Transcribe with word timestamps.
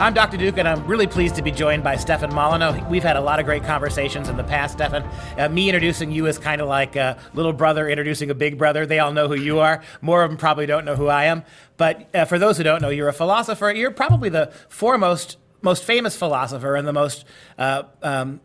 I'm 0.00 0.14
Dr. 0.14 0.38
Duke, 0.38 0.56
and 0.56 0.66
I'm 0.66 0.86
really 0.86 1.06
pleased 1.06 1.34
to 1.34 1.42
be 1.42 1.50
joined 1.50 1.84
by 1.84 1.96
Stefan 1.96 2.34
Molyneux. 2.34 2.88
We've 2.88 3.02
had 3.02 3.16
a 3.16 3.20
lot 3.20 3.38
of 3.38 3.44
great 3.44 3.64
conversations 3.64 4.30
in 4.30 4.38
the 4.38 4.42
past, 4.42 4.78
Stefan. 4.78 5.02
Uh, 5.38 5.50
me 5.50 5.68
introducing 5.68 6.10
you 6.10 6.24
is 6.24 6.38
kind 6.38 6.62
of 6.62 6.68
like 6.68 6.96
a 6.96 7.18
little 7.34 7.52
brother 7.52 7.86
introducing 7.86 8.30
a 8.30 8.34
big 8.34 8.56
brother. 8.56 8.86
They 8.86 8.98
all 8.98 9.12
know 9.12 9.28
who 9.28 9.34
you 9.34 9.58
are. 9.58 9.82
More 10.00 10.22
of 10.22 10.30
them 10.30 10.38
probably 10.38 10.64
don't 10.64 10.86
know 10.86 10.96
who 10.96 11.08
I 11.08 11.24
am. 11.24 11.44
But 11.76 12.08
uh, 12.14 12.24
for 12.24 12.38
those 12.38 12.56
who 12.56 12.64
don't 12.64 12.80
know, 12.80 12.88
you're 12.88 13.10
a 13.10 13.12
philosopher. 13.12 13.70
You're 13.72 13.90
probably 13.90 14.30
the 14.30 14.50
foremost, 14.70 15.36
most 15.60 15.84
famous 15.84 16.16
philosopher 16.16 16.76
and 16.76 16.88
the 16.88 16.94
most 16.94 17.26
uh, 17.58 17.82
um, 18.02 18.40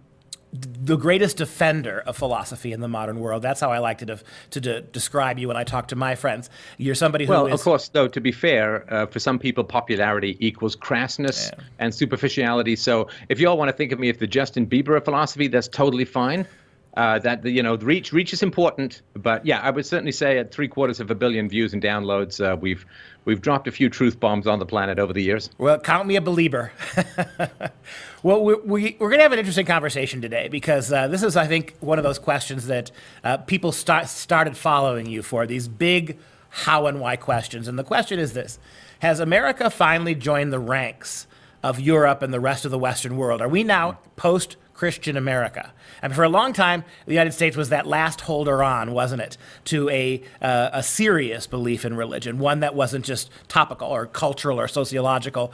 the 0.61 0.95
greatest 0.95 1.37
defender 1.37 2.03
of 2.05 2.15
philosophy 2.17 2.71
in 2.71 2.79
the 2.79 2.87
modern 2.87 3.19
world. 3.19 3.41
That's 3.41 3.59
how 3.59 3.71
I 3.71 3.79
like 3.79 3.97
to, 3.99 4.05
de- 4.05 4.19
to 4.51 4.61
de- 4.61 4.81
describe 4.81 5.39
you 5.39 5.47
when 5.47 5.57
I 5.57 5.63
talk 5.63 5.87
to 5.89 5.95
my 5.95 6.15
friends. 6.15 6.49
You're 6.77 6.95
somebody 6.95 7.25
who 7.25 7.31
well, 7.31 7.47
is- 7.47 7.53
of 7.53 7.61
course, 7.61 7.89
though, 7.89 8.07
to 8.07 8.21
be 8.21 8.31
fair, 8.31 8.85
uh, 8.93 9.05
for 9.07 9.19
some 9.19 9.39
people, 9.39 9.63
popularity 9.63 10.37
equals 10.39 10.75
crassness 10.75 11.51
Yeah. 11.51 11.63
and 11.79 11.93
superficiality. 11.93 12.75
So 12.75 13.07
if 13.29 13.39
you 13.39 13.47
all 13.49 13.57
want 13.57 13.69
to 13.69 13.75
think 13.77 13.91
of 13.91 13.99
me 13.99 14.09
as 14.09 14.17
the 14.17 14.27
Justin 14.27 14.65
Bieber 14.67 14.95
of 14.97 15.03
philosophy, 15.05 15.47
that's 15.47 15.67
totally 15.67 16.05
fine. 16.05 16.45
Uh, 16.95 17.19
that 17.19 17.43
you 17.43 17.61
know, 17.61 17.75
reach 17.75 18.13
reach 18.13 18.31
is 18.31 18.41
important, 18.41 19.01
but 19.15 19.45
yeah, 19.45 19.59
I 19.59 19.69
would 19.69 19.85
certainly 19.85 20.13
say 20.13 20.37
at 20.37 20.53
three 20.53 20.69
quarters 20.69 21.01
of 21.01 21.11
a 21.11 21.15
billion 21.15 21.49
views 21.49 21.73
and 21.73 21.83
downloads, 21.83 22.39
uh, 22.39 22.55
we've 22.55 22.85
we've 23.25 23.41
dropped 23.41 23.67
a 23.67 23.71
few 23.71 23.89
truth 23.89 24.17
bombs 24.17 24.47
on 24.47 24.59
the 24.59 24.65
planet 24.65 24.97
over 24.97 25.11
the 25.11 25.21
years. 25.21 25.49
Well, 25.57 25.77
count 25.77 26.07
me 26.07 26.15
a 26.15 26.21
believer. 26.21 26.71
well, 28.23 28.41
we, 28.43 28.53
we, 28.55 28.97
we're 28.99 29.09
going 29.09 29.19
to 29.19 29.23
have 29.23 29.33
an 29.33 29.39
interesting 29.39 29.65
conversation 29.65 30.21
today 30.21 30.47
because 30.47 30.91
uh, 30.91 31.09
this 31.09 31.21
is, 31.21 31.35
I 31.35 31.47
think, 31.47 31.75
one 31.81 31.97
of 31.97 32.03
those 32.03 32.19
questions 32.19 32.67
that 32.67 32.91
uh, 33.23 33.37
people 33.37 33.71
start, 33.73 34.07
started 34.07 34.55
following 34.55 35.05
you 35.05 35.21
for 35.21 35.45
these 35.45 35.67
big 35.67 36.17
how 36.49 36.85
and 36.85 37.01
why 37.01 37.17
questions. 37.17 37.67
And 37.67 37.77
the 37.77 37.83
question 37.83 38.19
is 38.19 38.31
this 38.31 38.57
Has 38.99 39.19
America 39.19 39.69
finally 39.69 40.15
joined 40.15 40.53
the 40.53 40.59
ranks 40.59 41.27
of 41.61 41.79
Europe 41.79 42.21
and 42.21 42.33
the 42.33 42.39
rest 42.39 42.63
of 42.63 42.71
the 42.71 42.79
Western 42.79 43.17
world? 43.17 43.41
Are 43.41 43.49
we 43.49 43.63
now 43.63 43.99
post 44.15 44.55
Christian 44.75 45.17
America? 45.17 45.73
And 46.01 46.13
for 46.13 46.23
a 46.23 46.29
long 46.29 46.53
time, 46.53 46.83
the 47.05 47.13
United 47.13 47.31
States 47.31 47.57
was 47.57 47.69
that 47.69 47.87
last 47.87 48.21
holder 48.21 48.61
on, 48.63 48.91
wasn't 48.91 49.21
it, 49.21 49.37
to 49.65 49.89
a, 49.89 50.21
uh, 50.41 50.69
a 50.73 50.83
serious 50.83 51.47
belief 51.47 51.85
in 51.85 51.95
religion, 51.95 52.37
one 52.37 52.59
that 52.59 52.75
wasn't 52.75 53.05
just 53.05 53.29
topical 53.47 53.87
or 53.87 54.05
cultural 54.05 54.59
or 54.59 54.67
sociological. 54.67 55.51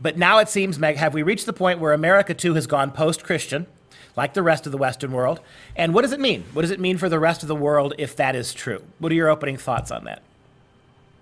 But 0.00 0.18
now 0.18 0.38
it 0.38 0.48
seems, 0.48 0.78
Meg, 0.78 0.96
have 0.96 1.14
we 1.14 1.22
reached 1.22 1.46
the 1.46 1.52
point 1.52 1.78
where 1.78 1.92
America 1.92 2.34
too 2.34 2.54
has 2.54 2.66
gone 2.66 2.90
post 2.90 3.24
Christian, 3.24 3.66
like 4.16 4.34
the 4.34 4.42
rest 4.42 4.66
of 4.66 4.72
the 4.72 4.78
Western 4.78 5.12
world? 5.12 5.40
And 5.74 5.94
what 5.94 6.02
does 6.02 6.12
it 6.12 6.20
mean? 6.20 6.44
What 6.52 6.62
does 6.62 6.70
it 6.70 6.80
mean 6.80 6.98
for 6.98 7.08
the 7.08 7.18
rest 7.18 7.42
of 7.42 7.48
the 7.48 7.56
world 7.56 7.94
if 7.98 8.16
that 8.16 8.36
is 8.36 8.52
true? 8.52 8.82
What 8.98 9.12
are 9.12 9.14
your 9.14 9.30
opening 9.30 9.56
thoughts 9.56 9.90
on 9.90 10.04
that? 10.04 10.22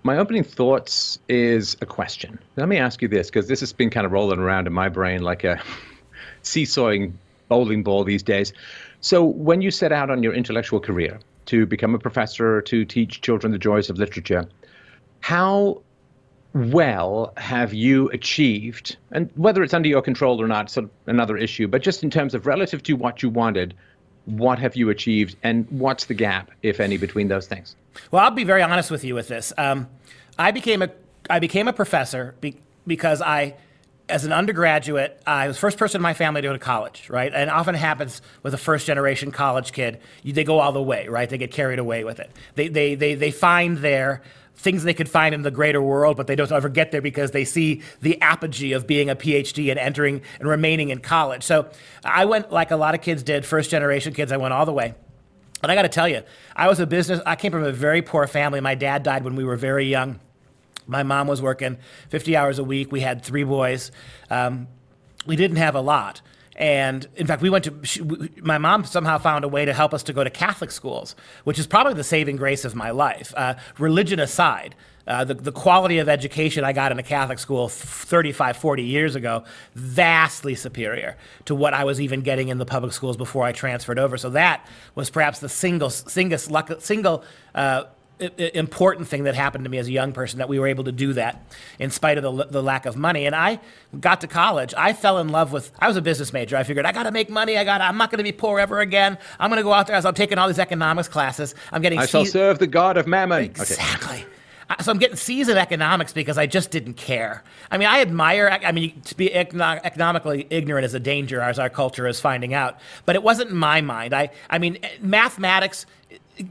My 0.03 0.17
opening 0.17 0.43
thoughts 0.43 1.17
is 1.27 1.77
a 1.81 1.85
question. 1.85 2.37
Let 2.57 2.67
me 2.67 2.77
ask 2.77 3.01
you 3.01 3.07
this, 3.07 3.27
because 3.27 3.47
this 3.47 3.59
has 3.61 3.73
been 3.73 3.89
kind 3.89 4.05
of 4.05 4.11
rolling 4.11 4.39
around 4.39 4.67
in 4.67 4.73
my 4.73 4.87
brain 4.87 5.23
like 5.23 5.43
a 5.43 5.59
seesawing 6.43 7.17
bowling 7.47 7.83
ball 7.83 8.03
these 8.03 8.23
days. 8.23 8.53
So, 9.01 9.23
when 9.23 9.61
you 9.61 9.71
set 9.71 9.91
out 9.91 10.09
on 10.09 10.23
your 10.23 10.33
intellectual 10.33 10.79
career 10.79 11.19
to 11.47 11.65
become 11.65 11.93
a 11.93 11.99
professor, 11.99 12.61
to 12.61 12.85
teach 12.85 13.21
children 13.21 13.51
the 13.51 13.59
joys 13.59 13.89
of 13.89 13.97
literature, 13.97 14.47
how 15.21 15.81
well 16.53 17.33
have 17.37 17.73
you 17.73 18.09
achieved, 18.09 18.97
and 19.11 19.29
whether 19.35 19.61
it's 19.61 19.73
under 19.73 19.89
your 19.89 20.01
control 20.01 20.41
or 20.41 20.47
not, 20.47 20.69
sort 20.69 20.85
of 20.85 20.91
another 21.05 21.37
issue, 21.37 21.67
but 21.67 21.81
just 21.81 22.03
in 22.03 22.09
terms 22.09 22.33
of 22.33 22.45
relative 22.45 22.81
to 22.83 22.93
what 22.93 23.21
you 23.21 23.29
wanted, 23.29 23.73
what 24.25 24.57
have 24.57 24.75
you 24.75 24.89
achieved, 24.89 25.35
and 25.43 25.67
what's 25.69 26.05
the 26.05 26.13
gap, 26.13 26.49
if 26.63 26.79
any, 26.79 26.97
between 26.97 27.27
those 27.27 27.45
things? 27.45 27.75
Well, 28.09 28.23
I'll 28.23 28.31
be 28.31 28.43
very 28.43 28.63
honest 28.63 28.89
with 28.89 29.03
you 29.03 29.13
with 29.13 29.27
this. 29.27 29.53
Um, 29.57 29.87
I 30.39 30.51
became 30.51 30.81
a 30.81 30.89
I 31.29 31.39
became 31.39 31.67
a 31.67 31.73
professor 31.73 32.35
be, 32.41 32.57
because 32.85 33.21
I, 33.21 33.55
as 34.07 34.23
an 34.25 34.31
undergraduate, 34.31 35.21
I 35.25 35.47
was 35.47 35.57
the 35.57 35.61
first 35.61 35.77
person 35.77 35.99
in 35.99 36.03
my 36.03 36.13
family 36.13 36.41
to 36.41 36.47
go 36.49 36.53
to 36.53 36.59
college, 36.59 37.09
right? 37.09 37.31
And 37.33 37.49
often 37.49 37.75
happens 37.75 38.21
with 38.43 38.53
a 38.53 38.57
first 38.57 38.85
generation 38.85 39.31
college 39.31 39.71
kid. 39.71 39.99
You, 40.23 40.33
they 40.33 40.43
go 40.43 40.59
all 40.59 40.71
the 40.71 40.81
way, 40.81 41.07
right? 41.07 41.29
They 41.29 41.37
get 41.37 41.51
carried 41.51 41.79
away 41.79 42.03
with 42.03 42.19
it. 42.19 42.31
They 42.55 42.67
they 42.67 42.95
they 42.95 43.15
they 43.15 43.31
find 43.31 43.79
their 43.79 44.21
things 44.57 44.83
they 44.83 44.93
could 44.93 45.09
find 45.09 45.35
in 45.35 45.41
the 45.41 45.51
greater 45.51 45.81
world, 45.81 46.17
but 46.17 46.27
they 46.27 46.35
don't 46.35 46.51
ever 46.51 46.69
get 46.69 46.91
there 46.91 47.01
because 47.01 47.31
they 47.31 47.45
see 47.45 47.81
the 48.01 48.21
apogee 48.21 48.71
of 48.71 48.87
being 48.87 49.09
a 49.09 49.15
PhD 49.15 49.69
and 49.69 49.79
entering 49.79 50.21
and 50.39 50.47
remaining 50.47 50.89
in 50.89 50.99
college. 50.99 51.43
So 51.43 51.69
I 52.03 52.25
went 52.25 52.51
like 52.51 52.71
a 52.71 52.77
lot 52.77 52.95
of 52.95 53.01
kids 53.01 53.23
did, 53.23 53.45
first 53.45 53.69
generation 53.69 54.13
kids. 54.13 54.31
I 54.31 54.37
went 54.37 54.53
all 54.53 54.65
the 54.65 54.73
way. 54.73 54.93
And 55.61 55.71
I 55.71 55.75
got 55.75 55.81
to 55.81 55.89
tell 55.89 56.07
you, 56.07 56.21
I 56.55 56.67
was 56.67 56.79
a 56.79 56.85
business. 56.85 57.21
I 57.25 57.35
came 57.35 57.51
from 57.51 57.63
a 57.63 57.71
very 57.71 58.01
poor 58.01 58.27
family. 58.27 58.61
My 58.61 58.75
dad 58.75 59.03
died 59.03 59.23
when 59.23 59.35
we 59.35 59.43
were 59.43 59.55
very 59.55 59.85
young. 59.85 60.19
My 60.87 61.03
mom 61.03 61.27
was 61.27 61.41
working 61.41 61.77
50 62.09 62.35
hours 62.35 62.59
a 62.59 62.63
week. 62.63 62.91
We 62.91 63.01
had 63.01 63.23
three 63.23 63.43
boys. 63.43 63.91
Um, 64.29 64.67
we 65.25 65.35
didn't 65.35 65.57
have 65.57 65.75
a 65.75 65.81
lot. 65.81 66.21
And 66.55 67.05
in 67.17 67.27
fact, 67.27 67.41
we 67.41 67.49
went 67.49 67.65
to, 67.65 67.73
she, 67.83 68.01
we, 68.01 68.29
my 68.41 68.57
mom 68.57 68.85
somehow 68.85 69.17
found 69.17 69.43
a 69.43 69.47
way 69.47 69.65
to 69.65 69.73
help 69.73 69.93
us 69.93 70.03
to 70.03 70.13
go 70.13 70.23
to 70.23 70.29
Catholic 70.29 70.71
schools, 70.71 71.15
which 71.43 71.59
is 71.59 71.67
probably 71.67 71.93
the 71.93 72.03
saving 72.03 72.37
grace 72.37 72.63
of 72.63 72.75
my 72.75 72.91
life. 72.91 73.33
Uh, 73.35 73.55
religion 73.77 74.19
aside, 74.19 74.73
uh, 75.07 75.25
the, 75.25 75.33
the 75.33 75.51
quality 75.51 75.99
of 75.99 76.07
education 76.07 76.63
I 76.63 76.71
got 76.71 76.91
in 76.93 76.97
a 76.97 77.03
Catholic 77.03 77.39
school 77.39 77.67
35, 77.67 78.55
40 78.55 78.83
years 78.83 79.15
ago, 79.15 79.43
vastly 79.75 80.55
superior 80.55 81.17
to 81.43 81.53
what 81.53 81.73
I 81.73 81.83
was 81.83 81.99
even 81.99 82.21
getting 82.21 82.47
in 82.47 82.57
the 82.57 82.65
public 82.65 82.93
schools 82.93 83.17
before 83.17 83.43
I 83.43 83.51
transferred 83.51 83.99
over. 83.99 84.17
So 84.17 84.29
that 84.31 84.65
was 84.95 85.09
perhaps 85.09 85.39
the 85.39 85.49
single, 85.49 85.89
single, 85.89 86.79
single 86.79 87.23
uh, 87.53 87.83
important 88.19 89.07
thing 89.07 89.23
that 89.25 89.35
happened 89.35 89.63
to 89.65 89.69
me 89.69 89.77
as 89.77 89.87
a 89.87 89.91
young 89.91 90.13
person 90.13 90.39
that 90.39 90.47
we 90.49 90.59
were 90.59 90.67
able 90.67 90.85
to 90.85 90.91
do 90.91 91.13
that 91.13 91.43
in 91.79 91.89
spite 91.91 92.17
of 92.17 92.23
the, 92.23 92.45
the 92.45 92.63
lack 92.63 92.85
of 92.85 92.95
money. 92.95 93.25
And 93.25 93.35
I 93.35 93.59
got 93.99 94.21
to 94.21 94.27
college. 94.27 94.73
I 94.77 94.93
fell 94.93 95.17
in 95.19 95.29
love 95.29 95.51
with, 95.51 95.71
I 95.79 95.87
was 95.87 95.97
a 95.97 96.01
business 96.01 96.31
major. 96.31 96.55
I 96.55 96.63
figured 96.63 96.85
I 96.85 96.91
got 96.91 97.03
to 97.03 97.11
make 97.11 97.29
money. 97.29 97.57
I 97.57 97.63
got 97.63 97.81
I'm 97.81 97.97
not 97.97 98.11
going 98.11 98.19
to 98.19 98.23
be 98.23 98.31
poor 98.31 98.59
ever 98.59 98.79
again. 98.79 99.17
I'm 99.39 99.49
going 99.49 99.59
to 99.59 99.63
go 99.63 99.73
out 99.73 99.87
there 99.87 99.95
as 99.95 100.05
I'm 100.05 100.13
taking 100.13 100.37
all 100.37 100.47
these 100.47 100.59
economics 100.59 101.07
classes. 101.09 101.55
I'm 101.71 101.81
getting 101.81 101.99
I 101.99 102.05
shall 102.05 102.25
C- 102.25 102.31
serve 102.31 102.59
the 102.59 102.67
God 102.67 102.97
of 102.97 103.05
Mammon. 103.07 103.43
Exactly. 103.43 104.25
Uh, 104.69 104.81
So 104.81 104.91
I'm 104.91 104.97
getting 104.97 105.15
C's 105.17 105.47
in 105.49 105.57
economics 105.57 106.11
because 106.13 106.37
I 106.37 106.47
just 106.47 106.71
didn't 106.71 106.95
care. 106.95 107.43
I 107.69 107.77
mean, 107.77 107.87
I 107.87 108.01
admire. 108.01 108.49
I 108.63 108.71
mean, 108.71 108.99
to 109.01 109.15
be 109.15 109.29
econo- 109.29 109.79
economically 109.83 110.47
ignorant 110.49 110.85
is 110.85 110.93
a 110.95 110.99
danger, 110.99 111.39
as 111.41 111.59
our 111.59 111.69
culture 111.69 112.07
is 112.07 112.19
finding 112.19 112.53
out. 112.53 112.79
But 113.05 113.15
it 113.15 113.21
wasn't 113.23 113.51
in 113.51 113.57
my 113.57 113.81
mind. 113.81 114.13
I, 114.15 114.31
I 114.49 114.57
mean, 114.57 114.79
eh, 114.81 114.89
mathematics. 115.01 115.85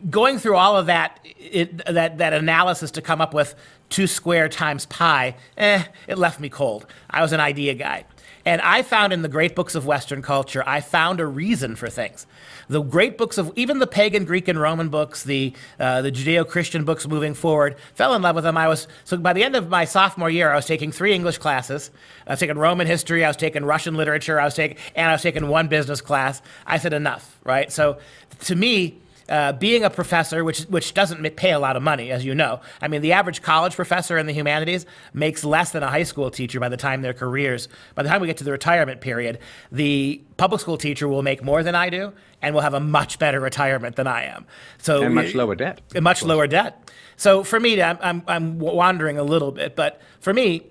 Going 0.08 0.38
through 0.38 0.56
all 0.56 0.76
of 0.76 0.86
that, 0.86 1.20
it, 1.24 1.84
that 1.86 2.18
that 2.18 2.32
analysis 2.32 2.90
to 2.92 3.02
come 3.02 3.20
up 3.20 3.34
with 3.34 3.54
two 3.90 4.06
square 4.06 4.48
times 4.48 4.86
pi, 4.86 5.36
eh, 5.56 5.84
it 6.08 6.18
left 6.18 6.40
me 6.40 6.48
cold. 6.48 6.86
I 7.10 7.22
was 7.22 7.32
an 7.32 7.40
idea 7.40 7.74
guy. 7.74 8.04
And 8.46 8.60
I 8.60 8.82
found 8.82 9.12
in 9.12 9.22
the 9.22 9.28
great 9.28 9.54
books 9.54 9.74
of 9.74 9.86
Western 9.86 10.20
culture, 10.20 10.62
I 10.66 10.82
found 10.82 11.18
a 11.18 11.26
reason 11.26 11.76
for 11.76 11.88
things. 11.88 12.26
The 12.68 12.82
great 12.82 13.16
books 13.16 13.38
of 13.38 13.52
even 13.56 13.78
the 13.78 13.86
pagan 13.86 14.24
Greek 14.24 14.48
and 14.48 14.60
Roman 14.60 14.90
books, 14.90 15.22
the 15.22 15.54
uh, 15.80 16.02
the 16.02 16.12
Judeo-Christian 16.12 16.84
books 16.84 17.06
moving 17.06 17.34
forward, 17.34 17.76
fell 17.94 18.14
in 18.14 18.22
love 18.22 18.34
with 18.34 18.44
them. 18.44 18.56
I 18.56 18.68
was 18.68 18.86
so 19.04 19.16
by 19.16 19.32
the 19.32 19.42
end 19.44 19.56
of 19.56 19.68
my 19.68 19.84
sophomore 19.84 20.30
year, 20.30 20.50
I 20.50 20.56
was 20.56 20.66
taking 20.66 20.92
three 20.92 21.14
English 21.14 21.38
classes. 21.38 21.90
I 22.26 22.32
was 22.32 22.40
taking 22.40 22.58
Roman 22.58 22.86
history, 22.86 23.24
I 23.24 23.28
was 23.28 23.36
taking 23.36 23.64
Russian 23.64 23.94
literature, 23.94 24.38
I 24.38 24.44
was 24.44 24.54
taking 24.54 24.76
and 24.94 25.08
I 25.08 25.12
was 25.12 25.22
taking 25.22 25.48
one 25.48 25.68
business 25.68 26.00
class. 26.00 26.42
I 26.66 26.78
said 26.78 26.92
enough, 26.92 27.38
right? 27.44 27.72
So 27.72 27.98
to 28.40 28.56
me, 28.56 28.98
uh, 29.28 29.52
being 29.52 29.84
a 29.84 29.90
professor, 29.90 30.44
which 30.44 30.60
which 30.64 30.92
doesn't 30.94 31.22
pay 31.36 31.52
a 31.52 31.58
lot 31.58 31.76
of 31.76 31.82
money, 31.82 32.10
as 32.10 32.24
you 32.24 32.34
know. 32.34 32.60
I 32.82 32.88
mean, 32.88 33.00
the 33.02 33.12
average 33.12 33.40
college 33.42 33.74
professor 33.74 34.18
in 34.18 34.26
the 34.26 34.32
humanities 34.32 34.84
makes 35.12 35.44
less 35.44 35.70
than 35.72 35.82
a 35.82 35.88
high 35.88 36.02
school 36.02 36.30
teacher 36.30 36.60
by 36.60 36.68
the 36.68 36.76
time 36.76 37.02
their 37.02 37.14
careers. 37.14 37.68
By 37.94 38.02
the 38.02 38.08
time 38.08 38.20
we 38.20 38.26
get 38.26 38.36
to 38.38 38.44
the 38.44 38.52
retirement 38.52 39.00
period, 39.00 39.38
the 39.72 40.20
public 40.36 40.60
school 40.60 40.76
teacher 40.76 41.08
will 41.08 41.22
make 41.22 41.42
more 41.42 41.62
than 41.62 41.74
I 41.74 41.88
do 41.90 42.12
and 42.42 42.54
will 42.54 42.62
have 42.62 42.74
a 42.74 42.80
much 42.80 43.18
better 43.18 43.40
retirement 43.40 43.96
than 43.96 44.06
I 44.06 44.24
am. 44.24 44.44
So 44.78 45.02
And 45.02 45.14
much 45.14 45.28
we- 45.28 45.34
lower 45.34 45.54
debt. 45.54 45.80
a 45.94 46.00
much 46.00 46.22
lower 46.22 46.46
debt. 46.46 46.90
So 47.16 47.42
for 47.44 47.58
me, 47.58 47.80
I'm, 47.80 47.98
I'm, 48.02 48.22
I'm 48.26 48.58
wandering 48.58 49.18
a 49.18 49.22
little 49.24 49.52
bit, 49.52 49.74
but 49.76 50.00
for 50.20 50.34
me, 50.34 50.66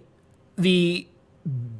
the 0.57 1.07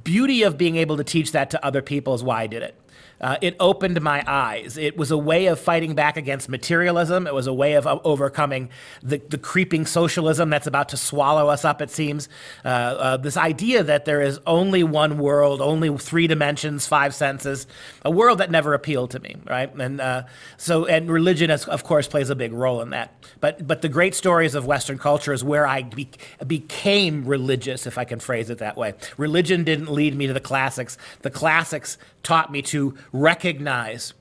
beauty 0.03 0.44
of 0.44 0.57
being 0.57 0.77
able 0.77 0.98
to 0.98 1.03
teach 1.03 1.31
that 1.33 1.50
to 1.51 1.63
other 1.65 1.81
people 1.81 2.13
is 2.15 2.24
why 2.24 2.42
I 2.42 2.48
did 2.48 2.63
it. 2.63 2.75
Uh, 3.24 3.38
it 3.42 3.56
opened 3.62 4.02
my 4.02 4.22
eyes. 4.28 4.78
It 4.78 4.98
was 4.98 5.10
a 5.10 5.18
way 5.18 5.46
of 5.46 5.58
fighting 5.58 5.96
back 5.96 6.18
against 6.18 6.50
materialism. 6.50 7.25
It 7.25 7.34
was 7.34 7.48
a 7.48 7.54
way 7.54 7.74
of 7.74 7.88
uh, 7.88 7.98
overcoming 8.04 8.70
the, 9.02 9.18
the 9.30 9.38
creeping 9.38 9.86
socialism 9.86 10.50
that's 10.50 10.68
about 10.68 10.90
to 10.90 10.98
swallow 10.98 11.48
us 11.48 11.64
up, 11.64 11.81
it 11.81 11.90
seems. 11.90 12.28
Uh, 12.66 12.68
uh, 12.68 13.18
this 13.18 13.38
idea 13.38 13.81
that 13.81 14.04
there 14.04 14.22
is 14.22 14.42
only 14.46 14.84
one 14.84 15.18
world, 15.18 15.62
only 15.62 15.98
three 15.98 16.28
dimensions, 16.28 16.86
five 16.86 17.16
senses, 17.16 17.66
a 18.04 18.12
world 18.12 18.40
that 18.40 18.52
never 18.52 18.74
appealed 18.74 19.12
to 19.12 19.22
me, 19.22 19.38
right? 19.46 19.74
And 19.74 20.02
uh, 20.02 20.24
so, 20.58 20.86
and 20.86 21.10
religion, 21.10 21.50
is, 21.50 21.66
of 21.66 21.86
course, 21.86 22.10
plays 22.10 22.30
a 22.30 22.36
big 22.36 22.52
role 22.52 22.81
in 22.81 22.90
that. 22.90 23.16
But, 23.40 23.66
but 23.66 23.81
the 23.81 23.90
great 23.90 24.16
stories 24.16 24.54
of 24.54 24.66
Western 24.66 24.98
culture 24.98 25.31
is 25.31 25.46
where 25.46 25.66
I 25.66 25.84
be, 25.84 26.10
became 26.46 27.24
religious, 27.24 27.88
if 27.88 27.98
I 27.98 28.04
can 28.04 28.20
phrase 28.20 28.50
it 28.50 28.58
that 28.58 28.75
way. 28.75 28.96
Religion 29.16 29.64
didn't 29.64 29.90
lead 29.90 30.14
me 30.14 30.28
to 30.28 30.34
the 30.34 30.42
classics. 30.42 30.98
The 31.22 31.30
classics 31.30 31.98
taught 32.24 32.52
me 32.52 32.62
to 32.62 32.98
recognize 33.13 34.13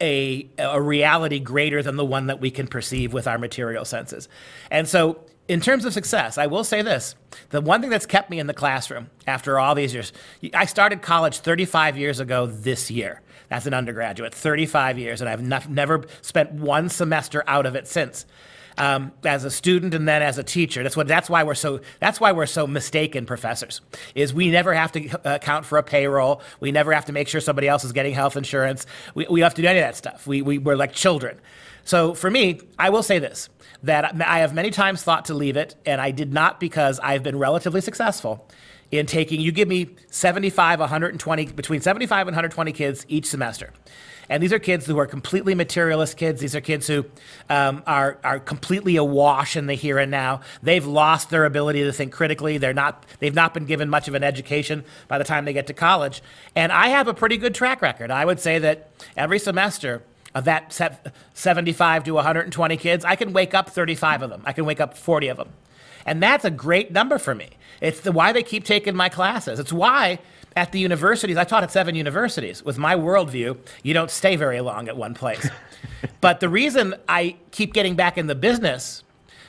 a, 0.00 0.46
a 0.58 0.82
reality 0.82 1.38
greater 1.38 1.82
than 1.82 1.96
the 1.96 2.04
one 2.04 2.26
that 2.26 2.40
we 2.40 2.50
can 2.50 2.66
perceive 2.66 3.12
with 3.12 3.26
our 3.26 3.38
material 3.38 3.84
senses. 3.84 4.28
And 4.70 4.86
so, 4.86 5.24
in 5.46 5.60
terms 5.60 5.84
of 5.84 5.92
success, 5.92 6.38
I 6.38 6.46
will 6.46 6.64
say 6.64 6.82
this. 6.82 7.14
The 7.50 7.60
one 7.60 7.80
thing 7.80 7.90
that's 7.90 8.06
kept 8.06 8.30
me 8.30 8.38
in 8.38 8.46
the 8.46 8.54
classroom 8.54 9.10
after 9.26 9.58
all 9.58 9.74
these 9.74 9.92
years, 9.92 10.12
I 10.54 10.64
started 10.64 11.02
college 11.02 11.38
35 11.38 11.98
years 11.98 12.18
ago 12.18 12.46
this 12.46 12.90
year. 12.90 13.20
As 13.50 13.66
an 13.66 13.74
undergraduate, 13.74 14.34
35 14.34 14.98
years, 14.98 15.20
and 15.20 15.28
I've 15.28 15.68
never 15.68 16.04
spent 16.22 16.52
one 16.52 16.88
semester 16.88 17.44
out 17.46 17.66
of 17.66 17.76
it 17.76 17.86
since 17.86 18.24
um, 18.78 19.12
as 19.24 19.44
a 19.44 19.50
student 19.50 19.94
and 19.94 20.06
then 20.08 20.22
as 20.22 20.38
a 20.38 20.42
teacher. 20.42 20.82
That's 20.82 20.96
what. 20.96 21.08
That's 21.08 21.30
why 21.30 21.42
we're 21.42 21.54
so. 21.54 21.80
That's 22.00 22.20
why 22.20 22.32
we're 22.32 22.46
so 22.46 22.66
mistaken 22.66 23.26
professors. 23.26 23.80
Is 24.14 24.34
we 24.34 24.50
never 24.50 24.74
have 24.74 24.92
to 24.92 25.08
uh, 25.10 25.36
account 25.36 25.66
for 25.66 25.78
a 25.78 25.82
payroll. 25.82 26.40
We 26.60 26.72
never 26.72 26.92
have 26.92 27.04
to 27.06 27.12
make 27.12 27.28
sure 27.28 27.40
somebody 27.40 27.68
else 27.68 27.84
is 27.84 27.92
getting 27.92 28.14
health 28.14 28.36
insurance. 28.36 28.86
We, 29.14 29.26
we 29.28 29.40
have 29.40 29.54
to 29.54 29.62
do 29.62 29.68
any 29.68 29.78
of 29.78 29.84
that 29.84 29.96
stuff. 29.96 30.26
We, 30.26 30.42
we 30.42 30.58
we're 30.58 30.76
like 30.76 30.92
children. 30.92 31.40
So 31.84 32.14
for 32.14 32.30
me, 32.30 32.60
I 32.78 32.90
will 32.90 33.02
say 33.02 33.18
this: 33.18 33.48
that 33.82 34.20
I 34.20 34.38
have 34.38 34.54
many 34.54 34.70
times 34.70 35.02
thought 35.02 35.26
to 35.26 35.34
leave 35.34 35.56
it, 35.56 35.76
and 35.86 36.00
I 36.00 36.10
did 36.10 36.32
not 36.32 36.60
because 36.60 36.98
I've 37.00 37.22
been 37.22 37.38
relatively 37.38 37.80
successful 37.80 38.48
in 38.90 39.06
taking. 39.06 39.40
You 39.40 39.52
give 39.52 39.68
me 39.68 39.88
75, 40.10 40.80
120 40.80 41.46
between 41.46 41.80
75 41.80 42.28
and 42.28 42.34
120 42.34 42.72
kids 42.72 43.04
each 43.08 43.26
semester. 43.26 43.72
And 44.28 44.42
these 44.42 44.52
are 44.52 44.58
kids 44.58 44.86
who 44.86 44.98
are 44.98 45.06
completely 45.06 45.54
materialist 45.54 46.16
kids. 46.16 46.40
These 46.40 46.54
are 46.56 46.60
kids 46.60 46.86
who 46.86 47.04
um, 47.50 47.82
are, 47.86 48.18
are 48.24 48.38
completely 48.38 48.96
awash 48.96 49.56
in 49.56 49.66
the 49.66 49.74
here 49.74 49.98
and 49.98 50.10
now. 50.10 50.40
They've 50.62 50.84
lost 50.84 51.30
their 51.30 51.44
ability 51.44 51.84
to 51.84 51.92
think 51.92 52.12
critically. 52.12 52.58
They're 52.58 52.74
not, 52.74 53.04
they've 53.18 53.34
not 53.34 53.54
been 53.54 53.66
given 53.66 53.88
much 53.88 54.08
of 54.08 54.14
an 54.14 54.24
education 54.24 54.84
by 55.08 55.18
the 55.18 55.24
time 55.24 55.44
they 55.44 55.52
get 55.52 55.66
to 55.68 55.74
college. 55.74 56.22
And 56.56 56.72
I 56.72 56.88
have 56.88 57.08
a 57.08 57.14
pretty 57.14 57.36
good 57.36 57.54
track 57.54 57.82
record. 57.82 58.10
I 58.10 58.24
would 58.24 58.40
say 58.40 58.58
that 58.60 58.90
every 59.16 59.38
semester, 59.38 60.02
of 60.34 60.44
that 60.46 60.72
75 61.34 62.04
to 62.04 62.10
120 62.12 62.76
kids, 62.76 63.04
I 63.04 63.16
can 63.16 63.32
wake 63.32 63.54
up 63.54 63.70
35 63.70 64.22
of 64.22 64.30
them. 64.30 64.42
I 64.44 64.52
can 64.52 64.64
wake 64.64 64.80
up 64.80 64.96
40 64.96 65.28
of 65.28 65.36
them. 65.36 65.48
And 66.04 66.22
that's 66.22 66.44
a 66.44 66.50
great 66.50 66.92
number 66.92 67.18
for 67.18 67.34
me. 67.34 67.50
It's 67.80 68.00
the, 68.00 68.12
why 68.12 68.32
they 68.32 68.42
keep 68.42 68.64
taking 68.64 68.94
my 68.94 69.08
classes. 69.08 69.58
It's 69.58 69.72
why 69.72 70.18
at 70.56 70.72
the 70.72 70.78
universities, 70.78 71.36
I 71.36 71.44
taught 71.44 71.62
at 71.62 71.72
seven 71.72 71.94
universities. 71.94 72.62
With 72.62 72.78
my 72.78 72.94
worldview, 72.94 73.58
you 73.82 73.94
don't 73.94 74.10
stay 74.10 74.36
very 74.36 74.60
long 74.60 74.88
at 74.88 74.96
one 74.96 75.14
place. 75.14 75.48
but 76.20 76.40
the 76.40 76.48
reason 76.48 76.94
I 77.08 77.36
keep 77.50 77.72
getting 77.72 77.96
back 77.96 78.16
in 78.18 78.26
the 78.26 78.34
business 78.34 79.02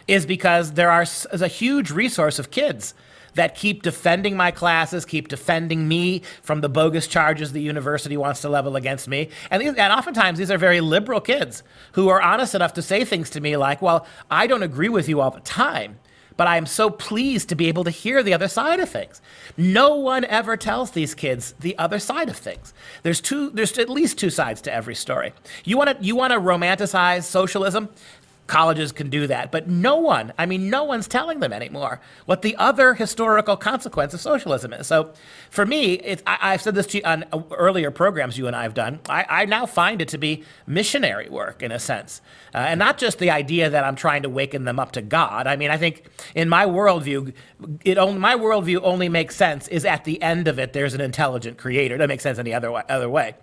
is 0.07 0.25
because 0.25 0.73
there 0.73 0.89
are 0.91 1.03
is 1.03 1.41
a 1.41 1.47
huge 1.47 1.91
resource 1.91 2.39
of 2.39 2.51
kids 2.51 2.93
that 3.35 3.55
keep 3.55 3.83
defending 3.83 4.35
my 4.35 4.49
classes, 4.49 5.05
keep 5.05 5.27
defending 5.27 5.87
me 5.87 6.21
from 6.41 6.61
the 6.61 6.69
bogus 6.69 7.05
charges 7.05 7.51
the 7.51 7.61
university 7.61 8.17
wants 8.17 8.41
to 8.41 8.49
level 8.49 8.75
against 8.75 9.07
me. 9.07 9.29
And, 9.51 9.61
these, 9.61 9.73
and 9.75 9.93
oftentimes 9.93 10.39
these 10.39 10.49
are 10.49 10.57
very 10.57 10.81
liberal 10.81 11.21
kids 11.21 11.61
who 11.93 12.09
are 12.09 12.21
honest 12.21 12.55
enough 12.55 12.73
to 12.73 12.81
say 12.81 13.03
things 13.03 13.29
to 13.31 13.41
me 13.41 13.57
like, 13.57 13.81
well, 13.81 14.07
I 14.31 14.47
don't 14.47 14.63
agree 14.63 14.89
with 14.89 15.07
you 15.09 15.19
all 15.21 15.31
the 15.31 15.41
time, 15.41 15.99
but 16.37 16.47
I 16.47 16.57
am 16.57 16.65
so 16.65 16.89
pleased 16.89 17.49
to 17.49 17.55
be 17.55 17.67
able 17.67 17.83
to 17.83 17.89
hear 17.89 18.21
the 18.23 18.33
other 18.33 18.47
side 18.47 18.79
of 18.79 18.89
things. 18.89 19.21
No 19.57 19.95
one 19.95 20.25
ever 20.25 20.57
tells 20.57 20.91
these 20.91 21.15
kids 21.15 21.53
the 21.59 21.77
other 21.77 21.99
side 21.99 22.29
of 22.29 22.37
things. 22.37 22.73
There's 23.03 23.21
two 23.21 23.49
there's 23.51 23.77
at 23.77 23.89
least 23.89 24.17
two 24.17 24.29
sides 24.29 24.61
to 24.63 24.73
every 24.73 24.95
story. 24.95 25.33
You 25.63 25.77
want 25.77 25.97
to 25.97 26.03
you 26.05 26.15
want 26.15 26.33
to 26.33 26.39
romanticize 26.39 27.23
socialism? 27.23 27.89
Colleges 28.47 28.91
can 28.91 29.09
do 29.09 29.27
that. 29.27 29.51
But 29.51 29.67
no 29.67 29.97
one, 29.97 30.33
I 30.37 30.45
mean, 30.45 30.69
no 30.69 30.83
one's 30.83 31.07
telling 31.07 31.39
them 31.39 31.51
anymore 31.51 31.99
what 32.25 32.41
the 32.41 32.55
other 32.57 32.93
historical 32.93 33.57
consequence 33.57 34.13
of 34.13 34.21
socialism 34.21 34.73
is. 34.73 34.87
So 34.87 35.13
for 35.49 35.65
me, 35.65 36.17
I, 36.27 36.51
have 36.51 36.61
said 36.61 36.75
this 36.75 36.87
to 36.87 36.97
you 36.97 37.03
on 37.03 37.25
uh, 37.31 37.41
earlier 37.51 37.91
programs 37.91 38.37
you 38.37 38.47
and 38.47 38.55
I 38.55 38.63
have 38.63 38.73
done. 38.73 38.99
I, 39.09 39.25
I 39.29 39.45
now 39.45 39.65
find 39.65 40.01
it 40.01 40.09
to 40.09 40.17
be 40.17 40.43
missionary 40.67 41.29
work 41.29 41.63
in 41.63 41.71
a 41.71 41.79
sense. 41.79 42.21
Uh, 42.53 42.59
and 42.59 42.79
not 42.79 42.97
just 42.97 43.19
the 43.19 43.31
idea 43.31 43.69
that 43.69 43.83
I'm 43.83 43.95
trying 43.95 44.23
to 44.23 44.29
waken 44.29 44.65
them 44.65 44.79
up 44.79 44.91
to 44.93 45.01
God. 45.01 45.47
I 45.47 45.55
mean, 45.55 45.71
I 45.71 45.77
think 45.77 46.05
in 46.35 46.47
my 46.49 46.65
worldview, 46.65 47.33
it 47.83 47.97
only, 47.97 48.19
my 48.19 48.35
worldview 48.35 48.81
only 48.83 49.09
makes 49.09 49.35
sense 49.35 49.67
is 49.69 49.85
at 49.85 50.03
the 50.03 50.21
end 50.21 50.47
of 50.47 50.59
it, 50.59 50.73
there's 50.73 50.93
an 50.93 51.01
intelligent 51.01 51.57
creator. 51.57 51.95
It 51.95 51.97
doesn't 51.97 52.09
make 52.09 52.21
sense 52.21 52.37
any 52.37 52.53
other 52.53 52.71
way. 52.71 52.83
Other 52.89 53.09
way. 53.09 53.35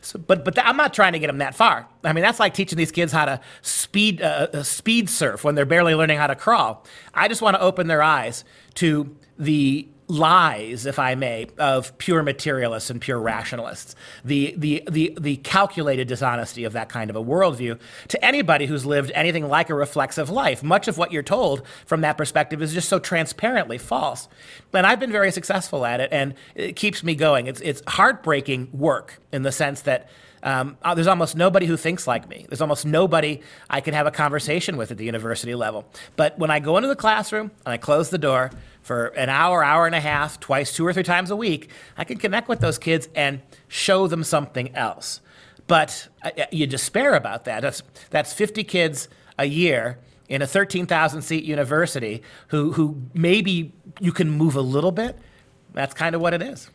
So, 0.00 0.18
but 0.18 0.44
but 0.44 0.54
th- 0.54 0.66
I'm 0.66 0.76
not 0.76 0.94
trying 0.94 1.12
to 1.12 1.18
get 1.18 1.28
them 1.28 1.38
that 1.38 1.54
far. 1.54 1.86
I 2.04 2.12
mean, 2.12 2.22
that's 2.22 2.40
like 2.40 2.54
teaching 2.54 2.78
these 2.78 2.92
kids 2.92 3.12
how 3.12 3.24
to 3.24 3.40
speed 3.62 4.22
uh, 4.22 4.48
uh, 4.52 4.62
speed 4.62 5.10
surf 5.10 5.44
when 5.44 5.54
they're 5.54 5.66
barely 5.66 5.94
learning 5.94 6.18
how 6.18 6.26
to 6.26 6.36
crawl. 6.36 6.84
I 7.14 7.28
just 7.28 7.42
want 7.42 7.56
to 7.56 7.60
open 7.60 7.86
their 7.86 8.02
eyes 8.02 8.44
to 8.74 9.14
the 9.38 9.88
lies, 10.08 10.86
if 10.86 10.98
I 10.98 11.14
may, 11.14 11.46
of 11.58 11.96
pure 11.98 12.22
materialists 12.22 12.90
and 12.90 13.00
pure 13.00 13.20
rationalists, 13.20 13.94
the, 14.24 14.54
the, 14.56 14.82
the, 14.90 15.14
the 15.20 15.36
calculated 15.36 16.08
dishonesty 16.08 16.64
of 16.64 16.72
that 16.72 16.88
kind 16.88 17.10
of 17.10 17.16
a 17.16 17.22
worldview 17.22 17.78
to 18.08 18.24
anybody 18.24 18.66
who's 18.66 18.86
lived 18.86 19.12
anything 19.14 19.48
like 19.48 19.68
a 19.68 19.74
reflexive 19.74 20.30
life. 20.30 20.62
Much 20.62 20.88
of 20.88 20.96
what 20.96 21.12
you're 21.12 21.22
told 21.22 21.62
from 21.84 22.00
that 22.00 22.16
perspective 22.16 22.62
is 22.62 22.72
just 22.72 22.88
so 22.88 22.98
transparently 22.98 23.76
false. 23.76 24.28
And 24.72 24.86
I've 24.86 25.00
been 25.00 25.12
very 25.12 25.30
successful 25.30 25.84
at 25.84 26.00
it, 26.00 26.10
and 26.10 26.34
it 26.54 26.74
keeps 26.74 27.04
me 27.04 27.14
going. 27.14 27.46
It's, 27.46 27.60
it's 27.60 27.82
heartbreaking 27.86 28.70
work 28.72 29.20
in 29.32 29.42
the 29.42 29.52
sense 29.52 29.82
that 29.82 30.08
um, 30.42 30.76
uh, 30.82 30.94
there's 30.94 31.06
almost 31.06 31.36
nobody 31.36 31.66
who 31.66 31.76
thinks 31.76 32.06
like 32.06 32.28
me. 32.28 32.46
There's 32.48 32.60
almost 32.60 32.86
nobody 32.86 33.42
I 33.68 33.80
can 33.80 33.94
have 33.94 34.06
a 34.06 34.10
conversation 34.10 34.76
with 34.76 34.90
at 34.90 34.96
the 34.96 35.04
university 35.04 35.54
level. 35.54 35.84
But 36.16 36.38
when 36.38 36.50
I 36.50 36.60
go 36.60 36.76
into 36.76 36.88
the 36.88 36.96
classroom 36.96 37.50
and 37.66 37.72
I 37.72 37.76
close 37.76 38.10
the 38.10 38.18
door 38.18 38.50
for 38.88 39.08
an 39.08 39.28
hour, 39.28 39.62
hour 39.62 39.84
and 39.84 39.94
a 39.94 40.00
half, 40.00 40.40
twice, 40.40 40.74
two 40.74 40.86
or 40.86 40.94
three 40.94 41.02
times 41.02 41.30
a 41.30 41.36
week, 41.36 41.70
I 41.98 42.04
can 42.04 42.16
connect 42.16 42.48
with 42.48 42.60
those 42.60 42.78
kids 42.78 43.06
and 43.14 43.42
show 43.68 44.06
them 44.06 44.24
something 44.24 44.74
else. 44.74 45.20
But 45.66 46.08
uh, 46.24 46.30
uh 46.38 46.46
you 46.50 46.66
despair 46.66 47.12
about 47.14 47.44
that. 47.44 47.60
That's, 47.60 47.82
that's 48.08 48.32
50 48.32 48.64
kids 48.64 49.08
a 49.38 49.44
year 49.44 49.98
in 50.30 50.40
a 50.40 50.46
13,000 50.46 51.20
seat 51.20 51.44
university 51.44 52.22
who, 52.48 52.72
who 52.72 52.96
maybe 53.12 53.74
you 54.00 54.10
can 54.10 54.30
move 54.30 54.56
a 54.56 54.62
little 54.62 54.90
bit. 54.90 55.18
That's 55.74 55.92
kind 55.92 56.14
of 56.14 56.22
what 56.22 56.32
it 56.32 56.40
is. 56.40 56.70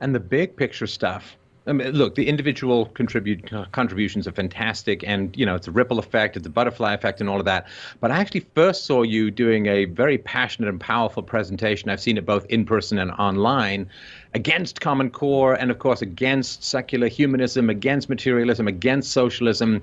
And 0.00 0.12
the 0.12 0.20
big 0.20 0.56
picture 0.56 0.88
stuff 0.88 1.36
I 1.66 1.72
mean, 1.72 1.92
look, 1.92 2.16
the 2.16 2.28
individual 2.28 2.86
contribute 2.86 3.52
uh, 3.52 3.66
contributions 3.70 4.26
are 4.26 4.32
fantastic, 4.32 5.04
and 5.06 5.36
you 5.36 5.46
know 5.46 5.54
it's 5.54 5.68
a 5.68 5.70
ripple 5.70 6.00
effect, 6.00 6.36
it's 6.36 6.46
a 6.46 6.50
butterfly 6.50 6.92
effect, 6.92 7.20
and 7.20 7.30
all 7.30 7.38
of 7.38 7.44
that. 7.44 7.68
But 8.00 8.10
I 8.10 8.18
actually 8.18 8.46
first 8.54 8.84
saw 8.84 9.02
you 9.02 9.30
doing 9.30 9.66
a 9.66 9.84
very 9.84 10.18
passionate 10.18 10.68
and 10.68 10.80
powerful 10.80 11.22
presentation. 11.22 11.88
I've 11.88 12.00
seen 12.00 12.16
it 12.18 12.26
both 12.26 12.46
in 12.46 12.64
person 12.64 12.98
and 12.98 13.12
online 13.12 13.88
against 14.34 14.80
Common 14.80 15.10
Core, 15.10 15.54
and 15.54 15.70
of 15.70 15.78
course 15.78 16.02
against 16.02 16.64
secular 16.64 17.06
humanism, 17.06 17.70
against 17.70 18.08
materialism, 18.08 18.66
against 18.66 19.12
socialism. 19.12 19.82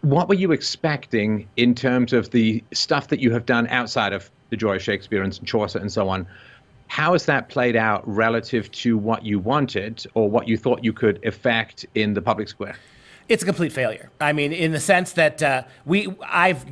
What 0.00 0.28
were 0.28 0.36
you 0.36 0.52
expecting 0.52 1.48
in 1.56 1.74
terms 1.74 2.14
of 2.14 2.30
the 2.30 2.64
stuff 2.72 3.08
that 3.08 3.20
you 3.20 3.32
have 3.32 3.44
done 3.44 3.66
outside 3.66 4.14
of 4.14 4.30
the 4.48 4.56
Joy 4.56 4.76
of 4.76 4.82
Shakespeare 4.82 5.22
and 5.22 5.44
Chaucer 5.44 5.78
and 5.78 5.92
so 5.92 6.08
on? 6.08 6.26
How 6.88 7.12
has 7.12 7.26
that 7.26 7.48
played 7.48 7.76
out 7.76 8.02
relative 8.06 8.70
to 8.72 8.98
what 8.98 9.24
you 9.24 9.38
wanted 9.38 10.04
or 10.14 10.28
what 10.28 10.48
you 10.48 10.56
thought 10.56 10.82
you 10.82 10.92
could 10.92 11.24
effect 11.24 11.86
in 11.94 12.14
the 12.14 12.22
public 12.22 12.48
square? 12.48 12.76
It's 13.28 13.42
a 13.42 13.46
complete 13.46 13.72
failure. 13.72 14.10
I 14.22 14.32
mean, 14.32 14.54
in 14.54 14.72
the 14.72 14.80
sense 14.80 15.12
that 15.12 15.42
uh, 15.42 15.64
we, 15.84 16.08
I've 16.22 16.64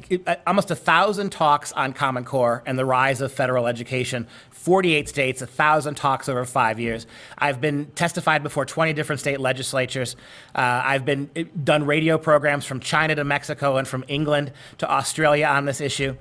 almost 0.47 0.71
a 0.71 0.75
thousand 0.75 1.31
talks 1.31 1.71
on 1.73 1.93
Common 1.93 2.25
Core 2.25 2.63
and 2.65 2.79
the 2.79 2.87
rise 2.87 3.21
of 3.21 3.31
federal 3.31 3.67
education. 3.67 4.27
48 4.53 5.07
states, 5.07 5.43
a 5.43 5.47
thousand 5.47 5.97
talks 5.97 6.31
over 6.31 6.47
five 6.47 6.81
years. 6.81 7.07
I've 7.37 7.61
been 7.61 7.87
testified 7.95 8.43
before 8.43 8.65
20 8.65 8.95
different 8.95 9.21
state 9.21 9.39
legislatures. 9.39 10.17
Uh, 10.55 10.81
I've 10.83 11.05
been 11.05 11.31
uh, 11.37 11.43
done 11.63 11.85
radio 11.85 12.17
programs 12.17 12.65
from 12.65 12.81
China 12.81 13.15
to 13.15 13.25
Mexico 13.25 13.77
and 13.77 13.87
from 13.87 14.03
England 14.09 14.51
to 14.79 14.91
Australia 14.91 15.47
on 15.47 15.67
this 15.67 15.83
issue, 15.83 16.17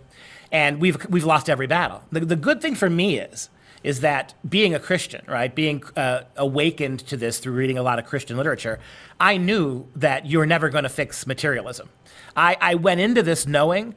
and 0.52 0.82
we've 0.82 1.04
we've 1.10 1.24
lost 1.24 1.50
every 1.50 1.66
battle. 1.66 2.04
The, 2.12 2.20
the 2.20 2.36
good 2.36 2.62
thing 2.62 2.75
for 2.75 2.90
me 2.90 3.20
is 3.20 3.50
is 3.86 4.00
that 4.00 4.34
being 4.50 4.74
a 4.74 4.80
Christian, 4.80 5.24
right, 5.27 5.54
being 5.54 5.84
uh, 5.96 6.22
awakened 6.36 7.01
to 7.01 7.15
this 7.15 7.38
through 7.38 7.54
reading 7.54 7.77
a 7.77 7.84
lot 7.84 8.00
of 8.00 8.06
Christian 8.06 8.36
literature, 8.36 8.80
I 9.20 9.38
knew 9.38 9.86
that 9.96 10.25
you're 10.25 10.48
never 10.48 10.70
going 10.70 10.86
to 10.86 10.89
fix 10.89 11.27
materialism. 11.27 11.89
I, 12.36 12.58
I 12.60 12.75
went 12.75 13.00
into 13.00 13.22
this 13.22 13.46
knowing 13.46 13.94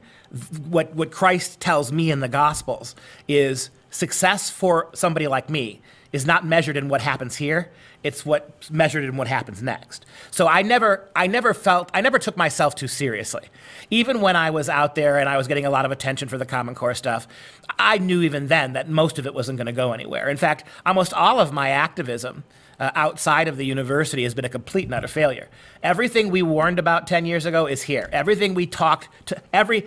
what, 0.69 0.93
what 0.93 1.09
Christ 1.09 1.59
tells 1.59 1.91
me 1.91 2.11
in 2.11 2.19
the 2.19 2.27
Gospels 2.27 2.95
is 3.27 3.71
success 3.89 4.51
for 4.51 4.89
somebody 4.93 5.27
like 5.27 5.49
me 5.49 5.81
is 6.13 6.23
not 6.23 6.45
measured 6.45 6.77
in 6.77 6.87
what 6.87 7.01
happens 7.01 7.37
here 7.37 7.71
it's 8.03 8.25
what's 8.25 8.71
measured 8.71 9.03
in 9.03 9.17
what 9.17 9.27
happens 9.27 9.61
next 9.61 10.05
so 10.31 10.47
i 10.47 10.61
never 10.61 11.09
i 11.15 11.27
never 11.27 11.53
felt 11.53 11.89
i 11.93 12.01
never 12.01 12.17
took 12.17 12.37
myself 12.37 12.75
too 12.75 12.87
seriously 12.87 13.43
even 13.89 14.21
when 14.21 14.35
i 14.35 14.49
was 14.49 14.69
out 14.69 14.95
there 14.95 15.17
and 15.17 15.29
i 15.29 15.37
was 15.37 15.47
getting 15.47 15.65
a 15.65 15.69
lot 15.69 15.85
of 15.85 15.91
attention 15.91 16.27
for 16.27 16.37
the 16.37 16.45
common 16.45 16.75
core 16.75 16.93
stuff 16.93 17.27
i 17.77 17.97
knew 17.97 18.21
even 18.21 18.47
then 18.47 18.73
that 18.73 18.89
most 18.89 19.19
of 19.19 19.25
it 19.25 19.33
wasn't 19.33 19.57
going 19.57 19.67
to 19.67 19.71
go 19.71 19.93
anywhere 19.93 20.29
in 20.29 20.37
fact 20.37 20.63
almost 20.85 21.13
all 21.13 21.39
of 21.39 21.51
my 21.51 21.69
activism 21.69 22.43
uh, 22.79 22.91
outside 22.95 23.47
of 23.49 23.57
the 23.57 23.65
university 23.65 24.23
has 24.23 24.33
been 24.33 24.45
a 24.45 24.49
complete 24.49 24.85
and 24.85 24.93
utter 24.93 25.07
failure 25.07 25.49
everything 25.83 26.29
we 26.29 26.41
warned 26.41 26.79
about 26.79 27.07
10 27.07 27.25
years 27.25 27.45
ago 27.45 27.65
is 27.65 27.83
here 27.83 28.09
everything 28.11 28.53
we 28.53 28.65
talked 28.65 29.09
to 29.25 29.41
every 29.53 29.85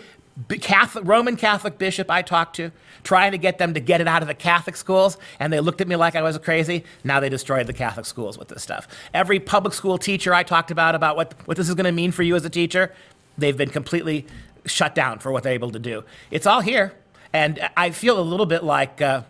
Catholic, 0.61 1.07
Roman 1.07 1.37
Catholic 1.37 1.79
bishop 1.79 2.11
I 2.11 2.23
talked 2.23 2.57
to, 2.57 2.73
trying 3.05 3.33
to 3.33 3.39
get 3.39 3.59
them 3.59 3.75
to 3.75 3.81
get 3.81 4.01
it 4.01 4.09
out 4.09 4.23
of 4.23 4.29
the 4.29 4.35
Catholic 4.35 4.77
schools, 4.77 5.19
and 5.39 5.53
they 5.53 5.61
looked 5.61 5.81
at 5.81 5.89
me 5.89 5.97
like 5.97 6.17
I 6.17 6.23
was 6.23 6.39
crazy. 6.39 6.85
Now 7.05 7.21
they 7.21 7.29
destroyed 7.29 7.67
the 7.67 7.73
Catholic 7.73 8.07
schools 8.07 8.39
with 8.39 8.49
this 8.49 8.63
stuff. 8.63 8.89
Every 9.13 9.39
public 9.39 9.75
school 9.75 9.99
teacher 9.99 10.33
I 10.33 10.43
talked 10.43 10.71
about 10.71 10.95
about 10.95 11.17
what, 11.17 11.35
what 11.45 11.57
this 11.57 11.69
is 11.69 11.75
going 11.75 11.85
to 11.85 11.93
mean 11.93 12.13
for 12.13 12.23
you 12.23 12.35
as 12.35 12.45
a 12.45 12.51
teacher, 12.51 12.95
they've 13.39 13.57
been 13.57 13.71
completely 13.71 14.27
shut 14.67 14.95
down 14.95 15.19
for 15.19 15.33
what 15.33 15.43
they're 15.43 15.53
able 15.53 15.71
to 15.71 15.79
do. 15.79 16.05
It's 16.31 16.47
all 16.47 16.61
here, 16.61 16.93
and 17.33 17.69
I 17.77 17.91
feel 17.91 18.19
a 18.19 18.23
little 18.23 18.47
bit 18.47 18.65
like. 18.65 19.01
Uh, 19.01 19.23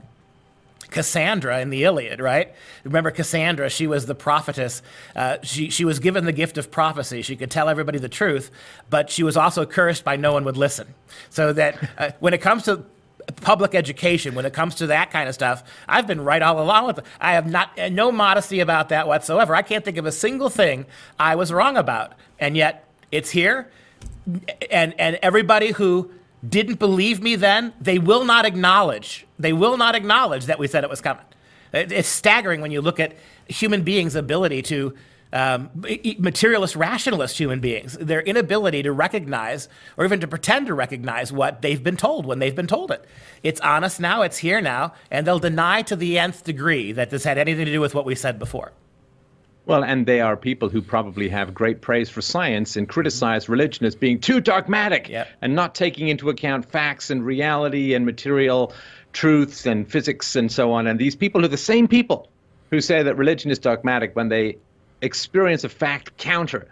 Cassandra 0.93 1.61
in 1.61 1.71
the 1.71 1.85
Iliad, 1.85 2.21
right? 2.21 2.53
Remember 2.85 3.11
Cassandra? 3.11 3.71
She 3.71 3.87
was 3.87 4.05
the 4.07 4.15
prophetess. 4.15 4.83
Uh, 5.17 5.39
she, 5.43 5.71
she 5.71 5.85
was 5.87 5.99
given 5.99 6.27
the 6.27 6.33
gift 6.33 6.59
of 6.59 6.71
prophecy. 6.71 7.23
She 7.23 7.35
could 7.35 7.51
tell 7.51 7.69
everybody 7.71 7.99
the 7.99 8.11
truth, 8.11 8.51
but 8.91 9.09
she 9.09 9.23
was 9.23 9.37
also 9.37 9.65
cursed 9.65 10.05
by 10.05 10.17
no 10.17 10.35
one 10.35 10.45
would 10.45 10.59
listen. 10.59 10.95
So 11.31 11.53
that 11.55 11.91
uh, 11.99 12.11
when 12.21 12.35
it 12.35 12.43
comes 12.43 12.65
to 12.65 12.85
public 13.41 13.75
education, 13.75 14.35
when 14.35 14.45
it 14.45 14.53
comes 14.53 14.77
to 14.77 14.89
that 14.89 15.11
kind 15.11 15.29
of 15.29 15.35
stuff, 15.35 15.65
I've 15.89 16.07
been 16.07 16.21
right 16.21 16.43
all 16.43 16.61
along 16.61 16.87
with 16.87 16.99
it. 16.99 17.05
I 17.21 17.33
have 17.33 17.51
not 17.51 17.79
uh, 17.79 17.89
no 17.89 18.13
modesty 18.13 18.61
about 18.61 18.91
that 18.91 19.09
whatsoever. 19.09 19.55
I 19.55 19.63
can't 19.63 19.85
think 19.85 19.97
of 19.97 20.07
a 20.07 20.13
single 20.13 20.51
thing 20.51 20.87
I 21.19 21.37
was 21.37 21.53
wrong 21.53 21.77
about, 21.77 22.13
and 22.39 22.57
yet 22.57 22.87
it's 23.11 23.31
here. 23.31 23.71
And 24.71 24.95
and 24.99 25.19
everybody 25.23 25.73
who 25.73 26.11
didn't 26.49 26.79
believe 26.79 27.23
me 27.23 27.37
then, 27.37 27.73
they 27.81 27.99
will 27.99 28.25
not 28.25 28.45
acknowledge. 28.45 29.27
They 29.39 29.53
will 29.53 29.77
not 29.77 29.95
acknowledge 29.95 30.47
that 30.47 30.59
we 30.59 30.67
said 30.67 30.85
it 30.85 30.91
was 30.91 31.01
coming. 31.01 31.25
It's 31.73 32.09
staggering 32.09 32.61
when 32.61 32.71
you 32.71 32.81
look 32.81 33.01
at 33.01 33.15
human 33.47 33.83
beings' 33.83 34.15
ability 34.15 34.63
to 34.63 34.95
um, 35.33 35.71
materialist, 36.19 36.77
rationalist 36.77 37.39
human 37.39 37.61
beings, 37.61 37.95
their 37.95 38.21
inability 38.21 38.83
to 38.83 38.93
recognize 38.93 39.69
or 39.97 40.05
even 40.05 40.21
to 40.21 40.27
pretend 40.27 40.67
to 40.67 40.75
recognize 40.75 41.33
what 41.33 41.63
they've 41.63 41.83
been 41.83 41.97
told 41.97 42.27
when 42.27 42.39
they've 42.39 42.55
been 42.55 42.67
told 42.67 42.91
it. 42.91 43.07
It's 43.43 43.61
on 43.61 43.83
us 43.83 43.99
now, 43.99 44.23
it's 44.23 44.39
here 44.39 44.61
now, 44.61 44.93
and 45.11 45.27
they'll 45.27 45.39
deny 45.39 45.83
to 45.83 45.97
the 45.97 46.19
nth 46.19 46.45
degree 46.45 46.93
that 46.93 47.09
this 47.09 47.25
had 47.25 47.39
anything 47.39 47.65
to 47.65 47.73
do 47.73 47.81
with 47.81 47.95
what 47.95 48.05
we 48.05 48.15
said 48.15 48.39
before. 48.39 48.73
Well, 49.65 49.85
and 49.85 50.07
they 50.07 50.21
are 50.21 50.37
people 50.37 50.69
who 50.69 50.83
probably 50.83 51.29
have 51.29 51.55
great 51.55 51.81
praise 51.81 52.11
for 52.11 52.21
science 52.21 52.77
and 52.77 52.89
criticize 52.89 53.49
religion 53.49 53.87
as 53.87 53.95
being 53.95 54.19
too 54.19 54.41
dogmatic 54.41 55.09
yep. 55.09 55.29
and 55.41 55.55
not 55.55 55.75
taking 55.75 56.09
into 56.09 56.31
account 56.31 56.65
facts 56.65 57.11
and 57.11 57.25
reality 57.25 57.95
and 57.95 58.05
material 58.05 58.73
truths 59.13 59.67
and 59.67 59.91
physics 59.91 60.35
and 60.35 60.51
so 60.51 60.73
on. 60.73 60.87
And 60.87 60.99
these 60.99 61.15
people 61.15 61.45
are 61.45 61.49
the 61.49 61.57
same 61.57 61.87
people 61.87 62.29
who 62.71 62.81
say 62.81 63.03
that 63.05 63.17
religion 63.17 63.51
is 63.51 63.59
dogmatic 63.59 64.17
when 64.17 64.29
they 64.29 64.57
experience 65.01 65.63
a 65.63 65.69
fact 65.69 66.17
counter 66.17 66.67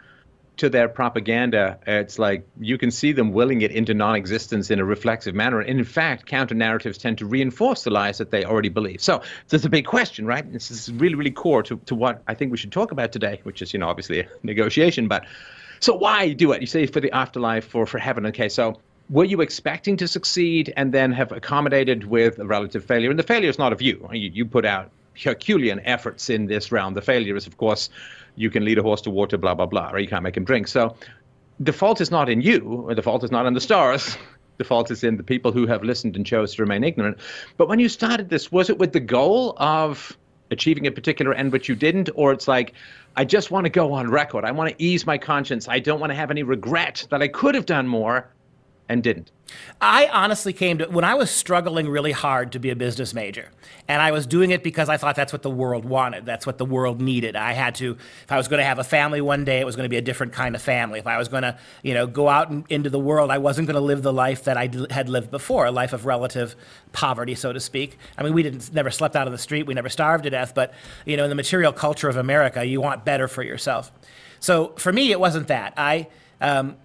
to 0.61 0.69
their 0.69 0.88
propaganda, 0.88 1.79
it's 1.87 2.19
like 2.19 2.47
you 2.61 2.76
can 2.76 2.90
see 2.90 3.12
them 3.12 3.33
willing 3.33 3.62
it 3.62 3.71
into 3.71 3.95
non 3.95 4.14
existence 4.14 4.71
in 4.71 4.79
a 4.79 4.85
reflexive 4.85 5.35
manner. 5.35 5.61
And 5.61 5.79
in 5.79 5.85
fact, 5.85 6.26
counter 6.26 6.55
narratives 6.55 6.99
tend 6.99 7.19
to 7.19 7.26
reinforce 7.26 7.85
the 7.85 7.90
lies 7.90 8.19
that 8.19 8.31
they 8.31 8.45
already 8.45 8.69
believe. 8.69 9.00
So 9.00 9.23
there's 9.49 9.64
a 9.64 9.71
big 9.71 9.87
question, 9.87 10.26
right? 10.26 10.50
This 10.52 10.71
is 10.71 10.93
really, 10.93 11.14
really 11.14 11.31
core 11.31 11.62
to, 11.62 11.79
to 11.87 11.95
what 11.95 12.23
I 12.29 12.35
think 12.35 12.52
we 12.52 12.59
should 12.59 12.73
talk 12.73 12.93
about 12.93 13.11
today, 13.11 13.40
which 13.43 13.62
is, 13.62 13.73
you 13.73 13.79
know, 13.79 13.88
obviously 13.88 14.21
a 14.21 14.29
negotiation. 14.43 15.09
But 15.09 15.25
so 15.81 15.95
why 15.95 16.35
do 16.35 16.52
it? 16.52 16.61
You 16.61 16.67
say 16.67 16.87
for 16.87 17.00
the 17.00 17.11
afterlife, 17.12 17.67
for, 17.67 17.87
for 17.87 17.99
heaven. 17.99 18.26
Okay, 18.26 18.50
so 18.50 18.79
were 19.09 19.25
you 19.25 19.40
expecting 19.40 19.97
to 19.97 20.07
succeed 20.07 20.73
and 20.76 20.93
then 20.93 21.11
have 21.12 21.33
accommodated 21.33 22.05
with 22.05 22.38
a 22.38 22.47
relative 22.47 22.85
failure? 22.85 23.09
And 23.09 23.19
the 23.19 23.25
failure 23.25 23.49
is 23.49 23.59
not 23.59 23.73
of 23.73 23.81
you. 23.81 24.09
You, 24.12 24.31
you 24.33 24.45
put 24.45 24.67
out 24.67 24.90
Herculean 25.23 25.81
efforts 25.85 26.31
in 26.31 26.47
this 26.47 26.71
round. 26.71 26.97
The 26.97 27.02
failure 27.02 27.37
is, 27.37 27.47
of 27.47 27.57
course, 27.57 27.90
you 28.37 28.51
can 28.51 28.65
lead 28.65 28.79
a 28.79 28.83
horse 28.83 29.03
to 29.03 29.11
water, 29.11 29.39
blah, 29.39 29.55
blah, 29.55 29.67
blah, 29.67 29.91
or 29.91 29.99
you 29.99 30.09
can't 30.09 30.23
make 30.23 30.37
him 30.37 30.45
drink. 30.45 30.69
So 30.69 30.97
the 31.59 31.73
fault 31.73 32.01
is 32.01 32.11
not 32.11 32.29
in 32.29 32.41
you, 32.41 32.85
or 32.89 32.95
the 32.95 33.03
fault 33.03 33.25
is 33.25 33.31
not 33.31 33.47
in 33.47 33.55
the 33.55 33.61
stars. 33.61 34.17
The 34.57 34.65
fault 34.65 34.91
is 34.91 35.03
in 35.05 35.17
the 35.17 35.23
people 35.23 35.53
who 35.53 35.67
have 35.69 35.83
listened 35.83 36.17
and 36.17 36.27
chose 36.27 36.55
to 36.57 36.63
remain 36.63 36.85
ignorant. 36.85 37.17
But 37.57 37.67
when 37.67 37.79
you 37.79 37.89
started 37.89 38.29
this, 38.29 38.53
was 38.53 38.69
it 38.69 38.79
with 38.79 38.93
the 38.93 39.01
goal 39.01 39.55
of 39.57 40.15
achieving 40.51 40.87
a 40.87 40.91
particular 40.91 41.33
end 41.33 41.51
which 41.51 41.67
you 41.67 41.75
didn't, 41.75 42.11
or 42.15 42.31
it's 42.33 42.47
like, 42.47 42.75
I 43.17 43.25
just 43.25 43.51
want 43.51 43.65
to 43.65 43.71
go 43.71 43.95
on 43.95 44.11
record. 44.11 44.45
I 44.45 44.51
want 44.51 44.69
to 44.69 44.85
ease 44.85 45.07
my 45.07 45.17
conscience. 45.17 45.67
I 45.67 45.79
don't 45.79 45.99
want 45.99 46.11
to 46.11 46.15
have 46.15 46.31
any 46.31 46.43
regret 46.43 47.07
that 47.09 47.23
I 47.23 47.29
could 47.29 47.55
have 47.55 47.65
done 47.65 47.89
more 47.89 48.29
and 48.90 49.04
didn't? 49.04 49.30
I 49.80 50.09
honestly 50.12 50.52
came 50.52 50.78
to 50.78 50.87
when 50.87 51.04
I 51.04 51.14
was 51.14 51.30
struggling 51.30 51.88
really 51.88 52.12
hard 52.12 52.52
to 52.52 52.59
be 52.59 52.70
a 52.70 52.76
business 52.76 53.14
major, 53.14 53.50
and 53.88 54.02
I 54.02 54.11
was 54.11 54.26
doing 54.26 54.50
it 54.50 54.64
because 54.64 54.88
I 54.88 54.97
thought 54.97 55.14
that's 55.14 55.32
what 55.32 55.42
the 55.42 55.50
world 55.50 55.85
wanted, 55.85 56.26
that's 56.26 56.44
what 56.44 56.59
the 56.59 56.64
world 56.64 57.00
needed. 57.00 57.37
I 57.37 57.52
had 57.52 57.76
to, 57.76 57.97
if 58.25 58.32
I 58.32 58.37
was 58.37 58.49
going 58.49 58.59
to 58.59 58.64
have 58.64 58.78
a 58.80 58.85
family 58.85 59.20
one 59.20 59.44
day, 59.44 59.61
it 59.61 59.66
was 59.66 59.76
going 59.76 59.85
to 59.85 59.88
be 59.88 59.97
a 59.97 60.02
different 60.02 60.32
kind 60.32 60.56
of 60.56 60.62
family. 60.62 60.99
If 60.99 61.06
I 61.06 61.18
was 61.18 61.28
going 61.28 61.44
to, 61.44 61.56
you 61.82 61.94
know, 61.94 62.06
go 62.06 62.28
out 62.28 62.50
and, 62.50 62.64
into 62.68 62.90
the 62.90 62.99
world, 62.99 63.30
I 63.30 63.38
wasn't 63.38 63.68
going 63.68 63.76
to 63.76 63.80
live 63.80 64.02
the 64.02 64.12
life 64.12 64.44
that 64.44 64.56
I 64.56 64.68
had 64.90 65.09
lived 65.09 65.30
before, 65.30 65.66
a 65.66 65.73
life 65.73 65.92
of 65.92 66.04
relative 66.04 66.56
poverty, 66.92 67.37
so 67.37 67.52
to 67.52 67.61
speak. 67.61 67.97
I 68.18 68.25
mean, 68.25 68.35
we 68.35 68.42
didn't 68.42 68.73
never 68.75 68.90
slept 68.90 69.14
out 69.14 69.26
on 69.26 69.32
the 69.32 69.38
street, 69.38 69.66
we 69.66 69.75
never 69.75 69.88
starved 69.88 70.25
to 70.25 70.30
death, 70.30 70.52
but 70.54 70.75
you 71.06 71.16
know, 71.16 71.25
in 71.25 71.30
the 71.30 71.37
material 71.37 71.73
culture 71.73 72.09
of 72.09 72.16
America, 72.16 72.64
you 72.64 72.80
want 72.80 73.04
better 73.04 73.28
for 73.28 73.44
yourself. 73.44 73.92
So 74.40 74.75
for 74.78 74.92
me, 74.92 75.12
it 75.12 75.20
wasn't 75.20 75.47
that. 75.49 75.75
I 75.76 76.09
um, 76.40 76.76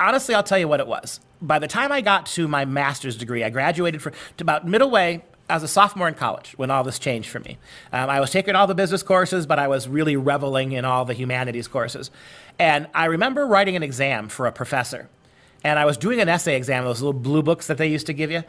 honestly, 0.00 0.34
I'll 0.34 0.42
tell 0.42 0.58
you 0.58 0.68
what 0.68 0.80
it 0.80 0.86
was 0.86 1.20
by 1.40 1.58
the 1.58 1.68
time 1.68 1.92
I 1.92 2.00
got 2.00 2.26
to 2.26 2.48
my 2.48 2.64
master's 2.64 3.16
degree, 3.16 3.44
I 3.44 3.50
graduated 3.50 4.00
to 4.02 4.12
about 4.40 4.66
middle 4.66 4.90
way 4.90 5.24
as 5.48 5.62
a 5.62 5.68
sophomore 5.68 6.08
in 6.08 6.14
college 6.14 6.52
when 6.56 6.70
all 6.70 6.84
this 6.84 6.98
changed 6.98 7.30
for 7.30 7.40
me. 7.40 7.58
Um, 7.92 8.10
I 8.10 8.20
was 8.20 8.30
taking 8.30 8.54
all 8.54 8.66
the 8.66 8.74
business 8.74 9.02
courses, 9.02 9.46
but 9.46 9.58
I 9.58 9.68
was 9.68 9.88
really 9.88 10.16
reveling 10.16 10.72
in 10.72 10.84
all 10.84 11.04
the 11.04 11.14
humanities 11.14 11.68
courses. 11.68 12.10
And 12.58 12.86
I 12.94 13.06
remember 13.06 13.46
writing 13.46 13.76
an 13.76 13.82
exam 13.82 14.28
for 14.28 14.46
a 14.46 14.52
professor. 14.52 15.08
And 15.64 15.78
I 15.78 15.86
was 15.86 15.96
doing 15.96 16.20
an 16.20 16.28
essay 16.28 16.56
exam, 16.56 16.84
those 16.84 17.00
little 17.00 17.18
blue 17.18 17.42
books 17.42 17.66
that 17.66 17.78
they 17.78 17.88
used 17.88 18.06
to 18.06 18.12
give 18.12 18.30
you. 18.30 18.44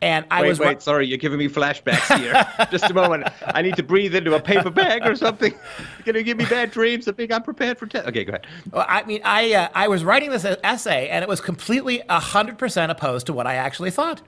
And 0.00 0.24
I 0.30 0.42
wait, 0.42 0.48
was 0.48 0.58
wait, 0.60 0.82
sorry, 0.82 1.06
you're 1.08 1.18
giving 1.18 1.38
me 1.38 1.48
flashbacks 1.48 2.16
here. 2.18 2.46
Just 2.70 2.88
a 2.88 2.94
moment. 2.94 3.28
I 3.44 3.62
need 3.62 3.74
to 3.76 3.82
breathe 3.82 4.14
into 4.14 4.34
a 4.34 4.40
paper 4.40 4.70
bag 4.70 5.04
or 5.04 5.16
something. 5.16 5.52
You're 5.52 6.04
gonna 6.04 6.22
give 6.22 6.38
me 6.38 6.44
bad 6.44 6.70
dreams. 6.70 7.08
I 7.08 7.12
think 7.12 7.32
I'm 7.32 7.42
prepared 7.42 7.78
for 7.78 7.86
test. 7.86 8.06
Okay, 8.06 8.24
go 8.24 8.30
ahead. 8.30 8.46
Well, 8.70 8.86
I 8.88 9.02
mean, 9.04 9.20
I 9.24 9.54
uh, 9.54 9.68
I 9.74 9.88
was 9.88 10.04
writing 10.04 10.30
this 10.30 10.44
essay, 10.44 11.08
and 11.08 11.24
it 11.24 11.28
was 11.28 11.40
completely 11.40 12.02
hundred 12.08 12.58
percent 12.58 12.92
opposed 12.92 13.26
to 13.26 13.32
what 13.32 13.48
I 13.48 13.54
actually 13.54 13.90
thought, 13.90 14.22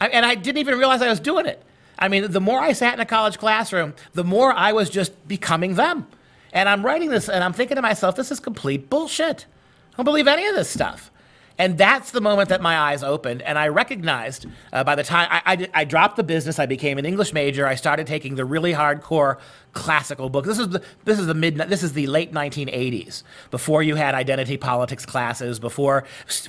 I, 0.00 0.08
and 0.08 0.26
I 0.26 0.34
didn't 0.34 0.58
even 0.58 0.78
realize 0.78 1.00
I 1.00 1.08
was 1.08 1.20
doing 1.20 1.46
it. 1.46 1.62
I 1.98 2.08
mean, 2.08 2.30
the 2.30 2.40
more 2.40 2.60
I 2.60 2.72
sat 2.72 2.94
in 2.94 3.00
a 3.00 3.06
college 3.06 3.38
classroom, 3.38 3.94
the 4.14 4.24
more 4.24 4.52
I 4.52 4.72
was 4.72 4.88
just 4.88 5.26
becoming 5.26 5.74
them. 5.74 6.06
And 6.52 6.68
I'm 6.68 6.84
writing 6.84 7.10
this, 7.10 7.28
and 7.28 7.44
I'm 7.44 7.52
thinking 7.52 7.74
to 7.74 7.82
myself, 7.82 8.16
this 8.16 8.30
is 8.30 8.40
complete 8.40 8.88
bullshit. 8.88 9.46
I 9.92 9.96
don't 9.96 10.04
believe 10.04 10.28
any 10.28 10.46
of 10.46 10.54
this 10.54 10.70
stuff. 10.70 11.10
And 11.58 11.76
that's 11.76 12.12
the 12.12 12.20
moment 12.20 12.50
that 12.50 12.62
my 12.62 12.78
eyes 12.78 13.02
opened, 13.02 13.42
and 13.42 13.58
I 13.58 13.66
recognized 13.66 14.46
uh, 14.72 14.84
by 14.84 14.94
the 14.94 15.02
time 15.02 15.28
I, 15.28 15.42
I, 15.44 15.68
I, 15.74 15.84
dropped 15.84 16.16
the 16.16 16.22
business, 16.22 16.60
I 16.60 16.66
became 16.66 16.98
an 16.98 17.04
English 17.04 17.32
major. 17.32 17.66
I 17.66 17.74
started 17.74 18.06
taking 18.06 18.36
the 18.36 18.44
really 18.44 18.72
hardcore 18.72 19.38
classical 19.72 20.30
books. 20.30 20.46
This 20.46 20.60
is 20.60 20.68
the 20.68 20.82
this 21.04 21.18
is 21.18 21.26
the 21.26 21.34
mid 21.34 21.56
this 21.56 21.82
is 21.82 21.94
the 21.94 22.06
late 22.06 22.32
1980s, 22.32 23.24
before 23.50 23.82
you 23.82 23.96
had 23.96 24.14
identity 24.14 24.56
politics 24.56 25.04
classes, 25.04 25.58
before 25.58 26.04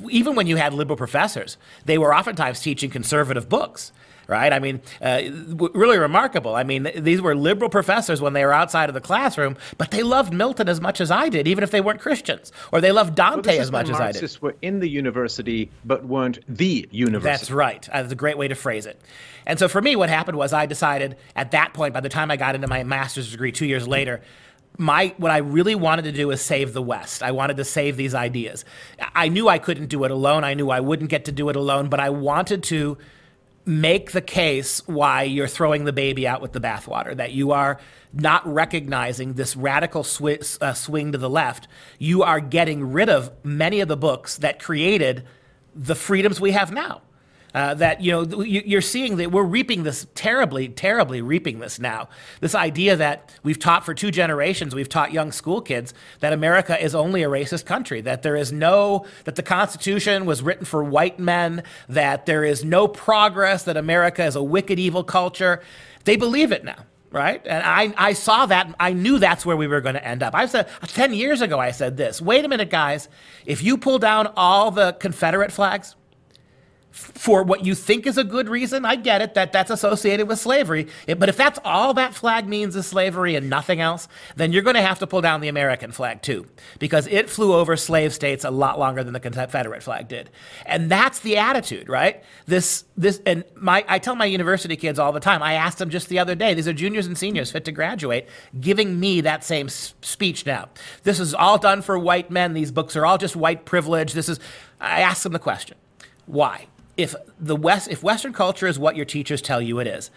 even 0.09 0.35
when 0.35 0.45
you 0.45 0.57
had 0.57 0.75
liberal 0.75 0.97
professors, 0.97 1.57
they 1.85 1.97
were 1.97 2.13
oftentimes 2.13 2.59
teaching 2.59 2.91
conservative 2.91 3.49
books 3.49 3.91
right? 4.29 4.53
I 4.53 4.59
mean, 4.59 4.81
uh, 5.01 5.21
really 5.73 5.97
remarkable. 5.97 6.55
I 6.55 6.63
mean, 6.63 6.89
these 6.95 7.21
were 7.21 7.35
liberal 7.35 7.69
professors 7.69 8.21
when 8.21 8.33
they 8.33 8.45
were 8.45 8.53
outside 8.53 8.89
of 8.89 8.93
the 8.93 9.01
classroom, 9.01 9.57
but 9.77 9.91
they 9.91 10.03
loved 10.03 10.31
Milton 10.31 10.69
as 10.69 10.79
much 10.79 11.01
as 11.01 11.09
I 11.09 11.29
did, 11.29 11.47
even 11.47 11.63
if 11.63 11.71
they 11.71 11.81
weren't 11.81 11.99
Christians, 11.99 12.51
or 12.71 12.79
they 12.79 12.91
loved 12.91 13.15
Dante 13.15 13.53
well, 13.53 13.61
as 13.61 13.71
much 13.71 13.89
as 13.89 13.95
I 13.95 14.11
did. 14.11 14.21
Marxists 14.21 14.41
were 14.41 14.55
in 14.61 14.79
the 14.79 14.87
university, 14.87 15.71
but 15.83 16.05
weren't 16.05 16.39
the 16.47 16.87
university. 16.91 17.29
That's 17.29 17.51
right. 17.51 17.89
That's 17.91 18.11
a 18.11 18.15
great 18.15 18.37
way 18.37 18.47
to 18.47 18.55
phrase 18.55 18.85
it. 18.85 19.01
And 19.45 19.57
so 19.57 19.67
for 19.67 19.81
me, 19.81 19.95
what 19.95 20.09
happened 20.09 20.37
was 20.37 20.53
I 20.53 20.67
decided 20.67 21.17
at 21.35 21.51
that 21.51 21.73
point, 21.73 21.93
by 21.93 22.01
the 22.01 22.09
time 22.09 22.29
I 22.29 22.37
got 22.37 22.53
into 22.53 22.67
my 22.67 22.83
master's 22.83 23.31
degree 23.31 23.51
two 23.51 23.65
years 23.65 23.87
later, 23.87 24.21
my 24.77 25.13
what 25.17 25.31
I 25.31 25.37
really 25.37 25.75
wanted 25.75 26.03
to 26.03 26.11
do 26.11 26.27
was 26.27 26.41
save 26.41 26.73
the 26.73 26.81
West. 26.81 27.23
I 27.23 27.31
wanted 27.31 27.57
to 27.57 27.65
save 27.65 27.97
these 27.97 28.13
ideas. 28.13 28.63
I 29.15 29.27
knew 29.27 29.49
I 29.49 29.57
couldn't 29.57 29.87
do 29.87 30.03
it 30.03 30.11
alone. 30.11 30.43
I 30.43 30.53
knew 30.53 30.69
I 30.69 30.79
wouldn't 30.79 31.09
get 31.09 31.25
to 31.25 31.31
do 31.31 31.49
it 31.49 31.55
alone, 31.55 31.89
but 31.89 31.99
I 31.99 32.11
wanted 32.11 32.63
to 32.63 32.97
make 33.69 34.11
the 34.11 34.21
case 34.21 34.81
why 34.87 35.21
you're 35.21 35.47
throwing 35.47 35.85
the 35.85 35.93
baby 35.93 36.27
out 36.27 36.41
with 36.41 36.53
the 36.53 36.59
bathwater, 36.59 37.15
that 37.15 37.31
you 37.31 37.51
are 37.51 37.79
not 38.11 38.45
recognizing 38.47 39.33
this 39.33 39.55
radical 39.55 40.03
sw- 40.03 40.57
uh, 40.59 40.73
swing 40.73 41.11
to 41.11 41.19
the 41.19 41.29
left. 41.29 41.67
You 41.99 42.23
are 42.23 42.39
getting 42.39 42.91
rid 42.91 43.09
of 43.09 43.31
many 43.45 43.79
of 43.79 43.87
the 43.87 43.95
books 43.95 44.37
that 44.37 44.59
created 44.59 45.23
the 45.75 45.93
freedoms 45.93 46.41
we 46.41 46.51
have 46.51 46.71
now. 46.71 47.03
Uh, 47.59 47.73
that 47.73 47.99
you 47.99 48.09
know 48.09 48.41
you're 48.41 48.79
seeing 48.79 49.17
that 49.17 49.33
we're 49.33 49.43
reaping 49.43 49.83
this 49.83 50.07
terribly, 50.15 50.69
terribly 50.69 51.21
reaping 51.21 51.59
this 51.59 51.77
now. 51.77 52.07
This 52.39 52.55
idea 52.55 52.95
that 52.95 53.37
we've 53.43 53.59
taught 53.59 53.83
for 53.83 53.93
two 53.93 54.11
generations, 54.11 54.73
we've 54.73 54.87
taught 54.87 55.11
young 55.11 55.33
school 55.33 55.59
kids 55.59 55.93
that 56.21 56.31
America 56.31 56.81
is 56.81 56.95
only 56.95 57.21
a 57.21 57.27
racist 57.27 57.65
country, 57.65 57.99
that 57.99 58.23
there 58.23 58.37
is 58.37 58.53
no, 58.53 59.05
that 59.25 59.35
the 59.35 59.43
Constitution 59.43 60.25
was 60.25 60.41
written 60.41 60.63
for 60.63 60.85
white 60.85 61.19
men, 61.19 61.63
that 61.89 62.25
there 62.25 62.45
is 62.45 62.63
no 62.63 62.87
progress, 62.87 63.63
that 63.63 63.75
America 63.75 64.23
is 64.23 64.37
a 64.37 64.43
wicked, 64.43 64.79
evil 64.79 65.03
culture. 65.03 65.61
They 66.05 66.15
believe 66.15 66.53
it 66.53 66.63
now 66.63 66.85
right? 67.11 67.41
And 67.43 67.63
I, 67.63 67.91
I 67.97 68.13
saw 68.13 68.45
that. 68.45 68.75
I 68.79 68.93
knew 68.93 69.17
that's 69.17 69.43
where 69.43 69.57
we 69.57 69.65
were 69.65 69.81
going 69.81 69.95
to 69.95 70.07
end 70.07 70.21
up. 70.21 70.35
I 70.35 70.45
said 70.45 70.69
10 70.83 71.15
years 71.15 71.41
ago, 71.41 71.59
I 71.59 71.71
said 71.71 71.97
this 71.97 72.21
wait 72.21 72.45
a 72.45 72.47
minute, 72.47 72.69
guys. 72.69 73.09
If 73.47 73.63
you 73.63 73.79
pull 73.79 73.97
down 73.97 74.27
all 74.35 74.69
the 74.69 74.93
Confederate 74.93 75.51
flags, 75.51 75.95
for 76.91 77.43
what 77.43 77.65
you 77.65 77.75
think 77.75 78.07
is 78.07 78.17
a 78.17 78.23
good 78.23 78.49
reason, 78.49 78.83
I 78.83 78.95
get 78.95 79.21
it 79.21 79.35
that 79.35 79.53
that's 79.53 79.69
associated 79.69 80.27
with 80.27 80.39
slavery. 80.39 80.87
But 81.05 81.29
if 81.29 81.37
that's 81.37 81.59
all 81.63 81.93
that 81.93 82.13
flag 82.13 82.47
means 82.47 82.75
is 82.75 82.87
slavery 82.87 83.35
and 83.35 83.49
nothing 83.49 83.79
else, 83.79 84.07
then 84.35 84.51
you're 84.51 84.63
going 84.63 84.75
to 84.75 84.81
have 84.81 84.99
to 84.99 85.07
pull 85.07 85.21
down 85.21 85.41
the 85.41 85.47
American 85.49 85.91
flag 85.91 86.21
too, 86.21 86.47
because 86.79 87.05
it 87.07 87.29
flew 87.29 87.53
over 87.53 87.77
slave 87.77 88.13
states 88.13 88.43
a 88.43 88.51
lot 88.51 88.79
longer 88.79 89.03
than 89.03 89.13
the 89.13 89.19
Confederate 89.19 89.83
flag 89.83 90.07
did. 90.07 90.29
And 90.65 90.89
that's 90.89 91.19
the 91.19 91.37
attitude, 91.37 91.89
right? 91.89 92.23
This, 92.47 92.85
this, 92.97 93.21
and 93.25 93.43
my, 93.55 93.85
I 93.87 93.99
tell 93.99 94.15
my 94.15 94.25
university 94.25 94.75
kids 94.75 94.97
all 94.97 95.11
the 95.11 95.19
time. 95.19 95.43
I 95.43 95.53
asked 95.53 95.77
them 95.77 95.89
just 95.89 96.09
the 96.09 96.19
other 96.19 96.35
day. 96.35 96.53
These 96.53 96.67
are 96.67 96.73
juniors 96.73 97.05
and 97.05 97.17
seniors 97.17 97.51
fit 97.51 97.65
to 97.65 97.71
graduate, 97.71 98.27
giving 98.59 98.99
me 98.99 99.21
that 99.21 99.43
same 99.43 99.69
speech 99.69 100.45
now. 100.45 100.69
This 101.03 101.19
is 101.19 101.35
all 101.35 101.59
done 101.59 101.81
for 101.81 101.99
white 101.99 102.31
men. 102.31 102.53
These 102.53 102.71
books 102.71 102.95
are 102.95 103.05
all 103.05 103.17
just 103.17 103.35
white 103.35 103.65
privilege. 103.65 104.13
This 104.13 104.27
is. 104.27 104.39
I 104.81 105.01
asked 105.01 105.23
them 105.23 105.33
the 105.33 105.39
question, 105.39 105.77
why? 106.25 106.67
If 106.99 107.15
the 107.39 107.55
West, 107.55 107.87
if 107.89 108.03
Western 108.03 108.33
culture 108.33 108.67
is 108.67 108.77
what 108.77 108.97
your 108.97 109.05
teachers 109.05 109.41
tell 109.41 109.61
you 109.61 109.79
it 109.79 109.87
is, 109.87 110.11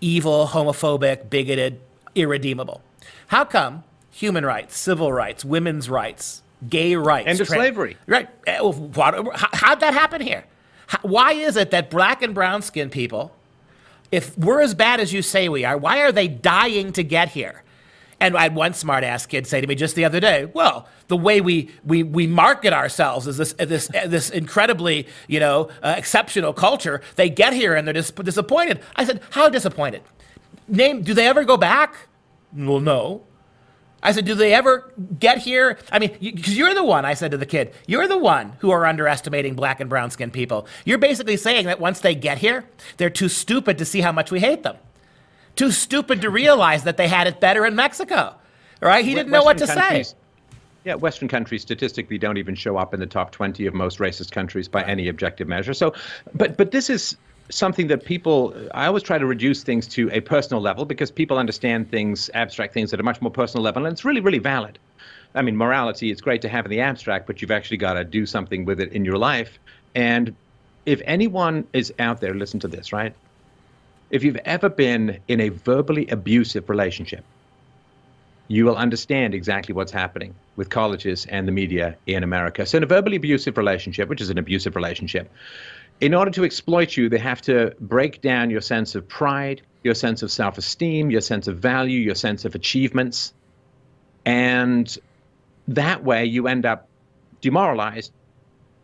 evil, 0.00 0.48
homophobic, 0.48 1.30
bigoted, 1.30 1.80
irredeemable, 2.16 2.82
how 3.28 3.44
come 3.44 3.84
human 4.10 4.44
rights, 4.44 4.76
civil 4.76 5.12
rights, 5.12 5.44
women's 5.44 5.88
rights, 5.88 6.42
gay 6.68 6.96
rights, 6.96 7.28
end 7.28 7.40
of 7.40 7.46
slavery, 7.46 7.96
right? 8.08 8.28
Eh, 8.48 8.58
how'd 8.58 9.78
that 9.80 9.94
happen 9.94 10.20
here? 10.20 10.44
why 11.02 11.32
is 11.32 11.56
it 11.56 11.70
that 11.70 11.90
black 11.90 12.22
and 12.22 12.34
brown 12.34 12.62
skinned 12.62 12.92
people, 12.92 13.32
if 14.10 14.36
we're 14.36 14.60
as 14.60 14.74
bad 14.74 14.98
as 15.00 15.12
you 15.12 15.22
say 15.22 15.48
we 15.48 15.64
are, 15.64 15.76
why 15.76 16.00
are 16.00 16.12
they 16.12 16.26
dying 16.28 16.92
to 16.92 17.04
get 17.04 17.28
here? 17.30 17.62
And 18.18 18.36
I 18.36 18.44
had 18.44 18.54
one 18.54 18.72
smart 18.72 19.04
ass 19.04 19.26
kid 19.26 19.46
say 19.46 19.60
to 19.60 19.66
me 19.66 19.74
just 19.74 19.94
the 19.94 20.04
other 20.04 20.20
day, 20.20 20.46
well, 20.46 20.88
the 21.08 21.16
way 21.16 21.40
we, 21.40 21.70
we, 21.84 22.02
we 22.02 22.26
market 22.26 22.72
ourselves 22.72 23.26
is 23.26 23.36
this, 23.36 23.52
this, 23.54 23.88
this 23.88 24.30
incredibly, 24.30 25.06
you 25.28 25.38
know, 25.38 25.68
uh, 25.82 25.94
exceptional 25.96 26.52
culture, 26.52 27.02
they 27.16 27.28
get 27.28 27.52
here 27.52 27.74
and 27.74 27.86
they're 27.86 27.92
dis- 27.94 28.10
disappointed. 28.10 28.80
I 28.96 29.04
said, 29.04 29.20
how 29.30 29.48
disappointed? 29.48 30.02
Name, 30.66 31.02
do 31.02 31.12
they 31.12 31.28
ever 31.28 31.44
go 31.44 31.56
back? 31.56 31.94
Well, 32.54 32.80
no. 32.80 33.24
I 34.02 34.12
said, 34.12 34.24
do 34.24 34.34
they 34.34 34.54
ever 34.54 34.92
get 35.18 35.38
here? 35.38 35.78
I 35.90 35.98
mean, 35.98 36.16
because 36.20 36.56
you, 36.56 36.64
are 36.66 36.74
the 36.74 36.84
one, 36.84 37.04
I 37.04 37.14
said 37.14 37.32
to 37.32 37.36
the 37.36 37.46
kid, 37.46 37.74
you're 37.86 38.08
the 38.08 38.18
one 38.18 38.52
who 38.60 38.70
are 38.70 38.86
underestimating 38.86 39.54
black 39.54 39.80
and 39.80 39.90
brown 39.90 40.10
skinned 40.10 40.32
people. 40.32 40.66
You're 40.84 40.98
basically 40.98 41.36
saying 41.36 41.66
that 41.66 41.80
once 41.80 42.00
they 42.00 42.14
get 42.14 42.38
here, 42.38 42.64
they're 42.96 43.10
too 43.10 43.28
stupid 43.28 43.78
to 43.78 43.84
see 43.84 44.00
how 44.00 44.12
much 44.12 44.30
we 44.30 44.40
hate 44.40 44.62
them 44.62 44.76
too 45.56 45.70
stupid 45.70 46.20
to 46.20 46.30
realize 46.30 46.84
that 46.84 46.96
they 46.96 47.08
had 47.08 47.26
it 47.26 47.40
better 47.40 47.66
in 47.66 47.74
Mexico. 47.74 48.34
Right? 48.80 49.04
He 49.04 49.14
didn't 49.14 49.30
Western 49.30 49.40
know 49.40 49.44
what 49.44 49.58
to 49.58 49.66
say. 49.66 50.04
Yeah, 50.84 50.94
Western 50.94 51.26
countries 51.26 51.62
statistically 51.62 52.16
don't 52.16 52.36
even 52.36 52.54
show 52.54 52.76
up 52.76 52.94
in 52.94 53.00
the 53.00 53.06
top 53.06 53.32
20 53.32 53.66
of 53.66 53.74
most 53.74 53.98
racist 53.98 54.30
countries 54.30 54.68
by 54.68 54.84
any 54.84 55.08
objective 55.08 55.48
measure. 55.48 55.74
So, 55.74 55.92
but 56.34 56.56
but 56.56 56.70
this 56.70 56.88
is 56.88 57.16
something 57.48 57.88
that 57.88 58.04
people 58.04 58.54
I 58.72 58.86
always 58.86 59.02
try 59.02 59.18
to 59.18 59.26
reduce 59.26 59.64
things 59.64 59.88
to 59.88 60.08
a 60.12 60.20
personal 60.20 60.62
level 60.62 60.84
because 60.84 61.10
people 61.10 61.38
understand 61.38 61.90
things, 61.90 62.30
abstract 62.34 62.72
things 62.72 62.92
at 62.92 63.00
a 63.00 63.02
much 63.02 63.20
more 63.20 63.32
personal 63.32 63.64
level, 63.64 63.84
and 63.84 63.92
it's 63.92 64.04
really 64.04 64.20
really 64.20 64.38
valid. 64.38 64.78
I 65.34 65.42
mean, 65.42 65.56
morality 65.56 66.12
it's 66.12 66.20
great 66.20 66.40
to 66.42 66.48
have 66.48 66.66
in 66.66 66.70
the 66.70 66.80
abstract, 66.80 67.26
but 67.26 67.42
you've 67.42 67.50
actually 67.50 67.78
got 67.78 67.94
to 67.94 68.04
do 68.04 68.24
something 68.24 68.64
with 68.64 68.80
it 68.80 68.92
in 68.92 69.04
your 69.04 69.18
life. 69.18 69.58
And 69.96 70.36
if 70.86 71.02
anyone 71.04 71.66
is 71.72 71.92
out 71.98 72.20
there, 72.20 72.32
listen 72.32 72.60
to 72.60 72.68
this, 72.68 72.92
right? 72.92 73.14
If 74.10 74.22
you've 74.22 74.36
ever 74.44 74.68
been 74.68 75.18
in 75.28 75.40
a 75.40 75.48
verbally 75.48 76.06
abusive 76.08 76.68
relationship, 76.70 77.24
you 78.48 78.64
will 78.64 78.76
understand 78.76 79.34
exactly 79.34 79.74
what's 79.74 79.90
happening 79.90 80.34
with 80.54 80.70
colleges 80.70 81.26
and 81.26 81.48
the 81.48 81.52
media 81.52 81.96
in 82.06 82.22
America. 82.22 82.64
So, 82.64 82.76
in 82.76 82.84
a 82.84 82.86
verbally 82.86 83.16
abusive 83.16 83.56
relationship, 83.58 84.08
which 84.08 84.20
is 84.20 84.30
an 84.30 84.38
abusive 84.38 84.76
relationship, 84.76 85.30
in 86.00 86.14
order 86.14 86.30
to 86.32 86.44
exploit 86.44 86.96
you, 86.96 87.08
they 87.08 87.18
have 87.18 87.40
to 87.42 87.74
break 87.80 88.20
down 88.20 88.50
your 88.50 88.60
sense 88.60 88.94
of 88.94 89.08
pride, 89.08 89.62
your 89.82 89.94
sense 89.94 90.22
of 90.22 90.30
self 90.30 90.58
esteem, 90.58 91.10
your 91.10 91.20
sense 91.20 91.48
of 91.48 91.58
value, 91.58 91.98
your 91.98 92.14
sense 92.14 92.44
of 92.44 92.54
achievements. 92.54 93.32
And 94.24 94.96
that 95.68 96.04
way, 96.04 96.24
you 96.24 96.46
end 96.46 96.66
up 96.66 96.88
demoralized, 97.40 98.12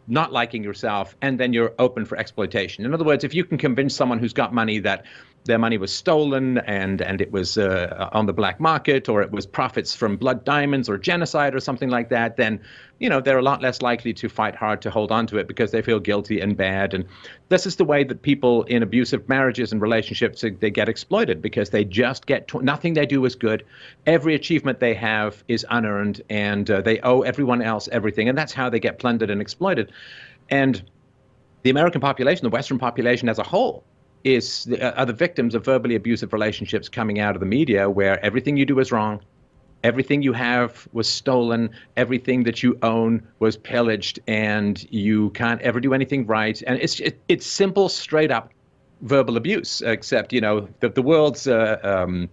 not 0.07 0.33
liking 0.33 0.65
yourself, 0.65 1.17
and 1.23 1.39
then 1.39 1.53
you're 1.53 1.75
open 1.79 2.05
for 2.05 2.19
exploitation. 2.19 2.85
In 2.85 2.93
other 2.95 3.05
words, 3.05 3.25
if 3.25 3.35
you 3.35 3.45
can 3.45 3.59
convince 3.59 3.95
someone 3.95 4.19
who's 4.19 4.33
got 4.33 4.53
money 4.53 4.79
that 4.81 5.05
their 5.45 5.59
money 5.59 5.77
was 5.77 5.93
stolen 5.93 6.59
and 6.59 7.03
and 7.03 7.21
it 7.21 7.33
was 7.33 7.59
uh, 7.59 8.09
on 8.13 8.27
the 8.27 8.33
black 8.33 8.61
market 8.61 9.09
or 9.09 9.23
it 9.23 9.33
was 9.33 9.45
profits 9.45 9.95
from 9.95 10.17
blood 10.17 10.45
diamonds 10.45 10.89
or 10.89 10.97
genocide 10.97 11.55
or 11.55 11.61
something 11.61 11.89
like 11.89 12.09
that, 12.11 12.37
then 12.37 12.61
you 13.01 13.09
know 13.09 13.21
they're 13.21 13.39
a 13.39 13.43
lot 13.43 13.61
less 13.61 13.83
likely 13.83 14.13
to 14.13 14.29
fight 14.29 14.55
hard 14.55 14.81
to 14.83 14.91
hold 14.91 15.11
on 15.11 15.27
to 15.27 15.39
it 15.39 15.49
because 15.49 15.73
they 15.73 15.83
feel 15.83 15.99
guilty 15.99 16.41
and 16.41 16.57
bad. 16.57 16.95
And 16.95 17.05
this 17.49 17.67
is 17.67 17.77
the 17.77 17.85
way 17.85 18.05
that 18.05 18.23
people 18.23 18.63
in 18.65 18.83
abusive 18.83 19.29
marriages 19.29 19.73
and 19.73 19.83
relationships 19.83 20.45
they 20.61 20.71
get 20.71 20.89
exploited 20.89 21.43
because 21.43 21.71
they 21.71 21.85
just 21.85 22.27
get 22.27 22.47
to- 22.49 22.63
nothing 22.63 22.95
they 22.95 23.07
do 23.07 23.25
is 23.25 23.35
good. 23.35 23.65
Every 24.07 24.37
achievement 24.37 24.79
they 24.79 24.95
have 24.95 25.43
is 25.49 25.67
unearned, 25.71 26.23
and 26.31 26.71
uh, 26.71 26.83
they 26.83 27.01
owe 27.01 27.23
everyone 27.23 27.63
else 27.63 27.89
everything, 27.91 28.29
and 28.29 28.39
that's 28.39 28.53
how 28.53 28.71
they 28.71 28.79
get 28.79 29.01
plundered 29.01 29.31
and 29.31 29.41
exploited. 29.41 29.91
And 30.51 30.83
the 31.63 31.71
American 31.71 32.01
population, 32.01 32.45
the 32.45 32.51
Western 32.51 32.79
population 32.79 33.29
as 33.29 33.39
a 33.39 33.45
whole, 33.45 33.85
is 34.25 34.69
uh, 34.81 34.93
are 34.97 35.07
the 35.07 35.13
victims 35.13 35.55
of 35.55 35.65
verbally 35.65 35.95
abusive 35.95 36.33
relationships 36.33 36.89
coming 36.89 37.19
out 37.19 37.35
of 37.35 37.41
the 37.41 37.47
media 37.47 37.89
where 37.89 38.25
everything 38.25 38.57
you 38.57 38.67
do 38.67 38.79
is 38.79 38.93
wrong 38.93 39.21
everything 39.85 40.23
you 40.23 40.33
have 40.33 40.89
was 40.93 41.09
stolen 41.09 41.71
everything 41.97 42.45
that 42.45 42.63
you 42.63 42.79
own 42.83 43.23
was 43.39 43.57
pillaged 43.57 44.21
and 44.27 44.87
you 44.91 45.31
can't 45.31 45.61
ever 45.63 45.81
do 45.81 45.95
anything 45.95 46.27
right. 46.27 46.63
And 46.67 46.79
it's 46.81 47.01
it, 47.01 47.21
it's 47.29 47.47
simple 47.47 47.89
straight 47.89 48.31
up 48.31 48.53
verbal 49.03 49.37
abuse 49.37 49.83
except 49.83 50.33
you 50.33 50.41
know 50.41 50.69
the, 50.81 50.89
the 50.89 51.03
world's 51.03 51.49
uh, 51.49 51.79
um, 51.83 52.29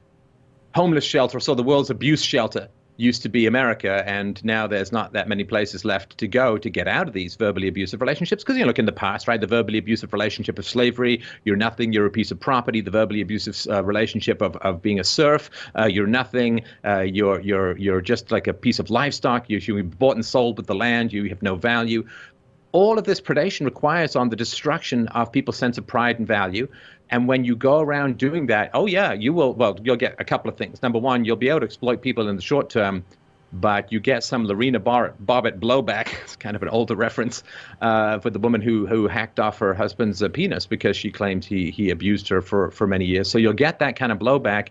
homeless 0.76 1.04
shelter 1.04 1.40
so 1.40 1.56
the 1.56 1.64
world's 1.64 1.90
abuse 1.90 2.22
shelter 2.22 2.68
used 3.00 3.22
to 3.24 3.30
be 3.30 3.46
America, 3.46 4.04
and 4.06 4.44
now 4.44 4.68
there's 4.68 4.92
not 4.92 5.14
that 5.14 5.28
many 5.28 5.44
places 5.44 5.86
left 5.86 6.18
to 6.18 6.28
go 6.28 6.58
to 6.58 6.70
get 6.70 6.88
out 6.88 7.08
of 7.08 7.14
these 7.14 7.36
verbally 7.36 7.68
abusive 7.68 8.02
relationships. 8.02 8.44
Because 8.44 8.58
you 8.58 8.66
look 8.66 8.78
in 8.78 8.86
the 8.86 8.92
past, 8.92 9.28
right? 9.28 9.40
The 9.40 9.48
verbally 9.48 9.78
abusive 9.78 10.12
relationship 10.12 10.60
of 10.60 10.66
slavery, 10.66 11.22
you're 11.46 11.56
nothing, 11.56 11.94
you're 11.94 12.06
a 12.06 12.12
piece 12.12 12.32
of 12.32 12.40
property. 12.40 12.82
The 12.82 12.92
verbally 12.92 13.22
abusive 13.22 13.72
uh, 13.72 13.84
relationship 13.84 14.42
of, 14.42 14.58
of 14.58 14.82
being 14.82 15.00
a 15.00 15.04
serf, 15.04 15.50
uh, 15.78 15.86
you're 15.86 16.08
nothing, 16.08 16.62
uh, 16.84 17.00
you're 17.00 17.40
you're 17.40 17.78
you're 17.78 18.02
just 18.02 18.32
like 18.32 18.48
a 18.48 18.54
piece 18.54 18.80
of 18.80 18.90
livestock. 18.90 19.50
You 19.50 19.60
should 19.60 19.76
be 19.76 19.82
bought 19.82 20.16
and 20.16 20.26
sold 20.26 20.58
with 20.58 20.68
the 20.68 20.76
land. 20.76 21.14
You 21.14 21.30
have 21.30 21.42
no 21.42 21.56
value 21.56 22.06
all 22.72 23.00
of 23.00 23.06
this 23.06 23.20
predation 23.20 23.66
requires 23.66 24.16
on 24.16 24.30
the 24.30 24.36
destruction 24.36 25.08
of 25.10 25.32
people's 25.32 25.58
sense 25.58 25.78
of 25.78 25.88
pride 25.88 26.20
and 26.20 26.28
value. 26.28 26.68
And 27.10 27.28
when 27.28 27.44
you 27.44 27.56
go 27.56 27.80
around 27.80 28.18
doing 28.18 28.48
that, 28.48 28.72
oh 28.74 28.86
yeah, 28.86 29.14
you 29.14 29.34
will. 29.34 29.54
Well, 29.54 29.78
you'll 29.82 29.96
get 29.96 30.16
a 30.20 30.26
couple 30.26 30.50
of 30.50 30.58
things. 30.58 30.82
Number 30.82 31.00
one, 31.00 31.26
you'll 31.26 31.36
be 31.36 31.50
able 31.50 31.62
to 31.62 31.66
exploit 31.66 32.02
people 32.02 32.30
in 32.30 32.36
the 32.36 32.42
short 32.42 32.70
term, 32.70 33.04
but 33.52 33.92
you 33.92 34.00
get 34.00 34.24
some 34.24 34.46
Lorena 34.46 34.80
Bar- 34.80 35.16
Bobbitt 35.24 35.60
blowback. 35.60 36.10
It's 36.24 36.36
kind 36.36 36.56
of 36.56 36.62
an 36.62 36.70
older 36.70 36.96
reference 36.96 37.44
uh, 37.82 38.20
for 38.20 38.30
the 38.30 38.40
woman 38.40 38.62
who 38.62 38.86
who 38.86 39.08
hacked 39.08 39.40
off 39.40 39.58
her 39.60 39.74
husband's 39.74 40.22
uh, 40.22 40.30
penis 40.30 40.68
because 40.68 40.96
she 40.96 41.12
claimed 41.12 41.44
he 41.44 41.72
he 41.72 41.90
abused 41.90 42.30
her 42.30 42.42
for 42.42 42.72
for 42.72 42.86
many 42.86 43.06
years. 43.06 43.30
So 43.30 43.38
you'll 43.38 43.54
get 43.54 43.80
that 43.80 43.96
kind 43.96 44.12
of 44.12 44.20
blowback. 44.20 44.70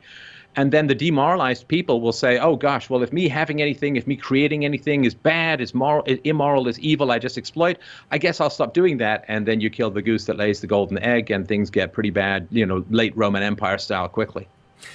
And 0.59 0.73
then 0.73 0.89
the 0.89 0.95
demoralized 0.97 1.69
people 1.69 2.01
will 2.01 2.11
say, 2.11 2.37
oh 2.41 2.57
gosh, 2.57 2.91
well, 2.91 3.05
if 3.05 3.13
me 3.13 3.29
having 3.29 3.63
anything, 3.63 3.95
if 3.95 4.09
me 4.09 4.17
creating 4.17 4.65
anything 4.65 5.05
is 5.05 5.15
bad, 5.15 5.61
is 5.61 5.73
moral, 5.73 6.03
is 6.05 6.19
immoral, 6.25 6.67
is 6.67 6.81
evil, 6.81 7.13
I 7.13 7.21
just 7.21 7.39
exploit, 7.39 7.79
I 8.11 8.19
guess 8.19 8.41
I'll 8.41 8.51
stop 8.51 8.75
doing 8.75 8.97
that. 8.97 9.25
And 9.29 9.47
then 9.47 9.61
you 9.61 9.71
kill 9.71 9.93
the 9.93 10.03
goose 10.03 10.25
that 10.25 10.37
lays 10.37 10.61
the 10.61 10.67
golden 10.67 10.99
egg, 10.99 11.31
and 11.31 11.47
things 11.47 11.71
get 11.71 11.93
pretty 11.93 12.11
bad, 12.11 12.49
you 12.51 12.67
know, 12.67 12.85
late 12.91 13.17
Roman 13.17 13.45
Empire 13.45 13.79
style 13.79 14.09
quickly. 14.09 14.49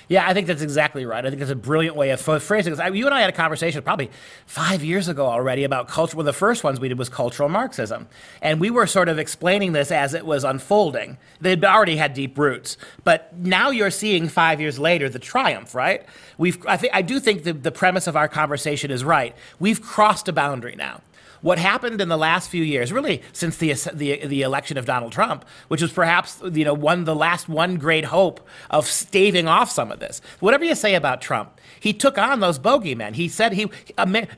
Yeah, 0.07 0.27
I 0.27 0.33
think 0.33 0.47
that's 0.47 0.61
exactly 0.61 1.05
right. 1.05 1.25
I 1.25 1.29
think 1.29 1.39
that's 1.39 1.51
a 1.51 1.55
brilliant 1.55 1.95
way 1.95 2.11
of 2.11 2.21
phrasing 2.21 2.73
it. 2.73 2.95
You 2.95 3.05
and 3.05 3.13
I 3.13 3.21
had 3.21 3.29
a 3.29 3.33
conversation 3.33 3.81
probably 3.81 4.09
five 4.45 4.83
years 4.83 5.07
ago 5.07 5.25
already 5.25 5.63
about 5.63 5.87
culture. 5.87 6.17
One 6.17 6.23
of 6.23 6.33
the 6.33 6.37
first 6.37 6.63
ones 6.63 6.79
we 6.79 6.89
did 6.89 6.97
was 6.97 7.09
cultural 7.09 7.49
Marxism. 7.49 8.07
And 8.41 8.59
we 8.59 8.69
were 8.69 8.87
sort 8.87 9.09
of 9.09 9.19
explaining 9.19 9.73
this 9.73 9.91
as 9.91 10.13
it 10.13 10.25
was 10.25 10.43
unfolding. 10.43 11.17
They'd 11.41 11.63
already 11.63 11.97
had 11.97 12.13
deep 12.13 12.37
roots. 12.37 12.77
But 13.03 13.35
now 13.37 13.69
you're 13.69 13.91
seeing 13.91 14.29
five 14.29 14.59
years 14.61 14.79
later 14.79 15.09
the 15.09 15.19
triumph, 15.19 15.73
right? 15.73 16.05
We've, 16.37 16.63
I, 16.67 16.77
think, 16.77 16.93
I 16.95 17.01
do 17.01 17.19
think 17.19 17.43
the, 17.43 17.53
the 17.53 17.71
premise 17.71 18.07
of 18.07 18.15
our 18.15 18.27
conversation 18.27 18.91
is 18.91 19.03
right. 19.03 19.35
We've 19.59 19.81
crossed 19.81 20.27
a 20.27 20.33
boundary 20.33 20.75
now. 20.75 21.01
What 21.43 21.59
happened 21.59 21.99
in 21.99 22.07
the 22.07 22.17
last 22.17 22.49
few 22.49 22.63
years, 22.63 22.93
really 22.93 23.21
since 23.33 23.57
the, 23.57 23.73
the, 23.93 24.25
the 24.25 24.43
election 24.43 24.77
of 24.77 24.85
Donald 24.85 25.11
Trump, 25.11 25.43
which 25.67 25.81
was 25.81 25.91
perhaps 25.91 26.41
you 26.41 26.63
know 26.63 26.73
one 26.73 27.03
the 27.03 27.13
last 27.13 27.49
one 27.49 27.75
great 27.75 28.05
hope 28.05 28.39
of 28.69 28.87
staving 28.87 29.45
off 29.45 29.69
some 29.69 29.91
of 29.91 29.99
this. 29.99 30.21
Whatever 30.39 30.63
you 30.63 30.73
say 30.73 30.95
about 30.95 31.21
Trump, 31.21 31.59
he 31.81 31.91
took 31.91 32.17
on 32.17 32.39
those 32.39 32.57
bogeymen. 32.57 33.15
He 33.15 33.27
said 33.27 33.51
he 33.51 33.69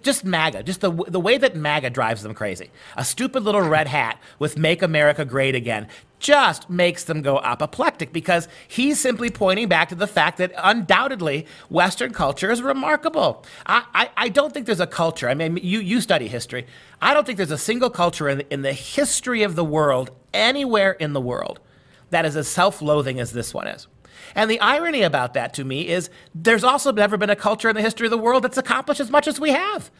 just 0.01 0.25
MAGA, 0.25 0.63
just 0.63 0.81
the 0.81 0.91
the 0.91 1.19
way 1.19 1.37
that 1.37 1.55
MAGA 1.55 1.91
drives 1.91 2.23
them 2.23 2.33
crazy. 2.33 2.71
A 2.97 3.05
stupid 3.05 3.43
little 3.43 3.61
red 3.61 3.87
hat 3.87 4.19
with 4.39 4.57
"Make 4.57 4.81
America 4.81 5.25
Great 5.25 5.53
Again." 5.53 5.87
Just 6.19 6.69
makes 6.69 7.03
them 7.03 7.21
go 7.21 7.39
apoplectic 7.41 8.13
because 8.13 8.47
he's 8.67 8.99
simply 8.99 9.29
pointing 9.29 9.67
back 9.67 9.89
to 9.89 9.95
the 9.95 10.07
fact 10.07 10.37
that 10.37 10.51
undoubtedly 10.57 11.45
Western 11.69 12.13
culture 12.13 12.51
is 12.51 12.61
remarkable. 12.61 13.43
I, 13.65 13.83
I, 13.93 14.09
I, 14.17 14.29
don't 14.29 14.53
think 14.53 14.65
there's 14.65 14.79
a 14.79 14.87
culture, 14.87 15.29
I 15.29 15.33
mean, 15.33 15.57
you, 15.57 15.79
you 15.79 16.01
study 16.01 16.27
history. 16.27 16.65
I 17.01 17.13
don't 17.13 17.25
think 17.25 17.37
there's 17.37 17.51
a 17.51 17.57
single 17.57 17.89
culture 17.89 18.29
in, 18.29 18.41
in 18.49 18.61
the 18.61 18.73
history 18.73 19.43
of 19.43 19.55
the 19.55 19.65
world, 19.65 20.11
anywhere 20.33 20.93
in 20.93 21.13
the 21.13 21.21
world, 21.21 21.59
that 22.09 22.25
is 22.25 22.35
as 22.35 22.47
self 22.47 22.81
loathing 22.81 23.19
as 23.19 23.31
this 23.31 23.53
one 23.53 23.67
is. 23.67 23.87
And 24.33 24.49
the 24.49 24.59
irony 24.59 25.01
about 25.01 25.33
that 25.33 25.53
to 25.55 25.63
me 25.63 25.87
is 25.87 26.09
there's 26.33 26.63
also 26.63 26.91
never 26.91 27.17
been 27.17 27.29
a 27.29 27.35
culture 27.35 27.69
in 27.69 27.75
the 27.75 27.81
history 27.81 28.07
of 28.07 28.11
the 28.11 28.17
world 28.17 28.43
that's 28.43 28.57
accomplished 28.57 29.01
as 29.01 29.11
much 29.11 29.27
as 29.27 29.39
we 29.39 29.51
have. 29.51 29.91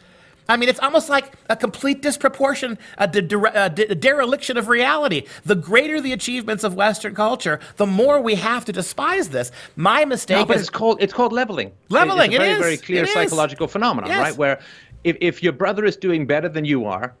I 0.48 0.56
mean, 0.56 0.68
it's 0.68 0.80
almost 0.80 1.08
like 1.08 1.32
a 1.48 1.56
complete 1.56 2.02
disproportion, 2.02 2.78
a, 2.98 3.08
de- 3.08 3.22
de- 3.22 3.94
dereliction 3.94 4.56
of 4.56 4.68
reality. 4.68 5.24
The 5.44 5.56
greater 5.56 6.00
the 6.00 6.12
achievements 6.12 6.64
of 6.64 6.74
Western 6.74 7.14
culture, 7.14 7.60
the 7.76 7.86
more 7.86 8.20
we 8.20 8.36
have 8.36 8.64
to 8.66 8.72
despise 8.72 9.28
this. 9.30 9.50
My 9.74 10.04
mistake. 10.04 10.38
No, 10.38 10.44
but 10.44 10.56
is, 10.56 10.62
it's 10.62 10.70
called 10.70 11.02
it's 11.02 11.12
called 11.12 11.32
leveling. 11.32 11.72
Leveling. 11.88 12.32
It's 12.32 12.36
a 12.36 12.38
very 12.38 12.50
it 12.50 12.54
is. 12.54 12.58
very 12.60 12.76
clear 12.76 13.06
psychological 13.06 13.66
phenomenon, 13.66 14.10
yes. 14.10 14.20
right? 14.20 14.36
Where 14.36 14.60
if 15.04 15.16
if 15.20 15.42
your 15.42 15.52
brother 15.52 15.84
is 15.84 15.96
doing 15.96 16.26
better 16.26 16.48
than 16.48 16.64
you 16.64 16.86
are, 16.86 17.14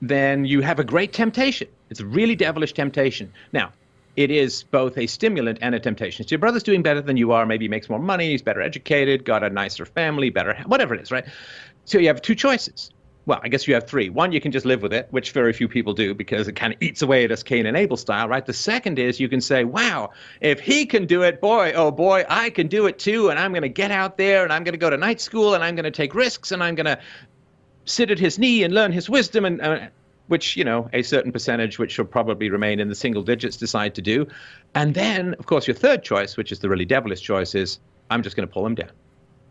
then 0.00 0.44
you 0.44 0.60
have 0.60 0.78
a 0.78 0.84
great 0.84 1.12
temptation. 1.12 1.68
It's 1.90 2.00
a 2.00 2.06
really 2.06 2.34
devilish 2.34 2.72
temptation. 2.72 3.32
Now, 3.52 3.72
it 4.16 4.30
is 4.30 4.64
both 4.64 4.98
a 4.98 5.06
stimulant 5.06 5.58
and 5.62 5.74
a 5.74 5.80
temptation. 5.80 6.26
So 6.26 6.32
your 6.32 6.38
brother's 6.38 6.62
doing 6.62 6.82
better 6.82 7.00
than 7.00 7.16
you 7.16 7.32
are. 7.32 7.46
Maybe 7.46 7.64
he 7.64 7.68
makes 7.68 7.88
more 7.88 7.98
money. 7.98 8.30
He's 8.30 8.42
better 8.42 8.60
educated, 8.60 9.24
got 9.24 9.42
a 9.42 9.48
nicer 9.48 9.86
family, 9.86 10.28
better 10.28 10.54
whatever 10.66 10.94
it 10.94 11.00
is, 11.00 11.10
right? 11.10 11.24
So 11.84 11.98
you 11.98 12.08
have 12.08 12.22
two 12.22 12.34
choices 12.34 12.90
well, 13.24 13.40
I 13.42 13.48
guess 13.48 13.68
you 13.68 13.74
have 13.74 13.86
three. 13.86 14.08
One, 14.08 14.32
you 14.32 14.40
can 14.40 14.50
just 14.50 14.66
live 14.66 14.82
with 14.82 14.92
it, 14.92 15.06
which 15.10 15.30
very 15.30 15.52
few 15.52 15.68
people 15.68 15.92
do 15.92 16.12
because 16.12 16.48
it 16.48 16.56
kind 16.56 16.72
of 16.74 16.82
eats 16.82 17.02
away 17.02 17.24
at 17.24 17.30
us 17.30 17.42
Cain 17.42 17.66
and 17.66 17.76
Abel 17.76 17.96
style, 17.96 18.28
right? 18.28 18.44
The 18.44 18.52
second 18.52 18.98
is 18.98 19.20
you 19.20 19.28
can 19.28 19.40
say, 19.40 19.62
wow, 19.64 20.10
if 20.40 20.58
he 20.58 20.86
can 20.86 21.06
do 21.06 21.22
it, 21.22 21.40
boy, 21.40 21.72
oh 21.72 21.92
boy, 21.92 22.24
I 22.28 22.50
can 22.50 22.66
do 22.66 22.86
it 22.86 22.98
too. 22.98 23.30
And 23.30 23.38
I'm 23.38 23.52
going 23.52 23.62
to 23.62 23.68
get 23.68 23.92
out 23.92 24.16
there 24.16 24.42
and 24.42 24.52
I'm 24.52 24.64
going 24.64 24.72
to 24.72 24.78
go 24.78 24.90
to 24.90 24.96
night 24.96 25.20
school 25.20 25.54
and 25.54 25.62
I'm 25.62 25.76
going 25.76 25.84
to 25.84 25.92
take 25.92 26.16
risks 26.16 26.50
and 26.50 26.64
I'm 26.64 26.74
going 26.74 26.86
to 26.86 26.98
sit 27.84 28.10
at 28.10 28.18
his 28.18 28.40
knee 28.40 28.64
and 28.64 28.74
learn 28.74 28.90
his 28.90 29.08
wisdom 29.08 29.44
and, 29.44 29.60
uh, 29.60 29.86
which, 30.26 30.56
you 30.56 30.64
know, 30.64 30.88
a 30.92 31.02
certain 31.02 31.30
percentage, 31.30 31.78
which 31.78 31.98
will 31.98 32.06
probably 32.06 32.50
remain 32.50 32.80
in 32.80 32.88
the 32.88 32.94
single 32.94 33.22
digits, 33.22 33.56
decide 33.56 33.94
to 33.94 34.02
do. 34.02 34.26
And 34.74 34.94
then, 34.94 35.34
of 35.34 35.46
course, 35.46 35.68
your 35.68 35.76
third 35.76 36.02
choice, 36.02 36.36
which 36.36 36.50
is 36.50 36.58
the 36.58 36.68
really 36.68 36.86
devilish 36.86 37.20
choice, 37.20 37.54
is 37.54 37.78
I'm 38.10 38.22
just 38.22 38.34
going 38.34 38.48
to 38.48 38.52
pull 38.52 38.66
him 38.66 38.74
down. 38.74 38.90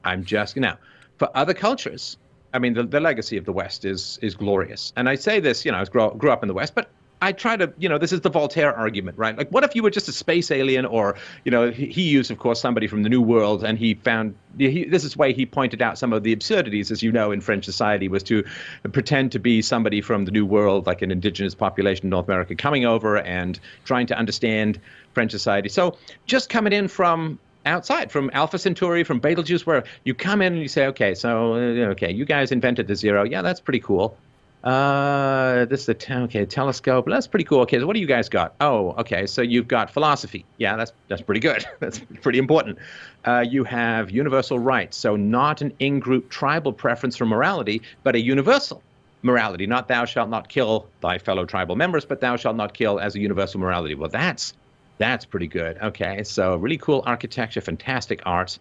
I'm 0.04 0.26
just, 0.26 0.58
now, 0.58 0.78
for 1.18 1.30
other 1.36 1.54
cultures, 1.54 2.18
I 2.54 2.60
mean, 2.60 2.74
the, 2.74 2.84
the 2.84 3.00
legacy 3.00 3.38
of 3.38 3.46
the 3.46 3.54
West 3.54 3.86
is 3.86 4.20
is 4.22 4.36
glorious. 4.36 4.94
And 4.96 5.08
I 5.08 5.16
say 5.16 5.40
this, 5.40 5.66
you 5.66 5.72
know, 5.72 5.80
I 5.80 5.86
grew, 5.86 6.12
grew 6.18 6.32
up 6.32 6.44
in 6.44 6.48
the 6.48 6.54
West, 6.54 6.76
but 6.76 6.90
I 7.24 7.32
try 7.32 7.56
to, 7.56 7.72
you 7.78 7.88
know, 7.88 8.00
this 8.00 8.12
is 8.12 8.22
the 8.22 8.32
Voltaire 8.32 8.76
argument, 8.76 9.16
right? 9.16 9.38
Like, 9.38 9.50
what 9.50 9.64
if 9.64 9.76
you 9.76 9.84
were 9.84 9.92
just 9.92 10.10
a 10.10 10.12
space 10.12 10.50
alien, 10.50 10.88
or, 10.88 11.16
you 11.46 11.52
know, 11.52 11.70
he, 11.70 11.86
he 11.86 12.02
used, 12.02 12.32
of 12.32 12.40
course, 12.40 12.60
somebody 12.60 12.88
from 12.88 13.04
the 13.04 13.10
New 13.10 13.22
World, 13.22 13.64
and 13.64 13.78
he 13.78 13.94
found 13.94 14.34
he, 14.58 14.86
this 14.86 15.04
is 15.04 15.16
why 15.16 15.32
he 15.32 15.46
pointed 15.46 15.84
out 15.84 16.00
some 16.00 16.14
of 16.14 16.24
the 16.24 16.34
absurdities, 16.34 16.90
as 16.90 17.04
you 17.04 17.12
know, 17.12 17.32
in 17.32 17.40
French 17.40 17.64
society, 17.64 18.08
was 18.08 18.24
to 18.24 18.44
pretend 18.92 19.32
to 19.34 19.40
be 19.40 19.62
somebody 19.62 20.02
from 20.02 20.26
the 20.26 20.32
New 20.32 20.48
World, 20.48 20.88
like 20.88 21.04
an 21.04 21.12
indigenous 21.12 21.54
population 21.54 22.08
in 22.08 22.10
North 22.10 22.28
America, 22.28 22.56
coming 22.56 22.86
over 22.86 23.20
and 23.20 23.60
trying 23.86 24.08
to 24.08 24.18
understand 24.18 24.80
French 25.14 25.30
society. 25.30 25.70
So 25.70 25.98
just 26.26 26.50
coming 26.50 26.74
in 26.74 26.88
from 26.88 27.38
outside 27.66 28.12
from 28.12 28.30
Alpha 28.34 28.58
Centauri, 28.58 29.04
from 29.04 29.20
Betelgeuse, 29.20 29.66
where 29.66 29.84
you 30.04 30.14
come 30.14 30.42
in 30.42 30.54
and 30.54 30.62
you 30.62 30.68
say, 30.68 30.88
okay, 30.88 31.14
so 31.14 31.54
uh, 31.54 31.92
okay, 31.92 32.12
you 32.12 32.26
guys 32.26 32.52
invented 32.52 32.88
the 32.88 32.96
zero. 32.96 33.24
Yeah, 33.24 33.42
that's 33.42 33.60
pretty 33.60 33.80
cool. 33.80 34.18
Uh, 34.64 35.66
this 35.66 35.88
is 35.88 35.90
a 35.90 36.20
okay 36.22 36.46
telescope. 36.46 37.08
That's 37.08 37.26
pretty 37.26 37.46
cool. 37.46 37.62
Okay, 37.62 37.80
so 37.80 37.88
what 37.88 37.94
do 37.94 38.00
you 38.00 38.06
guys 38.06 38.30
got? 38.30 38.54
Oh, 38.62 38.92
okay, 39.00 39.26
so 39.26 39.42
you've 39.42 39.68
got 39.68 39.90
philosophy. 39.90 40.46
Yeah, 40.58 40.76
that's 40.76 40.94
that's 41.08 41.22
pretty 41.22 41.42
good. 41.42 41.66
that's 41.80 42.00
pretty 42.22 42.38
important. 42.38 42.78
Uh, 43.26 43.44
you 43.48 43.64
have 43.64 44.12
universal 44.12 44.60
rights, 44.60 44.98
so 44.98 45.16
not 45.16 45.62
an 45.62 45.74
in-group 45.80 46.30
tribal 46.30 46.74
preference 46.74 47.18
for 47.18 47.26
morality, 47.26 47.82
but 48.04 48.16
a 48.16 48.20
universal 48.20 48.84
morality. 49.24 49.66
Not 49.66 49.88
thou 49.88 50.06
shalt 50.06 50.30
not 50.30 50.48
kill 50.48 50.88
thy 51.02 51.18
fellow 51.18 51.46
tribal 51.46 51.76
members, 51.76 52.06
but 52.06 52.22
thou 52.22 52.36
shalt 52.36 52.56
not 52.56 52.74
kill 52.74 53.00
as 53.00 53.16
a 53.16 53.20
universal 53.20 53.60
morality. 53.60 53.96
Well, 53.96 54.10
that's 54.10 54.54
that's 55.02 55.26
pretty 55.26 55.48
good. 55.48 55.78
Okay, 55.80 56.24
so 56.24 56.56
really 56.56 56.78
cool 56.78 57.04
architecture, 57.06 57.62
fantastic 57.62 58.22
art 58.26 58.60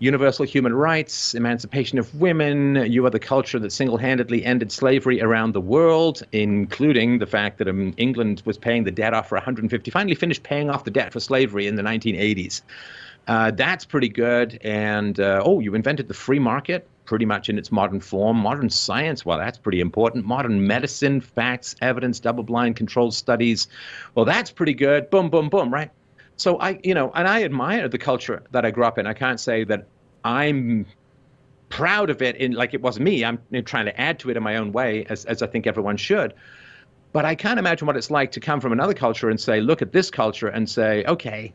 universal 0.00 0.46
human 0.46 0.74
rights, 0.74 1.34
emancipation 1.34 1.98
of 1.98 2.12
women. 2.14 2.90
You 2.90 3.04
are 3.06 3.10
the 3.10 3.20
culture 3.20 3.58
that 3.58 3.70
single 3.70 3.98
handedly 3.98 4.44
ended 4.44 4.72
slavery 4.72 5.22
around 5.22 5.52
the 5.52 5.60
world, 5.60 6.22
including 6.32 7.18
the 7.18 7.26
fact 7.26 7.58
that 7.58 7.68
um, 7.68 7.94
England 7.98 8.42
was 8.46 8.58
paying 8.58 8.84
the 8.84 8.90
debt 8.90 9.14
off 9.14 9.28
for 9.28 9.36
150, 9.36 9.90
finally 9.90 10.14
finished 10.16 10.42
paying 10.42 10.70
off 10.70 10.84
the 10.84 10.90
debt 10.90 11.12
for 11.12 11.20
slavery 11.20 11.66
in 11.66 11.76
the 11.76 11.82
1980s. 11.82 12.62
Uh, 13.28 13.50
that's 13.50 13.84
pretty 13.84 14.08
good. 14.08 14.58
And 14.64 15.20
uh, 15.20 15.42
oh, 15.44 15.60
you 15.60 15.74
invented 15.74 16.08
the 16.08 16.14
free 16.14 16.38
market 16.38 16.88
pretty 17.10 17.26
much 17.26 17.48
in 17.48 17.58
its 17.58 17.72
modern 17.72 17.98
form. 17.98 18.36
Modern 18.36 18.70
science, 18.70 19.26
well, 19.26 19.36
that's 19.36 19.58
pretty 19.58 19.80
important. 19.80 20.24
Modern 20.24 20.64
medicine, 20.64 21.20
facts, 21.20 21.74
evidence, 21.80 22.20
double 22.20 22.44
blind 22.44 22.76
controlled 22.76 23.14
studies. 23.14 23.66
Well, 24.14 24.24
that's 24.24 24.52
pretty 24.52 24.74
good. 24.74 25.10
Boom, 25.10 25.28
boom, 25.28 25.48
boom, 25.48 25.74
right? 25.74 25.90
So 26.36 26.60
I, 26.60 26.78
you 26.84 26.94
know, 26.94 27.10
and 27.12 27.26
I 27.26 27.42
admire 27.42 27.88
the 27.88 27.98
culture 27.98 28.44
that 28.52 28.64
I 28.64 28.70
grew 28.70 28.84
up 28.84 28.96
in. 28.96 29.08
I 29.08 29.12
can't 29.12 29.40
say 29.40 29.64
that 29.64 29.88
I'm 30.22 30.86
proud 31.68 32.10
of 32.10 32.22
it 32.22 32.36
in 32.36 32.52
like 32.52 32.74
it 32.74 32.80
wasn't 32.80 33.06
me. 33.06 33.24
I'm 33.24 33.40
trying 33.64 33.86
to 33.86 34.00
add 34.00 34.20
to 34.20 34.30
it 34.30 34.36
in 34.36 34.44
my 34.44 34.54
own 34.54 34.70
way, 34.70 35.04
as, 35.10 35.24
as 35.24 35.42
I 35.42 35.48
think 35.48 35.66
everyone 35.66 35.96
should. 35.96 36.32
But 37.12 37.24
I 37.24 37.34
can't 37.34 37.58
imagine 37.58 37.88
what 37.88 37.96
it's 37.96 38.12
like 38.12 38.30
to 38.32 38.40
come 38.40 38.60
from 38.60 38.70
another 38.70 38.94
culture 38.94 39.28
and 39.28 39.40
say, 39.40 39.60
look 39.60 39.82
at 39.82 39.90
this 39.90 40.12
culture 40.12 40.46
and 40.46 40.70
say, 40.70 41.04
okay, 41.06 41.52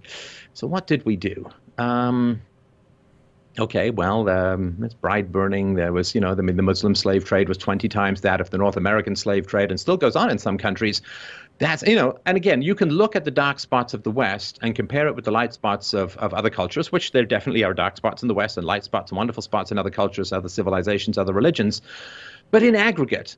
so 0.53 0.67
what 0.67 0.85
did 0.85 1.05
we 1.05 1.15
do? 1.15 1.49
Um, 1.77 2.41
okay, 3.59 3.89
well, 3.89 4.29
um, 4.29 4.77
it's 4.83 4.93
bride 4.93 5.31
burning. 5.31 5.75
There 5.75 5.93
was, 5.93 6.13
you 6.13 6.21
know, 6.21 6.35
the, 6.35 6.43
the 6.43 6.61
Muslim 6.61 6.95
slave 6.95 7.25
trade 7.25 7.47
was 7.47 7.57
20 7.57 7.87
times 7.89 8.21
that 8.21 8.41
of 8.41 8.49
the 8.49 8.57
North 8.57 8.77
American 8.77 9.15
slave 9.15 9.47
trade 9.47 9.71
and 9.71 9.79
still 9.79 9.97
goes 9.97 10.15
on 10.15 10.29
in 10.29 10.37
some 10.37 10.57
countries. 10.57 11.01
That's 11.57 11.83
you 11.83 11.95
know 11.95 12.19
and 12.25 12.35
again 12.35 12.61
you 12.61 12.75
can 12.75 12.89
look 12.89 13.15
at 13.15 13.23
the 13.23 13.31
dark 13.31 13.59
spots 13.59 13.93
of 13.93 14.03
the 14.03 14.11
west 14.11 14.59
and 14.61 14.75
compare 14.75 15.07
it 15.07 15.15
with 15.15 15.23
the 15.23 15.31
light 15.31 15.53
spots 15.53 15.93
of, 15.93 16.17
of 16.17 16.33
other 16.33 16.49
cultures 16.49 16.91
which 16.91 17.13
there 17.13 17.23
definitely 17.23 17.63
are 17.63 17.73
dark 17.73 17.95
spots 17.95 18.21
in 18.21 18.27
the 18.27 18.33
west 18.33 18.57
and 18.57 18.67
light 18.67 18.83
spots 18.83 19.11
and 19.11 19.17
wonderful 19.17 19.41
spots 19.41 19.71
in 19.71 19.77
other 19.77 19.89
cultures 19.89 20.33
other 20.33 20.49
civilizations 20.49 21.17
other 21.17 21.31
religions. 21.31 21.81
But 22.51 22.61
in 22.61 22.75
aggregate 22.75 23.37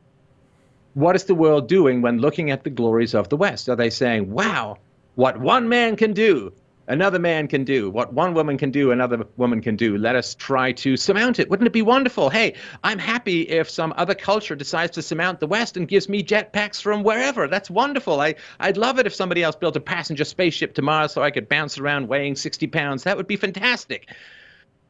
what 0.95 1.15
is 1.15 1.25
the 1.25 1.35
world 1.35 1.67
doing 1.67 2.01
when 2.01 2.17
looking 2.17 2.49
at 2.49 2.63
the 2.63 2.71
glories 2.71 3.13
of 3.13 3.29
the 3.29 3.37
west? 3.37 3.69
Are 3.69 3.75
they 3.75 3.91
saying 3.91 4.31
wow 4.31 4.77
what 5.13 5.39
one 5.39 5.69
man 5.69 5.95
can 5.95 6.13
do 6.13 6.51
another 6.87 7.19
man 7.19 7.47
can 7.47 7.63
do, 7.63 7.89
what 7.89 8.13
one 8.13 8.33
woman 8.33 8.57
can 8.57 8.71
do, 8.71 8.91
another 8.91 9.25
woman 9.35 9.61
can 9.61 9.75
do. 9.75 9.97
Let 9.97 10.15
us 10.15 10.35
try 10.35 10.71
to 10.73 10.97
surmount 10.97 11.39
it. 11.39 11.49
Wouldn't 11.49 11.67
it 11.67 11.73
be 11.73 11.81
wonderful? 11.81 12.29
Hey, 12.29 12.55
I'm 12.83 12.99
happy 12.99 13.41
if 13.41 13.69
some 13.69 13.93
other 13.97 14.15
culture 14.15 14.55
decides 14.55 14.91
to 14.91 15.01
surmount 15.01 15.39
the 15.39 15.47
West 15.47 15.77
and 15.77 15.87
gives 15.87 16.07
me 16.07 16.23
jetpacks 16.23 16.81
from 16.81 17.03
wherever. 17.03 17.47
That's 17.47 17.69
wonderful. 17.69 18.21
I, 18.21 18.35
I'd 18.59 18.77
love 18.77 18.99
it 18.99 19.07
if 19.07 19.13
somebody 19.13 19.43
else 19.43 19.55
built 19.55 19.75
a 19.75 19.81
passenger 19.81 20.23
spaceship 20.23 20.75
to 20.75 20.81
Mars 20.81 21.11
so 21.13 21.21
I 21.21 21.31
could 21.31 21.49
bounce 21.49 21.77
around 21.77 22.07
weighing 22.07 22.35
60 22.35 22.67
pounds. 22.67 23.03
That 23.03 23.17
would 23.17 23.27
be 23.27 23.35
fantastic. 23.35 24.09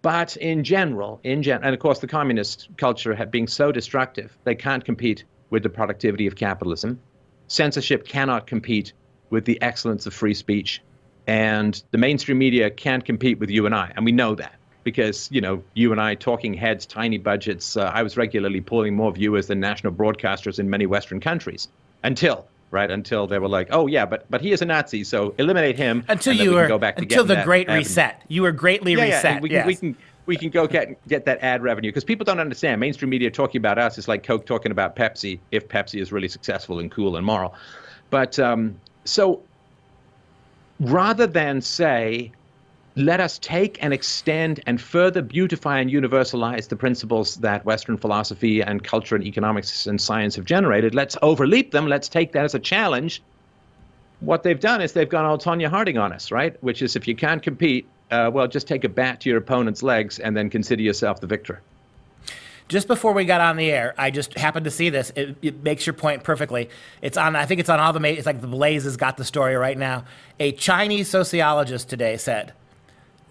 But 0.01 0.37
in 0.37 0.63
general, 0.63 1.19
in 1.23 1.41
gen- 1.41 1.63
and 1.63 1.73
of 1.73 1.79
course, 1.79 1.99
the 1.99 2.07
communist 2.07 2.69
culture 2.77 3.15
have 3.15 3.31
being 3.31 3.47
so 3.47 3.71
destructive, 3.71 4.37
they 4.43 4.55
can't 4.55 4.85
compete 4.85 5.23
with 5.49 5.63
the 5.63 5.69
productivity 5.69 6.27
of 6.27 6.35
capitalism. 6.35 6.99
Censorship 7.47 8.07
cannot 8.07 8.45
compete 8.45 8.93
with 9.29 9.45
the 9.45 9.61
excellence 9.61 10.05
of 10.05 10.13
free 10.13 10.33
speech 10.33 10.81
and 11.27 11.83
the 11.91 11.97
mainstream 11.97 12.37
media 12.37 12.69
can't 12.69 13.05
compete 13.05 13.39
with 13.39 13.49
you 13.49 13.65
and 13.65 13.75
I, 13.75 13.91
and 13.95 14.05
we 14.05 14.11
know 14.11 14.33
that 14.35 14.55
because 14.83 15.29
you 15.31 15.41
know 15.41 15.61
you 15.73 15.91
and 15.91 15.99
I 15.99 16.15
talking 16.15 16.53
heads, 16.53 16.85
tiny 16.85 17.17
budgets. 17.17 17.75
Uh, 17.75 17.91
I 17.93 18.03
was 18.03 18.15
regularly 18.15 18.61
pulling 18.61 18.95
more 18.95 19.11
viewers 19.11 19.47
than 19.47 19.59
national 19.59 19.93
broadcasters 19.93 20.59
in 20.59 20.69
many 20.69 20.85
Western 20.85 21.19
countries 21.19 21.67
until 22.03 22.47
right 22.71 22.89
until 22.89 23.27
they 23.27 23.39
were 23.39 23.49
like, 23.49 23.67
oh 23.71 23.87
yeah, 23.87 24.05
but 24.05 24.29
but 24.31 24.41
he 24.41 24.51
is 24.53 24.61
a 24.61 24.65
Nazi, 24.65 25.03
so 25.03 25.35
eliminate 25.37 25.75
him. 25.75 26.05
Until 26.07 26.33
you 26.33 26.53
were 26.53 26.67
go 26.67 26.77
back 26.77 26.97
until 26.97 27.25
the 27.25 27.41
Great 27.43 27.67
Reset, 27.67 28.21
you 28.29 28.43
were 28.43 28.53
greatly 28.53 28.93
yeah, 28.93 29.03
reset. 29.03 29.23
Yeah, 29.35 29.39
we, 29.41 29.49
yes. 29.49 29.67
we 29.67 29.75
can 29.75 29.97
we 30.25 30.37
can 30.37 30.49
go 30.49 30.67
get 30.67 31.05
get 31.07 31.25
that 31.25 31.39
ad 31.41 31.61
revenue 31.63 31.89
because 31.89 32.03
people 32.03 32.23
don't 32.23 32.39
understand 32.39 32.79
mainstream 32.79 33.09
media 33.09 33.29
talking 33.29 33.59
about 33.59 33.77
us 33.77 33.97
is 33.97 34.07
like 34.07 34.23
Coke 34.23 34.45
talking 34.45 34.71
about 34.71 34.95
Pepsi 34.95 35.39
if 35.51 35.67
Pepsi 35.67 36.01
is 36.01 36.13
really 36.13 36.29
successful 36.29 36.79
and 36.79 36.89
cool 36.89 37.17
and 37.17 37.25
moral. 37.25 37.55
But 38.09 38.39
um, 38.39 38.79
so 39.03 39.41
rather 40.79 41.27
than 41.27 41.61
say, 41.61 42.31
let 42.95 43.19
us 43.19 43.37
take 43.37 43.77
and 43.83 43.93
extend 43.93 44.61
and 44.65 44.81
further 44.81 45.21
beautify 45.21 45.79
and 45.79 45.91
universalize 45.91 46.67
the 46.67 46.75
principles 46.75 47.35
that 47.35 47.63
Western 47.63 47.95
philosophy 47.95 48.61
and 48.61 48.83
culture 48.83 49.15
and 49.15 49.23
economics 49.23 49.85
and 49.85 50.01
science 50.01 50.35
have 50.35 50.45
generated. 50.45 50.95
Let's 50.95 51.15
overleap 51.21 51.71
them. 51.71 51.87
Let's 51.87 52.09
take 52.09 52.31
that 52.31 52.43
as 52.43 52.55
a 52.55 52.59
challenge. 52.59 53.21
What 54.19 54.41
they've 54.41 54.59
done 54.59 54.81
is 54.81 54.93
they've 54.93 55.07
gone 55.07 55.25
all 55.25 55.37
Tonya 55.37 55.69
Harding 55.69 55.99
on 55.99 56.11
us, 56.11 56.31
right? 56.31 56.61
Which 56.63 56.81
is 56.81 56.95
if 56.95 57.07
you 57.07 57.15
can't 57.15 57.43
compete, 57.43 57.87
uh, 58.09 58.31
well, 58.33 58.47
just 58.47 58.67
take 58.67 58.83
a 58.83 58.89
bat 58.89 59.21
to 59.21 59.29
your 59.29 59.37
opponent's 59.37 59.83
legs 59.83 60.17
and 60.17 60.35
then 60.35 60.49
consider 60.49 60.81
yourself 60.81 61.21
the 61.21 61.27
victor. 61.27 61.61
Just 62.67 62.87
before 62.87 63.13
we 63.13 63.25
got 63.25 63.41
on 63.41 63.55
the 63.55 63.71
air, 63.71 63.93
I 63.97 64.11
just 64.11 64.37
happened 64.37 64.65
to 64.65 64.71
see 64.71 64.89
this. 64.89 65.11
It, 65.15 65.37
it 65.41 65.63
makes 65.63 65.85
your 65.85 65.93
point 65.93 66.23
perfectly. 66.23 66.69
It's 67.01 67.17
on. 67.17 67.35
I 67.35 67.45
think 67.45 67.59
it's 67.59 67.69
on 67.69 67.79
all 67.79 67.93
the. 67.93 68.03
It's 68.05 68.25
like 68.25 68.41
the 68.41 68.47
Blaze 68.47 68.83
has 68.83 68.97
got 68.97 69.17
the 69.17 69.25
story 69.25 69.55
right 69.55 69.77
now. 69.77 70.05
A 70.39 70.51
Chinese 70.51 71.09
sociologist 71.09 71.89
today 71.89 72.17
said 72.17 72.53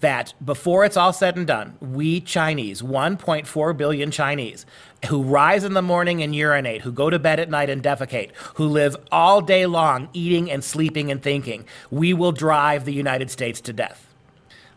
that 0.01 0.35
before 0.45 0.85
it's 0.85 0.97
all 0.97 1.13
said 1.13 1.37
and 1.37 1.47
done, 1.47 1.77
we 1.81 2.21
Chinese, 2.21 2.83
1.4 2.83 3.77
billion 3.77 4.11
Chinese, 4.11 4.67
who 5.09 5.23
rise 5.23 5.65
in 5.65 5.75
the 5.75 5.83
morning 5.83 6.23
and 6.23 6.35
urinate, 6.35 6.83
who 6.83 6.93
go 6.93 7.09
to 7.11 7.19
bed 7.19 7.41
at 7.41 7.49
night 7.49 7.71
and 7.71 7.83
defecate, 7.83 8.35
who 8.55 8.67
live 8.67 8.97
all 9.11 9.41
day 9.41 9.67
long 9.67 10.09
eating 10.13 10.51
and 10.51 10.63
sleeping 10.63 11.11
and 11.11 11.23
thinking, 11.23 11.65
we 11.91 12.13
will 12.13 12.33
drive 12.33 12.85
the 12.85 12.93
United 12.93 13.31
States 13.31 13.61
to 13.63 13.73
death. 13.73 14.06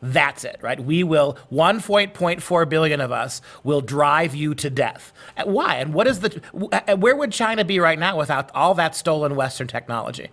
That's 0.01 0.43
it, 0.43 0.57
right? 0.61 0.79
We 0.79 1.03
will, 1.03 1.37
1.4 1.51 2.69
billion 2.69 3.01
of 3.01 3.11
us 3.11 3.41
will 3.63 3.81
drive 3.81 4.33
you 4.33 4.55
to 4.55 4.69
death. 4.69 5.11
Uh, 5.37 5.43
why? 5.45 5.75
And 5.75 5.93
what 5.93 6.07
is 6.07 6.21
the, 6.21 6.41
uh, 6.71 6.95
where 6.95 7.15
would 7.15 7.31
China 7.31 7.65
be 7.65 7.79
right 7.79 7.99
now 7.99 8.17
without 8.17 8.49
all 8.55 8.73
that 8.75 8.95
stolen 8.95 9.35
Western 9.35 9.67
technology? 9.67 10.29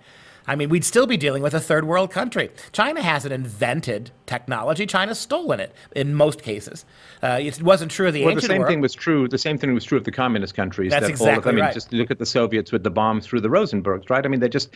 I 0.46 0.56
mean, 0.56 0.68
we'd 0.68 0.84
still 0.84 1.06
be 1.06 1.16
dealing 1.16 1.42
with 1.42 1.54
a 1.54 1.60
third 1.60 1.86
world 1.86 2.10
country. 2.10 2.50
China 2.72 3.02
hasn't 3.02 3.32
invented 3.32 4.10
technology. 4.26 4.86
China's 4.86 5.18
stolen 5.18 5.60
it 5.60 5.74
in 5.94 6.14
most 6.14 6.42
cases. 6.42 6.84
Uh, 7.22 7.38
it 7.40 7.60
wasn't 7.62 7.90
true 7.90 8.08
of 8.08 8.14
the 8.14 8.22
well, 8.22 8.30
ancient 8.30 8.42
the 8.42 8.46
same 8.48 8.60
world. 8.60 8.70
thing 8.70 8.80
was 8.80 8.94
true. 8.94 9.28
The 9.28 9.38
same 9.38 9.58
thing 9.58 9.74
was 9.74 9.84
true 9.84 9.98
of 9.98 10.04
the 10.04 10.12
communist 10.12 10.54
countries. 10.54 10.90
That's 10.92 11.06
that 11.06 11.10
exactly 11.10 11.42
all 11.44 11.48
I 11.48 11.52
mean, 11.52 11.64
right. 11.64 11.74
just 11.74 11.92
look 11.92 12.10
at 12.10 12.18
the 12.18 12.26
Soviets 12.26 12.72
with 12.72 12.82
the 12.82 12.90
bomb 12.90 13.20
through 13.20 13.40
the 13.40 13.48
Rosenbergs, 13.48 14.08
right? 14.10 14.24
I 14.24 14.28
mean, 14.28 14.40
they 14.40 14.48
just. 14.48 14.70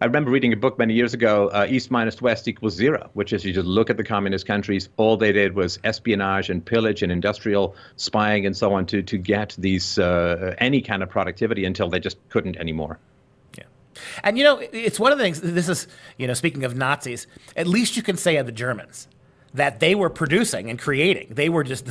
I 0.00 0.04
remember 0.04 0.30
reading 0.30 0.52
a 0.52 0.56
book 0.56 0.78
many 0.78 0.94
years 0.94 1.14
ago, 1.14 1.48
uh, 1.48 1.66
East 1.68 1.90
minus 1.90 2.20
West 2.22 2.46
equals 2.46 2.74
zero, 2.74 3.10
which 3.14 3.32
is 3.32 3.44
you 3.44 3.52
just 3.52 3.66
look 3.66 3.90
at 3.90 3.96
the 3.96 4.04
communist 4.04 4.46
countries. 4.46 4.88
All 4.96 5.16
they 5.16 5.32
did 5.32 5.54
was 5.54 5.78
espionage 5.84 6.50
and 6.50 6.64
pillage 6.64 7.02
and 7.02 7.10
industrial 7.10 7.74
spying 7.96 8.46
and 8.46 8.56
so 8.56 8.74
on 8.74 8.86
to 8.86 9.02
to 9.02 9.18
get 9.18 9.56
these 9.58 9.98
uh, 9.98 10.54
any 10.58 10.80
kind 10.80 11.02
of 11.02 11.10
productivity 11.10 11.64
until 11.64 11.88
they 11.88 12.00
just 12.00 12.16
couldn't 12.28 12.56
anymore. 12.56 12.98
And 14.22 14.38
you 14.38 14.44
know, 14.44 14.58
it's 14.72 15.00
one 15.00 15.12
of 15.12 15.18
the 15.18 15.24
things. 15.24 15.40
This 15.40 15.68
is, 15.68 15.86
you 16.18 16.26
know, 16.26 16.34
speaking 16.34 16.64
of 16.64 16.76
Nazis, 16.76 17.26
at 17.56 17.66
least 17.66 17.96
you 17.96 18.02
can 18.02 18.16
say 18.16 18.36
of 18.36 18.46
the 18.46 18.52
Germans 18.52 19.08
that 19.54 19.80
they 19.80 19.94
were 19.94 20.10
producing 20.10 20.68
and 20.70 20.78
creating. 20.78 21.28
They 21.30 21.48
were 21.48 21.64
just 21.64 21.86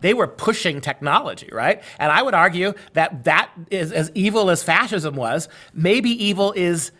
they 0.00 0.14
were 0.14 0.26
pushing 0.26 0.80
technology, 0.80 1.48
right? 1.52 1.82
And 1.98 2.10
I 2.10 2.22
would 2.22 2.34
argue 2.34 2.72
that 2.94 3.24
that 3.24 3.50
is 3.70 3.92
as 3.92 4.10
evil 4.14 4.50
as 4.50 4.62
fascism 4.62 5.14
was. 5.16 5.48
Maybe 5.74 6.10
evil 6.10 6.52
is 6.52 6.92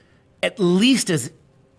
at 0.42 0.58
least 0.58 1.10
as 1.10 1.32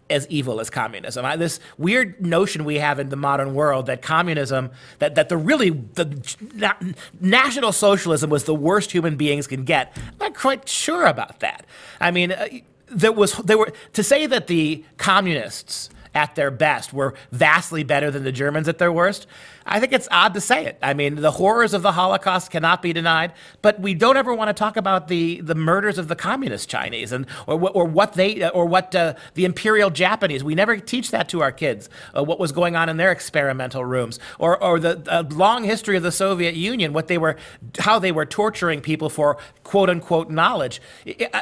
as 0.10 0.28
evil 0.28 0.60
as 0.60 0.70
communism. 0.70 1.26
I, 1.26 1.38
this 1.38 1.60
weird 1.78 2.24
notion 2.26 2.66
we 2.66 2.80
have 2.80 3.00
in 3.00 3.10
the 3.10 3.16
modern 3.16 3.54
world 3.54 3.86
that 3.86 4.02
communism, 4.02 4.72
that, 5.00 5.16
that 5.16 5.30
the 5.30 5.38
really 5.38 5.70
the 5.70 6.38
na- 6.54 6.94
national 7.20 7.72
socialism 7.72 8.30
was 8.30 8.44
the 8.44 8.54
worst 8.54 8.92
human 8.92 9.16
beings 9.16 9.48
can 9.48 9.64
get. 9.64 9.96
I'm 9.96 10.18
not 10.20 10.36
quite 10.36 10.68
sure 10.68 11.06
about 11.06 11.40
that. 11.40 11.66
I 12.02 12.12
mean, 12.12 12.34
uh, 12.34 12.48
there 12.92 13.12
was 13.12 13.34
there 13.38 13.58
were 13.58 13.72
to 13.94 14.04
say 14.04 14.26
that 14.28 14.48
the 14.48 14.84
communists 14.98 15.90
at 16.14 16.36
their 16.36 16.52
best 16.52 16.92
were 16.94 17.14
vastly 17.32 17.84
better 17.84 18.12
than 18.12 18.24
the 18.24 18.32
Germans 18.32 18.68
at 18.68 18.78
their 18.78 18.92
worst. 18.92 19.28
I 19.66 19.80
think 19.80 19.94
it's 19.94 20.08
odd 20.12 20.34
to 20.34 20.42
say 20.42 20.66
it. 20.66 20.78
I 20.82 20.94
mean, 20.94 21.16
the 21.16 21.32
horrors 21.32 21.74
of 21.74 21.82
the 21.82 21.92
Holocaust 21.92 22.52
cannot 22.52 22.82
be 22.82 22.94
denied, 22.94 23.34
but 23.62 23.80
we 23.80 23.94
don't 23.94 24.18
ever 24.18 24.34
want 24.34 24.50
to 24.50 24.54
talk 24.54 24.76
about 24.78 25.08
the, 25.08 25.42
the 25.42 25.56
murders 25.56 25.98
of 25.98 26.08
the 26.08 26.16
communist 26.16 26.70
Chinese 26.70 27.12
and 27.12 27.26
or, 27.48 27.58
what- 27.58 27.76
or 27.76 27.86
what 27.86 28.14
they 28.14 28.50
or 28.50 28.66
what 28.66 28.94
uh, 28.96 29.14
the 29.36 29.46
imperial 29.46 29.90
Japanese. 29.90 30.44
We 30.44 30.56
never 30.56 30.78
teach 30.78 31.12
that 31.12 31.30
to 31.30 31.42
our 31.42 31.52
kids. 31.52 31.90
Uh, 32.16 32.24
what 32.24 32.40
was 32.40 32.52
going 32.52 32.76
on 32.76 32.90
in 32.90 32.98
their 32.98 33.12
experimental 33.12 33.86
rooms, 33.86 34.20
or 34.40 34.62
or 34.62 34.80
the 34.80 35.02
uh, 35.08 35.24
long 35.32 35.64
history 35.64 35.96
of 35.98 36.04
the 36.04 36.12
Soviet 36.12 36.56
Union, 36.56 36.94
what 36.94 37.08
they 37.08 37.18
were, 37.18 37.38
how 37.80 38.00
they 38.00 38.12
were 38.12 38.26
torturing 38.26 38.82
people 38.82 39.10
for 39.10 39.38
quote 39.64 39.90
unquote 39.90 40.30
knowledge. 40.30 40.82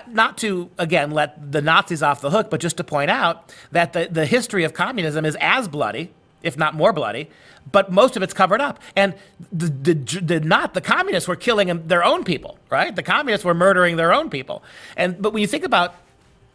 Not 0.07 0.37
to 0.39 0.69
again 0.77 1.11
let 1.11 1.51
the 1.51 1.61
Nazis 1.61 2.03
off 2.03 2.21
the 2.21 2.31
hook, 2.31 2.49
but 2.49 2.59
just 2.59 2.77
to 2.77 2.83
point 2.83 3.09
out 3.09 3.53
that 3.71 3.93
the, 3.93 4.07
the 4.11 4.25
history 4.25 4.63
of 4.63 4.73
communism 4.73 5.25
is 5.25 5.37
as 5.39 5.67
bloody 5.67 6.11
if 6.41 6.57
not 6.57 6.73
more 6.73 6.93
bloody, 6.93 7.29
but 7.71 7.91
most 7.91 8.15
of 8.15 8.23
it's 8.23 8.33
covered 8.33 8.61
up. 8.61 8.79
And 8.95 9.13
the, 9.51 9.67
the, 9.67 9.93
the 10.21 10.39
not 10.39 10.73
the 10.73 10.81
communists 10.81 11.27
were 11.27 11.35
killing 11.35 11.87
their 11.87 12.03
own 12.03 12.23
people, 12.23 12.57
right? 12.69 12.95
The 12.95 13.03
communists 13.03 13.45
were 13.45 13.53
murdering 13.53 13.97
their 13.97 14.13
own 14.13 14.29
people. 14.29 14.63
And 14.97 15.21
but 15.21 15.33
when 15.33 15.41
you 15.41 15.47
think 15.47 15.63
about 15.63 15.95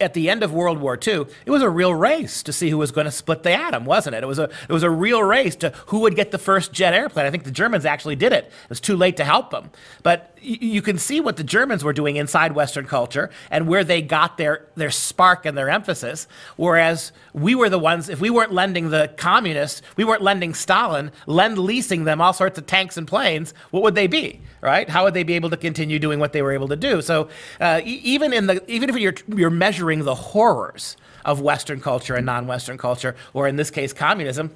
at 0.00 0.12
the 0.14 0.28
end 0.28 0.42
of 0.42 0.52
World 0.52 0.78
War 0.78 0.98
II, 1.07 1.26
it 1.46 1.50
was 1.50 1.62
a 1.62 1.70
real 1.70 1.94
race 1.94 2.42
to 2.42 2.52
see 2.52 2.68
who 2.70 2.78
was 2.78 2.90
going 2.90 3.04
to 3.04 3.11
split 3.11 3.42
the 3.44 3.52
atom, 3.52 3.85
wasn't 3.85 4.16
it? 4.16 4.22
It 4.22 4.26
was 4.26 4.38
a 4.38 4.44
it 4.68 4.72
was 4.72 4.83
a 4.83 4.90
real 4.90 5.22
race 5.22 5.54
to 5.57 5.70
who 5.87 6.00
would 6.00 6.16
get 6.16 6.30
the 6.33 6.38
first 6.38 6.72
jet 6.72 6.92
airplane. 6.94 7.26
I 7.26 7.30
think 7.30 7.44
the 7.44 7.50
Germans 7.50 7.85
actually 7.85 8.16
did 8.16 8.33
it. 8.33 8.46
It 8.46 8.68
was 8.68 8.80
too 8.80 8.96
late 8.96 9.16
to 9.18 9.24
help 9.24 9.50
them, 9.50 9.70
but 10.02 10.33
y- 10.42 10.59
you 10.61 10.83
can 10.83 10.98
see 10.98 11.20
what 11.20 11.37
the 11.37 11.44
Germans 11.44 11.85
were 11.85 11.92
doing 11.92 12.16
inside 12.16 12.52
Western 12.54 12.87
culture 12.87 13.30
and 13.50 13.68
where 13.68 13.85
they 13.85 14.02
got 14.02 14.37
their 14.37 14.66
their 14.74 14.90
spark 14.90 15.46
and 15.46 15.57
their 15.57 15.70
emphasis. 15.70 16.26
Whereas 16.57 17.12
we 17.33 17.54
were 17.54 17.68
the 17.70 17.78
ones, 17.78 18.09
if 18.09 18.20
we 18.20 18.30
weren't 18.30 18.52
lending 18.52 18.90
the 18.90 19.12
communists, 19.16 19.80
we 19.96 20.02
weren't 20.04 20.22
lending 20.22 20.54
Stalin, 20.54 21.12
lend 21.26 21.57
leasing 21.59 22.02
them 22.04 22.20
all 22.20 22.33
sorts 22.33 22.59
of 22.59 22.66
tanks 22.66 22.96
and 22.96 23.07
planes. 23.07 23.54
What 23.70 23.83
would 23.85 23.94
they 23.94 24.09
be, 24.09 24.40
right? 24.61 24.88
How 24.88 25.04
would 25.04 25.14
they 25.14 25.22
be 25.22 25.35
able 25.35 25.50
to 25.50 25.57
continue 25.57 25.98
doing 26.00 26.18
what 26.18 26.33
they 26.33 26.42
were 26.42 26.52
able 26.52 26.68
to 26.68 26.76
do? 26.76 27.00
So 27.00 27.28
uh, 27.61 27.80
e- 27.85 28.00
even 28.02 28.33
in 28.33 28.48
the 28.48 28.62
even 28.70 28.90
if 28.90 28.96
you're 28.96 29.14
you're 29.35 29.50
measuring 29.50 29.84
the 29.85 30.14
horrors 30.14 30.97
of 31.25 31.40
Western 31.40 31.81
culture 31.81 32.14
and 32.14 32.27
non-Western 32.27 32.79
culture, 32.79 33.16
or 33.33 33.49
in 33.49 33.57
this 33.57 33.70
case, 33.70 33.92
communism, 33.92 34.51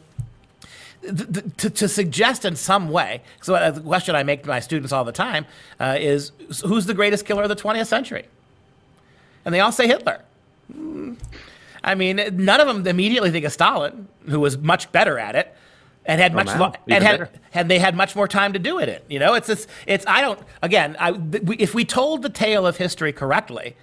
th- 1.03 1.45
to, 1.57 1.71
to 1.71 1.89
suggest 1.89 2.45
in 2.45 2.57
some 2.57 2.91
way, 2.91 3.23
so 3.43 3.55
uh, 3.55 3.71
the 3.71 3.81
question 3.81 4.15
I 4.15 4.23
make 4.23 4.43
to 4.43 4.49
my 4.49 4.61
students 4.61 4.93
all 4.93 5.05
the 5.05 5.13
time 5.13 5.47
uh, 5.81 5.97
is 5.99 6.33
who's 6.65 6.87
the 6.87 6.95
greatest 6.95 7.25
killer 7.25 7.43
of 7.43 7.49
the 7.49 7.57
20th 7.57 7.87
century? 7.87 8.27
And 9.45 9.55
they 9.55 9.61
all 9.61 9.73
say 9.73 9.87
Hitler. 9.87 10.23
Mm. 10.73 11.17
I 11.83 11.95
mean, 11.95 12.21
none 12.33 12.61
of 12.61 12.67
them 12.67 12.87
immediately 12.87 13.31
think 13.31 13.45
of 13.45 13.53
Stalin, 13.53 14.09
who 14.29 14.41
was 14.41 14.59
much 14.59 14.91
better 14.93 15.19
at 15.19 15.35
it. 15.37 15.55
And 16.05 16.23
had 16.23 16.33
much, 16.33 16.47
Mao, 16.47 16.59
lo- 16.59 16.73
and 16.89 17.05
had, 17.05 17.19
better. 17.19 17.31
and 17.53 17.71
they 17.71 17.79
had 17.79 17.95
much 17.95 18.17
more 18.17 18.27
time 18.27 18.55
to 18.55 18.59
do 18.59 18.79
it. 18.79 18.89
in. 18.89 19.01
You 19.09 19.19
know, 19.19 19.35
it's 19.35 19.51
it's, 19.51 19.67
it's 19.87 20.07
I 20.07 20.23
don't. 20.23 20.41
Again, 20.63 20.97
I, 20.99 21.19
if 21.59 21.75
we 21.75 21.85
told 21.85 22.23
the 22.23 22.31
tale 22.31 22.67
of 22.67 22.79
history 22.79 23.13
correctly, 23.13 23.77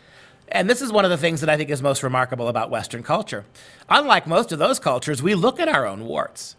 and 0.49 0.69
this 0.69 0.81
is 0.81 0.91
one 0.91 1.05
of 1.05 1.11
the 1.11 1.17
things 1.17 1.41
that 1.41 1.49
I 1.49 1.57
think 1.57 1.69
is 1.69 1.81
most 1.81 2.03
remarkable 2.03 2.47
about 2.47 2.69
Western 2.69 3.03
culture. 3.03 3.45
Unlike 3.89 4.27
most 4.27 4.51
of 4.51 4.59
those 4.59 4.79
cultures, 4.79 5.21
we 5.21 5.35
look 5.35 5.59
at 5.59 5.67
our 5.67 5.85
own 5.85 6.05
warts. 6.05 6.55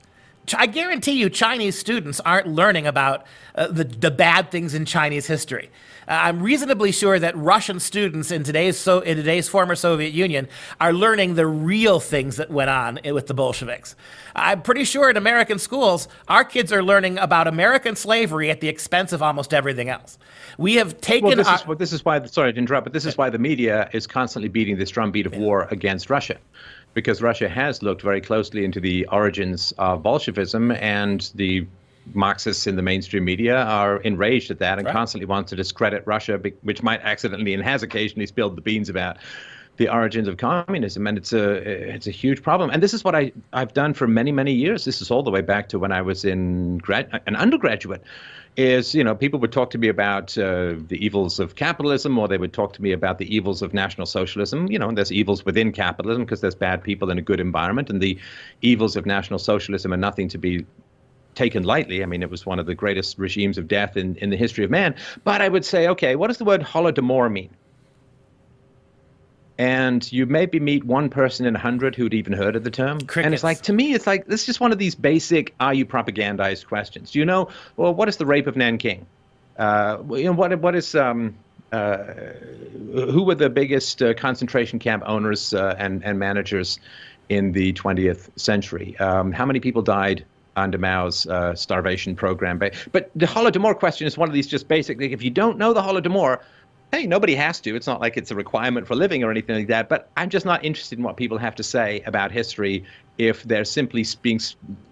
I 0.56 0.66
guarantee 0.66 1.12
you, 1.12 1.28
Chinese 1.28 1.78
students 1.78 2.20
aren't 2.20 2.46
learning 2.46 2.86
about 2.86 3.26
uh, 3.54 3.66
the, 3.66 3.84
the 3.84 4.10
bad 4.10 4.50
things 4.50 4.74
in 4.74 4.84
Chinese 4.84 5.26
history. 5.26 5.70
Uh, 6.08 6.12
I'm 6.12 6.42
reasonably 6.42 6.92
sure 6.92 7.18
that 7.18 7.36
Russian 7.36 7.80
students 7.80 8.30
in 8.30 8.44
today's, 8.44 8.78
so, 8.78 9.00
in 9.00 9.16
today's 9.16 9.48
former 9.48 9.74
Soviet 9.74 10.12
Union 10.12 10.48
are 10.80 10.92
learning 10.92 11.34
the 11.34 11.46
real 11.46 11.98
things 12.00 12.36
that 12.36 12.50
went 12.50 12.70
on 12.70 13.00
with 13.04 13.26
the 13.26 13.34
Bolsheviks. 13.34 13.96
I'm 14.34 14.62
pretty 14.62 14.84
sure 14.84 15.10
in 15.10 15.16
American 15.16 15.58
schools, 15.58 16.08
our 16.28 16.44
kids 16.44 16.72
are 16.72 16.82
learning 16.82 17.18
about 17.18 17.48
American 17.48 17.96
slavery 17.96 18.50
at 18.50 18.60
the 18.60 18.68
expense 18.68 19.12
of 19.12 19.22
almost 19.22 19.52
everything 19.52 19.88
else. 19.88 20.18
We 20.58 20.74
have 20.74 21.00
taken 21.00 21.28
Well, 21.28 21.36
this 21.36 21.48
our, 21.48 21.56
is 21.56 21.66
what 21.66 21.78
this 21.78 21.92
is 21.92 22.04
why. 22.04 22.24
Sorry 22.26 22.52
to 22.52 22.58
interrupt, 22.58 22.84
but 22.84 22.92
this 22.92 23.04
is 23.04 23.18
why 23.18 23.30
the 23.30 23.38
media 23.38 23.90
is 23.92 24.06
constantly 24.06 24.48
beating 24.48 24.76
this 24.78 24.90
drumbeat 24.90 25.26
of 25.26 25.36
war 25.36 25.66
against 25.70 26.08
Russia, 26.08 26.36
because 26.94 27.20
Russia 27.20 27.48
has 27.48 27.82
looked 27.82 28.02
very 28.02 28.20
closely 28.20 28.64
into 28.64 28.80
the 28.80 29.06
origins 29.06 29.72
of 29.78 30.02
Bolshevism, 30.02 30.70
and 30.70 31.30
the 31.34 31.66
Marxists 32.14 32.66
in 32.66 32.76
the 32.76 32.82
mainstream 32.82 33.24
media 33.24 33.56
are 33.62 33.98
enraged 33.98 34.50
at 34.50 34.58
that 34.60 34.78
and 34.78 34.86
Right. 34.86 34.92
constantly 34.92 35.26
want 35.26 35.48
to 35.48 35.56
discredit 35.56 36.02
Russia, 36.06 36.40
which 36.62 36.82
might 36.82 37.00
accidentally 37.02 37.54
and 37.54 37.62
has 37.62 37.82
occasionally 37.82 38.26
spilled 38.26 38.56
the 38.56 38.62
beans 38.62 38.88
about 38.88 39.18
the 39.76 39.88
origins 39.88 40.26
of 40.26 40.38
communism, 40.38 41.06
and 41.06 41.18
it's 41.18 41.32
a 41.32 41.54
it's 41.94 42.06
a 42.06 42.10
huge 42.10 42.42
problem. 42.42 42.70
And 42.70 42.82
this 42.82 42.94
is 42.94 43.04
what 43.04 43.14
I 43.14 43.32
I've 43.52 43.74
done 43.74 43.92
for 43.94 44.06
many 44.06 44.32
many 44.32 44.52
years. 44.52 44.84
This 44.84 45.02
is 45.02 45.10
all 45.10 45.22
the 45.22 45.30
way 45.30 45.42
back 45.42 45.68
to 45.70 45.78
when 45.78 45.92
I 45.92 46.00
was 46.02 46.24
in 46.24 46.78
grad 46.78 47.08
an 47.26 47.36
undergraduate. 47.36 48.02
Is 48.56 48.94
you 48.94 49.04
know 49.04 49.14
people 49.14 49.38
would 49.40 49.52
talk 49.52 49.68
to 49.70 49.78
me 49.78 49.88
about 49.88 50.36
uh, 50.38 50.76
the 50.78 50.96
evils 51.04 51.38
of 51.38 51.56
capitalism, 51.56 52.16
or 52.18 52.26
they 52.26 52.38
would 52.38 52.54
talk 52.54 52.72
to 52.74 52.82
me 52.82 52.92
about 52.92 53.18
the 53.18 53.34
evils 53.34 53.60
of 53.60 53.74
national 53.74 54.06
socialism. 54.06 54.70
You 54.70 54.78
know, 54.78 54.88
and 54.88 54.96
there's 54.96 55.12
evils 55.12 55.44
within 55.44 55.72
capitalism 55.72 56.24
because 56.24 56.40
there's 56.40 56.54
bad 56.54 56.82
people 56.82 57.10
in 57.10 57.18
a 57.18 57.22
good 57.22 57.38
environment, 57.38 57.90
and 57.90 58.00
the 58.00 58.18
evils 58.62 58.96
of 58.96 59.04
national 59.04 59.40
socialism 59.40 59.92
are 59.92 59.98
nothing 59.98 60.28
to 60.30 60.38
be 60.38 60.64
taken 61.36 61.62
lightly. 61.62 62.02
I 62.02 62.06
mean, 62.06 62.22
it 62.22 62.30
was 62.30 62.44
one 62.44 62.58
of 62.58 62.66
the 62.66 62.74
greatest 62.74 63.18
regimes 63.18 63.58
of 63.58 63.68
death 63.68 63.96
in, 63.96 64.16
in 64.16 64.30
the 64.30 64.36
history 64.36 64.64
of 64.64 64.70
man. 64.70 64.96
But 65.22 65.40
I 65.40 65.48
would 65.48 65.64
say, 65.64 65.86
okay, 65.88 66.16
what 66.16 66.26
does 66.28 66.38
the 66.38 66.44
word 66.44 66.62
holodomor 66.62 67.30
mean? 67.30 67.50
And 69.58 70.10
you 70.12 70.26
maybe 70.26 70.60
meet 70.60 70.84
one 70.84 71.08
person 71.08 71.46
in 71.46 71.54
a 71.54 71.58
hundred 71.58 71.94
who'd 71.94 72.12
even 72.12 72.32
heard 72.32 72.56
of 72.56 72.64
the 72.64 72.70
term. 72.70 72.98
And 73.24 73.32
it's 73.32 73.44
like, 73.44 73.62
to 73.62 73.72
me, 73.72 73.94
it's 73.94 74.06
like, 74.06 74.26
this 74.26 74.40
is 74.40 74.46
just 74.46 74.60
one 74.60 74.72
of 74.72 74.78
these 74.78 74.94
basic, 74.94 75.54
are 75.60 75.72
you 75.72 75.86
propagandized 75.86 76.66
questions? 76.66 77.12
Do 77.12 77.20
you 77.20 77.24
know, 77.24 77.48
well, 77.76 77.94
what 77.94 78.08
is 78.08 78.16
the 78.16 78.26
rape 78.26 78.46
of 78.46 78.56
Nanking? 78.56 79.06
Uh, 79.58 79.98
you 80.10 80.24
know, 80.24 80.32
what, 80.32 80.58
what 80.60 80.74
is, 80.74 80.94
um, 80.94 81.34
uh, 81.72 81.96
who 82.92 83.22
were 83.24 83.34
the 83.34 83.48
biggest 83.48 84.02
uh, 84.02 84.12
concentration 84.12 84.78
camp 84.78 85.02
owners 85.06 85.54
uh, 85.54 85.74
and, 85.78 86.04
and 86.04 86.18
managers 86.18 86.78
in 87.30 87.52
the 87.52 87.72
20th 87.72 88.28
century? 88.38 88.98
Um, 88.98 89.32
how 89.32 89.46
many 89.46 89.60
people 89.60 89.80
died 89.80 90.26
under 90.56 90.78
Mao's 90.78 91.26
uh, 91.26 91.54
starvation 91.54 92.16
program. 92.16 92.58
But, 92.58 92.74
but 92.92 93.10
the 93.14 93.26
Holodomor 93.26 93.78
question 93.78 94.06
is 94.06 94.18
one 94.18 94.28
of 94.28 94.34
these 94.34 94.46
just 94.46 94.68
basically, 94.68 95.12
if 95.12 95.22
you 95.22 95.30
don't 95.30 95.58
know 95.58 95.72
the 95.72 95.82
Holodomor, 95.82 96.40
hey, 96.92 97.06
nobody 97.06 97.34
has 97.34 97.60
to. 97.60 97.74
It's 97.76 97.86
not 97.86 98.00
like 98.00 98.16
it's 98.16 98.30
a 98.30 98.34
requirement 98.34 98.86
for 98.86 98.94
living 98.94 99.24
or 99.24 99.30
anything 99.30 99.56
like 99.56 99.66
that. 99.68 99.88
But 99.88 100.08
I'm 100.16 100.30
just 100.30 100.46
not 100.46 100.64
interested 100.64 100.98
in 100.98 101.04
what 101.04 101.16
people 101.16 101.38
have 101.38 101.54
to 101.56 101.62
say 101.62 102.00
about 102.06 102.32
history 102.32 102.84
if 103.18 103.42
they're 103.44 103.64
simply 103.64 104.04
being 104.22 104.40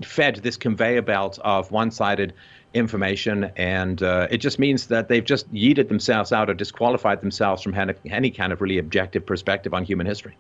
fed 0.03 0.37
this 0.37 0.57
conveyor 0.57 1.03
belt 1.03 1.39
of 1.45 1.71
one 1.71 1.91
sided 1.91 2.35
information. 2.75 3.51
And 3.57 4.03
uh, 4.03 4.27
it 4.31 4.39
just 4.39 4.59
means 4.59 4.89
that 4.89 5.09
they've 5.09 5.25
just 5.25 5.53
yeeted 5.55 5.89
themselves 5.89 6.33
out 6.33 6.51
or 6.51 6.55
disqualified 6.55 7.21
themselves 7.21 7.63
from 7.63 7.75
any 8.11 8.31
kind 8.31 8.53
of 8.53 8.61
really 8.61 8.79
objective 8.79 9.25
perspective 9.25 9.73
on 9.73 9.85
human 9.85 10.07
history. 10.07 10.37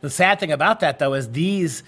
The 0.00 0.10
sad 0.10 0.40
thing 0.40 0.50
about 0.50 0.80
that, 0.80 0.98
though, 0.98 1.14
is 1.14 1.30
these 1.30 1.84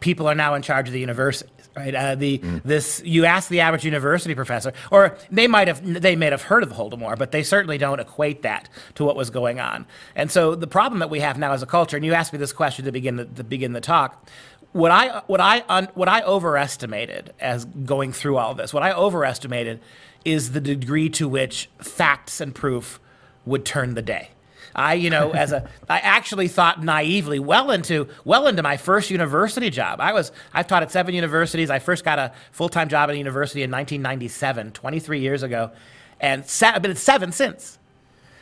people 0.00 0.26
are 0.26 0.34
now 0.34 0.54
in 0.54 0.62
charge 0.62 0.88
of 0.88 0.94
the 0.94 1.00
universities 1.00 1.65
right? 1.76 1.94
Uh, 1.94 2.14
the 2.14 2.38
mm. 2.38 2.62
this 2.62 3.02
you 3.04 3.24
ask 3.24 3.48
the 3.48 3.60
average 3.60 3.84
university 3.84 4.34
professor 4.34 4.72
or 4.90 5.16
they 5.30 5.46
might 5.46 5.68
have 5.68 5.84
they 5.84 6.16
may 6.16 6.26
have 6.26 6.42
heard 6.42 6.62
of 6.62 6.70
the 6.70 6.74
Holodomor 6.74 7.16
but 7.18 7.32
they 7.32 7.42
certainly 7.42 7.78
don't 7.78 8.00
equate 8.00 8.42
that 8.42 8.68
to 8.94 9.04
what 9.04 9.16
was 9.16 9.30
going 9.30 9.60
on. 9.60 9.86
And 10.14 10.30
so 10.30 10.54
the 10.54 10.66
problem 10.66 11.00
that 11.00 11.10
we 11.10 11.20
have 11.20 11.38
now 11.38 11.52
as 11.52 11.62
a 11.62 11.66
culture 11.66 11.96
and 11.96 12.04
you 12.04 12.14
asked 12.14 12.32
me 12.32 12.38
this 12.38 12.52
question 12.52 12.84
to 12.84 12.92
begin 12.92 13.16
the, 13.16 13.24
to 13.26 13.44
begin 13.44 13.72
the 13.72 13.80
talk 13.80 14.26
what 14.72 14.90
I 14.90 15.22
what 15.26 15.40
I 15.40 15.64
un, 15.68 15.88
what 15.94 16.08
I 16.08 16.22
overestimated 16.22 17.32
as 17.40 17.64
going 17.64 18.12
through 18.12 18.38
all 18.38 18.54
this 18.54 18.72
what 18.72 18.82
I 18.82 18.92
overestimated 18.92 19.80
is 20.24 20.52
the 20.52 20.60
degree 20.60 21.08
to 21.10 21.28
which 21.28 21.68
facts 21.78 22.40
and 22.40 22.54
proof 22.54 22.98
would 23.44 23.64
turn 23.64 23.94
the 23.94 24.02
day 24.02 24.30
I, 24.76 24.94
you 24.94 25.10
know, 25.10 25.32
as 25.32 25.50
a, 25.50 25.68
I 25.88 25.98
actually 25.98 26.46
thought 26.48 26.84
naively 26.84 27.40
well 27.40 27.72
into, 27.72 28.08
well 28.24 28.46
into 28.46 28.62
my 28.62 28.76
first 28.76 29.10
university 29.10 29.70
job. 29.70 30.00
I 30.00 30.12
was, 30.12 30.30
I've 30.52 30.68
taught 30.68 30.82
at 30.84 30.92
seven 30.92 31.14
universities. 31.14 31.70
I 31.70 31.80
first 31.80 32.04
got 32.04 32.20
a 32.20 32.32
full-time 32.52 32.88
job 32.88 33.08
at 33.08 33.14
a 33.14 33.18
university 33.18 33.62
in 33.62 33.70
1997, 33.70 34.72
23 34.72 35.20
years 35.20 35.42
ago, 35.42 35.72
and 36.20 36.46
se- 36.46 36.68
I've 36.68 36.82
been 36.82 36.92
at 36.92 36.98
seven 36.98 37.32
since. 37.32 37.78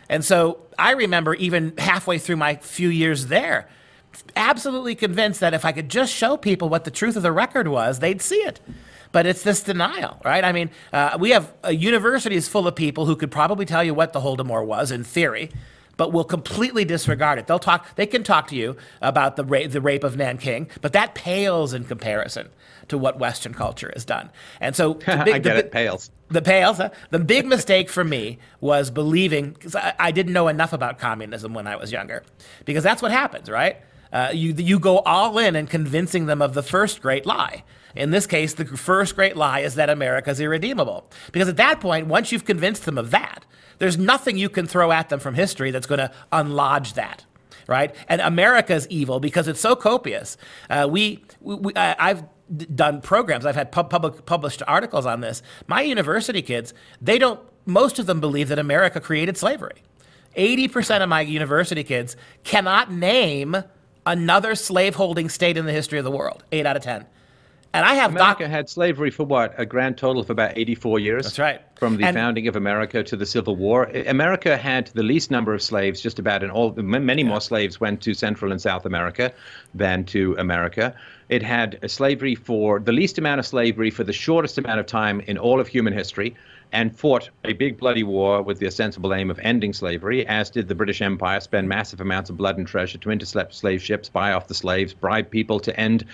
And 0.08 0.24
so 0.24 0.58
I 0.78 0.92
remember 0.92 1.34
even 1.34 1.74
halfway 1.78 2.18
through 2.18 2.36
my 2.36 2.56
few 2.56 2.88
years 2.88 3.28
there, 3.28 3.68
absolutely 4.36 4.94
convinced 4.94 5.40
that 5.40 5.54
if 5.54 5.64
I 5.64 5.72
could 5.72 5.88
just 5.88 6.12
show 6.12 6.36
people 6.36 6.68
what 6.68 6.84
the 6.84 6.90
truth 6.90 7.16
of 7.16 7.22
the 7.22 7.32
record 7.32 7.68
was, 7.68 8.00
they'd 8.00 8.20
see 8.20 8.36
it. 8.36 8.60
But 9.12 9.26
it's 9.26 9.42
this 9.42 9.62
denial, 9.62 10.20
right? 10.24 10.44
I 10.44 10.52
mean, 10.52 10.70
uh, 10.92 11.16
we 11.20 11.30
have 11.30 11.52
uh, 11.64 11.68
universities 11.68 12.48
full 12.48 12.66
of 12.66 12.74
people 12.74 13.06
who 13.06 13.14
could 13.14 13.30
probably 13.30 13.64
tell 13.64 13.84
you 13.84 13.94
what 13.94 14.12
the 14.12 14.20
Holodomor 14.20 14.66
was 14.66 14.90
in 14.90 15.04
theory, 15.04 15.50
but 15.96 16.12
will 16.12 16.24
completely 16.24 16.84
disregard 16.84 17.38
it. 17.38 17.46
They'll 17.46 17.58
talk. 17.58 17.94
They 17.96 18.06
can 18.06 18.22
talk 18.22 18.48
to 18.48 18.56
you 18.56 18.76
about 19.00 19.36
the 19.36 19.44
rape, 19.44 19.70
the 19.70 19.80
rape 19.80 20.04
of 20.04 20.16
Nanking, 20.16 20.68
but 20.80 20.92
that 20.92 21.14
pales 21.14 21.72
in 21.74 21.84
comparison 21.84 22.48
to 22.88 22.98
what 22.98 23.18
Western 23.18 23.54
culture 23.54 23.90
has 23.94 24.04
done. 24.04 24.30
And 24.60 24.76
so, 24.76 24.94
the 25.06 25.22
big, 25.24 25.34
I 25.34 25.38
get 25.38 25.54
the, 25.54 25.56
it 25.56 25.72
pales. 25.72 26.10
The 26.28 26.42
pales. 26.42 26.78
Huh? 26.78 26.90
The 27.10 27.18
big 27.18 27.46
mistake 27.46 27.88
for 27.88 28.04
me 28.04 28.38
was 28.60 28.90
believing 28.90 29.52
because 29.52 29.74
I, 29.74 29.94
I, 29.98 30.10
didn't 30.10 30.32
know 30.32 30.48
enough 30.48 30.72
about 30.72 30.98
communism 30.98 31.54
when 31.54 31.66
I 31.66 31.76
was 31.76 31.92
younger, 31.92 32.22
because 32.64 32.84
that's 32.84 33.02
what 33.02 33.10
happens, 33.10 33.48
right? 33.48 33.78
Uh, 34.12 34.30
you 34.32 34.54
you 34.54 34.78
go 34.78 34.98
all 35.00 35.38
in 35.38 35.56
and 35.56 35.68
convincing 35.68 36.26
them 36.26 36.40
of 36.40 36.54
the 36.54 36.62
first 36.62 37.02
great 37.02 37.26
lie. 37.26 37.64
In 37.94 38.10
this 38.10 38.26
case, 38.26 38.54
the 38.54 38.64
first 38.64 39.14
great 39.14 39.36
lie 39.36 39.60
is 39.60 39.74
that 39.76 39.90
America 39.90 40.30
is 40.30 40.40
irredeemable. 40.40 41.10
Because 41.32 41.48
at 41.48 41.56
that 41.56 41.80
point, 41.80 42.06
once 42.06 42.32
you've 42.32 42.44
convinced 42.44 42.84
them 42.84 42.98
of 42.98 43.10
that, 43.10 43.44
there's 43.78 43.98
nothing 43.98 44.36
you 44.36 44.48
can 44.48 44.66
throw 44.66 44.92
at 44.92 45.08
them 45.08 45.20
from 45.20 45.34
history 45.34 45.70
that's 45.70 45.86
going 45.86 46.00
to 46.00 46.10
unlodge 46.32 46.94
that. 46.94 47.24
Right? 47.66 47.94
And 48.08 48.20
America's 48.20 48.86
evil 48.90 49.20
because 49.20 49.48
it's 49.48 49.60
so 49.60 49.74
copious. 49.74 50.36
Uh, 50.68 50.86
we, 50.90 51.24
we 51.40 51.72
I've 51.74 52.24
done 52.74 53.00
programs. 53.00 53.46
I've 53.46 53.54
had 53.54 53.72
pub- 53.72 53.88
public 53.88 54.26
published 54.26 54.62
articles 54.66 55.06
on 55.06 55.22
this. 55.22 55.42
My 55.66 55.80
university 55.80 56.42
kids, 56.42 56.74
they 57.00 57.16
don't. 57.16 57.40
Most 57.64 57.98
of 57.98 58.04
them 58.04 58.20
believe 58.20 58.48
that 58.48 58.58
America 58.58 59.00
created 59.00 59.38
slavery. 59.38 59.82
Eighty 60.34 60.68
percent 60.68 61.02
of 61.02 61.08
my 61.08 61.22
university 61.22 61.84
kids 61.84 62.16
cannot 62.42 62.92
name 62.92 63.56
another 64.04 64.54
slaveholding 64.54 65.30
state 65.30 65.56
in 65.56 65.64
the 65.64 65.72
history 65.72 65.98
of 65.98 66.04
the 66.04 66.10
world. 66.10 66.44
Eight 66.52 66.66
out 66.66 66.76
of 66.76 66.82
ten. 66.82 67.06
And 67.74 67.84
I 67.84 67.94
have 67.94 68.12
America 68.12 68.44
doc- 68.44 68.50
had 68.50 68.68
slavery 68.68 69.10
for 69.10 69.24
what 69.24 69.52
a 69.58 69.66
grand 69.66 69.98
total 69.98 70.22
of 70.22 70.30
about 70.30 70.56
84 70.56 71.00
years. 71.00 71.24
That's 71.24 71.40
right. 71.40 71.60
From 71.74 71.96
the 71.96 72.04
and 72.04 72.14
founding 72.14 72.46
of 72.46 72.54
America 72.54 73.02
to 73.02 73.16
the 73.16 73.26
Civil 73.26 73.56
War, 73.56 73.90
America 74.06 74.56
had 74.56 74.86
the 74.94 75.02
least 75.02 75.32
number 75.32 75.52
of 75.52 75.60
slaves. 75.60 76.00
Just 76.00 76.20
about 76.20 76.44
in 76.44 76.50
all, 76.50 76.72
many 76.74 77.22
yeah. 77.22 77.28
more 77.28 77.40
slaves 77.40 77.80
went 77.80 78.00
to 78.02 78.14
Central 78.14 78.52
and 78.52 78.62
South 78.62 78.86
America 78.86 79.32
than 79.74 80.04
to 80.04 80.36
America. 80.38 80.94
It 81.28 81.42
had 81.42 81.90
slavery 81.90 82.36
for 82.36 82.78
the 82.78 82.92
least 82.92 83.18
amount 83.18 83.40
of 83.40 83.46
slavery 83.46 83.90
for 83.90 84.04
the 84.04 84.12
shortest 84.12 84.56
amount 84.56 84.78
of 84.78 84.86
time 84.86 85.18
in 85.20 85.36
all 85.36 85.58
of 85.58 85.66
human 85.66 85.92
history 85.92 86.36
and 86.72 86.96
fought 86.96 87.30
a 87.44 87.52
big 87.52 87.78
bloody 87.78 88.02
war 88.02 88.42
with 88.42 88.58
the 88.58 88.66
ostensible 88.66 89.14
aim 89.14 89.30
of 89.30 89.38
ending 89.40 89.72
slavery, 89.72 90.26
as 90.26 90.50
did 90.50 90.68
the 90.68 90.74
British 90.74 91.00
Empire 91.00 91.40
spend 91.40 91.68
massive 91.68 92.00
amounts 92.00 92.30
of 92.30 92.36
blood 92.36 92.58
and 92.58 92.66
treasure 92.66 92.98
to 92.98 93.10
intercept 93.10 93.54
slave 93.54 93.82
ships, 93.82 94.08
buy 94.08 94.32
off 94.32 94.48
the 94.48 94.54
slaves, 94.54 94.92
bribe 94.92 95.30
people 95.30 95.60
to 95.60 95.78
end 95.78 96.04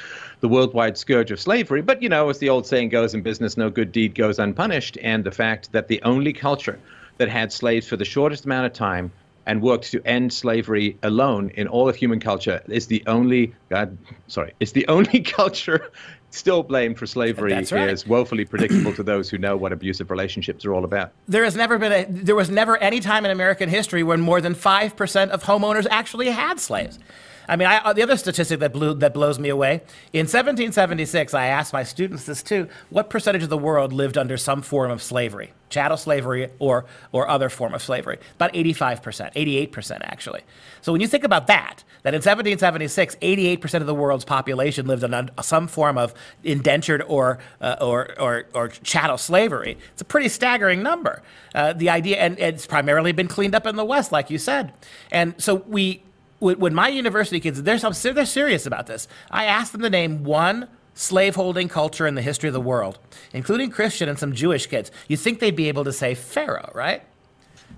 the 0.40 0.48
worldwide 0.48 0.98
scourge 0.98 1.30
of 1.30 1.40
slavery. 1.40 1.82
But, 1.82 2.02
you 2.02 2.08
know, 2.08 2.28
as 2.28 2.38
the 2.38 2.48
old 2.48 2.66
saying 2.66 2.90
goes 2.90 3.14
in 3.14 3.22
business, 3.22 3.56
no 3.56 3.70
good 3.70 3.92
deed 3.92 4.14
goes 4.14 4.38
unpunished. 4.38 4.98
And 5.02 5.24
the 5.24 5.30
fact 5.30 5.72
that 5.72 5.88
the 5.88 6.02
only 6.02 6.32
culture 6.32 6.78
that 7.18 7.28
had 7.28 7.52
slaves 7.52 7.86
for 7.86 7.96
the 7.96 8.04
shortest 8.04 8.44
amount 8.44 8.66
of 8.66 8.72
time 8.72 9.12
and 9.46 9.62
worked 9.62 9.90
to 9.90 10.00
end 10.06 10.32
slavery 10.32 10.96
alone 11.02 11.50
in 11.54 11.66
all 11.66 11.88
of 11.88 11.96
human 11.96 12.20
culture 12.20 12.62
is 12.68 12.86
the 12.86 13.02
only 13.06 13.54
God, 13.68 13.96
sorry, 14.28 14.52
it's 14.60 14.72
the 14.72 14.86
only 14.88 15.20
culture 15.38 15.90
still 16.30 16.62
blamed 16.62 16.98
for 16.98 17.06
slavery 17.06 17.52
right. 17.52 17.72
is 17.88 18.06
woefully 18.06 18.44
predictable 18.44 18.92
to 18.94 19.02
those 19.02 19.28
who 19.28 19.38
know 19.38 19.56
what 19.56 19.72
abusive 19.72 20.10
relationships 20.10 20.64
are 20.64 20.72
all 20.72 20.84
about. 20.84 21.12
There 21.28 21.44
has 21.44 21.56
never 21.56 21.78
been 21.78 21.92
a 21.92 22.04
there 22.08 22.36
was 22.36 22.50
never 22.50 22.76
any 22.78 23.00
time 23.00 23.24
in 23.24 23.30
American 23.30 23.68
history 23.68 24.02
when 24.02 24.20
more 24.20 24.40
than 24.40 24.54
5% 24.54 25.28
of 25.30 25.42
homeowners 25.44 25.86
actually 25.90 26.30
had 26.30 26.60
slaves. 26.60 26.98
I 27.50 27.56
mean, 27.56 27.66
I, 27.66 27.78
uh, 27.78 27.92
the 27.92 28.02
other 28.02 28.16
statistic 28.16 28.60
that, 28.60 28.72
blew, 28.72 28.94
that 28.94 29.12
blows 29.12 29.40
me 29.40 29.48
away 29.48 29.82
in 30.12 30.26
1776, 30.26 31.34
I 31.34 31.46
asked 31.46 31.72
my 31.72 31.82
students 31.82 32.24
this 32.24 32.44
too 32.44 32.68
what 32.90 33.10
percentage 33.10 33.42
of 33.42 33.48
the 33.48 33.58
world 33.58 33.92
lived 33.92 34.16
under 34.16 34.36
some 34.36 34.62
form 34.62 34.92
of 34.92 35.02
slavery, 35.02 35.52
chattel 35.68 35.96
slavery 35.96 36.48
or, 36.60 36.86
or 37.10 37.28
other 37.28 37.48
form 37.48 37.74
of 37.74 37.82
slavery? 37.82 38.18
About 38.36 38.54
85%, 38.54 39.34
88% 39.34 39.98
actually. 40.02 40.42
So 40.80 40.92
when 40.92 41.00
you 41.00 41.08
think 41.08 41.24
about 41.24 41.48
that, 41.48 41.82
that 42.02 42.14
in 42.14 42.18
1776, 42.18 43.16
88% 43.16 43.80
of 43.80 43.86
the 43.86 43.94
world's 43.96 44.24
population 44.24 44.86
lived 44.86 45.02
under 45.02 45.32
some 45.42 45.66
form 45.66 45.98
of 45.98 46.14
indentured 46.44 47.02
or, 47.08 47.40
uh, 47.60 47.76
or, 47.80 48.18
or, 48.20 48.44
or, 48.54 48.68
chattel 48.68 49.18
slavery, 49.18 49.76
it's 49.92 50.02
a 50.02 50.04
pretty 50.04 50.28
staggering 50.28 50.84
number. 50.84 51.20
Uh, 51.52 51.72
the 51.72 51.90
idea, 51.90 52.16
and 52.18 52.38
it's 52.38 52.64
primarily 52.64 53.10
been 53.10 53.28
cleaned 53.28 53.56
up 53.56 53.66
in 53.66 53.74
the 53.74 53.84
West, 53.84 54.12
like 54.12 54.30
you 54.30 54.38
said. 54.38 54.72
And 55.10 55.34
so 55.42 55.56
we, 55.66 56.04
when 56.40 56.74
my 56.74 56.88
university 56.88 57.38
kids, 57.38 57.62
they're, 57.62 57.78
they're 57.78 58.26
serious 58.26 58.66
about 58.66 58.86
this. 58.86 59.06
I 59.30 59.44
asked 59.44 59.72
them 59.72 59.82
to 59.82 59.90
name 59.90 60.24
one 60.24 60.68
slaveholding 60.94 61.68
culture 61.68 62.06
in 62.06 62.14
the 62.14 62.22
history 62.22 62.48
of 62.48 62.54
the 62.54 62.60
world, 62.60 62.98
including 63.32 63.70
Christian 63.70 64.08
and 64.08 64.18
some 64.18 64.32
Jewish 64.32 64.66
kids. 64.66 64.90
You 65.08 65.16
think 65.16 65.40
they'd 65.40 65.54
be 65.54 65.68
able 65.68 65.84
to 65.84 65.92
say 65.92 66.14
Pharaoh, 66.14 66.70
right? 66.74 67.02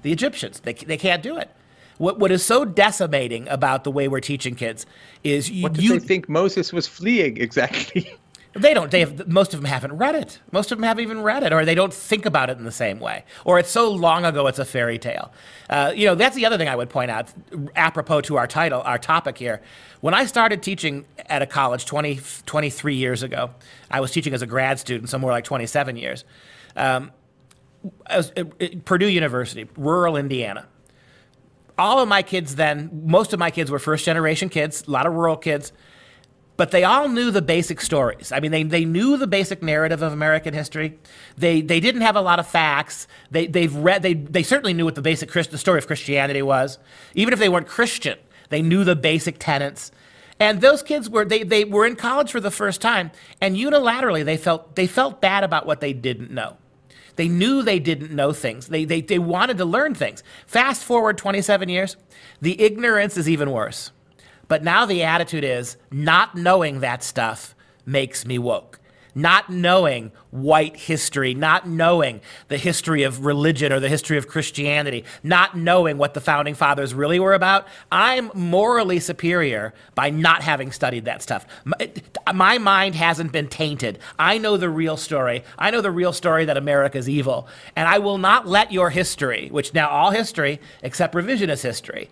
The 0.03 0.13
Egyptians, 0.13 0.61
they, 0.61 0.73
they 0.73 0.97
can't 0.97 1.23
do 1.23 1.37
it. 1.37 1.51
What, 1.99 2.19
what 2.19 2.33
is 2.33 2.45
so 2.45 2.65
decimating 2.65 3.47
about 3.49 3.85
the 3.85 3.91
way 3.91 4.09
we're 4.09 4.21
teaching 4.21 4.55
kids 4.55 4.87
is 5.23 5.51
you. 5.51 5.63
What 5.65 5.75
do 5.75 5.83
you, 5.83 6.01
they 6.01 6.07
think 6.07 6.29
Moses 6.29 6.73
was 6.73 6.87
fleeing 6.87 7.37
exactly? 7.37 8.13
They 8.55 8.75
don't. 8.75 8.91
They 8.91 9.01
have, 9.01 9.27
most 9.29 9.55
of 9.55 9.61
them 9.61 9.69
haven't 9.69 9.97
read 9.97 10.15
it. 10.15 10.39
Most 10.51 10.73
of 10.73 10.79
them 10.79 10.83
haven't 10.83 11.03
even 11.03 11.23
read 11.23 11.43
it, 11.43 11.53
or 11.53 11.65
they 11.65 11.75
don't 11.75 11.93
think 11.93 12.27
about 12.27 12.51
it 12.51 12.59
in 12.59 12.65
the 12.65 12.73
same 12.73 13.01
way, 13.01 13.25
or 13.47 13.59
it's 13.59 13.71
so 13.71 13.91
long 13.91 14.27
ago 14.27 14.47
it's 14.47 14.59
a 14.59 14.65
fairy 14.65 14.99
tale. 14.99 15.33
Uh, 15.71 15.93
you 15.95 16.07
know, 16.07 16.15
that's 16.15 16.37
the 16.37 16.45
other 16.45 16.59
thing 16.59 16.69
I 16.69 16.77
would 16.77 16.91
point 16.91 17.11
out, 17.11 17.33
apropos 17.75 18.21
to 18.23 18.37
our 18.37 18.47
title, 18.47 18.83
our 18.83 18.99
topic 18.99 19.39
here. 19.39 19.63
When 20.03 20.13
I 20.13 20.27
started 20.27 20.63
teaching 20.63 21.07
at 21.27 21.41
a 21.41 21.47
college 21.47 21.87
20, 21.87 22.21
23 22.45 22.95
years 22.95 23.23
ago, 23.23 23.51
I 23.91 24.01
was 24.01 24.11
teaching 24.11 24.35
as 24.35 24.43
a 24.43 24.47
grad 24.47 24.79
student, 24.79 25.09
somewhere 25.09 25.33
like 25.33 25.45
27 25.45 25.97
years. 25.97 26.25
Um, 26.77 27.11
was 28.11 28.33
at 28.37 28.85
Purdue 28.85 29.09
University, 29.09 29.67
rural 29.77 30.17
Indiana. 30.17 30.69
All 31.79 32.01
of 32.01 32.09
my 32.09 32.23
kids 32.23 32.57
then, 32.57 33.05
most 33.07 33.33
of 33.33 33.39
my 33.39 33.51
kids 33.51 33.71
were 33.71 33.79
first 33.79 34.05
generation 34.05 34.51
kids, 34.51 34.85
a 34.87 34.91
lot 34.91 35.07
of 35.07 35.15
rural 35.15 35.37
kids 35.37 35.73
but 36.57 36.71
they 36.71 36.85
all 36.85 37.09
knew 37.09 37.31
the 37.31 37.43
basic 37.43 37.81
stories. 37.81 38.31
I 38.31 38.41
mean, 38.41 38.51
they, 38.51 38.63
they 38.63 38.85
knew 38.85 39.17
the 39.17 39.27
basic 39.27 39.63
narrative 39.63 40.03
of 40.03 40.13
American 40.13 40.55
history. 40.55 40.99
They, 41.37 41.61
they 41.61 41.81
didn't 41.81 42.03
have 42.03 42.17
a 42.17 42.21
lot 42.21 42.39
of 42.39 42.47
facts. 42.47 43.09
They, 43.31 43.47
they've 43.47 43.75
read, 43.75 44.03
they, 44.03 44.15
they 44.15 44.43
certainly 44.43 44.75
knew 44.75 44.85
what 44.85 44.95
the 44.95 45.03
basic 45.03 45.31
Christ, 45.31 45.51
the 45.51 45.59
story 45.59 45.79
of 45.79 45.87
Christianity 45.87 46.43
was. 46.43 46.79
Even 47.15 47.33
if 47.33 47.39
they 47.39 47.49
weren't 47.49 47.67
Christian, 47.67 48.19
they 48.51 48.63
knew 48.63 48.85
the 48.85 48.97
basic 48.97 49.39
tenets. 49.39 49.91
And 50.39 50.61
those 50.61 50.83
kids 50.83 51.09
were, 51.09 51.25
they, 51.25 51.43
they 51.43 51.65
were 51.65 51.87
in 51.87 51.97
college 51.97 52.31
for 52.31 52.41
the 52.41 52.51
first 52.51 52.81
time, 52.81 53.13
and 53.41 53.57
unilaterally 53.57 54.25
they 54.25 54.37
felt, 54.37 54.75
they 54.77 54.87
felt 54.87 55.21
bad 55.21 55.45
about 55.45 55.67
what 55.67 55.81
they 55.81 55.93
didn't 55.93 56.31
know. 56.31 56.57
They 57.17 57.29
knew 57.29 57.63
they 57.63 57.79
didn't 57.79 58.11
know 58.11 58.33
things. 58.33 58.69
They, 58.69 58.85
they, 58.85 59.03
they 59.03 59.19
wanted 59.19 59.59
to 59.59 59.65
learn 59.65 59.95
things. 59.95 60.23
Fast 60.47 60.83
forward 60.83 61.19
27 61.19 61.69
years, 61.69 61.97
the 62.41 62.61
ignorance 62.61 63.17
is 63.17 63.29
even 63.29 63.51
worse. 63.51 63.93
But 64.53 64.63
now 64.63 64.85
the 64.85 65.03
attitude 65.03 65.45
is 65.45 65.79
not 65.91 66.35
knowing 66.35 66.81
that 66.81 67.03
stuff 67.03 67.55
makes 67.87 68.27
me 68.27 68.39
woke. 68.39 68.81
not 69.15 69.51
knowing 69.51 70.11
white 70.31 70.77
history, 70.77 71.35
not 71.35 71.69
knowing 71.69 72.21
the 72.49 72.57
history 72.57 73.03
of 73.03 73.27
religion 73.27 73.73
or 73.73 73.79
the 73.79 73.89
history 73.89 74.17
of 74.17 74.27
Christianity, 74.27 75.05
not 75.23 75.57
knowing 75.57 75.99
what 75.99 76.15
the 76.15 76.21
founding 76.21 76.55
fathers 76.55 76.95
really 76.95 77.21
were 77.21 77.35
about, 77.35 77.67
I'm 77.91 78.31
morally 78.35 79.01
superior 79.01 79.75
by 79.95 80.09
not 80.09 80.43
having 80.43 80.73
studied 80.73 81.05
that 81.05 81.23
stuff. 81.23 81.47
My, 82.33 82.59
mind 82.59 82.95
hasn't 82.95 83.33
been 83.33 83.49
tainted. 83.49 83.99
I 84.19 84.39
know 84.39 84.57
the 84.57 84.71
real 84.71 84.97
story. 84.97 85.45
I 85.59 85.71
know 85.71 85.81
the 85.81 85.91
real 85.91 86.13
story 86.13 86.45
that 86.47 86.57
America 86.57 86.97
is 86.97 87.09
evil. 87.09 87.49
And 87.77 87.89
I 87.89 87.99
will 87.99 88.19
not 88.19 88.47
let 88.47 88.73
your 88.73 88.91
history, 88.91 89.49
which 89.51 89.75
now 89.75 89.89
all 89.89 90.11
history 90.11 90.61
except 90.83 91.15
revisionist 91.15 91.63
history, 91.63 92.09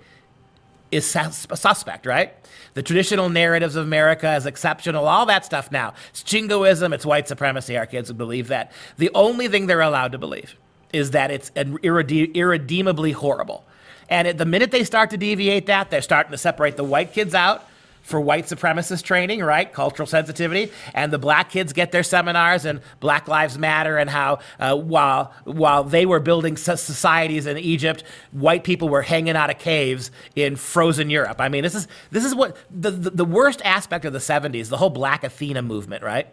is 0.90 1.06
suspect, 1.08 2.06
right? 2.06 2.34
The 2.74 2.82
traditional 2.82 3.28
narratives 3.28 3.76
of 3.76 3.84
America 3.84 4.26
as 4.26 4.46
exceptional, 4.46 5.06
all 5.06 5.26
that 5.26 5.44
stuff 5.44 5.70
now. 5.70 5.94
It's 6.10 6.22
jingoism, 6.22 6.92
it's 6.92 7.06
white 7.06 7.28
supremacy. 7.28 7.76
Our 7.76 7.86
kids 7.86 8.12
believe 8.12 8.48
that. 8.48 8.72
The 8.96 9.10
only 9.14 9.48
thing 9.48 9.66
they're 9.66 9.80
allowed 9.80 10.12
to 10.12 10.18
believe 10.18 10.56
is 10.92 11.12
that 11.12 11.30
it's 11.30 11.50
irrede- 11.54 12.36
irredeemably 12.36 13.12
horrible. 13.12 13.64
And 14.08 14.36
the 14.38 14.44
minute 14.44 14.72
they 14.72 14.82
start 14.84 15.10
to 15.10 15.16
deviate 15.16 15.66
that, 15.66 15.90
they're 15.90 16.02
starting 16.02 16.32
to 16.32 16.38
separate 16.38 16.76
the 16.76 16.84
white 16.84 17.12
kids 17.12 17.34
out 17.34 17.66
for 18.02 18.20
white 18.20 18.46
supremacist 18.46 19.02
training, 19.02 19.40
right? 19.40 19.72
Cultural 19.72 20.06
sensitivity. 20.06 20.72
And 20.94 21.12
the 21.12 21.18
black 21.18 21.50
kids 21.50 21.72
get 21.72 21.92
their 21.92 22.02
seminars 22.02 22.64
and 22.64 22.80
Black 23.00 23.28
Lives 23.28 23.58
Matter 23.58 23.96
and 23.98 24.10
how 24.10 24.40
uh, 24.58 24.76
while, 24.76 25.32
while 25.44 25.84
they 25.84 26.06
were 26.06 26.20
building 26.20 26.56
societies 26.56 27.46
in 27.46 27.58
Egypt, 27.58 28.02
white 28.32 28.64
people 28.64 28.88
were 28.88 29.02
hanging 29.02 29.36
out 29.36 29.50
of 29.50 29.58
caves 29.58 30.10
in 30.34 30.56
frozen 30.56 31.10
Europe. 31.10 31.40
I 31.40 31.48
mean, 31.48 31.62
this 31.62 31.74
is, 31.74 31.88
this 32.10 32.24
is 32.24 32.34
what 32.34 32.56
the, 32.70 32.90
the, 32.90 33.10
the 33.10 33.24
worst 33.24 33.60
aspect 33.64 34.04
of 34.04 34.12
the 34.12 34.18
70s, 34.18 34.68
the 34.68 34.76
whole 34.76 34.90
Black 34.90 35.24
Athena 35.24 35.62
movement, 35.62 36.02
right? 36.02 36.26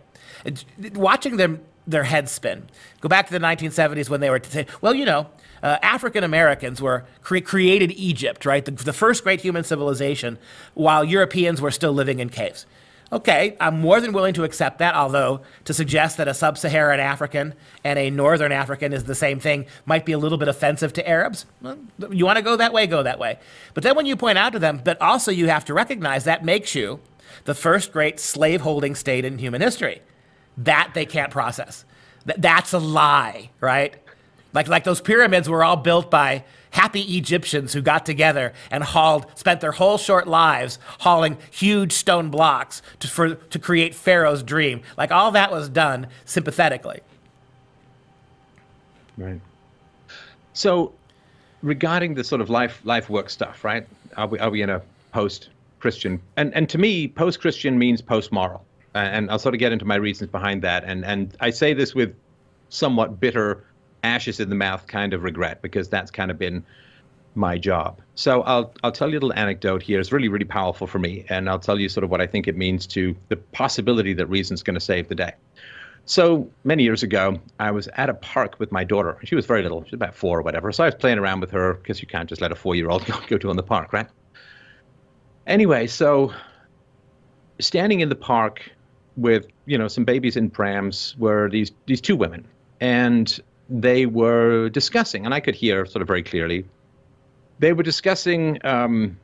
watching 0.94 1.38
them 1.38 1.62
their 1.86 2.04
heads 2.04 2.32
spin. 2.32 2.68
Go 3.00 3.10
back 3.10 3.28
to 3.28 3.34
the 3.34 3.40
1970s 3.40 4.10
when 4.10 4.20
they 4.20 4.30
were 4.30 4.40
to 4.40 4.50
say, 4.50 4.68
well, 4.82 4.94
you 4.94 5.06
know, 5.06 5.28
uh, 5.64 5.78
African 5.82 6.24
Americans 6.24 6.82
were 6.82 7.06
cre- 7.22 7.40
created 7.40 7.92
Egypt, 7.92 8.46
right? 8.46 8.64
The, 8.64 8.72
the 8.72 8.94
first 8.94 9.24
great 9.24 9.42
human 9.42 9.64
civilization, 9.64 10.38
while 10.74 11.04
Europeans 11.04 11.62
were 11.62 11.72
still 11.72 11.94
living 11.94 12.20
in 12.20 12.30
caves. 12.30 12.66
Okay, 13.10 13.56
I'm 13.62 13.80
more 13.80 14.02
than 14.02 14.12
willing 14.12 14.34
to 14.34 14.44
accept 14.44 14.80
that, 14.80 14.94
although 14.94 15.40
to 15.64 15.74
suggest 15.74 16.18
that 16.18 16.28
a 16.28 16.34
sub 16.34 16.58
Saharan 16.58 17.00
African 17.00 17.54
and 17.86 17.98
a 17.98 18.10
northern 18.10 18.52
African 18.52 18.92
is 18.92 19.06
the 19.06 19.16
same 19.16 19.40
thing 19.40 19.66
might 19.86 20.06
be 20.06 20.12
a 20.12 20.18
little 20.18 20.38
bit 20.38 20.50
offensive 20.50 20.92
to 20.94 21.08
Arabs. 21.08 21.46
Well, 21.62 21.78
you 22.12 22.26
want 22.26 22.36
to 22.36 22.42
go 22.42 22.58
that 22.58 22.74
way, 22.74 22.86
go 22.86 23.04
that 23.04 23.18
way. 23.18 23.40
But 23.74 23.84
then 23.84 23.96
when 23.96 24.06
you 24.06 24.18
point 24.18 24.38
out 24.38 24.52
to 24.54 24.60
them, 24.60 24.82
but 24.84 25.02
also 25.02 25.32
you 25.32 25.48
have 25.48 25.64
to 25.66 25.74
recognize 25.74 26.26
that 26.26 26.44
makes 26.44 26.76
you 26.76 27.00
the 27.46 27.54
first 27.54 27.94
great 27.94 28.20
slave 28.20 28.60
holding 28.60 28.94
state 28.94 29.24
in 29.24 29.38
human 29.38 29.62
history. 29.62 30.02
That 30.58 30.92
they 30.94 31.06
can't 31.06 31.32
process. 31.32 31.86
Th- 32.26 32.38
that's 32.38 32.74
a 32.74 32.80
lie, 32.80 33.52
right? 33.62 33.96
Like, 34.54 34.68
like 34.68 34.84
those 34.84 35.02
pyramids 35.02 35.50
were 35.50 35.64
all 35.64 35.76
built 35.76 36.10
by 36.10 36.44
happy 36.72 37.02
Egyptians 37.18 37.74
who 37.74 37.82
got 37.82 38.06
together 38.06 38.54
and 38.72 38.84
hauled, 38.84 39.26
spent 39.36 39.62
their 39.62 39.72
whole 39.72 39.98
short 39.98 40.28
lives 40.28 40.80
hauling 41.00 41.38
huge 41.52 41.92
stone 41.94 42.30
blocks 42.30 42.82
to, 43.00 43.08
for, 43.08 43.36
to 43.36 43.60
create 43.60 43.96
Pharaoh's 43.96 44.44
dream. 44.44 44.82
Like 44.98 45.12
all 45.12 45.32
that 45.32 45.52
was 45.52 45.70
done 45.70 46.08
sympathetically. 46.26 47.02
Right. 49.18 49.42
So, 50.54 50.94
regarding 51.62 52.14
the 52.14 52.24
sort 52.24 52.42
of 52.42 52.50
life 52.50 52.82
life 52.84 53.10
work 53.10 53.30
stuff, 53.30 53.64
right? 53.64 53.88
Are 54.16 54.28
we 54.28 54.40
are 54.40 54.50
we 54.50 54.62
in 54.62 54.70
a 54.70 54.82
post 55.12 55.50
Christian? 55.80 56.22
And 56.36 56.54
and 56.54 56.70
to 56.70 56.78
me, 56.78 57.08
post 57.08 57.42
Christian 57.42 57.78
means 57.78 58.02
post 58.02 58.32
moral. 58.32 58.64
And 58.94 59.30
I'll 59.30 59.40
sort 59.40 59.54
of 59.54 59.60
get 59.60 59.72
into 59.72 59.86
my 59.86 59.96
reasons 59.96 60.32
behind 60.32 60.62
that. 60.64 60.84
And 60.84 61.04
and 61.06 61.36
I 61.40 61.50
say 61.50 61.74
this 61.74 61.96
with 61.96 62.16
somewhat 62.70 63.20
bitter 63.20 63.64
ashes 64.04 64.40
in 64.40 64.50
the 64.50 64.56
mouth 64.56 64.88
kind 64.88 65.14
of 65.14 65.24
regret 65.24 65.62
because 65.62 65.90
that's 65.90 66.12
kind 66.12 66.32
of 66.32 66.38
been 66.38 66.64
my 67.36 67.58
job. 67.58 68.02
So 68.16 68.42
I'll 68.42 68.74
I'll 68.84 68.92
tell 68.92 69.10
you 69.10 69.14
a 69.14 69.20
little 69.20 69.34
anecdote 69.34 69.84
here. 69.84 70.00
It's 70.00 70.12
really 70.12 70.28
really 70.28 70.46
powerful 70.46 70.88
for 70.88 71.00
me, 71.00 71.26
and 71.30 71.50
I'll 71.50 71.60
tell 71.60 71.80
you 71.80 71.88
sort 71.88 72.04
of 72.04 72.10
what 72.10 72.20
I 72.20 72.28
think 72.28 72.48
it 72.48 72.58
means 72.58 72.88
to 72.88 73.16
the 73.30 73.38
possibility 73.38 74.14
that 74.14 74.26
reason's 74.26 74.64
going 74.64 74.74
to 74.74 74.80
save 74.82 75.08
the 75.08 75.16
day. 75.16 75.34
So 76.06 76.50
many 76.64 76.84
years 76.84 77.04
ago, 77.04 77.40
I 77.60 77.72
was 77.72 77.90
at 77.96 78.10
a 78.10 78.14
park 78.14 78.56
with 78.60 78.72
my 78.72 78.84
daughter. 78.84 79.18
She 79.24 79.36
was 79.36 79.46
very 79.46 79.62
little; 79.62 79.82
she 79.84 79.88
was 79.88 79.94
about 79.94 80.16
four 80.16 80.40
or 80.40 80.42
whatever. 80.42 80.72
So 80.72 80.84
I 80.84 80.88
was 80.88 80.96
playing 80.96 81.20
around 81.20 81.42
with 81.42 81.52
her 81.52 81.76
because 81.76 82.02
you 82.02 82.08
can't 82.08 82.28
just 82.28 82.42
let 82.42 82.52
a 82.52 82.56
four-year-old 82.56 83.06
go, 83.12 83.20
go 83.28 83.38
to 83.38 83.52
in 83.52 83.58
the 83.58 83.64
park, 83.64 83.94
right? 83.94 84.08
Anyway, 85.46 85.88
so 85.88 86.34
standing 87.60 88.00
in 88.02 88.10
the 88.10 88.16
park 88.16 88.72
with 89.16 89.48
you 89.66 89.78
know 89.78 89.88
some 89.88 90.06
babies 90.06 90.38
in 90.38 90.50
prams 90.50 91.16
were 91.18 91.50
these 91.50 91.72
these 91.86 92.02
two 92.02 92.16
women, 92.16 92.48
and 92.80 93.40
they 93.70 94.06
were 94.06 94.70
discussing, 94.70 95.26
and 95.26 95.34
I 95.34 95.40
could 95.40 95.56
hear 95.56 95.86
sort 95.86 96.02
of 96.02 96.08
very 96.08 96.24
clearly, 96.24 96.66
they 97.60 97.74
were 97.74 97.84
discussing 97.84 98.60
um, 98.66 99.18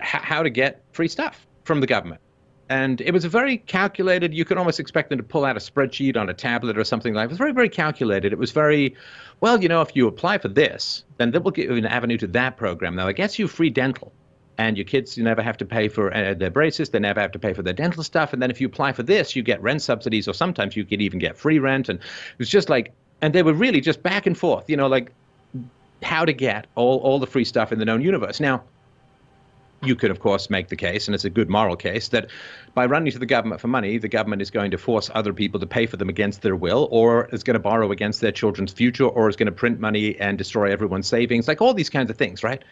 h- 0.00 0.08
how 0.08 0.42
to 0.42 0.50
get 0.50 0.82
free 0.92 1.08
stuff 1.08 1.46
from 1.64 1.80
the 1.80 1.86
government. 1.86 2.20
And 2.68 3.00
it 3.00 3.12
was 3.12 3.24
a 3.24 3.28
very 3.28 3.58
calculated, 3.58 4.32
you 4.32 4.44
could 4.44 4.56
almost 4.56 4.80
expect 4.80 5.10
them 5.10 5.18
to 5.18 5.24
pull 5.24 5.44
out 5.44 5.56
a 5.56 5.60
spreadsheet 5.60 6.16
on 6.16 6.28
a 6.28 6.34
tablet 6.34 6.78
or 6.78 6.84
something 6.84 7.12
like 7.12 7.24
that. 7.28 7.30
It 7.30 7.34
was 7.34 7.38
very, 7.38 7.52
very 7.52 7.68
calculated. 7.68 8.32
It 8.32 8.38
was 8.38 8.52
very, 8.52 8.94
well, 9.40 9.62
you 9.62 9.68
know, 9.68 9.82
if 9.82 9.94
you 9.94 10.06
apply 10.06 10.38
for 10.38 10.48
this, 10.48 11.04
then 11.18 11.32
that 11.32 11.42
will 11.42 11.50
give 11.50 11.70
you 11.70 11.76
an 11.76 11.86
avenue 11.86 12.16
to 12.18 12.26
that 12.28 12.56
program. 12.56 12.94
Now, 12.94 13.08
it 13.08 13.16
gets 13.16 13.38
you 13.38 13.46
free 13.46 13.68
dental 13.68 14.12
and 14.58 14.76
your 14.76 14.84
kids 14.84 15.16
you 15.16 15.24
never 15.24 15.42
have 15.42 15.56
to 15.56 15.64
pay 15.64 15.88
for 15.88 16.14
uh, 16.14 16.34
their 16.34 16.50
braces 16.50 16.90
they 16.90 16.98
never 16.98 17.20
have 17.20 17.32
to 17.32 17.38
pay 17.38 17.52
for 17.52 17.62
their 17.62 17.72
dental 17.72 18.02
stuff 18.02 18.32
and 18.32 18.42
then 18.42 18.50
if 18.50 18.60
you 18.60 18.66
apply 18.66 18.92
for 18.92 19.02
this 19.02 19.34
you 19.34 19.42
get 19.42 19.62
rent 19.62 19.80
subsidies 19.80 20.28
or 20.28 20.34
sometimes 20.34 20.76
you 20.76 20.84
could 20.84 21.00
even 21.00 21.18
get 21.18 21.36
free 21.36 21.58
rent 21.58 21.88
and 21.88 21.98
it 21.98 22.38
was 22.38 22.50
just 22.50 22.68
like 22.68 22.92
and 23.22 23.32
they 23.32 23.42
were 23.42 23.54
really 23.54 23.80
just 23.80 24.02
back 24.02 24.26
and 24.26 24.36
forth, 24.36 24.68
you 24.68 24.76
know, 24.76 24.88
like 24.88 25.12
how 26.02 26.24
to 26.24 26.32
get 26.32 26.66
all, 26.74 26.98
all 26.98 27.18
the 27.18 27.26
free 27.26 27.44
stuff 27.44 27.72
in 27.72 27.78
the 27.78 27.84
known 27.84 28.02
universe. 28.02 28.40
Now, 28.40 28.62
you 29.84 29.96
could, 29.96 30.10
of 30.10 30.20
course, 30.20 30.50
make 30.50 30.68
the 30.68 30.76
case, 30.76 31.08
and 31.08 31.14
it's 31.14 31.24
a 31.24 31.30
good 31.30 31.48
moral 31.48 31.76
case, 31.76 32.08
that 32.08 32.30
by 32.74 32.86
running 32.86 33.12
to 33.12 33.18
the 33.18 33.26
government 33.26 33.60
for 33.60 33.68
money, 33.68 33.98
the 33.98 34.08
government 34.08 34.42
is 34.42 34.50
going 34.50 34.70
to 34.70 34.78
force 34.78 35.10
other 35.14 35.32
people 35.32 35.58
to 35.58 35.66
pay 35.66 35.86
for 35.86 35.96
them 35.96 36.08
against 36.08 36.42
their 36.42 36.54
will, 36.54 36.88
or 36.90 37.28
is 37.32 37.42
going 37.42 37.54
to 37.54 37.60
borrow 37.60 37.90
against 37.90 38.20
their 38.20 38.30
children's 38.30 38.72
future, 38.72 39.06
or 39.06 39.28
is 39.28 39.34
going 39.34 39.46
to 39.46 39.52
print 39.52 39.80
money 39.80 40.18
and 40.20 40.38
destroy 40.38 40.70
everyone's 40.70 41.08
savings, 41.08 41.48
like 41.48 41.60
all 41.60 41.74
these 41.74 41.90
kinds 41.90 42.10
of 42.10 42.16
things, 42.16 42.44
right? 42.44 42.62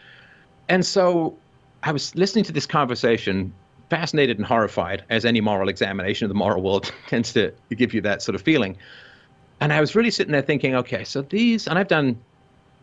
And 0.69 0.85
so 0.85 1.37
I 1.83 1.91
was 1.91 2.15
listening 2.15 2.45
to 2.45 2.53
this 2.53 2.65
conversation, 2.65 3.53
fascinated 3.89 4.37
and 4.37 4.45
horrified, 4.45 5.03
as 5.09 5.25
any 5.25 5.41
moral 5.41 5.67
examination 5.67 6.25
of 6.25 6.29
the 6.29 6.35
moral 6.35 6.61
world 6.61 6.93
tends 7.07 7.33
to 7.33 7.53
give 7.75 7.93
you 7.93 8.01
that 8.01 8.21
sort 8.21 8.35
of 8.35 8.41
feeling. 8.41 8.77
And 9.61 9.71
I 9.71 9.79
was 9.79 9.95
really 9.95 10.11
sitting 10.11 10.31
there 10.31 10.41
thinking, 10.41 10.75
okay, 10.75 11.03
so 11.03 11.21
these, 11.21 11.67
and 11.67 11.77
I've 11.77 11.87
done 11.87 12.19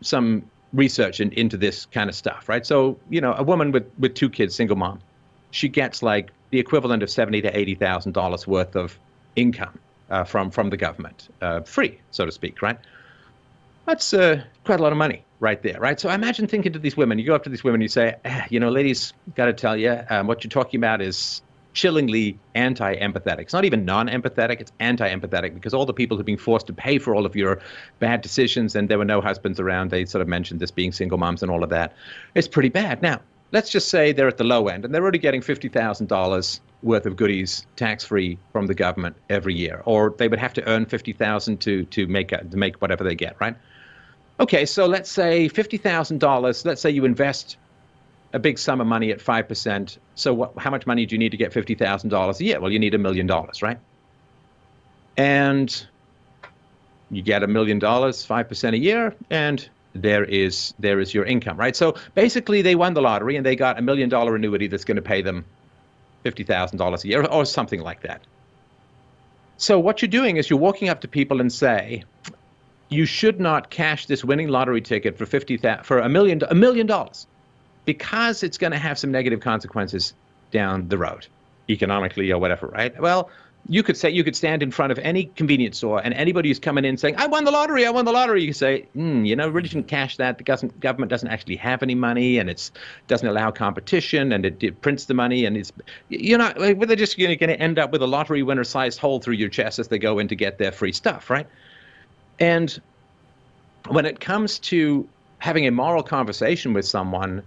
some 0.01 0.49
research 0.73 1.19
in, 1.19 1.31
into 1.33 1.57
this 1.57 1.85
kind 1.85 2.09
of 2.09 2.15
stuff, 2.15 2.47
right? 2.47 2.65
So, 2.65 2.97
you 3.09 3.21
know, 3.21 3.33
a 3.37 3.43
woman 3.43 3.71
with, 3.71 3.91
with 3.99 4.13
two 4.15 4.29
kids, 4.29 4.55
single 4.55 4.77
mom, 4.77 5.01
she 5.51 5.67
gets 5.67 6.01
like 6.01 6.31
the 6.51 6.59
equivalent 6.59 7.03
of 7.03 7.09
seventy 7.09 7.41
to 7.41 7.57
eighty 7.57 7.75
thousand 7.75 8.13
dollars 8.13 8.47
worth 8.47 8.75
of 8.75 8.97
income 9.35 9.77
uh, 10.09 10.23
from 10.23 10.51
from 10.51 10.69
the 10.69 10.77
government, 10.77 11.27
uh, 11.41 11.61
free, 11.61 11.99
so 12.11 12.25
to 12.25 12.31
speak, 12.31 12.61
right? 12.61 12.77
That's 13.85 14.13
uh, 14.13 14.43
quite 14.63 14.79
a 14.79 14.83
lot 14.83 14.91
of 14.91 14.97
money 14.97 15.23
right 15.39 15.61
there, 15.61 15.79
right? 15.79 15.99
So 15.99 16.09
I 16.09 16.15
imagine 16.15 16.47
thinking 16.47 16.73
to 16.73 16.79
these 16.79 16.95
women, 16.95 17.17
you 17.17 17.25
go 17.25 17.35
up 17.35 17.43
to 17.43 17.49
these 17.49 17.63
women, 17.63 17.81
you 17.81 17.87
say, 17.87 18.15
eh, 18.25 18.45
you 18.49 18.59
know, 18.59 18.69
ladies, 18.69 19.13
got 19.35 19.45
to 19.45 19.53
tell 19.53 19.75
you, 19.75 19.99
um, 20.09 20.27
what 20.27 20.43
you're 20.43 20.49
talking 20.49 20.79
about 20.79 21.01
is 21.01 21.41
chillingly 21.79 22.37
anti-empathetic. 22.55 23.39
It's 23.39 23.53
not 23.53 23.63
even 23.63 23.85
non-empathetic; 23.85 24.59
it's 24.59 24.71
anti-empathetic 24.79 25.53
because 25.53 25.73
all 25.73 25.85
the 25.85 25.93
people 25.93 26.17
who've 26.17 26.25
been 26.25 26.37
forced 26.37 26.67
to 26.67 26.73
pay 26.73 26.99
for 26.99 27.15
all 27.15 27.25
of 27.25 27.35
your 27.35 27.61
bad 27.99 28.21
decisions, 28.21 28.75
and 28.75 28.89
there 28.89 28.97
were 28.97 29.05
no 29.05 29.21
husbands 29.21 29.59
around. 29.59 29.89
They 29.89 30.05
sort 30.05 30.21
of 30.21 30.27
mentioned 30.27 30.59
this 30.59 30.71
being 30.71 30.91
single 30.91 31.17
moms 31.17 31.41
and 31.41 31.49
all 31.51 31.63
of 31.63 31.69
that. 31.69 31.93
It's 32.35 32.49
pretty 32.49 32.69
bad. 32.69 33.01
Now, 33.01 33.21
let's 33.53 33.69
just 33.69 33.87
say 33.87 34.11
they're 34.11 34.27
at 34.27 34.37
the 34.37 34.43
low 34.43 34.67
end 34.67 34.83
and 34.83 34.93
they're 34.93 35.01
already 35.01 35.19
getting 35.19 35.41
fifty 35.41 35.69
thousand 35.69 36.07
dollars 36.07 36.59
worth 36.81 37.05
of 37.05 37.15
goodies 37.15 37.65
tax-free 37.75 38.37
from 38.53 38.67
the 38.67 38.73
government 38.73 39.15
every 39.29 39.53
year, 39.53 39.81
or 39.85 40.13
they 40.17 40.27
would 40.27 40.39
have 40.39 40.53
to 40.53 40.67
earn 40.67 40.85
fifty 40.85 41.13
thousand 41.13 41.61
to 41.61 41.85
to 41.85 42.07
make 42.07 42.29
to 42.29 42.57
make 42.57 42.81
whatever 42.81 43.03
they 43.03 43.15
get, 43.15 43.35
right? 43.39 43.55
Okay, 44.39 44.65
so 44.65 44.85
let's 44.85 45.11
say 45.11 45.47
fifty 45.47 45.77
thousand 45.77 46.19
dollars. 46.19 46.65
Let's 46.65 46.81
say 46.81 46.89
you 46.89 47.05
invest 47.05 47.57
a 48.33 48.39
big 48.39 48.59
sum 48.59 48.79
of 48.81 48.87
money 48.87 49.11
at 49.11 49.19
5%. 49.19 49.97
So 50.15 50.33
what, 50.33 50.57
how 50.57 50.69
much 50.69 50.85
money 50.85 51.05
do 51.05 51.15
you 51.15 51.19
need 51.19 51.31
to 51.31 51.37
get 51.37 51.51
$50,000 51.51 52.39
a 52.39 52.43
year? 52.43 52.59
Well, 52.59 52.71
you 52.71 52.79
need 52.79 52.93
a 52.93 52.97
million 52.97 53.27
dollars, 53.27 53.61
right? 53.61 53.79
And 55.17 55.87
you 57.11 57.21
get 57.21 57.43
a 57.43 57.47
million 57.47 57.79
dollars, 57.79 58.25
5% 58.25 58.73
a 58.73 58.77
year, 58.77 59.15
and 59.29 59.67
there 59.95 60.23
is 60.23 60.73
there 60.77 60.99
is 60.99 61.13
your 61.13 61.25
income, 61.25 61.57
right? 61.57 61.75
So 61.75 61.95
basically 62.13 62.61
they 62.61 62.75
won 62.75 62.93
the 62.93 63.01
lottery 63.01 63.35
and 63.35 63.45
they 63.45 63.55
got 63.55 63.79
a 63.79 63.81
million 63.81 64.07
dollar 64.07 64.35
annuity 64.35 64.67
that's 64.67 64.85
going 64.85 64.97
to 64.97 65.01
pay 65.01 65.23
them 65.23 65.43
$50,000 66.23 67.03
a 67.03 67.07
year 67.07 67.25
or 67.25 67.45
something 67.45 67.81
like 67.81 68.01
that. 68.01 68.21
So 69.57 69.79
what 69.79 70.01
you're 70.01 70.09
doing 70.09 70.37
is 70.37 70.49
you're 70.49 70.59
walking 70.59 70.89
up 70.89 71.01
to 71.01 71.07
people 71.07 71.41
and 71.41 71.51
say, 71.51 72.03
you 72.89 73.05
should 73.05 73.39
not 73.39 73.69
cash 73.69 74.05
this 74.05 74.23
winning 74.23 74.47
lottery 74.47 74.81
ticket 74.81 75.17
for 75.17 75.25
50 75.25 75.57
for 75.83 75.99
a 75.99 76.09
million 76.09 76.41
a 76.49 76.55
million 76.55 76.87
dollars 76.87 77.27
because 77.89 78.43
it's 78.43 78.59
going 78.59 78.69
to 78.69 78.77
have 78.77 78.99
some 78.99 79.09
negative 79.09 79.39
consequences 79.39 80.13
down 80.51 80.87
the 80.89 80.97
road, 80.99 81.25
economically 81.71 82.31
or 82.31 82.37
whatever, 82.37 82.67
right? 82.67 82.93
Well, 83.01 83.31
you 83.67 83.81
could 83.81 83.97
say 83.97 84.11
you 84.11 84.23
could 84.23 84.35
stand 84.35 84.61
in 84.61 84.69
front 84.69 84.91
of 84.91 84.99
any 84.99 85.25
convenience 85.35 85.77
store 85.77 85.99
and 85.99 86.13
anybody 86.13 86.49
who's 86.49 86.59
coming 86.59 86.85
in 86.85 86.97
saying, 86.97 87.15
"I 87.17 87.25
won 87.25 87.45
the 87.45 87.51
lottery, 87.51 87.87
I 87.87 87.89
won 87.89 88.05
the 88.05 88.11
lottery," 88.11 88.43
you 88.43 88.53
say, 88.53 88.85
mm, 88.95 89.25
"You 89.25 89.35
know, 89.35 89.49
really 89.49 89.67
shouldn't 89.67 89.87
cash 89.87 90.17
that. 90.17 90.37
The 90.37 90.43
government 90.79 91.09
doesn't 91.09 91.29
actually 91.29 91.55
have 91.55 91.81
any 91.81 91.95
money, 91.95 92.37
and 92.37 92.47
it 92.47 92.69
doesn't 93.07 93.27
allow 93.27 93.49
competition, 93.49 94.33
and 94.33 94.45
it, 94.45 94.63
it, 94.63 94.81
prints 94.83 95.05
the 95.05 95.15
money, 95.15 95.45
and 95.45 95.57
it's 95.57 95.73
not. 96.11 96.59
Like, 96.59 96.79
they're 96.79 96.95
just 96.95 97.17
going 97.17 97.39
to 97.39 97.59
end 97.59 97.79
up 97.79 97.91
with 97.91 98.03
a 98.03 98.07
lottery 98.07 98.43
winner-sized 98.43 98.99
hole 98.99 99.19
through 99.19 99.33
your 99.33 99.49
chest 99.49 99.79
as 99.79 99.87
they 99.87 99.97
go 99.97 100.19
in 100.19 100.27
to 100.27 100.35
get 100.35 100.59
their 100.59 100.71
free 100.71 100.91
stuff, 100.91 101.31
right? 101.31 101.47
And 102.39 102.79
when 103.87 104.05
it 104.05 104.19
comes 104.19 104.59
to 104.59 105.09
having 105.39 105.65
a 105.65 105.71
moral 105.71 106.03
conversation 106.03 106.73
with 106.73 106.85
someone 106.85 107.41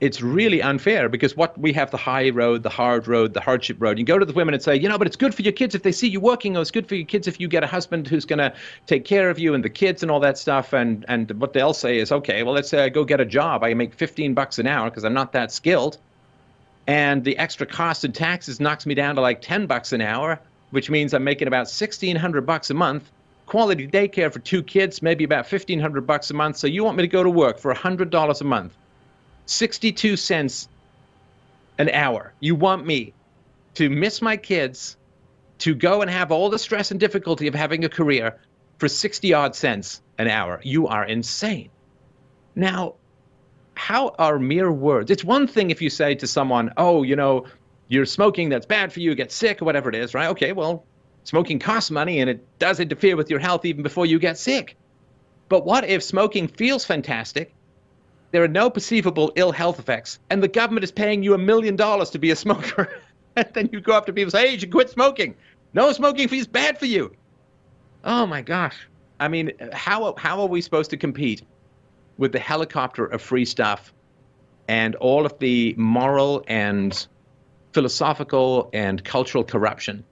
it's 0.00 0.20
really 0.20 0.60
unfair 0.60 1.08
because 1.08 1.36
what 1.36 1.56
we 1.58 1.72
have 1.72 1.90
the 1.90 1.96
high 1.96 2.28
road, 2.28 2.62
the 2.62 2.68
hard 2.68 3.08
road, 3.08 3.32
the 3.32 3.40
hardship 3.40 3.78
road. 3.80 3.98
You 3.98 4.04
go 4.04 4.18
to 4.18 4.26
the 4.26 4.32
women 4.32 4.52
and 4.52 4.62
say, 4.62 4.76
you 4.76 4.88
know, 4.88 4.98
but 4.98 5.06
it's 5.06 5.16
good 5.16 5.34
for 5.34 5.40
your 5.40 5.52
kids 5.52 5.74
if 5.74 5.82
they 5.82 5.92
see 5.92 6.08
you 6.08 6.20
working, 6.20 6.56
or 6.56 6.60
it's 6.60 6.70
good 6.70 6.86
for 6.86 6.96
your 6.96 7.06
kids 7.06 7.26
if 7.26 7.40
you 7.40 7.48
get 7.48 7.64
a 7.64 7.66
husband 7.66 8.06
who's 8.06 8.26
going 8.26 8.38
to 8.38 8.52
take 8.86 9.06
care 9.06 9.30
of 9.30 9.38
you 9.38 9.54
and 9.54 9.64
the 9.64 9.70
kids 9.70 10.02
and 10.02 10.10
all 10.10 10.20
that 10.20 10.36
stuff. 10.36 10.74
And 10.74 11.04
and 11.08 11.30
what 11.40 11.54
they'll 11.54 11.72
say 11.72 11.98
is, 11.98 12.12
okay, 12.12 12.42
well, 12.42 12.52
let's 12.52 12.68
say 12.68 12.84
I 12.84 12.90
go 12.90 13.04
get 13.04 13.20
a 13.20 13.24
job. 13.24 13.64
I 13.64 13.72
make 13.72 13.94
15 13.94 14.34
bucks 14.34 14.58
an 14.58 14.66
hour 14.66 14.90
because 14.90 15.04
I'm 15.04 15.14
not 15.14 15.32
that 15.32 15.50
skilled, 15.50 15.96
and 16.86 17.24
the 17.24 17.38
extra 17.38 17.66
cost 17.66 18.04
and 18.04 18.14
taxes 18.14 18.60
knocks 18.60 18.84
me 18.84 18.94
down 18.94 19.14
to 19.14 19.22
like 19.22 19.40
10 19.40 19.66
bucks 19.66 19.94
an 19.94 20.02
hour, 20.02 20.38
which 20.72 20.90
means 20.90 21.14
I'm 21.14 21.24
making 21.24 21.48
about 21.48 21.68
1,600 21.68 22.44
bucks 22.44 22.68
a 22.68 22.74
month. 22.74 23.10
Quality 23.46 23.86
daycare 23.86 24.30
for 24.30 24.40
two 24.40 24.62
kids, 24.62 25.00
maybe 25.00 25.24
about 25.24 25.50
1,500 25.50 26.06
bucks 26.06 26.30
a 26.30 26.34
month. 26.34 26.58
So 26.58 26.66
you 26.66 26.84
want 26.84 26.96
me 26.98 27.02
to 27.02 27.08
go 27.08 27.22
to 27.22 27.30
work 27.30 27.58
for 27.58 27.72
$100 27.72 28.40
a 28.40 28.44
month? 28.44 28.76
62 29.46 30.16
cents 30.16 30.68
an 31.78 31.88
hour. 31.90 32.32
You 32.40 32.54
want 32.54 32.86
me 32.86 33.14
to 33.74 33.88
miss 33.88 34.22
my 34.22 34.36
kids, 34.36 34.96
to 35.58 35.74
go 35.74 36.02
and 36.02 36.10
have 36.10 36.30
all 36.30 36.50
the 36.50 36.58
stress 36.58 36.90
and 36.90 37.00
difficulty 37.00 37.46
of 37.46 37.54
having 37.54 37.84
a 37.84 37.88
career 37.88 38.38
for 38.78 38.88
60 38.88 39.32
odd 39.32 39.54
cents 39.54 40.02
an 40.18 40.28
hour. 40.28 40.60
You 40.62 40.86
are 40.86 41.04
insane. 41.04 41.70
Now, 42.54 42.94
how 43.74 44.14
are 44.18 44.38
mere 44.38 44.70
words? 44.72 45.10
It's 45.10 45.24
one 45.24 45.46
thing 45.46 45.70
if 45.70 45.80
you 45.80 45.90
say 45.90 46.14
to 46.16 46.26
someone, 46.26 46.72
oh, 46.76 47.02
you 47.02 47.16
know, 47.16 47.46
you're 47.88 48.06
smoking, 48.06 48.48
that's 48.48 48.66
bad 48.66 48.92
for 48.92 49.00
you, 49.00 49.14
get 49.14 49.30
sick, 49.30 49.62
or 49.62 49.64
whatever 49.64 49.88
it 49.88 49.94
is, 49.94 50.14
right? 50.14 50.28
Okay, 50.28 50.52
well, 50.52 50.84
smoking 51.24 51.58
costs 51.58 51.90
money 51.90 52.20
and 52.20 52.28
it 52.28 52.58
does 52.58 52.80
interfere 52.80 53.16
with 53.16 53.30
your 53.30 53.38
health 53.38 53.64
even 53.64 53.82
before 53.82 54.06
you 54.06 54.18
get 54.18 54.38
sick. 54.38 54.76
But 55.48 55.64
what 55.64 55.84
if 55.84 56.02
smoking 56.02 56.48
feels 56.48 56.84
fantastic 56.84 57.54
there 58.32 58.42
are 58.42 58.48
no 58.48 58.70
perceivable 58.70 59.32
ill 59.36 59.52
health 59.52 59.78
effects, 59.78 60.18
and 60.30 60.42
the 60.42 60.48
government 60.48 60.84
is 60.84 60.92
paying 60.92 61.22
you 61.22 61.34
a 61.34 61.38
million 61.38 61.76
dollars 61.76 62.10
to 62.10 62.18
be 62.18 62.30
a 62.30 62.36
smoker. 62.36 63.00
and 63.36 63.48
then 63.52 63.68
you 63.72 63.80
go 63.80 63.92
up 63.92 64.06
to 64.06 64.12
people 64.12 64.24
and 64.24 64.32
say, 64.32 64.46
hey, 64.46 64.52
you 64.54 64.58
should 64.58 64.72
quit 64.72 64.90
smoking. 64.90 65.34
No 65.74 65.92
smoking 65.92 66.28
is 66.32 66.46
bad 66.46 66.78
for 66.78 66.86
you. 66.86 67.14
Oh 68.04 68.26
my 68.26 68.42
gosh. 68.42 68.76
I 69.20 69.28
mean, 69.28 69.52
how, 69.72 70.14
how 70.16 70.40
are 70.40 70.46
we 70.46 70.60
supposed 70.60 70.90
to 70.90 70.96
compete 70.96 71.42
with 72.18 72.32
the 72.32 72.38
helicopter 72.38 73.06
of 73.06 73.20
free 73.20 73.44
stuff 73.44 73.92
and 74.68 74.94
all 74.96 75.26
of 75.26 75.38
the 75.38 75.74
moral 75.76 76.44
and 76.48 77.06
philosophical 77.72 78.70
and 78.72 79.04
cultural 79.04 79.44
corruption 79.44 80.04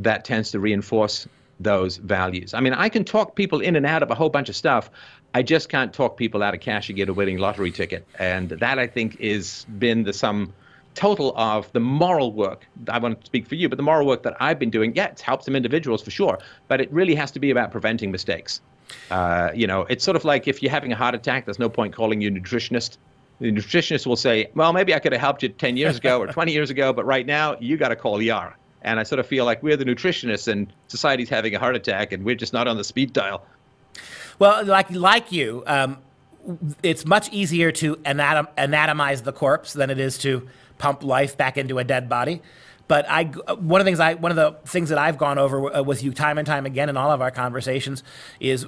that 0.00 0.24
tends 0.24 0.50
to 0.50 0.60
reinforce 0.60 1.28
those 1.60 1.96
values. 1.98 2.54
I 2.54 2.60
mean, 2.60 2.72
I 2.72 2.88
can 2.88 3.04
talk 3.04 3.36
people 3.36 3.60
in 3.60 3.76
and 3.76 3.86
out 3.86 4.02
of 4.02 4.10
a 4.10 4.14
whole 4.14 4.28
bunch 4.28 4.48
of 4.48 4.56
stuff. 4.56 4.90
I 5.34 5.42
just 5.42 5.68
can't 5.68 5.92
talk 5.92 6.16
people 6.16 6.42
out 6.44 6.54
of 6.54 6.60
cash 6.60 6.88
and 6.88 6.96
get 6.96 7.08
a 7.08 7.12
winning 7.12 7.38
lottery 7.38 7.72
ticket. 7.72 8.06
And 8.18 8.50
that, 8.50 8.78
I 8.78 8.86
think, 8.86 9.16
is 9.18 9.66
been 9.78 10.04
the 10.04 10.12
sum 10.12 10.52
total 10.94 11.34
of 11.36 11.70
the 11.72 11.80
moral 11.80 12.32
work. 12.32 12.66
I 12.88 12.98
want 12.98 13.20
to 13.20 13.26
speak 13.26 13.48
for 13.48 13.56
you, 13.56 13.68
but 13.68 13.76
the 13.76 13.82
moral 13.82 14.06
work 14.06 14.22
that 14.22 14.36
I've 14.40 14.60
been 14.60 14.70
doing, 14.70 14.94
yeah, 14.94 15.06
it's 15.06 15.22
helped 15.22 15.44
some 15.44 15.56
individuals 15.56 16.02
for 16.02 16.12
sure, 16.12 16.38
but 16.68 16.80
it 16.80 16.90
really 16.92 17.16
has 17.16 17.32
to 17.32 17.40
be 17.40 17.50
about 17.50 17.72
preventing 17.72 18.12
mistakes. 18.12 18.60
Uh, 19.10 19.50
you 19.54 19.66
know, 19.66 19.82
it's 19.82 20.04
sort 20.04 20.16
of 20.16 20.24
like 20.24 20.46
if 20.46 20.62
you're 20.62 20.70
having 20.70 20.92
a 20.92 20.96
heart 20.96 21.16
attack, 21.16 21.46
there's 21.46 21.58
no 21.58 21.68
point 21.68 21.94
calling 21.94 22.20
you 22.20 22.28
a 22.28 22.32
nutritionist. 22.32 22.98
The 23.40 23.50
nutritionist 23.50 24.06
will 24.06 24.16
say, 24.16 24.46
well, 24.54 24.72
maybe 24.72 24.94
I 24.94 25.00
could 25.00 25.12
have 25.12 25.20
helped 25.20 25.42
you 25.42 25.48
10 25.48 25.76
years 25.76 25.96
ago 25.96 26.20
or 26.20 26.28
20 26.28 26.52
years 26.52 26.70
ago, 26.70 26.92
but 26.92 27.04
right 27.04 27.26
now 27.26 27.56
you 27.58 27.76
got 27.76 27.88
to 27.88 27.96
call 27.96 28.20
ER. 28.20 28.54
And 28.82 29.00
I 29.00 29.02
sort 29.02 29.18
of 29.18 29.26
feel 29.26 29.44
like 29.44 29.62
we're 29.62 29.76
the 29.76 29.84
nutritionists 29.84 30.46
and 30.46 30.72
society's 30.86 31.30
having 31.30 31.54
a 31.54 31.58
heart 31.58 31.74
attack 31.74 32.12
and 32.12 32.24
we're 32.24 32.34
just 32.36 32.52
not 32.52 32.68
on 32.68 32.76
the 32.76 32.84
speed 32.84 33.12
dial. 33.12 33.44
Well, 34.38 34.64
like 34.64 34.90
like 34.90 35.32
you, 35.32 35.62
um, 35.66 35.98
it's 36.82 37.06
much 37.06 37.32
easier 37.32 37.72
to 37.72 37.96
anatom- 37.96 38.48
anatomize 38.56 39.22
the 39.22 39.32
corpse 39.32 39.72
than 39.72 39.90
it 39.90 39.98
is 39.98 40.18
to 40.18 40.48
pump 40.78 41.02
life 41.02 41.36
back 41.36 41.56
into 41.56 41.78
a 41.78 41.84
dead 41.84 42.08
body. 42.08 42.42
But 42.86 43.06
I, 43.08 43.24
one 43.24 43.80
of 43.80 43.86
the 43.86 43.88
things 43.88 44.00
I, 44.00 44.14
one 44.14 44.30
of 44.30 44.36
the 44.36 44.68
things 44.68 44.90
that 44.90 44.98
I've 44.98 45.16
gone 45.16 45.38
over 45.38 45.74
uh, 45.74 45.82
with 45.82 46.02
you 46.02 46.12
time 46.12 46.36
and 46.36 46.46
time 46.46 46.66
again 46.66 46.90
in 46.90 46.98
all 46.98 47.10
of 47.10 47.22
our 47.22 47.30
conversations 47.30 48.02
is, 48.40 48.66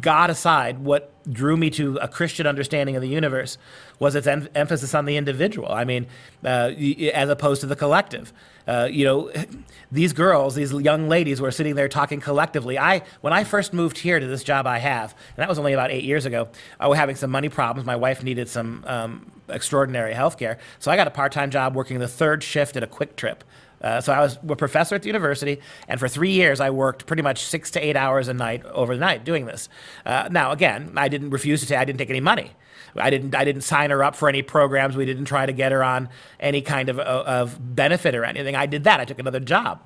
God 0.00 0.30
aside, 0.30 0.78
what 0.78 1.12
drew 1.30 1.58
me 1.58 1.68
to 1.70 1.98
a 1.98 2.08
Christian 2.08 2.46
understanding 2.46 2.96
of 2.96 3.02
the 3.02 3.08
universe 3.08 3.58
was 3.98 4.14
its 4.14 4.26
em- 4.26 4.48
emphasis 4.54 4.94
on 4.94 5.04
the 5.04 5.18
individual. 5.18 5.70
I 5.70 5.84
mean, 5.84 6.06
uh, 6.42 6.70
as 7.12 7.28
opposed 7.28 7.60
to 7.60 7.66
the 7.66 7.76
collective. 7.76 8.32
Uh, 8.66 8.88
you 8.90 9.04
know, 9.04 9.32
these 9.92 10.12
girls, 10.12 10.54
these 10.54 10.72
young 10.72 11.08
ladies 11.08 11.40
were 11.40 11.50
sitting 11.50 11.74
there 11.74 11.88
talking 11.88 12.20
collectively. 12.20 12.78
I, 12.78 13.02
when 13.20 13.32
I 13.32 13.44
first 13.44 13.72
moved 13.72 13.98
here 13.98 14.18
to 14.18 14.26
this 14.26 14.44
job 14.44 14.66
I 14.66 14.78
have, 14.78 15.12
and 15.12 15.42
that 15.42 15.48
was 15.48 15.58
only 15.58 15.72
about 15.72 15.90
eight 15.90 16.04
years 16.04 16.26
ago, 16.26 16.48
I 16.80 16.88
was 16.88 16.98
having 16.98 17.16
some 17.16 17.30
money 17.30 17.48
problems. 17.48 17.86
My 17.86 17.96
wife 17.96 18.22
needed 18.22 18.48
some 18.48 18.84
um, 18.86 19.30
extraordinary 19.48 20.14
health 20.14 20.38
care. 20.38 20.58
So 20.78 20.90
I 20.90 20.96
got 20.96 21.06
a 21.06 21.10
part 21.10 21.32
time 21.32 21.50
job 21.50 21.74
working 21.74 21.98
the 21.98 22.08
third 22.08 22.42
shift 22.42 22.76
at 22.76 22.82
a 22.82 22.86
QuikTrip. 22.86 23.38
Uh, 23.82 24.00
so 24.00 24.12
I 24.12 24.20
was 24.20 24.38
a 24.48 24.56
professor 24.56 24.94
at 24.94 25.02
the 25.02 25.08
university, 25.08 25.60
and 25.88 25.98
for 25.98 26.06
three 26.06 26.30
years 26.30 26.60
I 26.60 26.70
worked 26.70 27.06
pretty 27.06 27.22
much 27.22 27.42
six 27.42 27.70
to 27.72 27.84
eight 27.84 27.96
hours 27.96 28.28
a 28.28 28.34
night 28.34 28.64
over 28.66 28.94
the 28.94 29.00
night 29.00 29.24
doing 29.24 29.44
this. 29.46 29.68
Uh, 30.06 30.28
now, 30.30 30.52
again, 30.52 30.92
I 30.96 31.08
didn't 31.08 31.30
refuse 31.30 31.60
to 31.60 31.66
say 31.66 31.76
I 31.76 31.84
didn't 31.84 31.98
take 31.98 32.10
any 32.10 32.20
money. 32.20 32.52
I 32.96 33.10
didn't 33.10 33.34
I 33.34 33.44
didn't 33.44 33.62
sign 33.62 33.90
her 33.90 34.04
up 34.04 34.16
for 34.16 34.28
any 34.28 34.42
programs. 34.42 34.96
We 34.96 35.06
didn't 35.06 35.24
try 35.24 35.46
to 35.46 35.52
get 35.52 35.72
her 35.72 35.82
on 35.82 36.08
any 36.38 36.60
kind 36.60 36.88
of, 36.88 36.98
uh, 36.98 37.24
of 37.26 37.74
benefit 37.74 38.14
or 38.14 38.24
anything. 38.24 38.54
I 38.54 38.66
did 38.66 38.84
that. 38.84 39.00
I 39.00 39.04
took 39.04 39.18
another 39.18 39.40
job. 39.40 39.80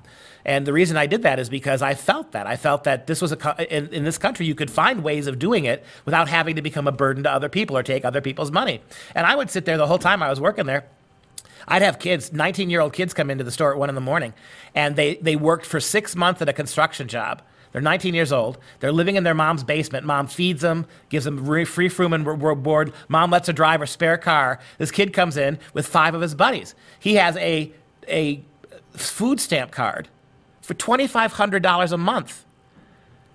And 0.45 0.65
the 0.65 0.73
reason 0.73 0.95
I 0.97 1.07
did 1.07 1.23
that 1.23 1.39
is 1.39 1.49
because 1.49 1.81
I 1.81 1.93
felt 1.93 2.31
that. 2.31 2.47
I 2.47 2.55
felt 2.55 2.85
that 2.85 3.07
this 3.07 3.21
was 3.21 3.31
a 3.31 3.75
in, 3.75 3.87
in 3.93 4.03
this 4.03 4.17
country 4.17 4.45
you 4.45 4.55
could 4.55 4.71
find 4.71 5.03
ways 5.03 5.27
of 5.27 5.39
doing 5.39 5.65
it 5.65 5.83
without 6.05 6.27
having 6.29 6.55
to 6.55 6.61
become 6.61 6.87
a 6.87 6.91
burden 6.91 7.23
to 7.23 7.31
other 7.31 7.49
people 7.49 7.77
or 7.77 7.83
take 7.83 8.05
other 8.05 8.21
people's 8.21 8.51
money. 8.51 8.81
And 9.15 9.25
I 9.25 9.35
would 9.35 9.49
sit 9.49 9.65
there 9.65 9.77
the 9.77 9.87
whole 9.87 9.99
time 9.99 10.23
I 10.23 10.29
was 10.29 10.39
working 10.39 10.65
there. 10.65 10.85
I'd 11.67 11.81
have 11.81 11.99
kids, 11.99 12.31
19 12.31 12.69
year 12.69 12.79
old 12.79 12.93
kids 12.93 13.13
come 13.13 13.29
into 13.29 13.43
the 13.43 13.51
store 13.51 13.73
at 13.73 13.77
one 13.77 13.89
in 13.89 13.95
the 13.95 14.01
morning, 14.01 14.33
and 14.73 14.95
they, 14.95 15.15
they 15.15 15.35
worked 15.35 15.65
for 15.65 15.81
six 15.81 16.15
months 16.15 16.41
at 16.41 16.47
a 16.47 16.53
construction 16.53 17.09
job 17.09 17.41
they're 17.77 17.83
19 17.83 18.15
years 18.15 18.33
old. 18.33 18.57
They're 18.79 18.91
living 18.91 19.17
in 19.17 19.23
their 19.23 19.35
mom's 19.35 19.63
basement. 19.63 20.03
Mom 20.03 20.25
feeds 20.25 20.61
them, 20.61 20.87
gives 21.09 21.25
them 21.25 21.45
free 21.45 21.89
room 21.89 22.11
and 22.11 22.25
board. 22.63 22.91
Mom 23.07 23.29
lets 23.29 23.45
her 23.45 23.53
drive 23.53 23.81
her 23.81 23.85
spare 23.85 24.17
car. 24.17 24.57
This 24.79 24.89
kid 24.89 25.13
comes 25.13 25.37
in 25.37 25.59
with 25.75 25.85
five 25.85 26.15
of 26.15 26.21
his 26.21 26.33
buddies. 26.33 26.73
He 26.99 27.17
has 27.17 27.37
a, 27.37 27.71
a 28.07 28.43
food 28.93 29.39
stamp 29.39 29.69
card 29.69 30.09
for 30.59 30.73
$2,500 30.73 31.91
a 31.91 31.97
month. 31.97 32.45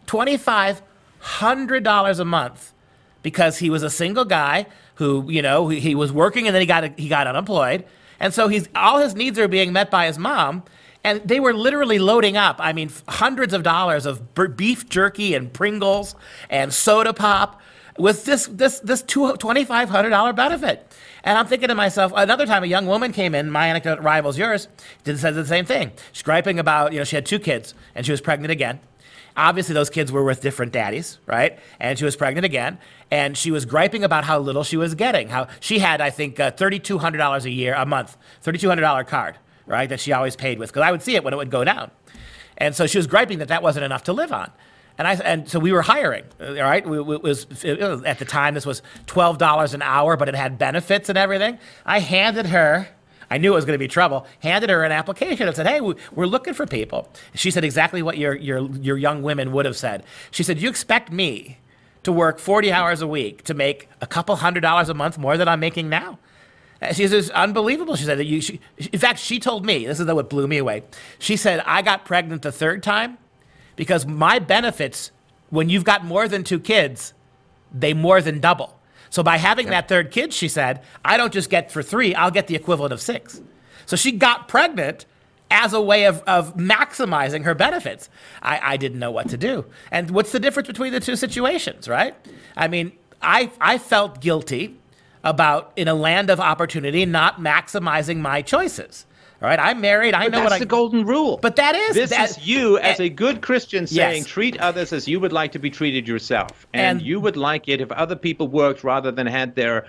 $2,500 0.08 2.18
a 2.18 2.24
month 2.24 2.74
because 3.22 3.58
he 3.58 3.70
was 3.70 3.84
a 3.84 3.90
single 3.90 4.24
guy 4.24 4.66
who, 4.96 5.30
you 5.30 5.40
know, 5.40 5.68
he 5.68 5.94
was 5.94 6.10
working 6.10 6.48
and 6.48 6.54
then 6.56 6.62
he 6.62 6.66
got, 6.66 6.98
he 6.98 7.08
got 7.08 7.28
unemployed. 7.28 7.84
And 8.18 8.34
so 8.34 8.48
he's, 8.48 8.68
all 8.74 8.98
his 8.98 9.14
needs 9.14 9.38
are 9.38 9.46
being 9.46 9.72
met 9.72 9.88
by 9.88 10.08
his 10.08 10.18
mom. 10.18 10.64
And 11.04 11.20
they 11.24 11.40
were 11.40 11.52
literally 11.52 11.98
loading 11.98 12.36
up, 12.36 12.56
I 12.60 12.72
mean, 12.72 12.90
hundreds 13.08 13.52
of 13.52 13.62
dollars 13.62 14.06
of 14.06 14.34
beef 14.56 14.88
jerky 14.88 15.34
and 15.34 15.52
Pringles 15.52 16.14
and 16.48 16.72
soda 16.72 17.12
pop 17.12 17.60
with 17.98 18.24
this, 18.24 18.46
this, 18.46 18.78
this 18.80 19.02
$2,500 19.02 20.36
benefit. 20.36 20.92
And 21.24 21.38
I'm 21.38 21.46
thinking 21.46 21.68
to 21.68 21.74
myself, 21.74 22.12
another 22.14 22.46
time 22.46 22.62
a 22.62 22.66
young 22.66 22.86
woman 22.86 23.12
came 23.12 23.34
in, 23.34 23.50
my 23.50 23.68
anecdote 23.68 24.00
rivals 24.00 24.38
yours, 24.38 24.68
did 25.04 25.18
said 25.18 25.34
the 25.34 25.46
same 25.46 25.64
thing. 25.64 25.92
She's 26.12 26.22
griping 26.22 26.58
about, 26.58 26.92
you 26.92 26.98
know, 26.98 27.04
she 27.04 27.16
had 27.16 27.26
two 27.26 27.38
kids 27.38 27.74
and 27.94 28.06
she 28.06 28.12
was 28.12 28.20
pregnant 28.20 28.50
again. 28.50 28.80
Obviously, 29.36 29.72
those 29.72 29.88
kids 29.88 30.12
were 30.12 30.22
with 30.22 30.42
different 30.42 30.72
daddies, 30.72 31.18
right? 31.26 31.58
And 31.80 31.98
she 31.98 32.04
was 32.04 32.16
pregnant 32.16 32.44
again, 32.44 32.76
and 33.10 33.34
she 33.34 33.50
was 33.50 33.64
griping 33.64 34.04
about 34.04 34.24
how 34.24 34.38
little 34.38 34.62
she 34.62 34.76
was 34.76 34.94
getting. 34.94 35.30
How 35.30 35.48
she 35.58 35.78
had, 35.78 36.02
I 36.02 36.10
think, 36.10 36.38
uh, 36.38 36.50
thirty-two 36.50 36.98
hundred 36.98 37.16
dollars 37.16 37.46
a 37.46 37.50
year, 37.50 37.72
a 37.72 37.86
month, 37.86 38.18
thirty-two 38.42 38.68
hundred 38.68 38.82
dollar 38.82 39.04
card 39.04 39.36
right, 39.72 39.88
that 39.88 39.98
she 39.98 40.12
always 40.12 40.36
paid 40.36 40.58
with, 40.58 40.70
because 40.70 40.82
I 40.82 40.92
would 40.92 41.02
see 41.02 41.16
it 41.16 41.24
when 41.24 41.32
it 41.32 41.36
would 41.36 41.50
go 41.50 41.64
down. 41.64 41.90
And 42.58 42.76
so 42.76 42.86
she 42.86 42.98
was 42.98 43.06
griping 43.06 43.38
that 43.38 43.48
that 43.48 43.62
wasn't 43.62 43.84
enough 43.84 44.04
to 44.04 44.12
live 44.12 44.32
on. 44.32 44.52
And, 44.98 45.08
I, 45.08 45.14
and 45.14 45.48
so 45.48 45.58
we 45.58 45.72
were 45.72 45.82
hiring, 45.82 46.24
all 46.38 46.52
right? 46.52 46.86
We, 46.86 46.98
it 46.98 47.22
was, 47.22 47.46
at 47.64 48.18
the 48.18 48.26
time, 48.26 48.54
this 48.54 48.66
was 48.66 48.82
$12 49.06 49.74
an 49.74 49.82
hour, 49.82 50.16
but 50.16 50.28
it 50.28 50.34
had 50.34 50.58
benefits 50.58 51.08
and 51.08 51.16
everything. 51.16 51.58
I 51.86 51.98
handed 51.98 52.46
her, 52.46 52.88
I 53.30 53.38
knew 53.38 53.52
it 53.52 53.56
was 53.56 53.64
going 53.64 53.74
to 53.74 53.82
be 53.82 53.88
trouble, 53.88 54.26
handed 54.40 54.68
her 54.68 54.84
an 54.84 54.92
application 54.92 55.48
and 55.48 55.56
said, 55.56 55.66
hey, 55.66 55.80
we're 55.80 56.26
looking 56.26 56.52
for 56.52 56.66
people. 56.66 57.08
She 57.34 57.50
said 57.50 57.64
exactly 57.64 58.02
what 58.02 58.18
your, 58.18 58.34
your, 58.36 58.70
your 58.76 58.98
young 58.98 59.22
women 59.22 59.52
would 59.52 59.64
have 59.64 59.76
said. 59.76 60.04
She 60.30 60.42
said, 60.42 60.60
you 60.60 60.68
expect 60.68 61.10
me 61.10 61.58
to 62.02 62.12
work 62.12 62.38
40 62.38 62.70
hours 62.70 63.00
a 63.00 63.06
week 63.06 63.42
to 63.44 63.54
make 63.54 63.88
a 64.02 64.06
couple 64.06 64.36
hundred 64.36 64.60
dollars 64.60 64.90
a 64.90 64.94
month 64.94 65.16
more 65.16 65.38
than 65.38 65.48
I'm 65.48 65.60
making 65.60 65.88
now? 65.88 66.18
She 66.92 67.06
says, 67.06 67.30
unbelievable. 67.30 67.94
She 67.94 68.04
said 68.04 68.18
that 68.18 68.26
you, 68.26 68.40
she, 68.40 68.60
in 68.76 68.98
fact, 68.98 69.20
she 69.20 69.38
told 69.38 69.64
me, 69.64 69.86
this 69.86 70.00
is 70.00 70.06
what 70.06 70.28
blew 70.28 70.48
me 70.48 70.58
away. 70.58 70.82
She 71.18 71.36
said, 71.36 71.62
I 71.64 71.82
got 71.82 72.04
pregnant 72.04 72.42
the 72.42 72.50
third 72.50 72.82
time 72.82 73.18
because 73.76 74.04
my 74.04 74.40
benefits, 74.40 75.12
when 75.50 75.68
you've 75.68 75.84
got 75.84 76.04
more 76.04 76.26
than 76.26 76.42
two 76.42 76.58
kids, 76.58 77.14
they 77.72 77.94
more 77.94 78.20
than 78.20 78.40
double. 78.40 78.78
So 79.10 79.22
by 79.22 79.36
having 79.36 79.68
that 79.68 79.88
third 79.88 80.10
kid, 80.10 80.32
she 80.32 80.48
said, 80.48 80.82
I 81.04 81.16
don't 81.16 81.32
just 81.32 81.50
get 81.50 81.70
for 81.70 81.82
three, 81.82 82.14
I'll 82.14 82.30
get 82.30 82.46
the 82.46 82.56
equivalent 82.56 82.92
of 82.92 83.00
six. 83.00 83.40
So 83.86 83.94
she 83.94 84.12
got 84.12 84.48
pregnant 84.48 85.06
as 85.50 85.74
a 85.74 85.80
way 85.80 86.06
of, 86.06 86.22
of 86.22 86.56
maximizing 86.56 87.44
her 87.44 87.54
benefits. 87.54 88.08
I, 88.42 88.58
I 88.62 88.76
didn't 88.76 88.98
know 88.98 89.10
what 89.10 89.28
to 89.28 89.36
do. 89.36 89.66
And 89.90 90.10
what's 90.10 90.32
the 90.32 90.40
difference 90.40 90.66
between 90.66 90.92
the 90.92 91.00
two 91.00 91.14
situations, 91.14 91.88
right? 91.88 92.14
I 92.56 92.68
mean, 92.68 92.92
I, 93.20 93.52
I 93.60 93.78
felt 93.78 94.20
guilty 94.20 94.78
about 95.24 95.72
in 95.76 95.88
a 95.88 95.94
land 95.94 96.30
of 96.30 96.40
opportunity 96.40 97.06
not 97.06 97.40
maximizing 97.40 98.18
my 98.18 98.42
choices. 98.42 99.06
All 99.40 99.48
right, 99.48 99.58
I'm 99.58 99.80
married. 99.80 100.14
I 100.14 100.24
but 100.26 100.32
know 100.32 100.38
that's 100.38 100.50
what 100.50 100.52
I. 100.52 100.58
the 100.60 100.66
golden 100.66 101.04
rule. 101.04 101.38
But 101.42 101.56
that 101.56 101.74
is 101.74 101.96
this 101.96 102.10
that, 102.10 102.30
is 102.30 102.46
you 102.46 102.78
as 102.78 103.00
a 103.00 103.08
good 103.08 103.42
Christian 103.42 103.88
saying 103.88 104.18
yes. 104.18 104.26
treat 104.26 104.56
others 104.60 104.92
as 104.92 105.08
you 105.08 105.18
would 105.18 105.32
like 105.32 105.50
to 105.52 105.58
be 105.58 105.68
treated 105.68 106.06
yourself, 106.06 106.66
and, 106.72 106.98
And- 106.98 107.02
you 107.06 107.18
would 107.18 107.36
like 107.36 107.68
it 107.68 107.80
if 107.80 107.90
other 107.90 108.14
people 108.14 108.46
worked 108.46 108.84
rather 108.84 109.10
than 109.10 109.26
had 109.26 109.56
their 109.56 109.86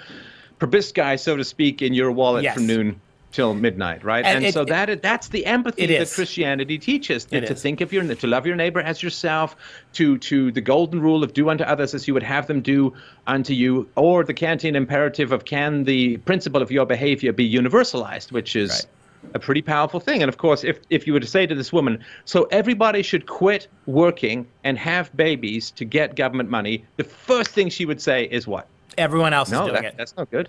proboscis, 0.58 1.22
so 1.22 1.38
to 1.38 1.44
speak, 1.44 1.82
in 1.84 1.94
your 1.94 2.12
wallet 2.12 2.44
Yes. 2.44 2.56
from 2.56 2.66
noon 2.66 3.00
till 3.34 3.54
midnight, 3.56 4.04
right? 4.06 4.24
And 4.24 4.38
And, 4.38 4.46
it- 4.46 4.54
so 4.54 4.64
that 4.66 5.02
that's 5.02 5.28
the 5.28 5.46
empathy 5.46 5.86
that. 5.88 6.10
Christianity 6.12 6.78
teaches 6.78 7.26
to, 7.26 7.38
It 7.38 7.48
to 7.48 7.56
think 7.56 7.82
of 7.82 7.92
your 7.92 8.04
to 8.16 8.28
love 8.28 8.46
your 8.48 8.56
neighbor 8.56 8.80
as 8.80 9.04
yourself, 9.04 9.58
to 9.94 10.18
to 10.20 10.52
the 10.52 10.62
golden 10.62 11.02
rule 11.02 11.24
of 11.24 11.34
do 11.34 11.50
unto 11.50 11.64
others 11.66 11.94
as 11.94 12.08
you 12.08 12.14
would 12.14 12.24
have 12.24 12.48
them 12.48 12.62
do 12.62 12.94
unto 13.28 13.54
you, 13.54 13.90
or 13.96 14.24
the 14.24 14.34
Kantian 14.34 14.76
imperative 14.76 15.32
of 15.34 15.44
can 15.46 15.84
the 15.84 16.18
principle 16.18 16.62
of 16.62 16.72
your 16.72 16.86
behavior 16.86 17.34
be 17.34 17.52
universalized, 17.52 18.32
which 18.32 18.56
is 18.56 18.70
Right. 18.72 19.34
a 19.36 19.40
pretty 19.40 19.62
powerful 19.62 20.00
thing. 20.00 20.22
And 20.22 20.30
of 20.30 20.38
course, 20.38 20.64
if, 20.64 20.80
if 20.90 21.08
you 21.08 21.14
were 21.14 21.20
to 21.20 21.28
say 21.28 21.48
to 21.48 21.56
this 21.56 21.74
woman, 21.74 22.00
so 22.26 22.44
everybody 22.52 23.02
should 23.02 23.26
quit 23.26 23.68
working 23.88 24.46
and 24.64 24.78
have 24.78 25.16
babies 25.18 25.72
to 25.72 25.86
get 25.86 26.16
government 26.16 26.50
money, 26.50 26.84
the 26.98 27.04
first 27.04 27.50
thing 27.52 27.70
she 27.70 27.86
would 27.86 28.02
say 28.02 28.26
is 28.32 28.48
what? 28.48 28.68
everyone 28.96 29.34
else 29.34 29.50
No, 29.50 29.62
is 29.66 29.70
doing 29.72 29.82
that, 29.82 29.94
it. 29.94 29.98
that's 29.98 30.16
not 30.16 30.30
good. 30.30 30.48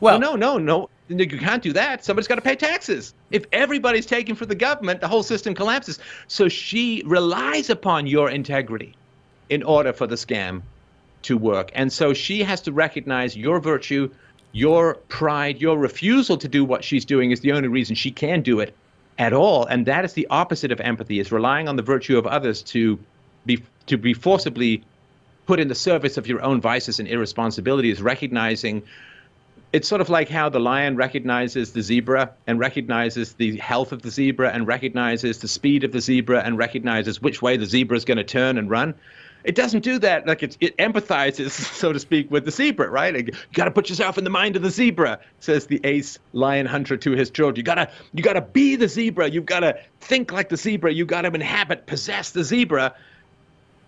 Well, 0.00 0.18
no, 0.18 0.36
no, 0.36 0.58
no, 0.58 0.88
no. 1.08 1.16
You 1.16 1.38
can't 1.38 1.62
do 1.62 1.72
that. 1.74 2.04
Somebody's 2.04 2.26
got 2.26 2.34
to 2.36 2.40
pay 2.40 2.56
taxes. 2.56 3.14
If 3.30 3.44
everybody's 3.52 4.06
taking 4.06 4.34
for 4.34 4.46
the 4.46 4.54
government, 4.54 5.00
the 5.00 5.08
whole 5.08 5.22
system 5.22 5.54
collapses. 5.54 5.98
So 6.26 6.48
she 6.48 7.02
relies 7.06 7.70
upon 7.70 8.06
your 8.06 8.30
integrity 8.30 8.96
in 9.48 9.62
order 9.62 9.92
for 9.92 10.06
the 10.06 10.16
scam 10.16 10.62
to 11.22 11.36
work. 11.36 11.70
And 11.74 11.92
so 11.92 12.12
she 12.12 12.42
has 12.42 12.60
to 12.62 12.72
recognize 12.72 13.36
your 13.36 13.60
virtue, 13.60 14.10
your 14.52 14.94
pride, 15.08 15.60
your 15.60 15.78
refusal 15.78 16.36
to 16.38 16.48
do 16.48 16.64
what 16.64 16.82
she's 16.82 17.04
doing 17.04 17.30
is 17.30 17.40
the 17.40 17.52
only 17.52 17.68
reason 17.68 17.94
she 17.94 18.10
can 18.10 18.42
do 18.42 18.60
it 18.60 18.74
at 19.18 19.32
all. 19.32 19.64
And 19.66 19.86
that 19.86 20.04
is 20.04 20.12
the 20.14 20.26
opposite 20.28 20.72
of 20.72 20.80
empathy, 20.80 21.20
is 21.20 21.30
relying 21.32 21.68
on 21.68 21.76
the 21.76 21.82
virtue 21.82 22.18
of 22.18 22.26
others 22.26 22.62
to 22.62 22.98
be 23.44 23.62
to 23.86 23.96
be 23.96 24.14
forcibly 24.14 24.82
put 25.46 25.60
in 25.60 25.68
the 25.68 25.74
service 25.74 26.16
of 26.16 26.26
your 26.26 26.42
own 26.42 26.60
vices 26.60 26.98
and 26.98 27.08
irresponsibilities, 27.08 28.02
recognizing 28.02 28.82
it's 29.72 29.88
sort 29.88 30.00
of 30.00 30.08
like 30.08 30.28
how 30.28 30.48
the 30.48 30.60
lion 30.60 30.96
recognizes 30.96 31.72
the 31.72 31.82
zebra 31.82 32.32
and 32.46 32.58
recognizes 32.58 33.34
the 33.34 33.56
health 33.56 33.92
of 33.92 34.02
the 34.02 34.10
zebra 34.10 34.50
and 34.52 34.66
recognizes 34.66 35.38
the 35.38 35.48
speed 35.48 35.84
of 35.84 35.92
the 35.92 36.00
zebra 36.00 36.42
and 36.42 36.56
recognizes 36.56 37.20
which 37.20 37.42
way 37.42 37.56
the 37.56 37.66
zebra 37.66 37.96
is 37.96 38.04
going 38.04 38.18
to 38.18 38.24
turn 38.24 38.58
and 38.58 38.70
run. 38.70 38.94
It 39.44 39.54
doesn't 39.54 39.84
do 39.84 39.98
that. 40.00 40.26
Like 40.26 40.42
it, 40.42 40.56
it 40.60 40.76
empathizes, 40.78 41.50
so 41.74 41.92
to 41.92 42.00
speak, 42.00 42.30
with 42.30 42.44
the 42.44 42.50
zebra, 42.50 42.88
right? 42.88 43.14
Like, 43.14 43.26
you 43.28 43.34
got 43.52 43.66
to 43.66 43.70
put 43.70 43.88
yourself 43.88 44.18
in 44.18 44.24
the 44.24 44.30
mind 44.30 44.56
of 44.56 44.62
the 44.62 44.70
zebra, 44.70 45.20
says 45.40 45.66
the 45.66 45.80
ace 45.84 46.18
lion 46.32 46.66
hunter 46.66 46.96
to 46.96 47.12
his 47.12 47.30
children. 47.30 47.56
You 47.56 47.62
gotta, 47.62 47.90
you 48.12 48.22
gotta 48.22 48.40
be 48.40 48.76
the 48.76 48.88
zebra. 48.88 49.28
You've 49.28 49.46
got 49.46 49.60
to 49.60 49.78
think 50.00 50.32
like 50.32 50.48
the 50.48 50.56
zebra. 50.56 50.92
You 50.92 51.04
got 51.04 51.22
to 51.22 51.28
inhabit, 51.28 51.86
possess 51.86 52.30
the 52.30 52.44
zebra 52.44 52.94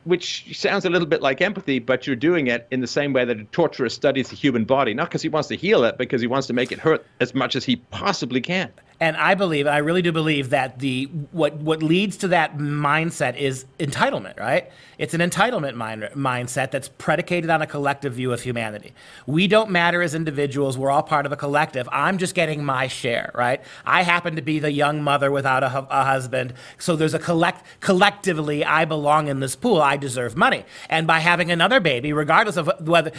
which 0.09 0.59
sounds 0.59 0.87
a 0.87 0.91
little 0.91 1.07
bit 1.07 1.21
like 1.21 1.43
empathy, 1.43 1.79
but 1.79 2.07
you're 2.07 2.17
doing 2.17 2.47
it 2.47 2.67
in 2.71 2.81
the 2.81 2.87
same 2.87 3.13
way 3.13 3.27
that 3.27 3.39
a 3.39 3.45
torturer 3.45 3.91
studies 3.91 4.31
the 4.31 4.37
human 4.37 4.65
body, 4.65 4.95
not 4.95 5.09
because 5.09 5.21
he 5.21 5.29
wants 5.29 5.49
to 5.49 5.57
heal 5.57 5.85
it, 5.85 5.99
because 5.99 6.23
he 6.23 6.27
wants 6.27 6.47
to 6.47 6.55
make 6.55 6.73
it 6.73 6.79
hurt 6.79 7.05
as 7.21 7.35
much 7.35 7.55
as 7.55 7.65
he 7.65 7.77
possibly 7.77 8.41
can. 8.41 8.73
And 9.01 9.17
I 9.17 9.37
believe, 9.37 9.69
I 9.69 9.79
really 9.79 10.03
do 10.03 10.11
believe 10.11 10.51
that 10.51 10.81
the 10.81 11.05
what 11.31 11.55
what 11.55 11.85
leads 11.85 12.17
to 12.19 12.29
that 12.29 12.59
mindset 12.59 13.37
is 13.37 13.65
entitlement, 13.79 14.41
right? 14.41 14.71
It's 14.99 15.15
an 15.15 15.21
entitlement 15.21 15.75
mind, 15.75 16.09
mindset 16.17 16.73
that's 16.73 16.89
predicated 16.89 17.49
on 17.49 17.63
a 17.63 17.67
collective 17.69 18.15
view 18.15 18.33
of 18.33 18.43
humanity. 18.43 18.93
We 19.25 19.47
don't 19.47 19.71
matter 19.71 20.03
as 20.03 20.17
individuals; 20.17 20.77
we're 20.77 20.91
all 20.91 21.05
part 21.05 21.27
of 21.27 21.33
a 21.33 21.37
collective. 21.37 21.89
I'm 21.93 22.19
just 22.19 22.35
getting 22.35 22.65
my 22.65 22.89
share, 22.89 23.31
right? 23.37 23.63
I 23.87 24.03
happen 24.03 24.35
to 24.35 24.43
be 24.43 24.59
the 24.59 24.73
young 24.73 25.01
mother 25.01 25.31
without 25.31 25.63
a, 25.63 25.87
a 25.91 26.05
husband, 26.05 26.55
so 26.79 26.97
there's 26.97 27.15
a 27.15 27.21
collect 27.21 27.65
collectively. 27.79 28.65
I 28.65 28.85
belong 28.85 29.29
in 29.29 29.39
this 29.39 29.55
pool. 29.55 29.81
I 29.81 29.97
deserve 29.97 30.37
money, 30.37 30.65
and 30.91 31.07
by 31.07 31.21
having 31.21 31.53
another 31.53 31.79
baby, 31.79 32.13
regardless 32.13 32.57
of 32.57 32.69
whether 32.81 33.13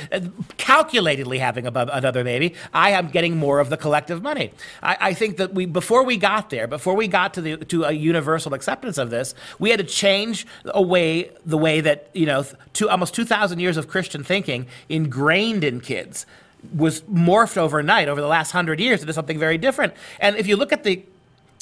calculatedly 0.57 1.39
having 1.39 1.65
another 1.65 2.25
baby, 2.25 2.55
I 2.73 2.89
am 2.89 3.07
getting 3.07 3.37
more 3.37 3.59
of 3.59 3.69
the 3.69 3.77
collective 3.77 4.21
money. 4.21 4.51
I, 4.83 4.97
I 4.99 5.13
think 5.13 5.37
that 5.37 5.53
we 5.53 5.68
before 5.71 6.03
we 6.03 6.17
got 6.17 6.49
there, 6.49 6.67
before 6.67 6.95
we 6.95 7.07
got 7.07 7.33
to 7.35 7.41
the 7.41 7.57
to 7.57 7.83
a 7.83 7.91
universal 7.91 8.53
acceptance 8.53 8.97
of 8.97 9.09
this, 9.09 9.35
we 9.59 9.69
had 9.69 9.79
to 9.79 9.85
change 9.85 10.45
away 10.65 11.31
the 11.45 11.57
way 11.57 11.81
that 11.81 12.09
you 12.13 12.25
know, 12.25 12.43
to 12.73 12.89
almost 12.89 13.13
two 13.13 13.25
thousand 13.25 13.59
years 13.59 13.77
of 13.77 13.87
Christian 13.87 14.23
thinking 14.23 14.67
ingrained 14.87 15.63
in 15.63 15.81
kids 15.81 16.25
was 16.75 17.01
morphed 17.03 17.57
overnight 17.57 18.09
over 18.09 18.19
the 18.19 18.27
last 18.27 18.51
hundred 18.51 18.79
years 18.79 19.01
into 19.01 19.13
something 19.13 19.39
very 19.39 19.57
different. 19.57 19.93
And 20.19 20.35
if 20.35 20.47
you 20.47 20.55
look 20.55 20.73
at 20.73 20.83
the 20.83 21.03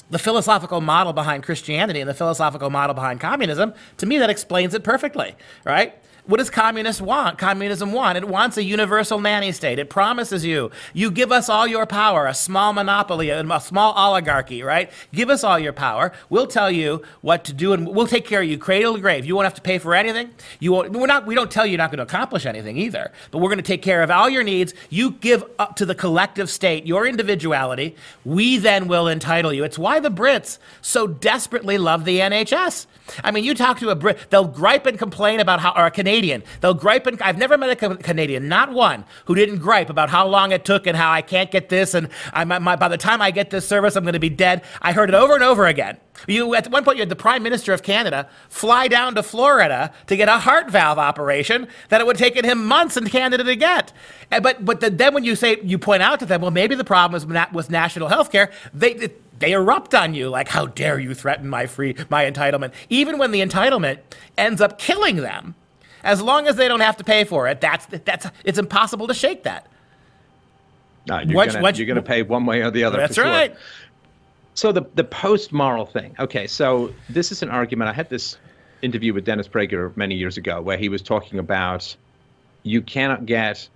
the 0.10 0.20
philosophical 0.20 0.80
model 0.80 1.12
behind 1.12 1.44
Christianity 1.44 2.00
and 2.00 2.10
the 2.10 2.14
philosophical 2.14 2.70
model 2.70 2.94
behind 2.94 3.20
communism, 3.20 3.74
to 3.98 4.06
me 4.06 4.18
that 4.20 4.30
explains 4.30 4.74
it 4.74 4.84
perfectly, 4.84 5.36
right? 5.66 5.94
What 6.28 6.38
does 6.38 6.50
communist 6.50 7.02
want? 7.02 7.38
Communism 7.38 7.94
want? 7.94 8.18
It 8.18 8.28
wants 8.28 8.58
a 8.58 8.64
universal 8.64 9.20
nanny 9.20 9.54
state. 9.54 9.80
It 9.80 9.90
promises 9.90 10.44
you, 10.44 10.72
you 10.94 11.10
give 11.10 11.32
us 11.32 11.48
all 11.48 11.66
your 11.66 11.86
power, 11.86 12.28
a 12.28 12.34
small 12.34 12.74
monopoly, 12.74 13.30
a 13.30 13.60
small 13.62 13.94
oligarchy, 13.94 14.62
right? 14.62 14.92
Give 15.14 15.30
us 15.30 15.44
all 15.44 15.58
your 15.58 15.72
power. 15.72 16.12
We'll 16.30 16.48
tell 16.48 16.70
you 16.70 17.02
what 17.22 17.46
to 17.46 17.54
do, 17.54 17.72
and 17.72 17.88
we'll 17.88 18.08
take 18.08 18.26
care 18.26 18.42
of 18.42 18.48
you 18.48 18.58
cradle 18.58 18.96
to 18.96 19.00
grave. 19.00 19.26
You 19.26 19.36
won't 19.36 19.46
have 19.46 19.54
to 19.56 19.62
pay 19.62 19.78
for 19.78 19.96
anything. 19.96 20.32
You 20.60 20.74
won't. 20.74 20.92
We're 20.92 21.08
not. 21.08 21.26
We 21.26 21.34
don't 21.34 21.50
tell 21.50 21.66
you 21.66 21.72
you're 21.72 21.78
not 21.78 21.92
going 21.92 21.98
to 22.00 22.04
accomplish 22.04 22.46
anything 22.46 22.78
either. 22.78 23.12
But 23.32 23.38
we're 23.38 23.50
going 23.50 23.58
to 23.58 23.64
take 23.64 23.82
care 23.82 24.04
of 24.04 24.12
all 24.12 24.30
your 24.30 24.44
needs. 24.44 24.74
You 24.90 25.12
give 25.12 25.46
up 25.58 25.78
to 25.78 25.86
the 25.86 25.96
collective 25.96 26.50
state 26.50 26.86
your 26.86 27.08
individuality. 27.08 27.96
We 28.26 28.58
then 28.58 28.88
will 28.88 29.08
entitle 29.08 29.54
you. 29.54 29.64
It's 29.64 29.80
why 29.80 30.02
the 30.02 30.12
Brits 30.12 30.60
so 30.82 31.08
desperately 31.08 31.78
love 31.78 32.04
the 32.04 32.20
NHS. 32.20 32.88
I 33.24 33.32
mean, 33.32 33.44
you 33.44 33.56
talk 33.56 33.80
to 33.80 33.90
a 33.90 33.96
Brit, 33.96 34.18
they'll 34.30 34.48
gripe 34.48 34.86
and 34.86 34.98
complain 34.98 35.40
about 35.40 35.60
how, 35.60 35.72
a 35.74 35.90
Canadian, 35.92 36.17
they'll 36.62 36.74
gripe 36.74 37.06
and, 37.08 37.22
I've 37.22 37.38
never 37.38 37.58
met 37.58 37.82
a 37.84 37.96
Canadian, 37.98 38.48
not 38.48 38.72
one, 38.72 39.06
who 39.26 39.36
didn't 39.36 39.58
gripe 39.60 39.90
about 39.90 40.10
how 40.10 40.28
long 40.28 40.52
it 40.52 40.66
took 40.66 40.88
and 40.88 40.98
how 40.98 41.12
I 41.12 41.22
can't 41.22 41.52
get 41.52 41.70
this 41.70 41.94
and 41.94 42.10
I, 42.34 42.44
my, 42.46 42.60
my, 42.60 42.76
by 42.76 42.88
the 42.88 42.98
time 42.98 43.22
I 43.22 43.32
get 43.32 43.50
this 43.50 43.68
service, 43.68 43.96
I'm 43.96 44.04
going 44.04 44.14
to 44.14 44.20
be 44.20 44.30
dead. 44.30 44.64
I 44.82 44.92
heard 44.94 45.10
it 45.10 45.16
over 45.16 45.34
and 45.36 45.44
over 45.44 45.66
again. 45.66 45.98
You, 46.28 46.56
at 46.56 46.72
one 46.72 46.84
point, 46.84 46.98
you 46.98 47.02
had 47.02 47.10
the 47.10 47.16
Prime 47.16 47.44
Minister 47.44 47.74
of 47.74 47.84
Canada 47.84 48.28
fly 48.50 48.88
down 48.88 49.14
to 49.16 49.22
Florida 49.24 49.94
to 50.08 50.18
get 50.18 50.28
a 50.28 50.40
heart 50.40 50.72
valve 50.72 50.98
operation 50.98 51.68
that 51.90 52.02
it 52.02 52.08
would 52.08 52.18
have 52.18 52.28
taken 52.28 52.44
him 52.44 52.66
months 52.66 52.98
in 52.98 53.08
Canada 53.08 53.44
to 53.44 53.56
get. 53.56 53.94
And- 54.32 54.44
But, 54.44 54.66
but 54.66 54.80
the, 54.80 54.90
then 54.90 55.14
when 55.14 55.24
you 55.24 55.36
say, 55.36 55.60
you 55.64 55.78
point 55.78 56.02
out 56.02 56.20
to 56.20 56.26
them, 56.26 56.42
well, 56.42 56.52
maybe 56.52 56.74
the 56.74 56.84
problem 56.84 57.16
is 57.18 57.28
na- 57.28 57.46
with 57.54 57.70
national 57.70 58.08
health 58.08 58.32
care, 58.32 58.52
they, 58.74 59.12
they 59.40 59.52
erupt 59.52 59.94
on 59.94 60.16
you 60.16 60.30
like 60.30 60.48
how 60.48 60.66
dare 60.66 60.98
you 61.00 61.14
threaten 61.14 61.48
my 61.48 61.68
free 61.68 61.96
my 62.10 62.26
entitlement 62.26 62.72
even 62.90 63.20
when 63.20 63.30
the 63.30 63.40
entitlement 63.40 64.00
ends 64.38 64.62
up 64.62 64.80
killing 64.80 65.18
them 65.18 65.54
as 66.08 66.22
long 66.22 66.48
as 66.48 66.56
they 66.56 66.68
don't 66.68 66.80
have 66.80 66.98
to 66.98 67.04
pay 67.04 67.24
for 67.24 67.48
it 67.48 67.62
that's 67.62 67.86
that's 68.06 68.26
it's 68.44 68.58
impossible 68.58 69.06
to 69.08 69.14
shake 69.14 69.44
that 69.44 69.68
No, 71.08 71.20
you're 71.20 71.36
What- 71.36 71.50
gonna 71.50 71.62
what- 71.62 71.78
you're 71.78 71.88
gonna 71.88 72.02
pay 72.02 72.22
one 72.24 72.46
way 72.46 72.62
or 72.62 72.72
the 72.72 72.84
other. 72.84 72.98
that's 72.98 73.16
for 73.16 73.22
sure. 73.24 73.32
right 73.32 73.56
So 74.56 74.72
the 74.72 74.84
the 74.96 75.04
post 75.04 75.54
moral 75.54 75.86
thing. 75.86 76.16
Okay, 76.20 76.48
so 76.48 76.92
this 77.10 77.32
is 77.32 77.44
an 77.44 77.50
argument. 77.50 77.90
I 77.90 77.94
had 77.94 78.10
this 78.10 78.38
interview 78.82 79.14
with 79.14 79.24
Dennis 79.24 79.48
Prager 79.48 79.96
many 79.96 80.16
years 80.16 80.36
ago 80.38 80.62
where 80.62 80.78
he 80.78 80.90
was 80.90 81.02
talking 81.04 81.38
about 81.40 81.96
you 82.64 82.82
cannot 82.82 83.26
get 83.28 83.70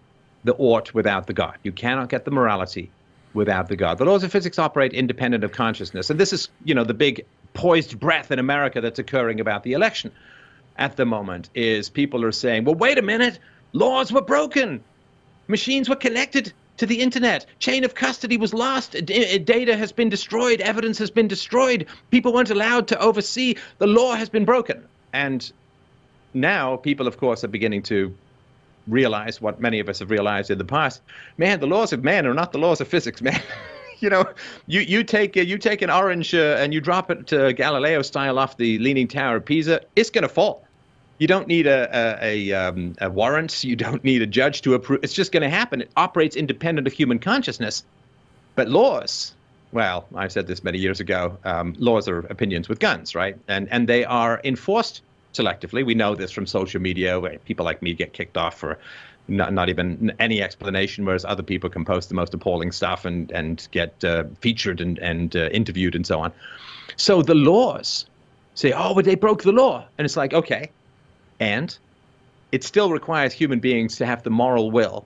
the 0.43 0.55
ought 0.55 0.91
without 0.95 1.27
the 1.27 1.34
God. 1.34 1.55
You 1.63 1.71
cannot 1.71 2.09
get 2.09 2.25
the 2.25 2.32
morality 2.32 2.89
without 3.36 3.67
the 3.69 3.75
God. 3.75 3.99
The 3.99 4.05
laws 4.05 4.23
of 4.23 4.32
physics 4.32 4.57
operate 4.57 4.91
independent 4.93 5.43
of 5.43 5.51
consciousness, 5.51 6.09
and 6.09 6.19
this 6.19 6.34
is 6.34 6.49
you 6.65 6.73
know 6.73 6.84
the 6.84 6.95
big 6.95 7.25
poised 7.53 7.99
breath 7.99 8.32
in 8.32 8.39
America 8.39 8.82
that's 8.82 8.97
occurring 8.99 9.39
about 9.39 9.61
the 9.63 9.73
election 9.73 10.11
at 10.78 10.95
the 10.95 11.05
moment. 11.05 11.49
Is 11.55 11.89
people 11.89 12.24
are 12.24 12.32
saying, 12.32 12.65
well, 12.65 12.76
wait 12.76 12.97
a 12.97 13.01
minute, 13.01 13.39
laws 13.74 14.11
were 14.11 14.22
broken. 14.22 14.84
Machines 15.47 15.89
were 15.89 15.95
connected 15.95 16.53
to 16.78 16.86
the 16.86 17.01
internet. 17.01 17.45
Chain 17.59 17.84
of 17.84 17.93
custody 17.93 18.38
was 18.38 18.53
lost. 18.53 18.93
D- 19.05 19.36
uh, 19.36 19.38
data 19.38 19.78
has 19.78 19.91
been 19.91 20.09
destroyed. 20.09 20.61
Evidence 20.61 20.97
has 20.97 21.11
been 21.11 21.28
destroyed. 21.28 21.86
People 22.09 22.34
weren't 22.34 22.49
allowed 22.49 22.88
to 22.88 22.99
oversee. 22.99 23.55
The 23.78 23.88
law 23.88 24.15
has 24.15 24.30
been 24.30 24.45
broken. 24.45 24.84
And 25.13 25.51
now 26.34 26.78
people 26.78 27.07
of 27.07 27.17
course 27.17 27.43
are 27.43 27.49
beginning 27.49 27.84
to 27.84 28.15
realize 28.88 29.41
what 29.41 29.61
many 29.61 29.80
of 29.80 29.89
us 29.89 29.99
have 29.99 30.09
realized 30.09 30.49
in 30.49 30.57
the 30.57 30.65
past. 30.65 31.01
Man, 31.38 31.59
the 31.59 31.67
laws 31.67 31.93
of 31.93 32.03
man 32.03 32.26
are 32.26 32.34
not 32.34 32.51
the 32.51 32.57
laws 32.57 32.82
of 32.82 32.88
physics, 32.88 33.22
man. 33.22 33.39
you 34.02 34.10
know, 34.10 34.26
you 34.68 34.82
you 34.82 35.04
take 35.04 35.36
you 35.36 35.58
take 35.58 35.82
an 35.82 35.89
orange 35.89 36.34
uh, 36.34 36.58
and 36.60 36.74
you 36.74 36.82
drop 36.82 37.12
it 37.12 37.32
uh, 37.32 37.52
Galileo 37.52 38.02
style 38.02 38.39
off 38.39 38.58
the 38.58 38.80
Leaning 38.80 39.08
Tower 39.08 39.38
of 39.38 39.45
Pisa, 39.45 39.82
it's 39.95 40.10
going 40.10 40.24
to 40.24 40.30
fall. 40.30 40.66
You 41.20 41.28
don't 41.28 41.47
need 41.47 41.68
a 41.68 41.89
a, 42.22 42.52
a, 42.52 42.54
um, 42.54 42.95
a 42.99 43.10
warrant. 43.10 43.64
You 43.64 43.76
don't 43.76 44.04
need 44.04 44.22
a 44.22 44.28
judge 44.28 44.62
to 44.64 44.74
approve. 44.74 45.04
It's 45.04 45.14
just 45.14 45.32
going 45.32 45.43
to 45.43 45.49
happen. 45.49 45.82
It 45.82 45.91
operates 45.95 46.36
independent 46.36 46.88
of 46.88 46.93
human 46.93 47.20
consciousness. 47.20 47.84
But 48.56 48.68
laws, 48.68 49.34
well, 49.72 50.06
I've 50.16 50.32
said 50.32 50.47
this 50.47 50.64
many 50.64 50.78
years 50.78 50.99
ago. 50.99 51.38
Um, 51.45 51.76
laws 51.78 52.08
are 52.08 52.20
opinions 52.20 52.68
with 52.68 52.80
guns, 52.80 53.16
right? 53.16 53.38
And 53.47 53.68
and 53.72 53.88
they 53.88 54.04
are 54.04 54.41
enforced 54.43 55.02
selectively. 55.34 55.86
We 55.86 55.95
know 55.95 56.16
this 56.16 56.32
from 56.32 56.45
social 56.45 56.82
media, 56.82 57.20
where 57.20 57.38
people 57.39 57.66
like 57.66 57.82
me 57.82 57.93
get 57.93 58.14
kicked 58.14 58.38
off 58.38 58.58
for 58.58 58.78
not, 59.32 59.53
not 59.53 59.69
even 59.69 60.11
any 60.19 60.41
explanation, 60.41 61.05
whereas 61.05 61.25
other 61.25 61.43
people 61.43 61.69
can 61.69 61.86
post 61.86 62.09
the 62.09 62.15
most 62.15 62.34
appalling 62.34 62.71
stuff 62.71 63.05
and 63.05 63.32
and 63.32 63.67
get 63.71 64.03
uh, 64.03 64.25
featured 64.41 64.82
and 64.82 64.99
and 64.99 65.36
uh, 65.36 65.49
interviewed 65.49 65.95
and 65.95 66.05
so 66.05 66.19
on. 66.19 66.32
So 66.97 67.21
the 67.21 67.36
laws 67.36 68.05
say, 68.53 68.73
oh, 68.73 68.93
but 68.93 69.05
they 69.05 69.15
broke 69.15 69.43
the 69.43 69.51
law, 69.51 69.86
and 69.97 70.05
it's 70.05 70.17
like, 70.17 70.34
okay, 70.34 70.69
and 71.39 71.75
it 72.51 72.63
still 72.63 72.91
requires 72.91 73.34
human 73.34 73.59
beings 73.59 73.95
to 73.97 74.05
have 74.05 74.23
the 74.23 74.29
moral 74.29 74.71
will 74.71 75.05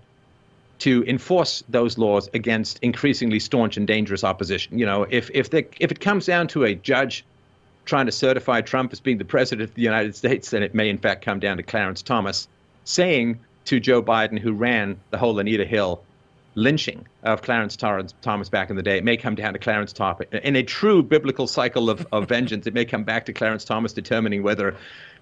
to 0.79 1.05
enforce 1.07 1.63
those 1.69 1.97
laws 1.97 2.29
against 2.33 2.79
increasingly 2.79 3.39
staunch 3.39 3.77
and 3.77 3.87
dangerous 3.87 4.23
opposition. 4.23 4.77
You 4.77 4.85
know, 4.85 5.05
if 5.09 5.29
if 5.33 5.49
they, 5.49 5.67
if 5.79 5.91
it 5.91 5.99
comes 5.99 6.25
down 6.25 6.47
to 6.49 6.63
a 6.63 6.75
judge 6.75 7.23
trying 7.85 8.07
to 8.07 8.11
certify 8.11 8.61
Trump 8.61 8.91
as 8.91 8.99
being 8.99 9.19
the 9.19 9.25
president 9.25 9.69
of 9.69 9.75
the 9.75 9.83
United 9.83 10.15
States, 10.15 10.49
then 10.49 10.63
it 10.63 10.73
may 10.73 10.89
in 10.89 10.97
fact 10.97 11.23
come 11.23 11.39
down 11.39 11.57
to 11.57 11.63
Clarence 11.63 12.01
Thomas 12.01 12.47
saying 12.83 13.39
to 13.65 13.79
Joe 13.79 14.01
Biden, 14.01 14.39
who 14.39 14.53
ran 14.53 14.99
the 15.11 15.17
whole 15.17 15.37
Anita 15.39 15.65
Hill 15.65 16.01
lynching 16.55 17.05
of 17.23 17.41
Clarence 17.41 17.75
Thomas 17.75 18.49
back 18.49 18.69
in 18.69 18.75
the 18.75 18.83
day. 18.83 18.97
It 18.97 19.03
may 19.03 19.17
come 19.17 19.35
down 19.35 19.53
to 19.53 19.59
Clarence 19.59 19.91
Thomas. 19.91 20.27
In 20.31 20.55
a 20.55 20.63
true 20.63 21.03
biblical 21.03 21.47
cycle 21.47 21.89
of, 21.89 22.07
of 22.11 22.27
vengeance, 22.29 22.65
it 22.65 22.73
may 22.73 22.85
come 22.85 23.03
back 23.03 23.25
to 23.25 23.33
Clarence 23.33 23.65
Thomas 23.65 23.93
determining 23.93 24.41
whether 24.41 24.75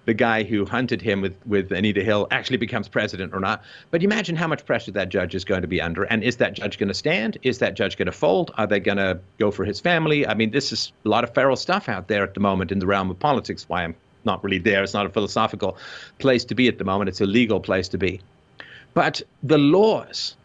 the 0.04 0.14
guy 0.14 0.42
who 0.42 0.64
hunted 0.64 1.00
him 1.00 1.20
with, 1.20 1.34
with 1.46 1.72
Anita 1.72 2.02
Hill 2.02 2.28
actually 2.30 2.58
becomes 2.58 2.88
president 2.88 3.32
or 3.32 3.40
not. 3.40 3.64
But 3.90 4.02
imagine 4.02 4.36
how 4.36 4.46
much 4.46 4.64
pressure 4.64 4.92
that 4.92 5.08
judge 5.08 5.34
is 5.34 5.44
going 5.44 5.62
to 5.62 5.68
be 5.68 5.80
under. 5.80 6.04
And 6.04 6.22
is 6.22 6.36
that 6.36 6.54
judge 6.54 6.78
going 6.78 6.88
to 6.88 6.94
stand? 6.94 7.38
Is 7.42 7.58
that 7.58 7.74
judge 7.74 7.96
going 7.96 8.06
to 8.06 8.12
fold? 8.12 8.52
Are 8.56 8.66
they 8.66 8.80
going 8.80 8.98
to 8.98 9.18
go 9.38 9.50
for 9.50 9.64
his 9.64 9.80
family? 9.80 10.26
I 10.26 10.34
mean, 10.34 10.50
this 10.50 10.72
is 10.72 10.92
a 11.04 11.08
lot 11.08 11.24
of 11.24 11.32
feral 11.34 11.56
stuff 11.56 11.88
out 11.88 12.08
there 12.08 12.22
at 12.22 12.34
the 12.34 12.40
moment 12.40 12.70
in 12.70 12.78
the 12.78 12.86
realm 12.86 13.10
of 13.10 13.18
politics. 13.18 13.68
Why 13.68 13.84
I'm 13.84 13.96
not 14.24 14.44
really 14.44 14.58
there. 14.58 14.82
It's 14.82 14.94
not 14.94 15.06
a 15.06 15.10
philosophical 15.10 15.76
place 16.18 16.44
to 16.46 16.54
be 16.54 16.68
at 16.68 16.78
the 16.78 16.84
moment. 16.84 17.08
It's 17.08 17.20
a 17.20 17.26
legal 17.26 17.60
place 17.60 17.88
to 17.88 17.98
be. 17.98 18.20
But 18.94 19.22
the 19.42 19.58
laws, 19.58 20.36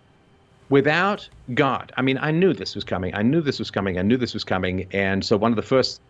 without 0.69 1.29
God, 1.53 1.91
I 1.95 2.01
mean, 2.01 2.17
I 2.19 2.31
knew 2.31 2.53
this 2.53 2.75
was 2.75 2.83
coming. 2.83 3.13
I 3.15 3.21
knew 3.21 3.41
this 3.41 3.59
was 3.59 3.71
coming. 3.71 3.97
I 3.97 4.01
knew 4.01 4.17
this 4.17 4.33
was 4.33 4.43
coming. 4.43 4.87
And 4.91 5.23
so 5.23 5.37
one 5.37 5.51
of 5.51 5.55
the 5.55 5.61
first, 5.61 6.01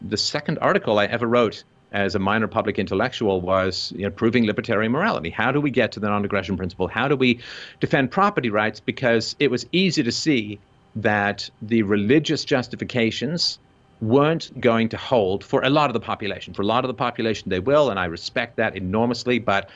the 0.00 0.16
second 0.16 0.58
article 0.58 0.98
I 0.98 1.06
ever 1.06 1.26
wrote 1.26 1.64
as 1.92 2.14
a 2.14 2.18
minor 2.18 2.48
public 2.48 2.78
intellectual 2.78 3.40
was 3.40 3.92
you 3.96 4.04
know, 4.04 4.10
proving 4.10 4.46
libertarian 4.46 4.92
morality. 4.92 5.30
How 5.30 5.52
do 5.52 5.60
we 5.60 5.70
get 5.70 5.92
to 5.92 6.00
the 6.00 6.08
non-aggression 6.08 6.56
principle? 6.56 6.88
How 6.88 7.08
do 7.08 7.16
we 7.16 7.40
defend 7.80 8.10
property 8.10 8.50
rights? 8.50 8.80
Because 8.80 9.36
it 9.38 9.50
was 9.50 9.66
easy 9.72 10.02
to 10.02 10.12
see 10.12 10.58
that 10.96 11.48
the 11.60 11.82
religious 11.82 12.44
justifications 12.44 13.58
weren't 14.00 14.58
going 14.60 14.88
to 14.88 14.96
hold 14.96 15.44
for 15.44 15.62
a 15.62 15.70
lot 15.70 15.88
of 15.88 15.94
the 15.94 16.00
population. 16.00 16.52
For 16.54 16.62
a 16.62 16.66
lot 16.66 16.84
of 16.84 16.88
the 16.88 16.94
population, 16.94 17.50
they 17.50 17.60
will, 17.60 17.90
and 17.90 18.00
I 18.00 18.06
respect 18.06 18.56
that 18.56 18.74
enormously. 18.76 19.38
But 19.38 19.70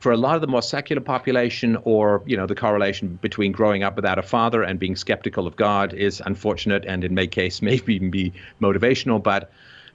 for 0.00 0.12
a 0.12 0.16
lot 0.16 0.34
of 0.34 0.40
the 0.40 0.46
more 0.46 0.62
secular 0.62 1.02
population, 1.02 1.76
or 1.84 2.22
you 2.26 2.36
know, 2.36 2.46
the 2.46 2.54
correlation 2.54 3.18
between 3.20 3.52
growing 3.52 3.82
up 3.82 3.96
without 3.96 4.18
a 4.18 4.22
father 4.22 4.62
and 4.62 4.80
being 4.80 4.96
skeptical 4.96 5.46
of 5.46 5.56
God 5.56 5.92
is 5.92 6.22
unfortunate, 6.24 6.84
and 6.86 7.04
in 7.04 7.14
my 7.14 7.26
case, 7.26 7.62
maybe 7.70 7.94
even 7.94 8.10
be 8.10 8.32
motivational. 8.60 9.22
But 9.22 9.52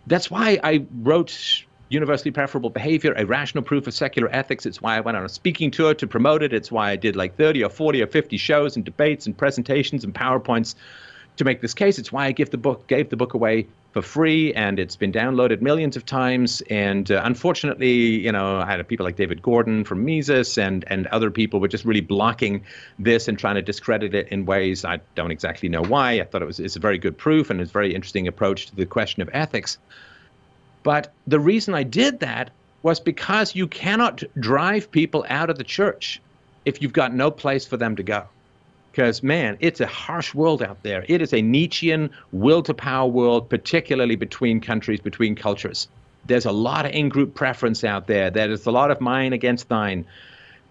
that's 0.08 0.30
why 0.30 0.60
I 0.64 0.86
wrote 1.02 1.66
Universally 1.90 2.32
Preferable 2.32 2.70
Behavior, 2.70 3.14
a 3.18 3.26
rational 3.26 3.64
proof 3.64 3.88
of 3.88 3.94
secular 3.94 4.30
ethics. 4.32 4.66
It's 4.66 4.82
why 4.82 4.98
I 4.98 5.02
went 5.02 5.18
on 5.18 5.26
a 5.26 5.30
speaking 5.30 5.72
tour 5.72 5.94
to 5.96 6.08
promote 6.08 6.44
it. 6.44 6.54
It's 6.54 6.72
why 6.72 6.92
I 6.92 6.96
did 6.96 7.16
like 7.16 7.36
30 7.36 7.64
or 7.64 7.70
40 7.70 8.02
or 8.04 8.08
50 8.08 8.38
shows 8.38 8.76
and 8.76 8.86
debates 8.86 9.26
and 9.26 9.36
presentations 9.36 10.04
and 10.04 10.14
PowerPoints 10.14 10.76
to 11.38 11.44
make 11.44 11.62
this 11.62 11.74
case. 11.74 12.00
It's 12.00 12.12
why 12.12 12.26
I 12.26 12.32
give 12.32 12.52
the 12.52 12.58
book, 12.58 12.88
gave 12.88 13.10
the 13.10 13.18
book 13.18 13.34
away 13.34 13.68
for 13.96 14.02
free, 14.02 14.54
and 14.56 14.78
it's 14.78 14.98
been 14.98 15.14
downloaded 15.14 15.62
millions 15.62 15.96
of 15.96 16.06
times. 16.06 16.62
And 16.70 17.10
uh, 17.10 17.22
unfortunately, 17.24 17.94
you 17.94 18.30
know, 18.30 18.58
I 18.58 18.66
had 18.66 18.86
people 18.90 19.06
like 19.06 19.16
David 19.16 19.42
Gordon 19.42 19.86
from 19.86 20.04
Mises 20.04 20.58
and 20.58 20.84
and 20.88 21.08
other 21.08 21.32
people 21.32 21.62
were 21.62 21.70
just 21.70 21.86
really 21.86 22.02
blocking 22.02 22.62
this 23.00 23.30
and 23.30 23.40
trying 23.40 23.56
to 23.56 23.62
discredit 23.62 24.14
it 24.14 24.28
in 24.28 24.46
ways 24.46 24.84
I 24.84 25.00
don't 25.16 25.32
exactly 25.32 25.70
know 25.70 25.82
why. 25.82 26.20
I 26.20 26.26
thought 26.26 26.42
it 26.42 26.46
was 26.46 26.60
it's 26.60 26.76
a 26.76 26.80
very 26.80 26.98
good 26.98 27.18
proof 27.18 27.50
and 27.50 27.62
it's 27.62 27.70
a 27.70 27.74
very 27.74 27.96
interesting 27.96 28.28
approach 28.28 28.66
to 28.66 28.76
the 28.76 28.86
question 28.86 29.22
of 29.22 29.30
ethics. 29.32 29.78
But 30.84 31.14
the 31.26 31.40
reason 31.40 31.74
I 31.74 31.84
did 31.84 32.20
that 32.20 32.52
was 32.84 33.00
because 33.00 33.56
you 33.56 33.66
cannot 33.66 34.22
drive 34.38 34.92
people 34.92 35.26
out 35.30 35.50
of 35.50 35.58
the 35.58 35.64
church 35.64 36.22
if 36.66 36.82
you've 36.82 36.92
got 36.92 37.14
no 37.14 37.32
place 37.32 37.66
for 37.66 37.78
them 37.78 37.96
to 37.96 38.04
go. 38.04 38.26
Because, 38.96 39.22
man, 39.22 39.58
it's 39.60 39.82
a 39.82 39.88
harsh 39.88 40.34
world 40.34 40.64
out 40.64 40.82
there. 40.84 41.04
It 41.10 41.22
is 41.22 41.34
a 41.34 41.42
Nietzschean 41.42 42.10
will 42.32 42.64
to 42.64 42.74
power 42.74 43.06
world, 43.06 43.50
particularly 43.50 44.16
between 44.16 44.62
countries, 44.62 45.02
between 45.02 45.36
cultures. 45.36 45.90
There's 46.28 46.46
a 46.46 46.54
lot 46.54 46.86
of 46.86 46.94
in 46.94 47.10
group 47.10 47.36
preference 47.36 47.84
out 47.84 48.08
there. 48.08 48.30
There's 48.30 48.66
a 48.66 48.72
lot 48.72 48.92
of 48.92 49.02
mine 49.02 49.34
against 49.34 49.68
thine. 49.68 50.06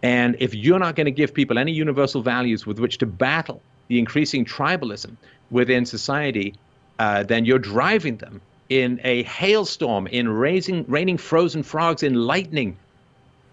And 0.03 0.37
if 0.39 0.55
you're 0.55 0.79
not 0.79 0.97
going 0.97 1.05
to 1.05 1.11
give 1.11 1.35
people 1.35 1.59
any 1.59 1.73
universal 1.73 2.23
values 2.23 2.65
with 2.65 2.79
which 2.79 2.97
to 2.99 3.07
battle 3.07 3.61
the 3.89 3.99
increasing 3.99 4.47
tribalism 4.47 5.19
within 5.51 5.85
society, 5.85 6.55
uh, 6.99 7.25
then 7.25 7.45
you're 7.45 7.59
driving 7.59 8.17
them 8.17 8.41
in 8.71 9.03
a 9.05 9.23
hailstorm, 9.25 10.07
in 10.07 10.31
raising, 10.31 10.87
raining 10.89 11.19
frozen 11.19 11.63
frogs, 11.63 12.03
in 12.03 12.15
lightning, 12.15 12.79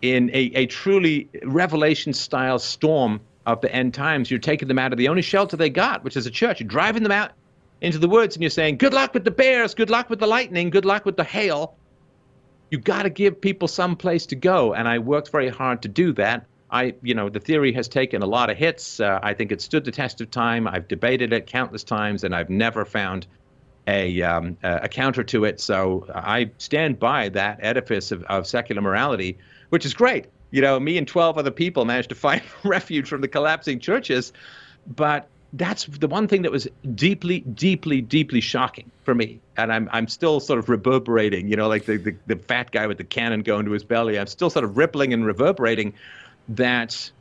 in 0.01 0.30
a, 0.30 0.43
a 0.55 0.65
truly 0.67 1.28
revelation 1.43 2.13
style 2.13 2.57
storm 2.57 3.19
of 3.45 3.61
the 3.61 3.73
end 3.73 3.93
times. 3.93 4.29
You're 4.29 4.39
taking 4.39 4.67
them 4.67 4.79
out 4.79 4.91
of 4.91 4.97
the 4.97 5.07
only 5.07 5.21
shelter 5.21 5.57
they 5.57 5.69
got, 5.69 6.03
which 6.03 6.15
is 6.15 6.25
a 6.25 6.31
church. 6.31 6.59
You're 6.59 6.67
driving 6.67 7.03
them 7.03 7.11
out 7.11 7.31
into 7.81 7.97
the 7.97 8.07
woods 8.07 8.35
and 8.35 8.43
you're 8.43 8.49
saying, 8.49 8.77
Good 8.77 8.93
luck 8.93 9.13
with 9.13 9.23
the 9.23 9.31
bears, 9.31 9.73
good 9.73 9.89
luck 9.89 10.09
with 10.09 10.19
the 10.19 10.27
lightning, 10.27 10.69
good 10.69 10.85
luck 10.85 11.05
with 11.05 11.17
the 11.17 11.23
hail. 11.23 11.75
You've 12.69 12.83
got 12.83 13.03
to 13.03 13.09
give 13.09 13.41
people 13.41 13.67
some 13.67 13.95
place 13.95 14.25
to 14.27 14.35
go. 14.35 14.73
And 14.73 14.87
I 14.87 14.99
worked 14.99 15.29
very 15.29 15.49
hard 15.49 15.81
to 15.81 15.89
do 15.89 16.13
that. 16.13 16.45
I, 16.69 16.93
you 17.01 17.13
know, 17.13 17.27
the 17.27 17.41
theory 17.41 17.73
has 17.73 17.89
taken 17.89 18.21
a 18.21 18.25
lot 18.25 18.49
of 18.49 18.55
hits. 18.55 19.01
Uh, 19.01 19.19
I 19.21 19.33
think 19.33 19.51
it 19.51 19.61
stood 19.61 19.83
the 19.83 19.91
test 19.91 20.21
of 20.21 20.31
time. 20.31 20.67
I've 20.67 20.87
debated 20.87 21.33
it 21.33 21.47
countless 21.47 21.83
times, 21.83 22.23
and 22.23 22.33
I've 22.33 22.49
never 22.49 22.85
found 22.85 23.27
a, 23.87 24.21
um, 24.21 24.57
a 24.63 24.87
counter 24.87 25.23
to 25.23 25.43
it. 25.43 25.59
So 25.59 26.07
I 26.15 26.51
stand 26.59 26.97
by 26.97 27.27
that 27.29 27.59
edifice 27.61 28.13
of, 28.13 28.23
of 28.23 28.47
secular 28.47 28.81
morality, 28.81 29.37
which 29.67 29.85
is 29.85 29.93
great. 29.93 30.27
You 30.51 30.61
know, 30.61 30.79
me 30.79 30.97
and 30.97 31.07
12 31.07 31.37
other 31.37 31.51
people 31.51 31.85
managed 31.85 32.09
to 32.09 32.15
find 32.15 32.41
refuge 32.63 33.07
from 33.07 33.21
the 33.21 33.27
collapsing 33.27 33.79
churches. 33.79 34.31
But 34.85 35.27
that's 35.53 35.85
the 35.85 36.07
one 36.07 36.27
thing 36.27 36.43
that 36.43 36.51
was 36.51 36.67
deeply, 36.95 37.41
deeply, 37.41 38.01
deeply 38.01 38.41
shocking 38.41 38.89
for 39.03 39.13
me. 39.13 39.41
And 39.57 39.71
I'm, 39.71 39.89
I'm 39.91 40.07
still 40.07 40.39
sort 40.39 40.59
of 40.59 40.69
reverberating, 40.69 41.49
you 41.49 41.55
know, 41.55 41.67
like 41.67 41.85
the, 41.85 41.97
the, 41.97 42.15
the 42.27 42.35
fat 42.35 42.71
guy 42.71 42.87
with 42.87 42.97
the 42.97 43.03
cannon 43.03 43.41
going 43.41 43.65
to 43.65 43.71
his 43.71 43.83
belly. 43.83 44.17
I'm 44.17 44.27
still 44.27 44.49
sort 44.49 44.63
of 44.63 44.77
rippling 44.77 45.13
and 45.13 45.25
reverberating 45.25 45.93
that 46.49 47.11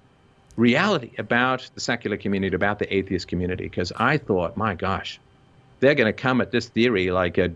reality 0.57 1.13
about 1.19 1.69
the 1.75 1.81
secular 1.81 2.17
community, 2.17 2.55
about 2.55 2.79
the 2.79 2.95
atheist 2.95 3.27
community. 3.27 3.65
Because 3.65 3.93
I 3.97 4.17
thought, 4.17 4.57
my 4.57 4.75
gosh, 4.75 5.19
they're 5.81 5.95
going 5.95 6.07
to 6.07 6.13
come 6.13 6.41
at 6.41 6.53
this 6.53 6.69
theory 6.69 7.11
like 7.11 7.37
a, 7.37 7.51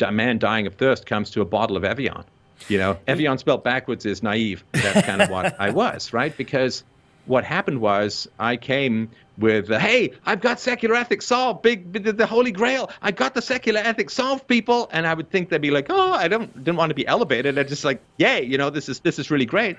a 0.00 0.12
man 0.12 0.38
dying 0.38 0.66
of 0.66 0.74
thirst 0.74 1.04
comes 1.04 1.30
to 1.32 1.42
a 1.42 1.44
bottle 1.44 1.76
of 1.76 1.84
Evian. 1.84 2.24
You 2.68 2.78
know, 2.78 2.98
Evian 3.06 3.38
spelled 3.38 3.62
backwards 3.62 4.06
is 4.06 4.22
naive. 4.22 4.64
That's 4.72 5.06
kind 5.06 5.22
of 5.22 5.30
what 5.30 5.58
I 5.60 5.70
was, 5.70 6.12
right? 6.12 6.36
Because 6.36 6.84
what 7.26 7.44
happened 7.44 7.80
was 7.80 8.28
I 8.38 8.56
came 8.56 9.10
with, 9.38 9.70
uh, 9.70 9.78
hey, 9.78 10.12
I've 10.24 10.40
got 10.40 10.58
secular 10.58 10.94
ethics 10.94 11.26
solved, 11.26 11.62
big, 11.62 11.92
the, 11.92 12.12
the 12.12 12.26
holy 12.26 12.52
grail. 12.52 12.90
I 13.02 13.10
got 13.10 13.34
the 13.34 13.42
secular 13.42 13.80
ethics 13.80 14.14
solved, 14.14 14.46
people. 14.46 14.88
And 14.92 15.06
I 15.06 15.14
would 15.14 15.30
think 15.30 15.50
they'd 15.50 15.60
be 15.60 15.70
like, 15.70 15.86
oh, 15.90 16.12
I 16.12 16.28
don't 16.28 16.52
didn't 16.64 16.76
want 16.76 16.90
to 16.90 16.94
be 16.94 17.06
elevated. 17.06 17.58
I 17.58 17.64
just 17.64 17.84
like, 17.84 18.00
yay, 18.16 18.44
you 18.44 18.58
know, 18.58 18.70
this 18.70 18.88
is 18.88 19.00
this 19.00 19.18
is 19.18 19.30
really 19.30 19.46
great. 19.46 19.76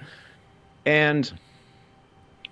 And 0.86 1.32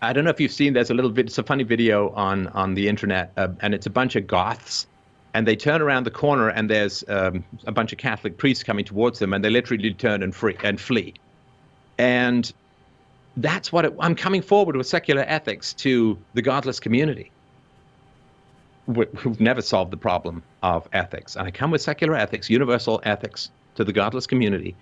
I 0.02 0.14
don't 0.14 0.24
know 0.24 0.30
if 0.30 0.40
you've 0.40 0.52
seen. 0.52 0.74
There's 0.74 0.90
a 0.90 0.94
little 0.94 1.12
bit. 1.12 1.28
It's 1.28 1.38
a 1.38 1.44
funny 1.44 1.64
video 1.64 2.10
on 2.12 2.48
on 2.50 2.74
the 2.74 2.88
internet, 2.88 3.32
uh, 3.38 3.50
and 3.62 3.74
it's 3.74 3.86
a 3.86 3.90
bunch 3.90 4.16
of 4.16 4.28
goths, 4.28 4.88
and 5.36 5.48
they 5.48 5.56
turn 5.56 5.82
around 5.82 6.06
the 6.06 6.12
corner, 6.12 6.50
and 6.50 6.70
there's 6.70 7.04
um, 7.08 7.44
a 7.68 7.72
bunch 7.72 7.92
of 7.92 8.00
Catholic 8.00 8.38
priests 8.38 8.64
coming 8.64 8.86
towards 8.86 9.20
them, 9.20 9.34
and 9.34 9.44
they 9.44 9.50
literally 9.50 9.94
turn 9.94 10.24
and 10.24 10.34
free 10.34 10.58
and 10.64 10.82
flee. 10.82 11.14
And 11.98 12.52
that's 13.38 13.72
what 13.72 13.86
it, 13.86 13.94
I'm 14.00 14.16
coming 14.16 14.42
forward 14.42 14.76
with 14.76 14.88
secular 14.88 15.24
ethics 15.28 15.74
to 15.74 16.18
the 16.34 16.42
godless 16.42 16.80
community, 16.80 17.32
who've 18.88 19.40
never 19.40 19.62
solved 19.62 19.92
the 19.92 19.98
problem 19.98 20.42
of 20.64 20.88
ethics. 20.94 21.36
And 21.36 21.48
I 21.48 21.52
come 21.52 21.70
with 21.70 21.82
secular 21.82 22.16
ethics, 22.16 22.50
universal 22.50 23.00
ethics, 23.04 23.52
to 23.76 23.84
the 23.84 23.94
godless 23.94 24.26
community 24.26 24.76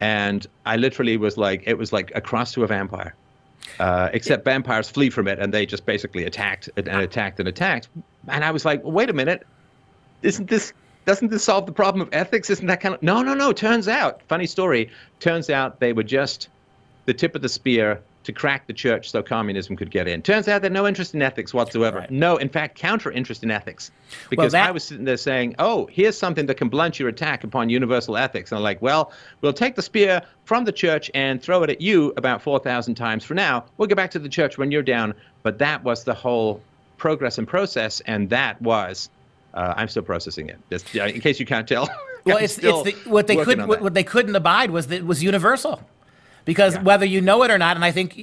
and 0.00 0.46
I 0.64 0.76
literally 0.76 1.16
was 1.16 1.36
like, 1.36 1.62
it 1.66 1.78
was 1.78 1.92
like 1.92 2.12
a 2.14 2.20
cross 2.20 2.52
to 2.52 2.64
a 2.64 2.66
vampire. 2.66 3.14
Uh, 3.80 4.08
except 4.12 4.44
vampires 4.44 4.88
flee 4.88 5.10
from 5.10 5.26
it, 5.26 5.38
and 5.40 5.52
they 5.52 5.66
just 5.66 5.84
basically 5.86 6.24
attacked 6.24 6.70
and 6.76 6.86
attacked 6.88 7.40
and 7.40 7.48
attacked. 7.48 7.88
And 8.28 8.44
I 8.44 8.50
was 8.52 8.64
like, 8.64 8.80
wait 8.84 9.10
a 9.10 9.12
minute, 9.12 9.44
isn't 10.26 10.48
this 10.48 10.72
doesn't 11.04 11.28
this 11.28 11.44
solve 11.44 11.66
the 11.66 11.72
problem 11.72 12.02
of 12.02 12.08
ethics? 12.12 12.50
Isn't 12.50 12.66
that 12.66 12.80
kind 12.80 12.94
of 12.94 13.02
no, 13.02 13.22
no, 13.22 13.34
no? 13.34 13.52
Turns 13.52 13.88
out, 13.88 14.22
funny 14.28 14.46
story. 14.46 14.90
Turns 15.20 15.50
out 15.50 15.80
they 15.80 15.92
were 15.92 16.02
just 16.02 16.48
the 17.04 17.14
tip 17.14 17.34
of 17.34 17.42
the 17.42 17.48
spear 17.48 18.00
to 18.26 18.32
crack 18.32 18.66
the 18.66 18.72
church 18.72 19.08
so 19.10 19.22
communism 19.22 19.76
could 19.76 19.92
get 19.92 20.08
in. 20.08 20.20
Turns 20.20 20.48
out 20.48 20.60
they 20.60 20.66
had 20.66 20.72
no 20.72 20.88
interest 20.88 21.14
in 21.14 21.22
ethics 21.22 21.54
whatsoever. 21.54 21.98
Right. 21.98 22.10
No, 22.10 22.36
in 22.38 22.48
fact, 22.48 22.76
counter 22.76 23.12
interest 23.12 23.44
in 23.44 23.52
ethics. 23.52 23.92
Because 24.28 24.52
well, 24.52 24.62
that... 24.62 24.68
I 24.68 24.72
was 24.72 24.82
sitting 24.82 25.04
there 25.04 25.16
saying, 25.16 25.54
oh, 25.60 25.88
here's 25.92 26.18
something 26.18 26.46
that 26.46 26.56
can 26.56 26.68
blunt 26.68 26.98
your 26.98 27.08
attack 27.08 27.44
upon 27.44 27.70
universal 27.70 28.16
ethics. 28.16 28.50
And 28.50 28.56
I'm 28.56 28.64
like, 28.64 28.82
well, 28.82 29.12
we'll 29.42 29.52
take 29.52 29.76
the 29.76 29.82
spear 29.82 30.22
from 30.44 30.64
the 30.64 30.72
church 30.72 31.08
and 31.14 31.40
throw 31.40 31.62
it 31.62 31.70
at 31.70 31.80
you 31.80 32.12
about 32.16 32.42
4,000 32.42 32.96
times 32.96 33.24
for 33.24 33.34
now. 33.34 33.64
We'll 33.76 33.86
get 33.86 33.94
back 33.94 34.10
to 34.10 34.18
the 34.18 34.28
church 34.28 34.58
when 34.58 34.72
you're 34.72 34.82
down. 34.82 35.14
But 35.44 35.58
that 35.58 35.84
was 35.84 36.02
the 36.02 36.14
whole 36.14 36.60
progress 36.96 37.38
and 37.38 37.46
process. 37.46 38.00
And 38.06 38.28
that 38.30 38.60
was, 38.60 39.08
uh, 39.56 39.74
I'm 39.76 39.88
still 39.88 40.02
processing 40.02 40.50
it, 40.50 40.58
just 40.70 40.94
in 40.94 41.20
case 41.20 41.40
you 41.40 41.46
can't 41.46 41.66
tell. 41.66 41.88
well, 42.24 42.36
it's, 42.36 42.58
it's 42.58 42.82
the, 42.82 42.92
what 43.10 43.26
they 43.26 43.36
couldn't 43.36 43.66
what, 43.66 43.80
what, 43.80 43.94
they 43.94 44.04
couldn't 44.04 44.36
abide 44.36 44.70
was 44.70 44.88
that 44.88 44.96
it 44.96 45.06
was 45.06 45.22
universal. 45.22 45.82
Because 46.44 46.74
yeah. 46.74 46.82
whether 46.82 47.04
you 47.04 47.20
know 47.20 47.42
it 47.42 47.50
or 47.50 47.58
not 47.58 47.74
and 47.74 47.84
i 47.84 47.90
think 47.90 48.16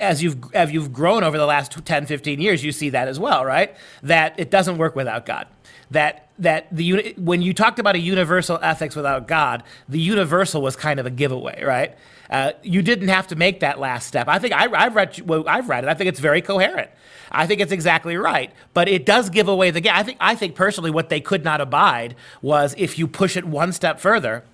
as 0.00 0.20
you've 0.20 0.52
as 0.52 0.72
you've 0.72 0.92
grown 0.92 1.22
over 1.22 1.38
the 1.38 1.46
last 1.46 1.84
10 1.84 2.06
15 2.06 2.40
years 2.40 2.64
you 2.64 2.72
see 2.72 2.90
that 2.90 3.06
as 3.06 3.20
well 3.20 3.44
right? 3.44 3.76
That 4.02 4.34
it 4.36 4.50
doesn't 4.50 4.78
work 4.78 4.96
without 4.96 5.24
god. 5.26 5.46
That 5.92 6.28
that 6.40 6.66
the 6.74 7.14
when 7.16 7.40
you 7.40 7.54
talked 7.54 7.78
about 7.78 7.94
a 7.94 8.00
universal 8.00 8.58
ethics 8.62 8.96
without 8.96 9.28
god 9.28 9.62
the 9.88 10.00
universal 10.00 10.60
was 10.60 10.74
kind 10.74 10.98
of 10.98 11.06
a 11.06 11.10
giveaway 11.10 11.62
right 11.62 11.96
uh, 12.30 12.52
you 12.62 12.82
didn't 12.82 13.08
have 13.08 13.26
to 13.28 13.36
make 13.36 13.60
that 13.60 13.78
last 13.78 14.06
step. 14.06 14.28
I 14.28 14.38
think 14.38 14.54
I, 14.54 14.82
have 14.82 14.94
read 14.94 15.20
well, 15.22 15.44
i've 15.46 15.68
read 15.68 15.84
it. 15.84 15.90
I 15.90 15.94
think 15.94 16.08
it's 16.08 16.20
very 16.20 16.42
coherent. 16.42 16.90
I 17.30 17.46
think 17.46 17.60
it's 17.60 17.72
exactly 17.72 18.16
right, 18.16 18.50
but 18.74 18.88
it 18.88 19.04
does 19.04 19.30
give 19.30 19.48
away 19.48 19.70
the 19.70 19.80
game. 19.80 19.92
I 19.94 20.02
think 20.02 20.18
I 20.20 20.34
think 20.34 20.54
personally, 20.54 20.90
what 20.90 21.08
they 21.08 21.20
could 21.20 21.44
not 21.44 21.60
abide 21.60 22.16
was 22.42 22.74
if 22.78 22.98
you 22.98 23.06
push 23.06 23.36
it 23.36 23.44
one 23.44 23.72
step 23.72 24.00
further, 24.00 24.44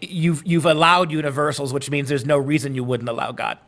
you've 0.00 0.42
you've 0.46 0.66
allowed 0.66 1.10
universals, 1.10 1.72
which 1.72 1.90
means 1.90 2.08
there's 2.08 2.24
no 2.24 2.38
reason 2.38 2.74
you 2.74 2.84
wouldn't 2.84 3.08
allow 3.08 3.32
God. 3.32 3.58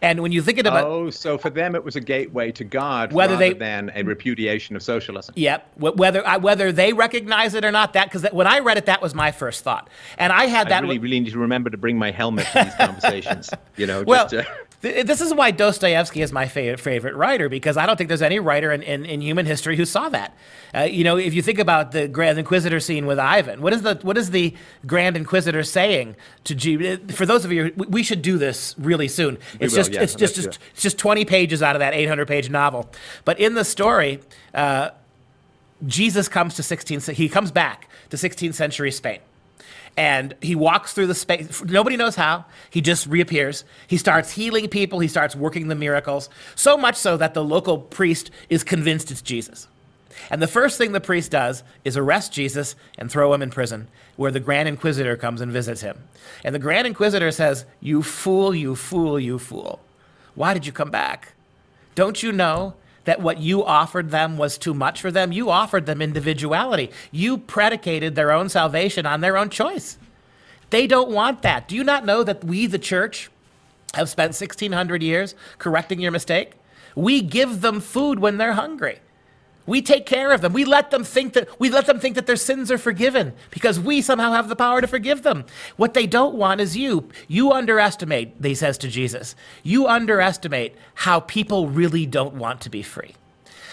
And 0.00 0.20
when 0.20 0.32
you 0.32 0.42
think 0.42 0.58
about 0.58 0.84
oh, 0.84 1.10
so 1.10 1.36
for 1.36 1.50
them 1.50 1.74
it 1.74 1.82
was 1.82 1.96
a 1.96 2.00
gateway 2.00 2.52
to 2.52 2.64
God 2.64 3.12
whether 3.12 3.34
rather 3.34 3.52
they, 3.52 3.58
than 3.58 3.90
a 3.94 4.02
repudiation 4.02 4.76
of 4.76 4.82
socialism. 4.82 5.34
Yep. 5.36 5.72
Whether 5.78 6.26
uh, 6.26 6.38
whether 6.38 6.70
they 6.70 6.92
recognize 6.92 7.54
it 7.54 7.64
or 7.64 7.72
not, 7.72 7.92
that 7.94 8.10
because 8.10 8.30
when 8.32 8.46
I 8.46 8.60
read 8.60 8.78
it, 8.78 8.86
that 8.86 9.02
was 9.02 9.14
my 9.14 9.32
first 9.32 9.64
thought, 9.64 9.88
and 10.18 10.32
I 10.32 10.46
had 10.46 10.68
that. 10.68 10.82
I 10.82 10.86
really, 10.86 10.98
really 10.98 11.20
need 11.20 11.32
to 11.32 11.38
remember 11.38 11.70
to 11.70 11.76
bring 11.76 11.98
my 11.98 12.10
helmet 12.10 12.46
to 12.52 12.64
these 12.64 12.74
conversations. 12.78 13.50
you 13.76 13.86
know, 13.86 14.04
well, 14.06 14.28
to... 14.28 14.46
this 14.84 15.20
is 15.20 15.32
why 15.32 15.50
Dostoevsky 15.50 16.20
is 16.20 16.32
my 16.32 16.46
favorite 16.46 16.80
favorite 16.80 17.14
writer 17.14 17.48
because 17.48 17.76
I 17.76 17.86
don't 17.86 17.96
think 17.96 18.08
there's 18.08 18.22
any 18.22 18.38
writer 18.38 18.70
in, 18.70 18.82
in, 18.82 19.04
in 19.04 19.20
human 19.20 19.46
history 19.46 19.76
who 19.76 19.84
saw 19.84 20.08
that. 20.10 20.36
Uh, 20.74 20.82
you 20.82 21.04
know, 21.04 21.16
if 21.16 21.32
you 21.32 21.42
think 21.42 21.58
about 21.58 21.92
the 21.92 22.06
Grand 22.06 22.38
Inquisitor 22.38 22.80
scene 22.80 23.06
with 23.06 23.18
Ivan, 23.18 23.62
what 23.62 23.72
is 23.72 23.82
the 23.82 23.98
what 24.02 24.18
is 24.18 24.30
the 24.30 24.54
Grand 24.86 25.16
Inquisitor 25.16 25.62
saying 25.62 26.16
to 26.44 26.54
G? 26.54 26.96
For 27.08 27.24
those 27.24 27.44
of 27.44 27.52
you, 27.52 27.72
we 27.76 28.02
should 28.02 28.22
do 28.22 28.36
this 28.36 28.74
really 28.78 29.08
soon. 29.08 29.38
It's 29.58 29.72
will, 29.72 29.78
just 29.78 29.92
yeah, 29.92 30.02
it's 30.02 30.14
just, 30.14 30.34
just 30.34 30.58
it's 30.72 30.82
just 30.82 30.98
20 30.98 31.24
pages 31.24 31.62
out 31.62 31.74
of 31.76 31.80
that 31.80 31.94
800 31.94 32.28
page 32.28 32.50
novel. 32.50 32.90
But 33.24 33.40
in 33.40 33.54
the 33.54 33.64
story, 33.64 34.20
uh, 34.52 34.90
Jesus 35.86 36.28
comes 36.28 36.54
to 36.56 36.62
16. 36.62 37.00
He 37.14 37.28
comes 37.28 37.50
back 37.50 37.88
to 38.10 38.16
16th 38.16 38.54
century 38.54 38.90
Spain 38.90 39.20
and 39.96 40.34
he 40.42 40.54
walks 40.54 40.92
through 40.92 41.06
the 41.06 41.14
space. 41.14 41.62
Nobody 41.62 41.96
knows 41.96 42.16
how. 42.16 42.44
He 42.70 42.80
just 42.80 43.06
reappears. 43.06 43.64
He 43.86 43.96
starts 43.96 44.32
healing 44.32 44.68
people. 44.68 44.98
He 44.98 45.08
starts 45.08 45.36
working 45.36 45.68
the 45.68 45.74
miracles. 45.74 46.28
So 46.56 46.76
much 46.76 46.96
so 46.96 47.16
that 47.16 47.34
the 47.34 47.44
local 47.44 47.78
priest 47.78 48.30
is 48.48 48.64
convinced 48.64 49.10
it's 49.10 49.22
Jesus. 49.22 49.68
And 50.30 50.40
the 50.42 50.48
first 50.48 50.78
thing 50.78 50.92
the 50.92 51.00
priest 51.00 51.30
does 51.30 51.62
is 51.84 51.96
arrest 51.96 52.32
Jesus 52.32 52.76
and 52.98 53.10
throw 53.10 53.32
him 53.34 53.42
in 53.42 53.50
prison, 53.50 53.88
where 54.16 54.30
the 54.30 54.40
Grand 54.40 54.68
Inquisitor 54.68 55.16
comes 55.16 55.40
and 55.40 55.52
visits 55.52 55.80
him. 55.80 55.98
And 56.44 56.54
the 56.54 56.60
Grand 56.60 56.86
Inquisitor 56.86 57.30
says, 57.30 57.64
You 57.80 58.02
fool, 58.02 58.54
you 58.54 58.74
fool, 58.76 59.18
you 59.18 59.38
fool. 59.38 59.80
Why 60.34 60.54
did 60.54 60.66
you 60.66 60.72
come 60.72 60.90
back? 60.90 61.32
Don't 61.94 62.22
you 62.22 62.32
know 62.32 62.74
that 63.04 63.20
what 63.20 63.38
you 63.38 63.64
offered 63.64 64.10
them 64.10 64.36
was 64.36 64.58
too 64.58 64.74
much 64.74 65.00
for 65.00 65.10
them? 65.10 65.32
You 65.32 65.50
offered 65.50 65.86
them 65.86 66.02
individuality. 66.02 66.90
You 67.10 67.38
predicated 67.38 68.14
their 68.14 68.32
own 68.32 68.48
salvation 68.48 69.06
on 69.06 69.20
their 69.20 69.36
own 69.36 69.50
choice. 69.50 69.98
They 70.70 70.86
don't 70.86 71.10
want 71.10 71.42
that. 71.42 71.68
Do 71.68 71.76
you 71.76 71.84
not 71.84 72.04
know 72.04 72.24
that 72.24 72.42
we, 72.42 72.66
the 72.66 72.78
church, 72.78 73.30
have 73.94 74.08
spent 74.08 74.30
1,600 74.30 75.02
years 75.02 75.34
correcting 75.58 76.00
your 76.00 76.10
mistake? 76.10 76.52
We 76.96 77.20
give 77.22 77.60
them 77.60 77.80
food 77.80 78.18
when 78.18 78.38
they're 78.38 78.54
hungry. 78.54 78.98
We 79.66 79.80
take 79.80 80.04
care 80.04 80.32
of 80.32 80.40
them. 80.40 80.52
We 80.52 80.64
let 80.64 80.90
them 80.90 81.04
think 81.04 81.32
that 81.32 81.48
we 81.58 81.70
let 81.70 81.86
them 81.86 81.98
think 81.98 82.16
that 82.16 82.26
their 82.26 82.36
sins 82.36 82.70
are 82.70 82.78
forgiven 82.78 83.32
because 83.50 83.80
we 83.80 84.02
somehow 84.02 84.32
have 84.32 84.48
the 84.48 84.56
power 84.56 84.80
to 84.80 84.86
forgive 84.86 85.22
them. 85.22 85.46
What 85.76 85.94
they 85.94 86.06
don't 86.06 86.34
want 86.34 86.60
is 86.60 86.76
you. 86.76 87.08
You 87.28 87.52
underestimate, 87.52 88.34
he 88.42 88.54
says 88.54 88.76
to 88.78 88.88
Jesus. 88.88 89.34
You 89.62 89.86
underestimate 89.86 90.74
how 90.94 91.20
people 91.20 91.68
really 91.68 92.04
don't 92.04 92.34
want 92.34 92.60
to 92.62 92.70
be 92.70 92.82
free. 92.82 93.14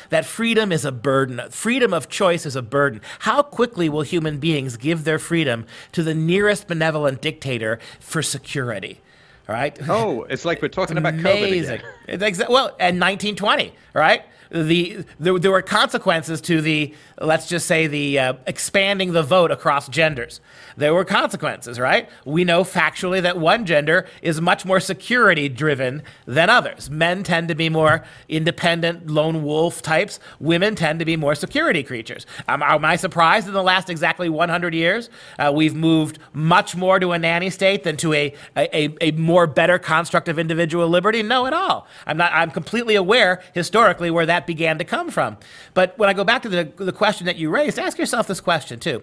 That 0.10 0.26
freedom 0.26 0.74
is 0.74 0.84
a 0.84 0.92
burden. 0.92 1.42
Freedom 1.52 1.94
of 1.94 2.10
choice 2.10 2.46
is 2.46 2.58
a 2.58 2.62
burden. 2.62 3.02
How 3.20 3.42
quickly 3.42 3.88
will 3.88 4.02
human 4.02 4.40
beings 4.40 4.76
give 4.76 5.06
their 5.06 5.20
freedom 5.20 5.66
to 5.94 6.04
the 6.04 6.14
nearest 6.14 6.68
benevolent 6.68 7.22
dictator 7.22 7.80
for 8.00 8.22
security? 8.22 9.00
Right? 9.48 9.78
Oh, 9.90 10.24
it's 10.24 10.46
like 10.46 10.62
we're 10.62 10.68
talking 10.68 10.98
about 10.98 11.14
COVID. 11.16 11.48
Amazing. 11.48 11.82
COVID. 12.08 12.50
Well, 12.50 12.68
in 12.68 13.00
1920, 13.00 13.74
right? 13.94 14.24
The 14.52 15.06
there, 15.20 15.38
there 15.40 15.52
were 15.52 15.62
consequences 15.62 16.42
to 16.42 16.62
the 16.62 16.94
let's 17.20 17.48
just 17.48 17.68
say 17.68 17.88
the 17.88 18.20
uh, 18.20 18.34
expanding 18.48 19.14
the 19.14 19.24
vote 19.24 19.52
across 19.52 19.88
genders. 19.88 20.42
There 20.76 20.94
were 20.94 21.06
consequences, 21.06 21.80
right? 21.80 22.10
We 22.26 22.44
know 22.44 22.64
factually 22.64 23.22
that 23.22 23.38
one 23.38 23.66
gender 23.66 24.08
is 24.22 24.42
much 24.42 24.66
more 24.66 24.80
security 24.80 25.48
driven 25.50 26.04
than 26.26 26.50
others. 26.50 26.90
Men 26.90 27.24
tend 27.24 27.48
to 27.50 27.56
be 27.56 27.70
more 27.70 28.04
independent, 28.28 29.08
lone 29.08 29.44
wolf 29.44 29.82
types. 29.82 30.20
Women 30.40 30.76
tend 30.76 31.00
to 31.00 31.06
be 31.06 31.16
more 31.16 31.36
security 31.36 31.84
creatures. 31.84 32.26
Um, 32.48 32.64
am 32.64 32.84
I 32.86 32.96
surprised 32.96 33.48
in 33.48 33.54
the 33.54 33.64
last 33.64 33.90
exactly 33.90 34.30
100 34.30 34.74
years 34.74 35.10
uh, 35.40 35.52
we've 35.54 35.76
moved 35.76 36.20
much 36.34 36.76
more 36.76 37.00
to 37.00 37.12
a 37.12 37.20
nanny 37.20 37.50
state 37.50 37.84
than 37.84 37.98
to 37.98 38.14
a, 38.14 38.34
a, 38.58 38.90
a 39.02 39.12
more 39.12 39.48
better 39.48 39.80
construct 39.80 40.28
of 40.28 40.40
individual 40.40 40.88
liberty? 40.88 41.24
No, 41.24 41.46
at 41.46 41.54
all. 41.54 41.88
I'm 42.06 42.18
not. 42.18 42.32
I'm 42.34 42.52
completely 42.52 42.96
aware 42.96 43.42
historically 43.54 44.12
where 44.12 44.26
that 44.26 44.41
began 44.46 44.78
to 44.78 44.84
come 44.84 45.10
from. 45.10 45.38
But 45.74 45.98
when 45.98 46.10
I 46.10 46.14
go 46.14 46.24
back 46.24 46.42
to 46.44 46.50
the, 46.50 46.72
the 46.76 46.94
question 46.94 47.26
that 47.26 47.38
you 47.38 47.50
raised, 47.50 47.80
ask 47.80 47.98
yourself 47.98 48.28
this 48.28 48.42
question 48.42 48.80
too. 48.80 49.02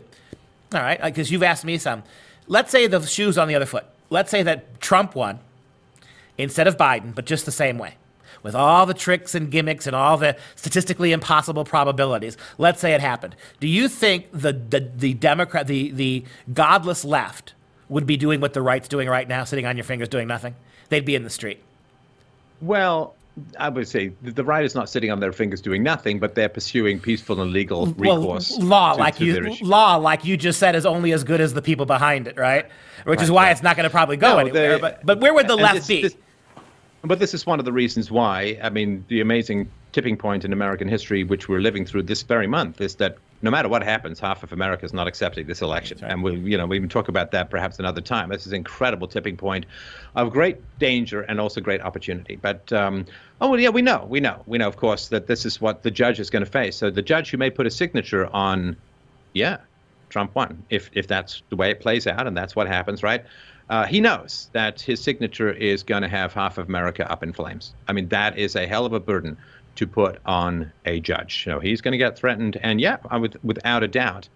All 0.72 0.80
right, 0.80 1.00
because 1.02 1.30
you've 1.30 1.42
asked 1.42 1.64
me 1.64 1.78
some. 1.78 2.02
Let's 2.46 2.70
say 2.70 2.86
the 2.86 3.04
shoe's 3.04 3.38
on 3.38 3.48
the 3.48 3.54
other 3.54 3.66
foot. 3.66 3.84
Let's 4.10 4.30
say 4.30 4.42
that 4.42 4.80
Trump 4.80 5.14
won 5.14 5.38
instead 6.36 6.66
of 6.66 6.76
Biden, 6.76 7.14
but 7.14 7.24
just 7.26 7.44
the 7.44 7.52
same 7.52 7.78
way, 7.78 7.94
with 8.42 8.54
all 8.54 8.86
the 8.86 8.94
tricks 8.94 9.34
and 9.34 9.50
gimmicks 9.50 9.86
and 9.86 9.94
all 9.96 10.16
the 10.16 10.36
statistically 10.56 11.12
impossible 11.12 11.64
probabilities. 11.64 12.36
Let's 12.56 12.80
say 12.80 12.94
it 12.94 13.00
happened. 13.00 13.36
Do 13.60 13.68
you 13.68 13.88
think 13.88 14.26
the 14.32 14.52
the, 14.52 14.80
the 14.80 15.14
Democrat, 15.14 15.66
the 15.66 15.90
the 15.90 16.24
godless 16.52 17.04
left, 17.04 17.54
would 17.88 18.06
be 18.06 18.16
doing 18.16 18.40
what 18.40 18.52
the 18.54 18.62
right's 18.62 18.88
doing 18.88 19.08
right 19.08 19.28
now, 19.28 19.44
sitting 19.44 19.66
on 19.66 19.76
your 19.76 19.84
fingers 19.84 20.08
doing 20.08 20.28
nothing? 20.28 20.54
They'd 20.88 21.04
be 21.04 21.14
in 21.14 21.24
the 21.24 21.30
street. 21.30 21.62
Well, 22.60 23.14
I 23.58 23.68
would 23.68 23.88
say 23.88 24.12
the 24.22 24.44
right 24.44 24.64
is 24.64 24.74
not 24.74 24.88
sitting 24.88 25.10
on 25.10 25.20
their 25.20 25.32
fingers 25.32 25.60
doing 25.60 25.82
nothing, 25.82 26.18
but 26.18 26.34
they're 26.34 26.48
pursuing 26.48 27.00
peaceful 27.00 27.40
and 27.40 27.52
legal 27.52 27.86
recourse. 27.86 28.56
Well, 28.58 28.66
law, 28.66 28.92
to, 28.94 28.98
like 28.98 29.16
to 29.16 29.24
you, 29.24 29.56
law, 29.62 29.96
like 29.96 30.24
you 30.24 30.36
just 30.36 30.58
said, 30.58 30.74
is 30.74 30.86
only 30.86 31.12
as 31.12 31.24
good 31.24 31.40
as 31.40 31.54
the 31.54 31.62
people 31.62 31.86
behind 31.86 32.26
it, 32.26 32.36
right? 32.36 32.66
Which 33.04 33.18
right, 33.18 33.24
is 33.24 33.30
why 33.30 33.46
yeah. 33.46 33.52
it's 33.52 33.62
not 33.62 33.76
going 33.76 33.84
to 33.84 33.90
probably 33.90 34.16
go 34.16 34.34
no, 34.34 34.38
anywhere. 34.38 34.78
But 34.78 35.04
but 35.04 35.20
where 35.20 35.34
would 35.34 35.48
the 35.48 35.56
left 35.56 35.76
this, 35.76 35.86
be? 35.86 36.02
This, 36.02 36.16
but 37.02 37.18
this 37.18 37.34
is 37.34 37.46
one 37.46 37.58
of 37.58 37.64
the 37.64 37.72
reasons 37.72 38.10
why. 38.10 38.58
I 38.62 38.70
mean, 38.70 39.04
the 39.08 39.20
amazing 39.20 39.70
tipping 39.92 40.16
point 40.16 40.44
in 40.44 40.52
American 40.52 40.88
history, 40.88 41.24
which 41.24 41.48
we're 41.48 41.60
living 41.60 41.86
through 41.86 42.02
this 42.04 42.22
very 42.22 42.46
month, 42.46 42.80
is 42.80 42.96
that 42.96 43.16
no 43.40 43.50
matter 43.50 43.68
what 43.68 43.82
happens, 43.82 44.18
half 44.18 44.42
of 44.42 44.52
America 44.52 44.84
is 44.84 44.92
not 44.92 45.06
accepting 45.06 45.46
this 45.46 45.62
election, 45.62 45.98
right. 46.02 46.10
and 46.10 46.22
we, 46.22 46.36
you 46.38 46.58
know, 46.58 46.66
we 46.66 46.80
can 46.80 46.88
talk 46.88 47.08
about 47.08 47.30
that 47.30 47.50
perhaps 47.50 47.78
another 47.78 48.00
time. 48.00 48.28
This 48.30 48.46
is 48.46 48.52
an 48.52 48.56
incredible 48.56 49.06
tipping 49.06 49.36
point 49.36 49.66
of 50.16 50.32
great 50.32 50.58
danger 50.78 51.22
and 51.22 51.40
also 51.40 51.60
great 51.60 51.80
opportunity. 51.80 52.36
But 52.36 52.72
um, 52.72 53.06
oh 53.40 53.50
well, 53.50 53.60
yeah, 53.60 53.68
we 53.68 53.82
know, 53.82 54.06
we 54.08 54.20
know, 54.20 54.42
we 54.46 54.58
know, 54.58 54.66
of 54.66 54.76
course, 54.76 55.08
that 55.08 55.26
this 55.26 55.46
is 55.46 55.60
what 55.60 55.82
the 55.82 55.90
judge 55.90 56.18
is 56.18 56.30
going 56.30 56.44
to 56.44 56.50
face. 56.50 56.76
So 56.76 56.90
the 56.90 57.02
judge 57.02 57.30
who 57.30 57.36
may 57.36 57.50
put 57.50 57.66
a 57.66 57.70
signature 57.70 58.26
on, 58.34 58.76
yeah, 59.34 59.58
Trump 60.08 60.34
won, 60.34 60.64
if 60.70 60.90
if 60.94 61.06
that's 61.06 61.42
the 61.50 61.56
way 61.56 61.70
it 61.70 61.80
plays 61.80 62.06
out, 62.06 62.26
and 62.26 62.36
that's 62.36 62.56
what 62.56 62.66
happens, 62.66 63.02
right? 63.02 63.24
Uh, 63.70 63.84
he 63.84 64.00
knows 64.00 64.48
that 64.52 64.80
his 64.80 65.02
signature 65.02 65.50
is 65.50 65.82
going 65.82 66.00
to 66.00 66.08
have 66.08 66.32
half 66.32 66.56
of 66.56 66.68
America 66.68 67.10
up 67.12 67.22
in 67.22 67.34
flames. 67.34 67.74
I 67.86 67.92
mean, 67.92 68.08
that 68.08 68.38
is 68.38 68.56
a 68.56 68.66
hell 68.66 68.86
of 68.86 68.94
a 68.94 69.00
burden 69.00 69.36
to 69.78 69.86
put 69.86 70.18
on 70.26 70.72
a 70.84 71.00
judge. 71.00 71.44
So 71.44 71.60
he's 71.60 71.80
going 71.80 71.92
to 71.92 71.98
get 71.98 72.18
threatened, 72.18 72.58
and 72.62 72.80
yeah, 72.80 72.96
I 73.10 73.16
would, 73.16 73.38
without 73.42 73.82
a 73.82 73.88
doubt, 73.88 74.28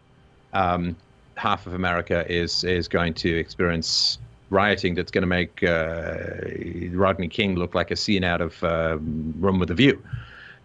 um, 0.53 0.97
half 1.37 1.67
of 1.67 1.75
America 1.75 2.25
is 2.29 2.65
is 2.65 2.89
going 2.89 3.15
to 3.15 3.29
experience 3.29 4.19
rioting 4.51 4.95
that's 4.95 5.11
going 5.11 5.23
to 5.23 5.35
make 5.41 5.63
uh, 5.63 6.97
Rodney 6.97 7.29
King 7.29 7.57
look 7.57 7.75
like 7.75 7.91
a 7.91 7.97
scene 7.97 8.23
out 8.23 8.41
of 8.41 8.63
uh, 8.63 8.99
Room 9.41 9.59
with 9.59 9.71
a 9.71 9.75
View. 9.75 10.01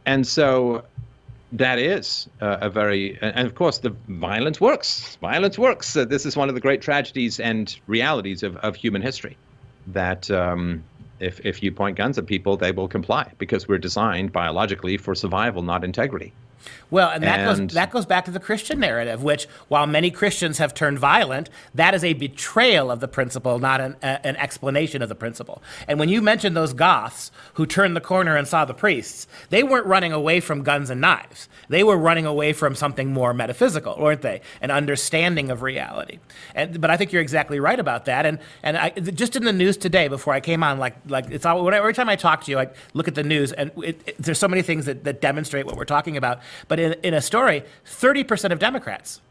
And 0.06 0.28
so 0.28 0.84
that 1.54 1.80
is 1.80 2.28
uh, 2.42 2.58
a 2.62 2.70
very, 2.70 3.18
and 3.22 3.48
of 3.48 3.56
course, 3.56 3.80
the 3.80 3.96
violence 4.10 4.60
works. 4.60 5.18
Violence 5.22 5.58
works. 5.58 5.96
Uh, 5.96 6.06
this 6.06 6.26
is 6.26 6.36
one 6.36 6.50
of 6.50 6.56
the 6.56 6.62
great 6.62 6.82
tragedies 6.82 7.40
and 7.40 7.80
realities 7.88 8.44
of, 8.44 8.58
of 8.58 8.76
human 8.76 9.02
history. 9.02 9.38
That 9.88 10.30
um, 10.30 10.84
if, 11.20 11.40
if 11.46 11.64
you 11.64 11.72
point 11.72 11.98
guns 11.98 12.18
at 12.18 12.26
people, 12.26 12.58
they 12.58 12.72
will 12.72 12.88
comply 12.88 13.32
because 13.38 13.68
we're 13.68 13.78
designed 13.78 14.32
biologically 14.32 14.98
for 14.98 15.16
survival, 15.16 15.62
not 15.62 15.84
integrity. 15.84 16.34
Well, 16.90 17.10
and 17.10 17.24
that 17.24 17.40
and, 17.40 17.70
goes 17.70 17.76
that 17.76 17.92
goes 17.92 18.06
back 18.06 18.26
to 18.26 18.32
the 18.32 18.40
Christian 18.40 18.80
narrative, 18.80 19.24
which 19.24 19.48
while 19.68 19.88
many 19.88 20.12
Christians 20.12 20.58
have 20.58 20.74
turned 20.74 21.00
violent, 21.00 21.50
that 21.76 21.94
is 21.94 22.04
a 22.04 22.14
betrayal 22.14 22.90
of 22.90 23.00
the 23.00 23.08
principle, 23.08 23.60
not 23.60 23.82
an, 23.82 23.96
a, 24.02 24.26
an 24.26 24.36
explanation 24.38 25.02
of 25.02 25.10
the 25.10 25.16
principle. 25.16 25.62
And 25.88 26.00
when 26.00 26.10
you 26.10 26.22
mentioned 26.22 26.56
those 26.56 26.74
Goths 26.74 27.32
who 27.56 27.66
turned 27.66 27.96
the 27.96 28.02
corner 28.02 28.36
and 28.36 28.48
saw 28.48 28.66
the 28.66 28.74
priests, 28.74 29.28
they 29.50 29.64
weren't 29.64 29.86
running 29.86 30.14
away 30.14 30.40
from 30.40 30.64
guns 30.64 30.90
and 30.90 31.02
knives. 31.02 31.50
They 31.70 31.84
were 31.84 31.98
running 31.98 32.26
away 32.26 32.54
from 32.54 32.76
something 32.76 33.12
more 33.12 33.34
metaphysical, 33.34 33.98
weren't 34.00 34.22
they? 34.22 34.42
An 34.62 34.72
understanding 34.72 35.52
of 35.52 35.62
reality. 35.62 36.20
And 36.56 36.80
but 36.80 36.90
I 36.90 36.98
think 36.98 37.12
you're 37.12 37.22
exactly 37.22 37.60
right 37.60 37.80
about 37.80 38.06
that. 38.06 38.26
And 38.26 38.40
and 38.64 38.78
I, 38.78 38.90
just 38.92 39.36
in 39.36 39.44
the 39.44 39.54
news 39.54 39.78
today, 39.78 40.08
before 40.08 40.34
I 40.34 40.40
came 40.40 40.64
on, 40.64 40.80
like 40.80 40.96
like 41.08 41.30
it's 41.30 41.46
all, 41.46 41.74
every 41.74 41.94
time 41.94 42.10
I 42.10 42.16
talk 42.16 42.44
to 42.46 42.52
you, 42.52 42.60
I 42.60 42.70
look 42.94 43.08
at 43.08 43.16
the 43.16 43.24
news, 43.24 43.52
and 43.52 43.72
it, 43.84 44.02
it, 44.06 44.16
there's 44.18 44.40
so 44.40 44.48
many 44.48 44.62
things 44.62 44.86
that, 44.86 45.04
that 45.04 45.22
demonstrate 45.22 45.66
what 45.66 45.76
we're 45.76 45.86
talking 45.86 46.16
about. 46.18 46.40
But 46.68 46.77
in, 46.80 46.94
in 47.04 47.14
a 47.14 47.22
story, 47.22 47.64
30% 47.86 48.52
of 48.52 48.60
Democrats, 48.60 49.22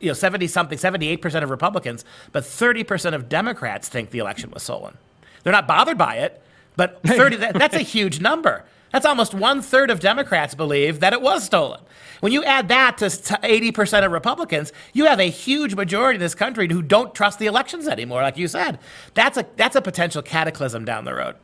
you 0.00 0.08
know, 0.08 0.14
70 0.14 0.46
something, 0.46 0.78
78% 0.78 1.42
of 1.42 1.50
Republicans, 1.50 2.04
but 2.32 2.44
30% 2.44 3.14
of 3.14 3.28
Democrats 3.28 3.88
think 3.88 4.10
the 4.10 4.18
election 4.18 4.50
was 4.50 4.62
stolen. 4.62 4.96
They're 5.42 5.52
not 5.52 5.66
bothered 5.66 5.98
by 5.98 6.16
it, 6.16 6.42
but 6.76 7.02
30, 7.06 7.36
that, 7.36 7.54
that's 7.54 7.76
a 7.76 7.80
huge 7.80 8.20
number. 8.20 8.64
That's 8.92 9.06
almost 9.06 9.34
one 9.34 9.62
third 9.62 9.90
of 9.90 10.00
Democrats 10.00 10.54
believe 10.54 11.00
that 11.00 11.12
it 11.12 11.20
was 11.20 11.44
stolen. 11.44 11.80
When 12.20 12.32
you 12.32 12.44
add 12.44 12.68
that 12.68 12.98
to 12.98 13.06
80% 13.06 14.06
of 14.06 14.12
Republicans, 14.12 14.72
you 14.92 15.04
have 15.04 15.20
a 15.20 15.28
huge 15.28 15.74
majority 15.74 16.16
in 16.16 16.20
this 16.20 16.34
country 16.34 16.66
who 16.70 16.80
don't 16.80 17.14
trust 17.14 17.38
the 17.38 17.46
elections 17.46 17.88
anymore, 17.88 18.22
like 18.22 18.38
you 18.38 18.48
said. 18.48 18.78
That's 19.14 19.36
a, 19.36 19.46
that's 19.56 19.76
a 19.76 19.82
potential 19.82 20.22
cataclysm 20.22 20.84
down 20.84 21.04
the 21.04 21.14
road. 21.14 21.36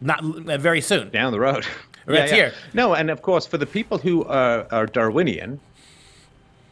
Not 0.00 0.20
uh, 0.22 0.58
very 0.58 0.80
soon. 0.80 1.10
Down 1.10 1.32
the 1.32 1.40
road. 1.40 1.66
Right 2.06 2.18
yeah, 2.18 2.24
yeah. 2.24 2.34
here. 2.34 2.52
No, 2.72 2.94
and 2.94 3.10
of 3.10 3.22
course, 3.22 3.46
for 3.46 3.58
the 3.58 3.66
people 3.66 3.98
who 3.98 4.24
are, 4.24 4.66
are 4.70 4.86
Darwinian, 4.86 5.60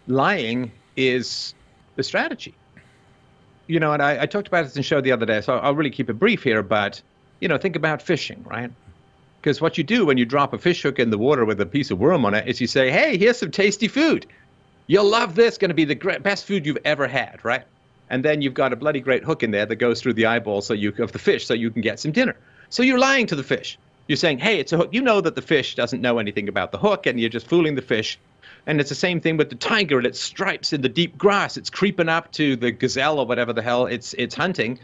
lying 0.07 0.72
is 0.97 1.55
the 1.97 2.03
strategy. 2.03 2.55
You 3.66 3.80
know, 3.80 3.93
and 3.93 4.03
I, 4.03 4.22
I 4.22 4.26
talked 4.26 4.49
about 4.49 4.64
this 4.64 4.74
in 4.76 4.80
the 4.80 4.85
show 4.85 5.01
the 5.01 5.12
other 5.12 5.26
day, 5.26 5.41
so 5.41 5.57
I'll 5.57 5.74
really 5.74 5.91
keep 5.91 6.11
it 6.11 6.14
brief 6.14 6.43
here. 6.43 6.62
But 6.62 7.01
you 7.41 7.49
know, 7.49 7.59
think 7.59 7.76
about 7.76 8.03
fishing, 8.03 8.45
right? 8.45 8.70
Because 9.41 9.61
what 9.61 9.78
you 9.78 9.85
do 9.85 10.07
when 10.07 10.18
you 10.18 10.24
drop 10.24 10.53
a 10.53 10.59
fish 10.59 10.83
hook 10.83 10.99
in 10.99 11.11
the 11.11 11.18
water 11.18 11.45
with 11.45 11.61
a 11.61 11.66
piece 11.66 11.91
of 11.91 11.99
worm 11.99 12.24
on 12.24 12.35
it 12.35 12.47
is 12.47 12.61
you 12.61 12.66
say, 12.66 12.91
"Hey, 12.91 13.16
here's 13.16 13.39
some 13.39 13.51
tasty 13.51 13.89
food. 13.89 14.26
You'll 14.87 15.09
love 15.09 15.35
this. 15.35 15.59
Going 15.59 15.70
to 15.70 15.74
be 15.74 15.85
the 15.85 15.95
great, 15.95 16.22
best 16.22 16.45
food 16.45 16.66
you've 16.66 16.78
ever 16.85 17.09
had, 17.09 17.45
right?" 17.45 17.64
And 18.11 18.22
then 18.22 18.43
you've 18.43 18.55
got 18.55 18.72
a 18.72 18.76
bloody 18.76 19.01
great 19.01 19.24
hook 19.24 19.43
in 19.43 19.53
there 19.53 19.64
that 19.64 19.76
goes 19.76 20.03
through 20.03 20.14
the 20.14 20.26
eyeball 20.26 20.61
so 20.61 20.74
you 20.74 20.93
of 20.99 21.12
the 21.12 21.18
fish, 21.18 21.47
so 21.47 21.55
you 21.55 21.70
can 21.70 21.80
get 21.80 21.99
some 21.99 22.12
dinner. 22.12 22.37
So 22.68 22.83
you're 22.83 22.99
lying 22.99 23.26
to 23.28 23.37
the 23.37 23.43
fish. 23.43 23.78
You're 24.09 24.16
saying, 24.16 24.38
hey, 24.38 24.59
it's 24.59 24.72
a 24.72 24.76
hook. 24.76 24.88
You 24.92 25.00
know 25.00 25.20
that 25.20 25.34
the 25.34 25.42
fish 25.42 25.74
doesn't 25.74 26.00
know 26.00 26.18
anything 26.18 26.48
about 26.48 26.72
the 26.72 26.78
hook, 26.78 27.07
and 27.07 27.20
you're 27.20 27.30
just 27.30 27.46
fooling 27.46 27.74
the 27.74 27.82
fish. 27.82 28.18
And 28.66 28.80
it's 28.80 28.88
the 28.88 28.94
same 28.94 29.20
thing 29.20 29.36
with 29.36 29.48
the 29.48 29.57
tiger 29.57 29.98
and 29.98 30.07
its 30.07 30.20
stripes 30.20 30.72
in 30.72 30.82
the 30.82 30.88
deep 30.88 31.18
grass. 31.18 31.57
It's 31.57 31.70
creeping 31.70 32.09
up 32.09 32.30
to 32.32 32.57
the 32.57 32.70
gazelle 32.70 33.18
or 33.18 33.26
whatever 33.26 33.53
the 33.53 33.62
hell 33.62 33.86
it's 33.86 34.14
it's 34.14 34.34
hunting, 34.34 34.78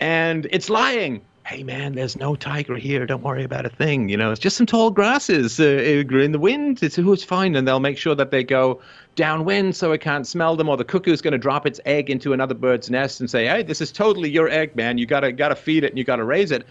and 0.00 0.46
it's 0.50 0.68
lying. 0.68 1.20
Hey 1.46 1.62
man, 1.62 1.92
there's 1.92 2.16
no 2.16 2.34
tiger 2.34 2.74
here. 2.74 3.04
Don't 3.04 3.22
worry 3.22 3.44
about 3.44 3.66
a 3.66 3.68
thing. 3.68 4.08
You 4.08 4.16
know, 4.16 4.30
it's 4.30 4.40
just 4.40 4.56
some 4.56 4.66
tall 4.66 4.90
grasses 4.90 5.60
uh, 5.60 5.64
in 5.64 6.32
the 6.32 6.38
wind. 6.38 6.82
It's 6.82 6.96
who's 6.96 7.22
fine, 7.22 7.54
and 7.54 7.68
they'll 7.68 7.80
make 7.80 7.98
sure 7.98 8.14
that 8.14 8.30
they 8.30 8.42
go 8.42 8.80
downwind 9.14 9.76
so 9.76 9.92
it 9.92 10.00
can't 10.00 10.26
smell 10.26 10.56
them. 10.56 10.68
Or 10.68 10.76
the 10.76 10.84
cuckoo's 10.84 11.20
going 11.20 11.32
to 11.32 11.38
drop 11.38 11.66
its 11.66 11.80
egg 11.84 12.08
into 12.08 12.32
another 12.32 12.54
bird's 12.54 12.90
nest 12.90 13.20
and 13.20 13.30
say, 13.30 13.46
"Hey, 13.46 13.62
this 13.62 13.80
is 13.80 13.92
totally 13.92 14.30
your 14.30 14.48
egg, 14.48 14.74
man. 14.74 14.96
You 14.96 15.06
gotta 15.06 15.32
gotta 15.32 15.54
feed 15.54 15.84
it 15.84 15.90
and 15.90 15.98
you 15.98 16.04
gotta 16.04 16.24
raise 16.24 16.50
it." 16.50 16.66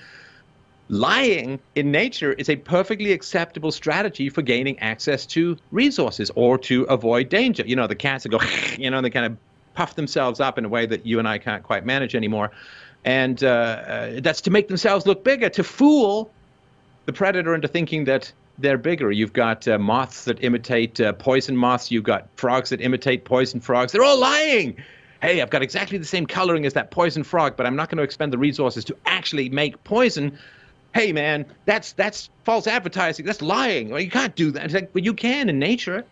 Lying 0.89 1.59
in 1.75 1.91
nature 1.91 2.33
is 2.33 2.49
a 2.49 2.55
perfectly 2.55 3.11
acceptable 3.11 3.71
strategy 3.71 4.29
for 4.29 4.41
gaining 4.41 4.77
access 4.79 5.25
to 5.27 5.57
resources 5.71 6.31
or 6.35 6.57
to 6.59 6.83
avoid 6.83 7.29
danger. 7.29 7.63
You 7.65 7.75
know, 7.75 7.87
the 7.87 7.95
cats 7.95 8.23
that 8.23 8.29
go, 8.29 8.39
you 8.77 8.89
know, 8.89 9.01
they 9.01 9.09
kind 9.09 9.25
of 9.25 9.37
puff 9.73 9.95
themselves 9.95 10.39
up 10.39 10.57
in 10.57 10.65
a 10.65 10.69
way 10.69 10.85
that 10.85 11.05
you 11.05 11.19
and 11.19 11.27
I 11.27 11.37
can't 11.37 11.63
quite 11.63 11.85
manage 11.85 12.15
anymore. 12.15 12.51
And 13.05 13.43
uh, 13.43 13.47
uh, 13.47 14.19
that's 14.21 14.41
to 14.41 14.51
make 14.51 14.67
themselves 14.67 15.05
look 15.05 15.23
bigger, 15.23 15.49
to 15.49 15.63
fool 15.63 16.31
the 17.05 17.13
predator 17.13 17.53
into 17.53 17.67
thinking 17.67 18.05
that 18.05 18.31
they're 18.59 18.77
bigger. 18.77 19.11
You've 19.11 19.33
got 19.33 19.67
uh, 19.67 19.77
moths 19.79 20.25
that 20.25 20.43
imitate 20.43 21.01
uh, 21.01 21.13
poison 21.13 21.57
moths. 21.57 21.91
You've 21.91 22.03
got 22.03 22.27
frogs 22.35 22.69
that 22.69 22.81
imitate 22.81 23.25
poison 23.25 23.59
frogs. 23.59 23.91
They're 23.91 24.03
all 24.03 24.19
lying. 24.19 24.77
Hey, 25.21 25.41
I've 25.41 25.49
got 25.49 25.61
exactly 25.61 25.97
the 25.97 26.05
same 26.05 26.25
coloring 26.25 26.65
as 26.65 26.73
that 26.73 26.91
poison 26.91 27.23
frog, 27.23 27.55
but 27.57 27.65
I'm 27.65 27.75
not 27.75 27.89
going 27.89 27.97
to 27.97 28.03
expend 28.03 28.31
the 28.31 28.37
resources 28.37 28.85
to 28.85 28.97
actually 29.05 29.49
make 29.49 29.81
poison 29.83 30.37
hey 30.93 31.11
man, 31.11 31.45
that's 31.65 31.93
that's 31.93 32.29
false 32.43 32.67
advertising. 32.67 33.25
That's 33.25 33.41
lying. 33.41 33.89
Well, 33.89 33.99
you 33.99 34.11
can't 34.11 34.35
do 34.35 34.51
that. 34.51 34.65
It's 34.65 34.73
like, 34.73 34.93
but 34.93 35.03
you 35.03 35.13
can 35.13 35.49
in 35.49 35.59
nature. 35.59 36.05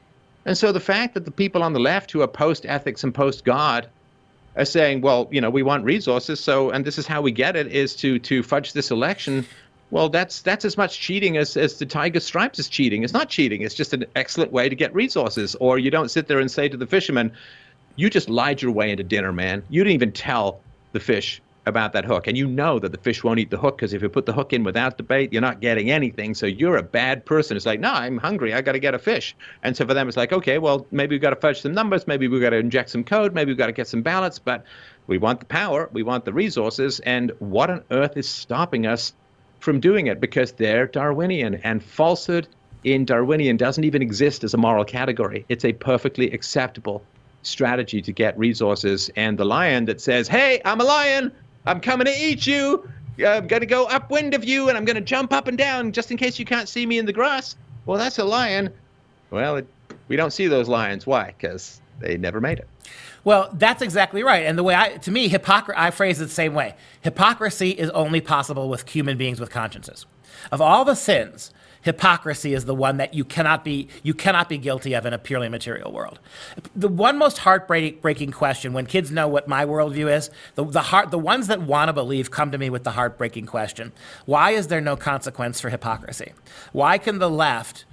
And 0.46 0.58
so 0.58 0.72
the 0.72 0.80
fact 0.80 1.14
that 1.14 1.26
the 1.26 1.32
people 1.32 1.62
on 1.62 1.74
the 1.74 1.80
left 1.80 2.12
who 2.12 2.22
are 2.22 2.28
post 2.28 2.66
ethics 2.66 3.04
and 3.04 3.14
post 3.14 3.46
God 3.46 3.88
are 4.56 4.66
saying, 4.66 5.02
well, 5.02 5.28
you 5.32 5.40
know, 5.40 5.52
we 5.52 5.62
want 5.62 5.86
resources, 5.86 6.40
so 6.40 6.72
and 6.72 6.84
this 6.84 6.98
is 6.98 7.08
how 7.08 7.22
we 7.22 7.32
get 7.32 7.56
it 7.56 7.68
is 7.68 7.96
to 7.98 8.20
to 8.20 8.44
fudge 8.44 8.74
this 8.74 8.92
election. 8.92 9.46
Well, 9.92 10.10
that's 10.10 10.42
that's 10.42 10.66
as 10.66 10.78
much 10.78 11.00
cheating 11.00 11.38
as, 11.38 11.58
as 11.58 11.78
the 11.78 11.86
tiger 11.86 12.20
stripes 12.20 12.60
is 12.60 12.70
cheating. 12.70 13.04
It's 13.04 13.14
not 13.14 13.30
cheating. 13.30 13.62
It's 13.62 13.76
just 13.76 13.94
an 13.94 14.06
excellent 14.16 14.52
way 14.52 14.70
to 14.70 14.76
get 14.76 14.94
resources. 14.96 15.56
Or 15.56 15.78
you 15.78 15.92
don't 15.92 16.10
sit 16.10 16.28
there 16.28 16.40
and 16.40 16.50
say 16.50 16.70
to 16.70 16.78
the 16.78 16.88
fisherman, 16.88 17.34
you 17.98 18.10
just 18.10 18.30
lied 18.30 18.62
your 18.62 18.72
way 18.72 18.92
into 18.92 19.04
dinner, 19.04 19.34
man. 19.34 19.64
You 19.70 19.84
didn't 19.84 19.96
even 19.96 20.14
tell 20.14 20.62
the 20.94 21.02
fish 21.02 21.42
about 21.66 21.94
that 21.94 22.06
hook. 22.06 22.28
And 22.28 22.38
you 22.38 22.48
know 22.48 22.80
that 22.80 22.92
the 22.92 22.98
fish 22.98 23.24
won't 23.24 23.40
eat 23.40 23.52
the 23.52 23.58
hook 23.58 23.78
because 23.78 23.94
if 23.94 24.02
you 24.02 24.10
put 24.10 24.26
the 24.26 24.34
hook 24.34 24.52
in 24.54 24.64
without 24.64 24.98
the 24.98 25.04
bait, 25.04 25.32
you're 25.32 25.42
not 25.42 25.62
getting 25.62 25.92
anything. 25.92 26.34
So 26.34 26.46
you're 26.46 26.78
a 26.78 26.84
bad 26.84 27.26
person. 27.26 27.56
It's 27.56 27.66
like, 27.66 27.80
no, 27.80 27.92
I'm 27.92 28.18
hungry. 28.18 28.54
I 28.54 28.62
got 28.62 28.72
to 28.72 28.80
get 28.80 28.96
a 28.96 29.00
fish. 29.00 29.36
And 29.64 29.78
so 29.78 29.86
for 29.86 29.94
them, 29.94 30.08
it's 30.08 30.18
like, 30.18 30.34
okay, 30.34 30.58
well, 30.58 30.88
maybe 30.92 31.16
we've 31.16 31.22
got 31.22 31.32
to 31.32 31.36
fudge 31.36 31.62
some 31.62 31.74
numbers. 31.74 32.08
Maybe 32.08 32.28
we've 32.28 32.42
got 32.42 32.50
to 32.50 32.58
inject 32.58 32.90
some 32.90 33.04
code. 33.04 33.34
Maybe 33.36 33.52
we've 33.52 33.58
got 33.58 33.68
to 33.68 33.74
get 33.74 33.88
some 33.88 34.02
ballots. 34.02 34.40
But 34.40 34.64
we 35.08 35.18
want 35.18 35.40
the 35.40 35.46
power. 35.46 35.90
We 35.94 36.04
want 36.04 36.26
the 36.26 36.34
resources. 36.34 37.00
And 37.02 37.32
what 37.40 37.70
on 37.70 37.84
earth 37.92 38.18
is 38.18 38.28
stopping 38.28 38.88
us 38.88 39.14
from 39.60 39.80
doing 39.80 40.08
it? 40.08 40.20
Because 40.20 40.54
they're 40.54 40.88
Darwinian. 40.88 41.56
And 41.56 41.84
falsehood 41.84 42.48
in 42.84 43.06
Darwinian 43.06 43.58
doesn't 43.58 43.84
even 43.84 44.02
exist 44.02 44.44
as 44.44 44.56
a 44.56 44.58
moral 44.58 44.84
category. 44.84 45.46
It's 45.48 45.66
a 45.66 45.74
perfectly 45.74 46.32
acceptable 46.32 47.04
strategy 47.44 48.02
to 48.02 48.12
get 48.12 48.38
resources. 48.38 49.12
And 49.16 49.38
the 49.38 49.46
lion 49.46 49.86
that 49.86 50.02
says, 50.02 50.28
hey, 50.28 50.62
I'm 50.66 50.82
a 50.82 50.84
lion. 50.84 51.32
I'm 51.66 51.80
coming 51.80 52.06
to 52.06 52.14
eat 52.14 52.48
you. 52.48 52.90
I'm 53.20 53.48
going 53.48 53.60
to 53.60 53.68
go 53.68 53.86
upwind 53.86 54.34
of 54.34 54.44
you 54.44 54.70
and 54.70 54.78
I'm 54.78 54.86
going 54.86 54.96
to 54.96 55.02
jump 55.02 55.32
up 55.34 55.48
and 55.48 55.58
down 55.58 55.92
just 55.92 56.12
in 56.12 56.18
case 56.18 56.40
you 56.40 56.46
can't 56.46 56.68
see 56.68 56.86
me 56.86 56.98
in 56.98 57.06
the 57.06 57.14
grass. 57.14 57.56
Well, 57.86 57.98
that's 57.98 58.18
a 58.18 58.24
lion. 58.24 58.72
Well, 59.30 59.58
it, 59.58 59.68
we 60.08 60.16
don't 60.16 60.32
see 60.32 60.48
those 60.48 60.68
lions. 60.68 61.06
Why? 61.06 61.34
Because 61.38 61.82
they 62.00 62.18
never 62.18 62.42
made 62.42 62.60
it. 62.60 62.68
Well, 63.24 63.50
that's 63.54 63.82
exactly 63.82 64.24
right. 64.24 64.46
And 64.46 64.58
the 64.58 64.64
way 64.64 64.74
I, 64.74 64.98
to 64.98 65.12
me, 65.12 65.28
hypocrisy, 65.28 65.78
I 65.78 65.92
phrase 65.92 66.20
it 66.20 66.26
the 66.26 66.32
same 66.32 66.54
way. 66.54 66.76
Hypocrisy 67.02 67.72
is 67.72 67.90
only 67.92 68.22
possible 68.22 68.68
with 68.68 68.90
human 68.90 69.18
beings 69.18 69.40
with 69.40 69.52
consciences. 69.52 70.06
Of 70.52 70.62
all 70.62 70.84
the 70.84 70.96
sins, 70.96 71.54
hypocrisy 71.82 72.54
is 72.54 72.66
the 72.66 72.76
one 72.76 72.98
that 72.98 73.14
you 73.14 73.24
cannot 73.24 73.64
be 73.64 73.88
you 74.04 74.14
cannot 74.14 74.50
be 74.50 74.58
guilty 74.58 74.94
of 74.94 75.06
in 75.06 75.14
a 75.14 75.18
purely 75.18 75.50
material 75.50 75.92
world. 75.92 76.20
The 76.76 76.88
one 76.88 77.18
most 77.18 77.40
heartbreaking 77.40 78.32
question 78.32 78.74
when 78.74 78.86
kids 78.86 79.12
know 79.12 79.28
what 79.28 79.48
my 79.48 79.66
worldview 79.66 80.12
is, 80.12 80.30
the 80.56 80.64
the 80.64 80.82
heart 80.82 81.12
the 81.12 81.20
ones 81.20 81.48
that 81.48 81.62
want 81.62 81.90
to 81.90 81.94
believe 81.94 82.32
come 82.32 82.52
to 82.52 82.58
me 82.58 82.70
with 82.70 82.84
the 82.84 82.92
heartbreaking 82.92 83.46
question: 83.46 83.92
Why 84.26 84.52
is 84.52 84.68
there 84.68 84.82
no 84.82 84.96
consequence 84.96 85.60
for 85.60 85.70
hypocrisy? 85.70 86.34
Why 86.72 86.98
can 86.98 87.20
the 87.20 87.30
left 87.30 87.86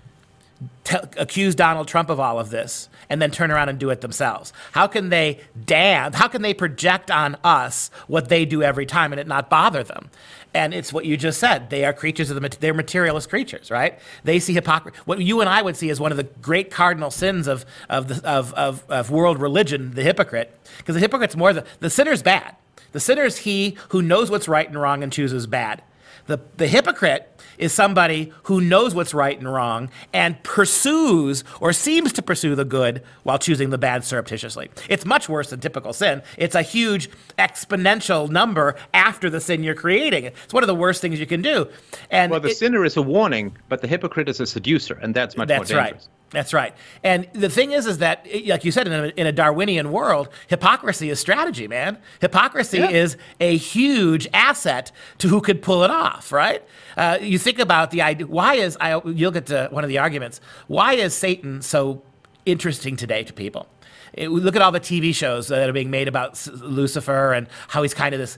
accuse 1.17 1.55
Donald 1.55 1.87
Trump 1.87 2.11
of 2.11 2.19
all 2.19 2.41
of 2.41 2.51
this 2.51 2.89
and 3.09 3.21
then 3.21 3.31
turn 3.31 3.51
around 3.51 3.69
and 3.69 3.79
do 3.79 3.91
it 3.91 4.01
themselves? 4.01 4.53
How 4.73 4.87
can 4.87 5.11
they 5.11 5.41
damn, 5.67 6.13
how 6.13 6.29
can 6.29 6.43
they 6.43 6.55
project 6.55 7.11
on 7.11 7.37
us 7.45 7.91
what 8.07 8.29
they 8.29 8.45
do 8.45 8.63
every 8.63 8.87
time 8.87 9.13
and 9.13 9.21
it 9.21 9.27
not 9.27 9.51
bother 9.51 9.83
them? 9.83 10.11
And 10.55 10.73
it's 10.73 10.93
what 10.93 11.05
you 11.05 11.17
just 11.17 11.39
said. 11.39 11.71
They 11.71 11.85
are 11.85 11.93
creatures 11.93 12.31
of 12.31 12.41
the, 12.41 12.49
they're 12.59 12.75
materialist 12.75 13.29
creatures, 13.29 13.71
right? 13.71 13.99
They 14.25 14.39
see 14.39 14.55
hypocrisy. 14.55 14.97
What 15.05 15.21
you 15.21 15.41
and 15.41 15.49
I 15.49 15.61
would 15.63 15.77
see 15.77 15.91
as 15.91 16.01
one 16.01 16.11
of 16.11 16.17
the 16.17 16.25
great 16.25 16.71
cardinal 16.71 17.11
sins 17.11 17.47
of, 17.47 17.67
of, 17.89 18.09
the, 18.09 18.29
of, 18.29 18.55
of, 18.55 18.85
of 18.89 19.11
world 19.11 19.41
religion, 19.41 19.93
the 19.93 20.03
hypocrite. 20.03 20.59
Because 20.79 20.95
the 20.95 21.01
hypocrite's 21.01 21.37
more, 21.37 21.53
the, 21.53 21.65
the 21.81 21.91
sinner's 21.91 22.23
bad. 22.23 22.57
The 22.93 23.01
sinner 23.01 23.25
is 23.25 23.39
he 23.39 23.77
who 23.91 24.01
knows 24.01 24.31
what's 24.31 24.49
right 24.49 24.67
and 24.67 24.81
wrong 24.81 25.03
and 25.03 25.13
chooses 25.13 25.47
bad. 25.47 25.83
The, 26.27 26.41
the 26.57 26.67
hypocrite 26.67 27.38
is 27.59 27.73
somebody 27.73 28.33
who 28.45 28.61
knows 28.61 28.95
what's 28.95 29.15
right 29.15 29.39
and 29.39 29.53
wrong 29.53 29.91
and 30.13 30.43
pursues 30.43 31.45
or 31.61 31.73
seems 31.73 32.13
to 32.15 32.23
pursue 32.23 32.55
the 32.55 32.65
good 32.65 33.03
while 33.23 33.39
choosing 33.39 33.71
the 33.71 33.79
bad 33.79 34.05
surreptitiously. 34.05 34.71
It's 34.89 35.05
much 35.05 35.29
worse 35.29 35.51
than 35.51 35.61
typical 35.61 35.93
sin. 35.93 36.23
It's 36.37 36.55
a 36.55 36.63
huge 36.63 37.11
exponential 37.39 38.29
number 38.29 38.77
after 38.95 39.29
the 39.31 39.41
sin 39.41 39.63
you're 39.63 39.75
creating. 39.75 40.25
It's 40.25 40.55
one 40.55 40.63
of 40.63 40.69
the 40.69 40.75
worst 40.75 41.01
things 41.01 41.21
you 41.21 41.27
can 41.27 41.43
do. 41.43 41.69
And 42.11 42.31
well, 42.31 42.41
the 42.41 42.49
it, 42.49 42.57
sinner 42.57 42.85
is 42.85 42.97
a 42.97 43.03
warning, 43.03 43.57
but 43.69 43.81
the 43.81 43.89
hypocrite 43.89 44.29
is 44.29 44.41
a 44.41 44.47
seducer, 44.47 44.99
and 45.01 45.15
that's 45.15 45.37
much 45.37 45.49
that's 45.49 45.71
more 45.71 45.83
dangerous. 45.83 46.07
Right. 46.07 46.18
That's 46.31 46.53
right. 46.53 46.75
And 47.03 47.27
the 47.33 47.49
thing 47.49 47.73
is, 47.73 47.87
is 47.87 47.99
that, 47.99 48.27
like 48.47 48.65
you 48.65 48.71
said, 48.71 48.87
in 48.87 48.93
a, 48.93 49.07
in 49.17 49.27
a 49.27 49.33
Darwinian 49.33 49.91
world, 49.91 50.29
hypocrisy 50.49 51.09
is 51.09 51.19
strategy, 51.19 51.67
man. 51.67 51.97
Hypocrisy 52.21 52.79
yeah. 52.79 52.91
is 52.91 53.17
a 53.41 53.57
huge 53.57 54.29
asset 54.35 54.93
to 55.19 55.29
who 55.29 55.41
could 55.41 55.63
pull 55.63 55.85
it 55.85 55.91
off, 55.91 56.31
right? 56.31 56.63
Uh, 56.99 57.19
you 57.21 57.39
think 57.39 57.59
about 57.59 57.91
the 57.91 58.03
idea. 58.03 58.27
Why 58.27 58.55
is 58.55 58.77
I? 58.79 59.01
You'll 59.07 59.31
get 59.31 59.47
to 59.47 59.69
one 59.71 59.85
of 59.85 59.89
the 59.89 59.99
arguments. 59.99 60.41
Why 60.67 60.95
is 60.95 61.15
Satan 61.15 61.63
so 61.63 62.03
interesting 62.45 62.97
today 62.97 63.25
to 63.25 63.33
people? 63.33 63.67
It, 64.13 64.29
look 64.29 64.57
at 64.57 64.63
all 64.63 64.73
the 64.73 64.81
TV 64.81 65.15
shows 65.15 65.49
that 65.49 65.69
are 65.69 65.73
being 65.73 65.91
made 65.91 66.09
about 66.09 66.47
Lucifer 66.47 67.33
and 67.33 67.47
how 67.69 67.83
he's 67.83 67.95
kind 67.95 68.15
of 68.15 68.21
this 68.21 68.37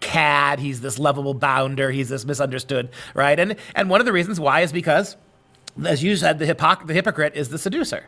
cad. 0.00 0.60
He's 0.60 0.80
this 0.80 0.98
lovable 0.98 1.34
bounder. 1.34 1.90
He's 1.90 2.08
this 2.08 2.24
misunderstood, 2.24 2.90
right? 3.14 3.38
And 3.38 3.56
and 3.74 3.90
one 3.90 4.00
of 4.00 4.06
the 4.06 4.12
reasons 4.12 4.38
why 4.38 4.60
is 4.60 4.72
because 4.72 5.16
as 5.84 6.02
you 6.02 6.16
said, 6.16 6.38
the, 6.38 6.46
hypoc- 6.46 6.86
the 6.86 6.94
hypocrite 6.94 7.34
is 7.34 7.48
the 7.48 7.58
seducer. 7.58 8.06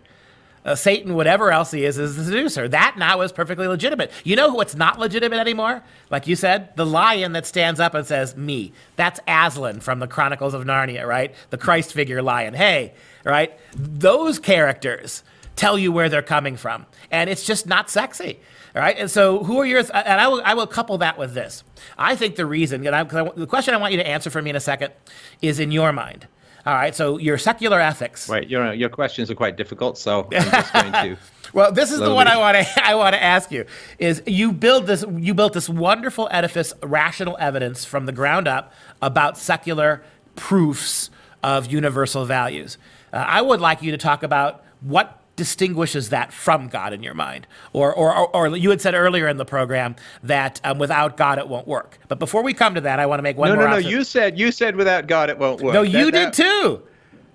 Uh, 0.65 0.75
Satan, 0.75 1.15
whatever 1.15 1.51
else 1.51 1.71
he 1.71 1.85
is, 1.85 1.99
is 1.99 2.17
the 2.17 2.25
seducer. 2.25 2.69
That 2.69 2.97
now 2.99 3.21
is 3.21 3.33
perfectly 3.33 3.67
legitimate. 3.67 4.11
You 4.25 4.37
know 4.37 4.53
what's 4.53 4.75
not 4.75 4.99
legitimate 4.99 5.39
anymore? 5.39 5.83
Like 6.11 6.27
you 6.27 6.37
said, 6.37 6.77
the 6.77 6.85
lion 6.85 7.33
that 7.33 7.47
stands 7.47 7.81
up 7.81 7.95
and 7.95 8.07
says, 8.07 8.37
me. 8.37 8.73
That's 8.97 9.21
Aslan 9.27 9.81
from 9.81 9.99
the 10.01 10.09
Chronicles 10.09 10.55
of 10.55 10.65
Narnia, 10.65 11.07
right? 11.07 11.35
The 11.51 11.59
Christ 11.59 11.93
figure 11.93 12.23
lion. 12.23 12.55
Hey, 12.55 12.95
right? 13.25 13.59
Those 13.77 14.39
characters 14.39 15.23
tell 15.57 15.79
you 15.79 15.93
where 15.93 16.09
they're 16.09 16.23
coming 16.23 16.57
from. 16.57 16.87
And 17.11 17.31
it's 17.31 17.45
just 17.45 17.67
not 17.67 17.89
sexy. 17.89 18.41
All 18.75 18.83
right. 18.83 18.97
And 18.99 19.11
so, 19.11 19.43
who 19.43 19.59
are 19.59 19.67
yours? 19.67 19.91
And 19.91 20.21
I 20.21 20.29
will, 20.29 20.43
I 20.45 20.55
will 20.55 20.67
couple 20.67 20.99
that 20.99 21.19
with 21.19 21.35
this. 21.35 21.65
I 21.97 22.15
think 22.15 22.37
the 22.37 22.47
reason, 22.47 22.87
and 22.87 22.95
I, 22.95 23.03
the 23.03 23.47
question 23.47 23.75
I 23.75 23.79
want 23.79 23.93
you 23.93 23.99
to 23.99 24.07
answer 24.07 24.31
for 24.31 24.43
me 24.43 24.51
in 24.51 24.57
a 24.57 24.61
second 24.61 24.93
is 25.41 25.59
in 25.59 25.73
your 25.73 25.93
mind. 25.93 26.27
All 26.69 26.75
right, 26.75 26.95
so 26.95 27.17
your 27.17 27.39
secular 27.39 27.81
ethics. 27.81 28.29
Right, 28.29 28.47
your 28.47 28.75
your 28.75 28.91
questions 28.91 29.31
are 29.31 29.35
quite 29.35 29.57
difficult, 29.57 29.97
so 29.97 30.29
I'm 30.33 30.51
just 30.51 30.73
going 30.75 30.93
to. 30.93 31.17
well, 31.55 31.73
this 31.73 31.91
is 31.91 31.99
the 31.99 32.13
one 32.13 32.29
I 32.29 32.37
want 32.37 32.59
to 32.59 32.85
I 32.87 32.95
want 32.95 33.15
to 33.15 33.23
ask 33.23 33.51
you. 33.51 33.65
Is 33.99 34.23
you 34.27 34.53
build 34.53 34.87
this 34.87 35.03
you 35.17 35.33
built 35.33 35.55
this 35.55 35.67
wonderful 35.67 36.29
edifice, 36.31 36.75
rational 36.83 37.39
evidence 37.41 37.87
from 37.87 38.05
the 38.05 38.13
ground 38.13 38.47
up 38.47 38.75
about 39.01 39.39
secular 39.39 40.03
proofs 40.37 41.09
of 41.43 41.73
universal 41.73 42.27
values. 42.27 42.77
Uh, 43.15 43.17
I 43.17 43.41
would 43.41 43.63
like 43.63 43.81
you 43.81 43.93
to 43.93 43.99
talk 43.99 44.23
about 44.23 44.63
what 44.83 45.18
distinguishes 45.39 46.11
that 46.11 46.35
from 46.35 46.69
God 46.69 46.93
in 46.93 47.03
your 47.03 47.15
mind? 47.15 47.47
Or, 47.73 47.95
or, 47.95 48.15
or, 48.15 48.37
or 48.37 48.57
you 48.57 48.69
had 48.69 48.83
said 48.83 48.95
earlier 48.95 49.27
in 49.27 49.39
the 49.39 49.47
program 49.47 49.97
that 50.23 50.61
um, 50.65 50.79
without 50.79 51.17
God 51.17 51.39
it 51.39 51.49
won't 51.49 51.67
work. 51.67 51.99
But 52.09 52.19
before 52.19 52.43
we 52.43 52.53
come 52.53 52.75
to 52.75 52.83
that, 52.83 53.01
I 53.01 53.07
want 53.07 53.21
to 53.21 53.23
make 53.23 53.39
one 53.39 53.49
no, 53.49 53.55
more. 53.55 53.65
No, 53.65 53.71
no, 53.71 53.81
no. 53.81 53.89
You 53.89 54.05
said 54.05 54.39
you 54.39 54.53
said 54.53 54.77
without 54.77 55.07
God 55.07 55.31
it 55.31 55.39
won't 55.39 55.63
work. 55.63 55.73
No, 55.73 55.81
you 55.81 56.11
that, 56.11 56.35
did 56.35 56.35
that... 56.35 56.35
too. 56.35 56.83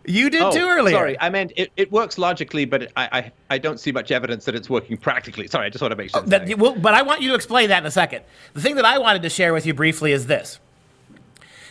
You 0.06 0.30
did 0.30 0.42
oh, 0.42 0.52
too 0.52 0.68
earlier. 0.68 0.96
Sorry, 0.96 1.18
I 1.22 1.30
meant 1.30 1.54
it, 1.56 1.72
it 1.78 1.90
works 1.90 2.18
logically, 2.18 2.66
but 2.66 2.92
I, 2.98 3.08
I, 3.12 3.32
I 3.52 3.58
don't 3.58 3.80
see 3.80 3.94
much 3.94 4.12
evidence 4.12 4.44
that 4.46 4.54
it's 4.54 4.70
working 4.70 4.98
practically. 4.98 5.48
Sorry, 5.48 5.66
I 5.66 5.70
just 5.70 5.82
want 5.82 5.94
to 5.94 5.96
make 5.96 6.10
sure. 6.10 6.22
Oh, 6.22 6.26
that, 6.26 6.58
well, 6.58 6.76
but 6.76 6.94
I 6.94 7.04
want 7.04 7.22
you 7.22 7.30
to 7.30 7.36
explain 7.36 7.70
that 7.70 7.78
in 7.78 7.86
a 7.86 7.92
second. 7.92 8.26
The 8.54 8.60
thing 8.60 8.76
that 8.76 8.84
I 8.84 8.98
wanted 8.98 9.22
to 9.22 9.30
share 9.30 9.54
with 9.54 9.66
you 9.66 9.74
briefly 9.74 10.12
is 10.12 10.28
this: 10.28 10.60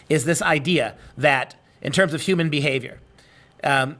is 0.08 0.24
this 0.24 0.40
idea 0.40 0.96
that 1.18 1.56
in 1.82 1.92
terms 1.92 2.14
of 2.14 2.22
human 2.22 2.48
behavior, 2.48 3.00
um, 3.64 3.98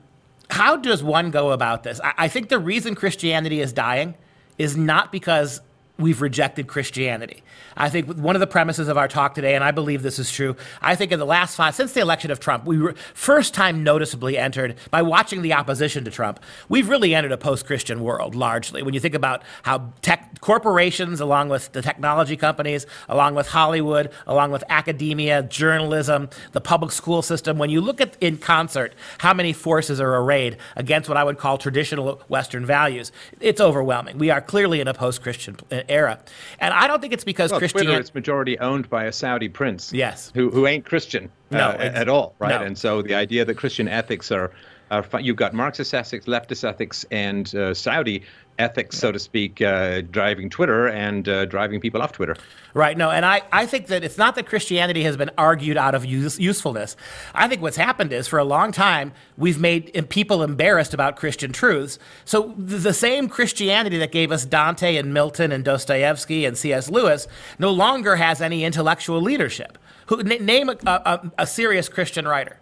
how 0.53 0.77
does 0.77 1.03
one 1.03 1.31
go 1.31 1.51
about 1.51 1.83
this? 1.83 1.99
I, 2.05 2.13
I 2.19 2.29
think 2.29 2.51
the 2.51 2.59
reason 2.59 2.95
Christianity 2.95 3.61
is 3.61 3.73
dying 3.73 4.15
is 4.59 4.77
not 4.77 5.11
because 5.11 5.63
we've 5.99 6.21
rejected 6.23 6.67
Christianity. 6.67 7.43
I 7.77 7.89
think 7.89 8.07
one 8.07 8.35
of 8.37 8.41
the 8.41 8.47
premises 8.47 8.89
of 8.89 8.97
our 8.97 9.09
talk 9.09 9.35
today, 9.35 9.55
and 9.55 9.63
I 9.63 9.71
believe 9.71 10.03
this 10.03 10.19
is 10.19 10.31
true, 10.31 10.57
I 10.81 10.95
think 10.97 11.13
in 11.13 11.19
the 11.19 11.27
last 11.27 11.57
five, 11.57 11.75
since 11.75 11.93
the 11.93 12.01
election 12.01 12.31
of 12.31 12.41
Trump, 12.41 12.65
we 12.65 12.79
were 12.79 12.95
first 13.15 13.55
time 13.55 13.85
noticeably 13.85 14.37
entered 14.37 14.77
by 14.91 15.03
watching 15.03 15.43
the 15.43 15.53
opposition 15.53 16.05
to 16.05 16.11
Trump. 16.11 16.41
We've 16.69 16.89
really 16.89 17.15
entered 17.15 17.33
a 17.33 17.37
post 17.37 17.67
Christian 17.67 18.03
world 18.03 18.35
largely. 18.35 18.83
When 18.83 18.95
you 18.95 19.01
think 19.01 19.15
about 19.15 19.43
how 19.63 19.93
tech 20.03 20.41
corporations, 20.41 21.21
along 21.21 21.51
with 21.51 21.73
the 21.73 21.83
technology 21.83 22.37
companies, 22.37 22.87
along 23.09 23.35
with 23.35 23.49
Hollywood, 23.49 24.11
along 24.27 24.51
with 24.51 24.65
academia, 24.69 25.43
journalism, 25.43 26.31
the 26.53 26.61
public 26.61 26.93
school 26.93 27.23
system, 27.23 27.59
when 27.59 27.71
you 27.71 27.81
look 27.81 28.01
at 28.01 28.17
in 28.21 28.39
concert 28.39 28.95
how 29.19 29.33
many 29.33 29.53
forces 29.53 30.01
are 30.01 30.17
arrayed 30.17 30.57
against 30.77 31.09
what 31.09 31.17
I 31.17 31.25
would 31.25 31.39
call 31.39 31.59
traditional 31.59 32.21
Western 32.29 32.67
values, 32.67 33.13
it's 33.41 33.61
overwhelming. 33.61 34.19
We 34.19 34.31
are 34.31 34.41
clearly 34.41 34.81
in 34.81 34.89
a 34.89 34.95
post 34.95 35.23
Christian 35.23 35.57
era. 35.89 36.19
And 36.61 36.73
I 36.75 36.87
don't 36.87 37.01
think 37.01 37.13
it's 37.13 37.25
because 37.25 37.51
well, 37.51 37.61
Christianity. 37.61 37.89
Twitter 37.89 38.03
is 38.03 38.15
majority 38.15 38.59
owned 38.59 38.89
by 38.89 39.05
a 39.05 39.13
Saudi 39.13 39.49
prince. 39.49 39.93
Yes. 39.93 40.33
Who, 40.35 40.51
who 40.51 40.67
ain't 40.67 40.85
Christian 40.85 41.31
uh, 41.51 41.57
no, 41.57 41.71
at 41.71 42.09
all, 42.09 42.35
right? 42.39 42.61
No. 42.61 42.67
And 42.67 42.77
so 42.77 43.03
the 43.03 43.15
idea 43.15 43.45
that 43.45 43.57
Christian 43.57 43.89
ethics 43.89 44.31
are, 44.31 44.51
are 44.91 45.05
you've 45.21 45.37
got 45.37 45.55
Marxist 45.55 45.95
ethics, 45.95 46.27
leftist 46.27 46.69
ethics, 46.69 47.05
and 47.11 47.55
uh, 47.55 47.75
Saudi 47.75 48.23
ethics, 48.59 48.99
so 48.99 49.13
to 49.13 49.19
speak, 49.19 49.61
uh, 49.61 50.03
driving 50.03 50.51
Twitter 50.51 50.89
and 50.89 51.29
uh, 51.29 51.45
driving 51.47 51.81
people 51.81 52.03
off 52.03 52.13
Twitter. 52.13 52.37
Right. 52.75 52.97
No, 52.97 53.11
and 53.11 53.25
I, 53.25 53.43
I 53.53 53.67
think 53.67 53.89
that 53.89 54.03
it's 54.03 54.17
not 54.17 54.35
that 54.37 54.47
Christianity 54.47 55.03
has 55.03 55.17
been 55.17 55.31
argued 55.37 55.77
out 55.77 55.95
of 55.95 56.05
use, 56.07 56.39
usefulness. 56.39 56.97
I 57.35 57.49
think 57.49 57.61
what's 57.61 57.77
happened 57.77 58.13
is 58.13 58.29
for 58.29 58.39
a 58.39 58.45
long 58.45 58.73
time, 58.73 59.13
we've 59.37 59.61
made 59.61 60.09
people 60.09 60.43
embarrassed 60.43 60.95
about 60.95 61.17
Christian 61.17 61.53
truths. 61.53 61.99
So 62.25 62.55
the 62.57 62.95
same 62.95 63.29
Christianity 63.29 63.99
that 63.99 64.13
gave 64.13 64.33
us 64.33 64.45
Dante 64.45 64.97
and 64.97 65.13
Milton 65.13 65.53
and 65.53 65.65
Dostoevsky 65.65 66.47
and 66.47 66.57
C.S. 66.57 66.91
Lewis 66.91 67.29
no 67.59 67.71
longer 67.71 68.17
has 68.17 68.41
any 68.41 68.65
intellectual 68.65 69.21
leadership. 69.21 69.77
Who, 70.07 70.23
name 70.23 70.69
a, 70.69 70.77
a, 70.87 71.31
a 71.39 71.47
serious 71.47 71.89
Christian 71.89 72.27
writer. 72.27 72.59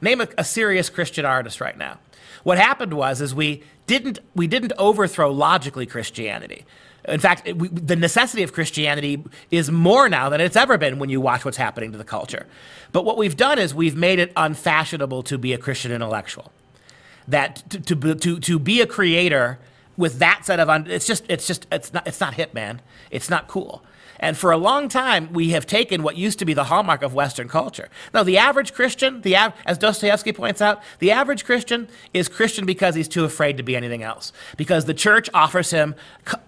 Name 0.00 0.20
a, 0.20 0.28
a 0.36 0.44
serious 0.44 0.90
Christian 0.90 1.24
artist 1.24 1.60
right 1.60 1.76
now. 1.76 1.98
What 2.42 2.58
happened 2.58 2.94
was 2.94 3.20
is 3.20 3.34
we 3.34 3.64
didn't 3.86 4.18
we 4.34 4.46
didn't 4.46 4.72
overthrow 4.78 5.30
logically 5.30 5.86
Christianity. 5.86 6.64
In 7.08 7.20
fact, 7.20 7.52
we, 7.54 7.68
the 7.68 7.94
necessity 7.94 8.42
of 8.42 8.52
Christianity 8.52 9.22
is 9.50 9.70
more 9.70 10.08
now 10.08 10.28
than 10.28 10.40
it's 10.40 10.56
ever 10.56 10.76
been 10.76 10.98
when 10.98 11.08
you 11.08 11.20
watch 11.20 11.44
what's 11.44 11.56
happening 11.56 11.92
to 11.92 11.98
the 11.98 12.04
culture. 12.04 12.46
But 12.90 13.04
what 13.04 13.16
we've 13.16 13.36
done 13.36 13.60
is 13.60 13.74
we've 13.74 13.94
made 13.94 14.18
it 14.18 14.32
unfashionable 14.36 15.22
to 15.24 15.38
be 15.38 15.52
a 15.52 15.58
Christian 15.58 15.92
intellectual. 15.92 16.50
That 17.28 17.62
to, 17.70 17.80
to, 17.80 18.14
to, 18.14 18.40
to 18.40 18.58
be 18.58 18.80
a 18.80 18.86
creator 18.86 19.58
with 19.96 20.18
that 20.18 20.44
set 20.44 20.60
of 20.60 20.68
un- 20.68 20.86
it's 20.88 21.06
just 21.06 21.24
it's 21.28 21.46
just 21.46 21.66
it's 21.72 21.92
not 21.92 22.06
it's 22.06 22.20
not 22.20 22.34
hip 22.34 22.54
man 22.54 22.80
it's 23.10 23.30
not 23.30 23.48
cool 23.48 23.82
and 24.18 24.36
for 24.36 24.50
a 24.50 24.56
long 24.56 24.88
time, 24.88 25.32
we 25.32 25.50
have 25.50 25.66
taken 25.66 26.02
what 26.02 26.16
used 26.16 26.38
to 26.38 26.44
be 26.44 26.54
the 26.54 26.64
hallmark 26.64 27.02
of 27.02 27.14
Western 27.14 27.48
culture. 27.48 27.88
Now, 28.14 28.22
the 28.22 28.38
average 28.38 28.72
Christian, 28.72 29.20
the 29.22 29.36
av- 29.36 29.54
as 29.64 29.78
Dostoevsky 29.78 30.32
points 30.32 30.60
out, 30.60 30.82
the 30.98 31.10
average 31.10 31.44
Christian 31.44 31.88
is 32.12 32.28
Christian 32.28 32.66
because 32.66 32.94
he's 32.94 33.08
too 33.08 33.24
afraid 33.24 33.56
to 33.56 33.62
be 33.62 33.76
anything 33.76 34.02
else, 34.02 34.32
because 34.56 34.84
the 34.84 34.94
church 34.94 35.28
offers 35.34 35.70
him 35.70 35.94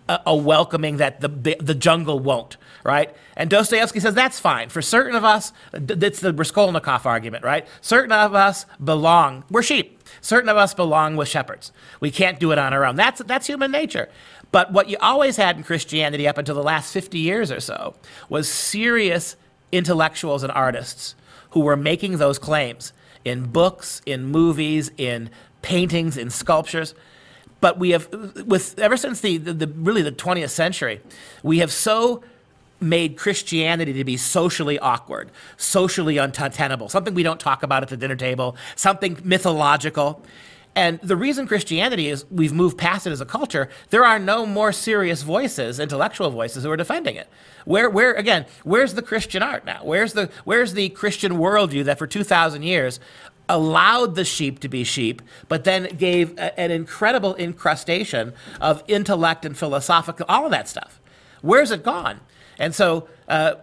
a, 0.08 0.20
a 0.26 0.36
welcoming 0.36 0.96
that 0.98 1.20
the, 1.20 1.28
the, 1.28 1.74
jungle 1.74 2.18
won't, 2.18 2.56
right? 2.84 3.14
And 3.36 3.48
Dostoevsky 3.48 4.00
says 4.00 4.14
that's 4.14 4.40
fine. 4.40 4.68
For 4.68 4.82
certain 4.82 5.14
of 5.14 5.24
us, 5.24 5.52
it's 5.72 6.20
the 6.20 6.32
Raskolnikov 6.32 7.06
argument, 7.06 7.44
right? 7.44 7.66
Certain 7.80 8.12
of 8.12 8.34
us 8.34 8.66
belong, 8.82 9.44
we're 9.50 9.62
sheep. 9.62 9.98
Certain 10.20 10.48
of 10.48 10.56
us 10.56 10.74
belong 10.74 11.16
with 11.16 11.28
shepherds. 11.28 11.70
We 12.00 12.10
can't 12.10 12.40
do 12.40 12.50
it 12.52 12.58
on 12.58 12.72
our 12.72 12.84
own. 12.84 12.96
That's, 12.96 13.22
that's 13.24 13.46
human 13.46 13.70
nature. 13.70 14.08
But 14.50 14.72
what 14.72 14.88
you 14.88 14.96
always 15.00 15.36
had 15.36 15.56
in 15.56 15.62
Christianity 15.62 16.26
up 16.26 16.38
until 16.38 16.54
the 16.54 16.62
last 16.62 16.92
50 16.92 17.18
years 17.18 17.52
or 17.52 17.60
so 17.60 17.94
was 18.28 18.50
serious 18.50 19.36
intellectuals 19.72 20.42
and 20.42 20.52
artists 20.52 21.14
who 21.50 21.60
were 21.60 21.76
making 21.76 22.18
those 22.18 22.38
claims 22.38 22.92
in 23.24 23.46
books, 23.46 24.00
in 24.06 24.24
movies, 24.24 24.90
in 24.96 25.30
paintings, 25.62 26.16
in 26.16 26.30
sculptures. 26.30 26.94
But 27.60 27.78
we 27.78 27.90
have, 27.90 28.08
with 28.46 28.78
ever 28.78 28.96
since 28.96 29.20
the, 29.20 29.36
the, 29.36 29.52
the 29.52 29.66
really 29.66 30.02
the 30.02 30.12
20th 30.12 30.50
century, 30.50 31.00
we 31.42 31.58
have 31.58 31.72
so 31.72 32.22
made 32.80 33.16
Christianity 33.16 33.92
to 33.94 34.04
be 34.04 34.16
socially 34.16 34.78
awkward, 34.78 35.30
socially 35.56 36.16
untenable, 36.16 36.88
something 36.88 37.14
we 37.14 37.24
don't 37.24 37.40
talk 37.40 37.62
about 37.62 37.82
at 37.82 37.88
the 37.88 37.96
dinner 37.96 38.14
table, 38.16 38.56
something 38.76 39.18
mythological. 39.24 40.22
And 40.78 41.00
the 41.00 41.16
reason 41.16 41.48
Christianity 41.48 42.06
is 42.06 42.24
we've 42.30 42.52
moved 42.52 42.78
past 42.78 43.04
it 43.04 43.10
as 43.10 43.20
a 43.20 43.26
culture, 43.26 43.68
there 43.90 44.04
are 44.04 44.20
no 44.20 44.46
more 44.46 44.70
serious 44.70 45.22
voices, 45.22 45.80
intellectual 45.80 46.30
voices, 46.30 46.62
who 46.62 46.70
are 46.70 46.76
defending 46.76 47.16
it. 47.16 47.28
Where, 47.64 47.90
where 47.90 48.14
again, 48.14 48.46
where's 48.62 48.94
the 48.94 49.02
Christian 49.02 49.42
art 49.42 49.64
now? 49.64 49.80
Where's 49.82 50.12
the, 50.12 50.30
where's 50.44 50.74
the 50.74 50.90
Christian 50.90 51.32
worldview 51.32 51.84
that 51.86 51.98
for 51.98 52.06
2,000 52.06 52.62
years 52.62 53.00
allowed 53.48 54.14
the 54.14 54.24
sheep 54.24 54.60
to 54.60 54.68
be 54.68 54.84
sheep, 54.84 55.20
but 55.48 55.64
then 55.64 55.96
gave 55.96 56.38
a, 56.38 56.56
an 56.60 56.70
incredible 56.70 57.34
incrustation 57.34 58.32
of 58.60 58.84
intellect 58.86 59.44
and 59.44 59.58
philosophical, 59.58 60.26
all 60.28 60.44
of 60.44 60.52
that 60.52 60.68
stuff? 60.68 61.00
Where's 61.42 61.72
it 61.72 61.82
gone? 61.82 62.20
And 62.56 62.72
so, 62.72 63.08
uh, 63.26 63.56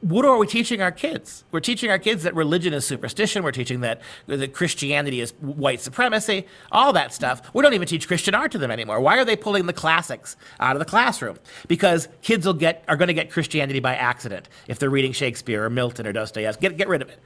what 0.00 0.24
are 0.24 0.38
we 0.38 0.46
teaching 0.46 0.80
our 0.80 0.92
kids? 0.92 1.44
We're 1.50 1.60
teaching 1.60 1.90
our 1.90 1.98
kids 1.98 2.22
that 2.22 2.34
religion 2.34 2.72
is 2.72 2.86
superstition. 2.86 3.42
We're 3.42 3.52
teaching 3.52 3.80
that, 3.80 4.00
that 4.26 4.52
Christianity 4.52 5.20
is 5.20 5.32
white 5.40 5.80
supremacy, 5.80 6.46
all 6.70 6.92
that 6.92 7.12
stuff. 7.12 7.42
We 7.52 7.62
don't 7.62 7.74
even 7.74 7.88
teach 7.88 8.06
Christian 8.06 8.34
art 8.34 8.52
to 8.52 8.58
them 8.58 8.70
anymore. 8.70 9.00
Why 9.00 9.18
are 9.18 9.24
they 9.24 9.36
pulling 9.36 9.66
the 9.66 9.72
classics 9.72 10.36
out 10.60 10.76
of 10.76 10.80
the 10.80 10.84
classroom? 10.84 11.38
Because 11.66 12.08
kids 12.22 12.46
will 12.46 12.54
get, 12.54 12.84
are 12.86 12.96
going 12.96 13.08
to 13.08 13.14
get 13.14 13.30
Christianity 13.30 13.80
by 13.80 13.96
accident 13.96 14.48
if 14.68 14.78
they're 14.78 14.90
reading 14.90 15.12
Shakespeare 15.12 15.64
or 15.64 15.70
Milton 15.70 16.06
or 16.06 16.12
Dostoevsky. 16.12 16.60
Get, 16.60 16.76
get 16.76 16.88
rid 16.88 17.02
of 17.02 17.08
it. 17.08 17.20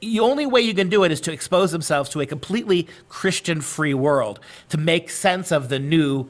The 0.00 0.20
only 0.20 0.46
way 0.46 0.60
you 0.60 0.74
can 0.74 0.88
do 0.88 1.02
it 1.02 1.12
is 1.12 1.20
to 1.22 1.32
expose 1.32 1.72
themselves 1.72 2.10
to 2.10 2.20
a 2.20 2.26
completely 2.26 2.88
Christian 3.08 3.60
free 3.60 3.94
world, 3.94 4.38
to 4.68 4.78
make 4.78 5.10
sense 5.10 5.50
of 5.50 5.70
the 5.70 5.78
new 5.78 6.28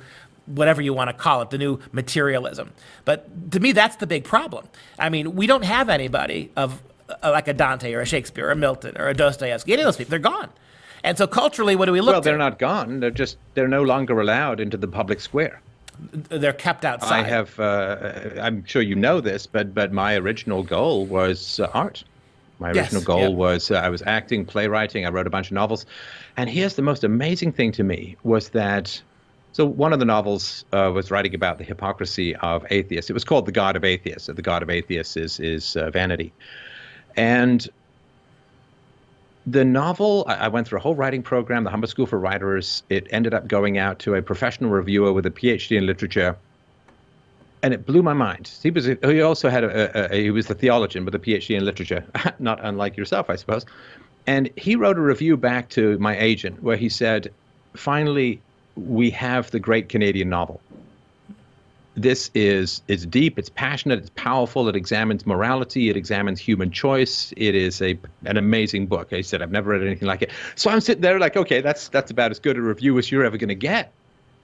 whatever 0.55 0.83
you 0.83 0.93
want 0.93 1.09
to 1.09 1.15
call 1.15 1.43
it, 1.43 1.51
the 1.51 1.59
new 1.59 1.79
materialism. 1.93 2.73
But 3.05 3.53
to 3.53 3.61
me, 3.61 3.73
that's 3.73 3.97
the 3.97 4.07
big 4.07 4.25
problem. 4.25 4.69
I 4.99 5.09
mean, 5.09 5.35
we 5.35 5.47
don't 5.47 5.65
have 5.65 5.89
anybody 5.89 6.51
of 6.57 6.83
uh, 7.09 7.31
like 7.31 7.49
a 7.49 7.55
Dante 7.55 7.93
or 7.93 8.01
a 8.01 8.07
Shakespeare 8.07 8.49
or 8.49 8.53
a 8.53 8.57
Milton 8.57 8.97
or 8.99 9.09
a 9.09 9.15
Dostoevsky. 9.15 9.73
Any 9.73 9.83
of 9.83 9.87
those 9.87 9.97
people, 9.97 10.11
they're 10.11 10.19
gone. 10.19 10.51
And 11.05 11.19
so 11.19 11.27
culturally, 11.27 11.75
what 11.75 11.87
do 11.87 11.93
we 11.93 12.01
look? 12.01 12.13
Well, 12.13 12.21
they're 12.21 12.39
not 12.39 12.59
gone. 12.59 13.01
They're 13.01 13.11
just 13.11 13.37
they're 13.55 13.69
no 13.69 13.83
longer 13.83 14.21
allowed 14.21 14.61
into 14.61 14.77
the 14.77 14.89
public 14.89 15.21
square. 15.21 15.61
They're 16.13 16.53
kept 16.53 16.85
outside. 16.85 17.25
I 17.25 17.29
have. 17.29 17.59
Uh, 17.59 18.41
I'm 18.41 18.65
sure 18.65 18.83
you 18.83 18.95
know 18.95 19.21
this, 19.21 19.47
but 19.47 19.75
but 19.75 19.93
my 19.93 20.15
original 20.17 20.63
goal 20.63 21.07
was 21.07 21.61
uh, 21.61 21.69
art. 21.75 22.05
My 22.59 22.69
original 22.69 23.01
yes, 23.01 23.05
goal 23.05 23.29
yep. 23.31 23.33
was 23.33 23.71
uh, 23.71 23.75
I 23.75 23.89
was 23.89 24.03
acting, 24.07 24.45
playwriting. 24.45 25.05
I 25.05 25.11
wrote 25.11 25.27
a 25.27 25.31
bunch 25.31 25.49
of 25.49 25.53
novels, 25.53 25.85
and 26.37 26.49
here's 26.49 26.77
the 26.77 26.83
most 26.83 27.03
amazing 27.03 27.53
thing 27.53 27.73
to 27.73 27.83
me 27.83 28.17
was 28.23 28.51
that 28.51 29.03
so 29.53 29.67
one 29.67 29.93
of 29.93 29.99
the 29.99 30.05
novels 30.05 30.65
uh, 30.73 30.91
was 30.95 31.11
writing 31.11 31.35
about 31.35 31.59
the 31.59 31.65
hypocrisy 31.65 32.35
of 32.37 32.65
atheists. 32.71 33.11
It 33.11 33.13
was 33.13 33.25
called 33.25 33.47
The 33.47 33.53
God 33.53 33.77
of 33.77 33.85
Atheists. 33.85 34.27
The 34.27 34.43
God 34.43 34.63
of 34.63 34.71
Atheists 34.71 35.17
is 35.17 35.39
is 35.41 35.77
uh, 35.77 35.91
vanity, 35.91 36.33
and 37.17 37.69
the 39.47 39.65
novel 39.65 40.25
I, 40.27 40.35
I 40.35 40.49
went 40.49 40.67
through 40.67 40.79
a 40.79 40.83
whole 40.83 40.95
writing 40.95 41.23
program, 41.23 41.65
the 41.65 41.71
Humber 41.71 41.87
School 41.87 42.07
for 42.07 42.19
Writers. 42.19 42.83
It 42.89 43.07
ended 43.11 43.35
up 43.35 43.47
going 43.47 43.77
out 43.77 43.99
to 44.01 44.15
a 44.15 44.23
professional 44.23 44.71
reviewer 44.71 45.13
with 45.13 45.27
a 45.27 45.31
PhD 45.31 45.77
in 45.77 45.87
literature, 45.87 46.37
and 47.63 47.75
it 47.75 47.85
blew 47.85 48.03
my 48.03 48.15
mind. 48.15 48.51
He 48.63 48.71
was 48.71 48.87
he 48.87 49.21
also 49.21 49.51
had 49.51 49.65
a, 49.65 50.13
a, 50.13 50.15
a 50.15 50.23
he 50.23 50.31
was 50.31 50.49
a 50.49 50.55
theologian 50.55 51.05
with 51.05 51.15
a 51.15 51.19
PhD 51.19 51.57
in 51.57 51.65
literature, 51.65 52.05
not 52.39 52.59
unlike 52.65 52.97
yourself, 52.97 53.29
I 53.29 53.37
suppose. 53.37 53.67
And 54.27 54.49
he 54.57 54.77
wrote 54.77 54.97
a 54.97 55.01
review 55.01 55.37
back 55.37 55.69
to 55.71 55.99
my 55.99 56.17
agent 56.17 56.63
where 56.63 56.77
he 56.77 56.89
said, 56.89 57.33
finally 57.75 58.41
we 58.77 59.11
have 59.11 59.51
the 59.51 59.61
great 59.61 59.89
Canadian 59.89 60.29
novel. 60.29 60.61
This 61.95 62.31
is 62.35 62.81
it's 62.89 63.05
deep, 63.05 63.39
it's 63.39 63.51
passionate, 63.51 63.99
it's 63.99 64.11
powerful. 64.15 64.67
It 64.69 64.77
examines 64.77 65.27
morality, 65.27 65.91
it 65.91 65.97
examines 65.97 66.41
human 66.41 66.71
choice. 66.71 67.35
It 67.37 67.55
is 67.55 67.83
a 67.83 67.99
an 68.25 68.39
amazing 68.39 68.87
book. 68.87 69.13
I 69.13 69.21
said 69.21 69.43
I've 69.43 69.51
never 69.51 69.71
read 69.71 69.83
anything 69.83 70.09
like 70.09 70.23
it. 70.23 70.31
So 70.55 70.71
I'm 70.71 70.81
sitting 70.81 71.03
there 71.03 71.19
like, 71.19 71.37
okay, 71.37 71.61
that's 71.61 71.89
that's 71.89 72.11
about 72.11 72.31
as 72.31 72.39
good 72.39 72.57
a 72.57 72.63
review 72.63 72.99
as 72.99 73.11
you're 73.11 73.25
ever 73.25 73.37
going 73.37 73.49
to 73.49 73.55
get 73.55 73.93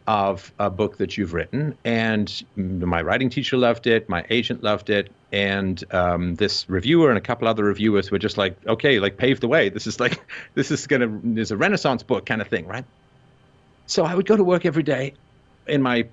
of 0.09 0.53
a 0.59 0.71
book 0.71 0.97
that 0.97 1.19
you've 1.19 1.35
written. 1.35 1.77
And 1.85 2.33
my 2.57 3.03
writing 3.03 3.29
teacher 3.29 3.59
loved 3.59 3.87
it, 3.87 4.09
my 4.09 4.25
agent 4.31 4.63
loved 4.63 4.89
it, 4.89 5.13
and 5.33 5.85
um, 5.93 6.35
this 6.37 6.69
reviewer 6.69 7.11
and 7.11 7.19
a 7.19 7.21
couple 7.21 7.47
other 7.47 7.63
reviewers 7.63 8.11
were 8.11 8.19
just 8.19 8.39
like, 8.39 8.57
okay, 8.67 9.01
like 9.01 9.19
pave 9.19 9.41
the 9.41 9.49
way. 9.49 9.69
This 9.69 9.87
is 9.87 10.01
like 10.01 10.19
this 10.55 10.71
is 10.71 10.87
gonna 10.87 11.21
is 11.37 11.51
a 11.51 11.57
Renaissance 11.57 12.03
book 12.03 12.25
kind 12.25 12.41
of 12.41 12.49
thing, 12.49 12.67
right? 12.67 12.87
So 13.89 14.05
I 14.05 14.15
would 14.15 14.27
go 14.27 14.37
to 14.37 14.45
work 14.45 14.67
every 14.67 14.83
day 14.83 15.15
in 15.67 15.83
my 15.83 16.07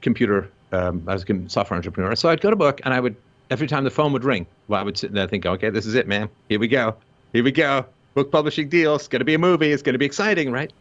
computer. 0.00 0.50
Um, 0.72 1.04
I 1.06 1.12
was 1.12 1.24
a 1.28 1.48
software 1.48 1.76
entrepreneur. 1.76 2.16
So 2.16 2.30
I'd 2.30 2.40
go 2.40 2.50
to 2.50 2.56
work 2.56 2.80
and 2.84 2.92
I 2.92 3.00
would, 3.00 3.16
every 3.50 3.68
time 3.68 3.84
the 3.84 3.90
phone 3.90 4.12
would 4.14 4.24
ring, 4.24 4.46
well, 4.66 4.80
I 4.80 4.82
would 4.82 4.96
sit 4.96 5.12
there 5.12 5.22
and 5.22 5.30
think, 5.30 5.44
okay, 5.44 5.68
this 5.68 5.84
is 5.84 5.94
it, 5.94 6.08
man. 6.08 6.30
Here 6.48 6.58
we 6.58 6.68
go. 6.68 6.96
Here 7.34 7.44
we 7.44 7.52
go. 7.52 7.84
Book 8.14 8.32
publishing 8.32 8.70
deal. 8.70 8.94
It's 8.96 9.08
going 9.08 9.20
to 9.20 9.26
be 9.26 9.34
a 9.34 9.38
movie. 9.38 9.70
It's 9.70 9.82
going 9.82 9.92
to 9.92 9.98
be 9.98 10.06
exciting, 10.06 10.50
right? 10.50 10.72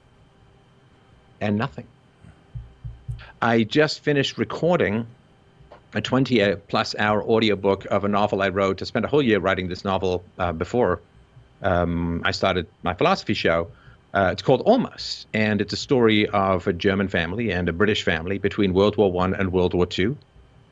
And 1.41 1.57
nothing. 1.57 1.85
I 3.41 3.63
just 3.63 3.99
finished 3.99 4.37
recording 4.37 5.05
a 5.93 6.01
20 6.01 6.55
plus 6.69 6.95
hour 6.97 7.21
audiobook 7.23 7.85
of 7.85 8.05
a 8.05 8.07
novel 8.07 8.41
I 8.41 8.49
wrote. 8.49 8.81
I 8.81 8.85
spent 8.85 9.03
a 9.03 9.09
whole 9.09 9.21
year 9.21 9.39
writing 9.39 9.67
this 9.67 9.83
novel 9.83 10.23
uh, 10.39 10.53
before 10.53 11.01
um, 11.61 12.21
I 12.23 12.31
started 12.31 12.67
my 12.83 12.93
philosophy 12.93 13.33
show. 13.33 13.69
Uh, 14.13 14.29
it's 14.31 14.41
called 14.41 14.61
Almost, 14.61 15.27
and 15.33 15.61
it's 15.61 15.73
a 15.73 15.77
story 15.77 16.27
of 16.29 16.65
a 16.67 16.73
German 16.73 17.07
family 17.07 17.51
and 17.51 17.69
a 17.69 17.73
British 17.73 18.03
family 18.03 18.37
between 18.37 18.73
World 18.73 18.97
War 18.97 19.11
One 19.11 19.33
and 19.33 19.51
World 19.51 19.73
War 19.73 19.85
Two. 19.85 20.17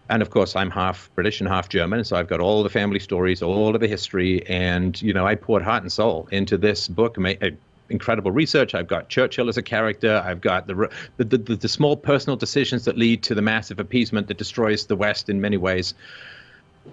And 0.09 0.21
of 0.21 0.29
course, 0.29 0.55
I'm 0.55 0.69
half 0.69 1.09
British 1.15 1.41
and 1.41 1.49
half 1.49 1.67
German, 1.67 2.03
so 2.03 2.15
I've 2.15 2.27
got 2.27 2.39
all 2.39 2.63
the 2.63 2.69
family 2.69 2.99
stories, 2.99 3.41
all 3.41 3.73
of 3.73 3.81
the 3.81 3.87
history, 3.87 4.45
and 4.47 4.99
you 5.01 5.13
know, 5.13 5.27
I 5.27 5.35
poured 5.35 5.63
heart 5.63 5.83
and 5.83 5.91
soul 5.91 6.27
into 6.31 6.57
this 6.57 6.87
book. 6.87 7.17
Uh, 7.17 7.49
incredible 7.89 8.31
research. 8.31 8.73
I've 8.73 8.87
got 8.87 9.09
Churchill 9.09 9.49
as 9.49 9.57
a 9.57 9.61
character. 9.61 10.21
I've 10.23 10.41
got 10.41 10.67
the 10.67 10.89
the, 11.17 11.23
the 11.25 11.55
the 11.55 11.67
small 11.67 11.97
personal 11.97 12.37
decisions 12.37 12.85
that 12.85 12.97
lead 12.97 13.23
to 13.23 13.35
the 13.35 13.41
massive 13.41 13.79
appeasement 13.79 14.27
that 14.27 14.37
destroys 14.37 14.85
the 14.85 14.95
West 14.95 15.29
in 15.29 15.41
many 15.41 15.57
ways. 15.57 15.93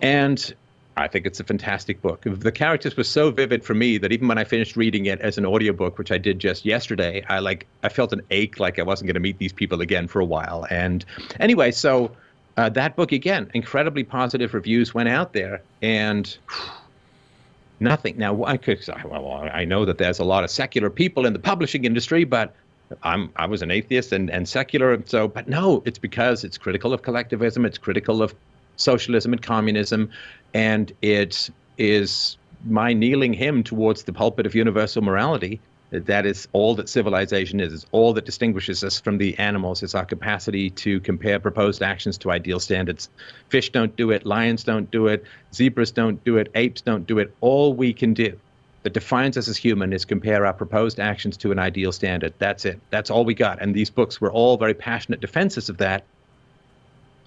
And 0.00 0.54
I 1.02 1.08
think 1.08 1.26
it's 1.26 1.40
a 1.40 1.44
fantastic 1.44 2.00
book. 2.00 2.22
The 2.24 2.52
characters 2.52 2.96
were 2.96 3.04
so 3.04 3.30
vivid 3.30 3.64
for 3.64 3.74
me 3.74 3.98
that 3.98 4.12
even 4.12 4.28
when 4.28 4.38
I 4.38 4.44
finished 4.44 4.76
reading 4.76 5.06
it 5.06 5.20
as 5.20 5.36
an 5.36 5.44
audiobook, 5.44 5.98
which 5.98 6.12
I 6.12 6.18
did 6.18 6.38
just 6.38 6.64
yesterday, 6.64 7.24
I 7.28 7.40
like 7.40 7.66
I 7.82 7.88
felt 7.88 8.12
an 8.12 8.22
ache 8.30 8.60
like 8.60 8.78
I 8.78 8.82
wasn't 8.82 9.08
going 9.08 9.14
to 9.14 9.20
meet 9.20 9.38
these 9.38 9.52
people 9.52 9.80
again 9.80 10.06
for 10.06 10.20
a 10.20 10.24
while. 10.24 10.66
And 10.70 11.04
anyway, 11.40 11.72
so 11.72 12.12
uh, 12.56 12.68
that 12.70 12.94
book 12.94 13.12
again, 13.12 13.50
incredibly 13.52 14.04
positive 14.04 14.54
reviews 14.54 14.94
went 14.94 15.08
out 15.08 15.32
there, 15.32 15.60
and 15.82 16.36
nothing. 17.80 18.16
Now 18.16 18.44
I 18.44 18.56
could 18.56 18.80
well, 19.04 19.50
I 19.52 19.64
know 19.64 19.84
that 19.84 19.98
there's 19.98 20.20
a 20.20 20.24
lot 20.24 20.44
of 20.44 20.50
secular 20.50 20.88
people 20.88 21.26
in 21.26 21.32
the 21.32 21.40
publishing 21.40 21.84
industry, 21.84 22.22
but 22.22 22.54
I'm 23.02 23.30
I 23.36 23.46
was 23.46 23.62
an 23.62 23.72
atheist 23.72 24.12
and, 24.12 24.30
and 24.30 24.48
secular, 24.48 25.02
so 25.06 25.26
but 25.26 25.48
no, 25.48 25.82
it's 25.84 25.98
because 25.98 26.44
it's 26.44 26.58
critical 26.58 26.92
of 26.92 27.02
collectivism, 27.02 27.64
it's 27.64 27.78
critical 27.78 28.22
of 28.22 28.34
socialism 28.76 29.32
and 29.32 29.42
communism, 29.42 30.10
and 30.54 30.92
it 31.02 31.50
is 31.78 32.36
my 32.64 32.92
kneeling 32.92 33.32
hymn 33.32 33.62
towards 33.62 34.04
the 34.04 34.12
pulpit 34.12 34.46
of 34.46 34.54
universal 34.54 35.02
morality. 35.02 35.60
That 35.90 36.24
is 36.24 36.48
all 36.52 36.74
that 36.76 36.88
civilization 36.88 37.60
is. 37.60 37.72
It's 37.72 37.86
all 37.92 38.14
that 38.14 38.24
distinguishes 38.24 38.82
us 38.82 38.98
from 38.98 39.18
the 39.18 39.38
animals. 39.38 39.82
It's 39.82 39.94
our 39.94 40.06
capacity 40.06 40.70
to 40.70 41.00
compare 41.00 41.38
proposed 41.38 41.82
actions 41.82 42.16
to 42.18 42.30
ideal 42.30 42.60
standards. 42.60 43.10
Fish 43.50 43.70
don't 43.70 43.94
do 43.94 44.10
it. 44.10 44.24
Lions 44.24 44.64
don't 44.64 44.90
do 44.90 45.08
it. 45.08 45.24
Zebras 45.52 45.90
don't 45.90 46.22
do 46.24 46.38
it. 46.38 46.50
Apes 46.54 46.80
don't 46.80 47.06
do 47.06 47.18
it. 47.18 47.34
All 47.42 47.74
we 47.74 47.92
can 47.92 48.14
do 48.14 48.38
that 48.84 48.94
defines 48.94 49.36
us 49.36 49.48
as 49.48 49.56
human 49.56 49.92
is 49.92 50.04
compare 50.04 50.46
our 50.46 50.54
proposed 50.54 50.98
actions 50.98 51.36
to 51.38 51.52
an 51.52 51.58
ideal 51.58 51.92
standard. 51.92 52.32
That's 52.38 52.64
it. 52.64 52.80
That's 52.88 53.10
all 53.10 53.24
we 53.24 53.34
got. 53.34 53.60
And 53.60 53.74
these 53.74 53.90
books 53.90 54.20
were 54.20 54.32
all 54.32 54.56
very 54.56 54.74
passionate 54.74 55.20
defenses 55.20 55.68
of 55.68 55.76
that 55.78 56.04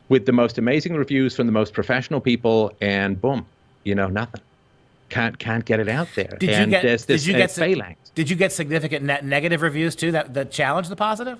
with 0.09 0.25
the 0.25 0.31
most 0.31 0.57
amazing 0.57 0.95
reviews 0.95 1.35
from 1.35 1.47
the 1.47 1.51
most 1.51 1.73
professional 1.73 2.21
people, 2.21 2.71
and 2.81 3.19
boom, 3.19 3.45
you 3.83 3.95
know, 3.95 4.07
nothing. 4.07 4.41
Can't 5.09 5.37
can't 5.37 5.65
get 5.65 5.79
it 5.79 5.87
out 5.87 6.07
there. 6.15 6.35
Did 6.39 6.49
and 6.49 6.71
you 6.71 6.77
get? 6.77 6.83
there's 6.83 7.05
this 7.05 7.23
did 7.23 7.27
you 7.27 7.33
get? 7.37 7.51
phalanx. 7.51 8.09
Did 8.15 8.29
you 8.29 8.35
get 8.35 8.51
significant 8.51 9.05
net 9.05 9.23
negative 9.23 9.61
reviews 9.61 9.95
too 9.95 10.11
that 10.11 10.33
that 10.33 10.51
challenge 10.51 10.89
the 10.89 10.95
positive? 10.95 11.39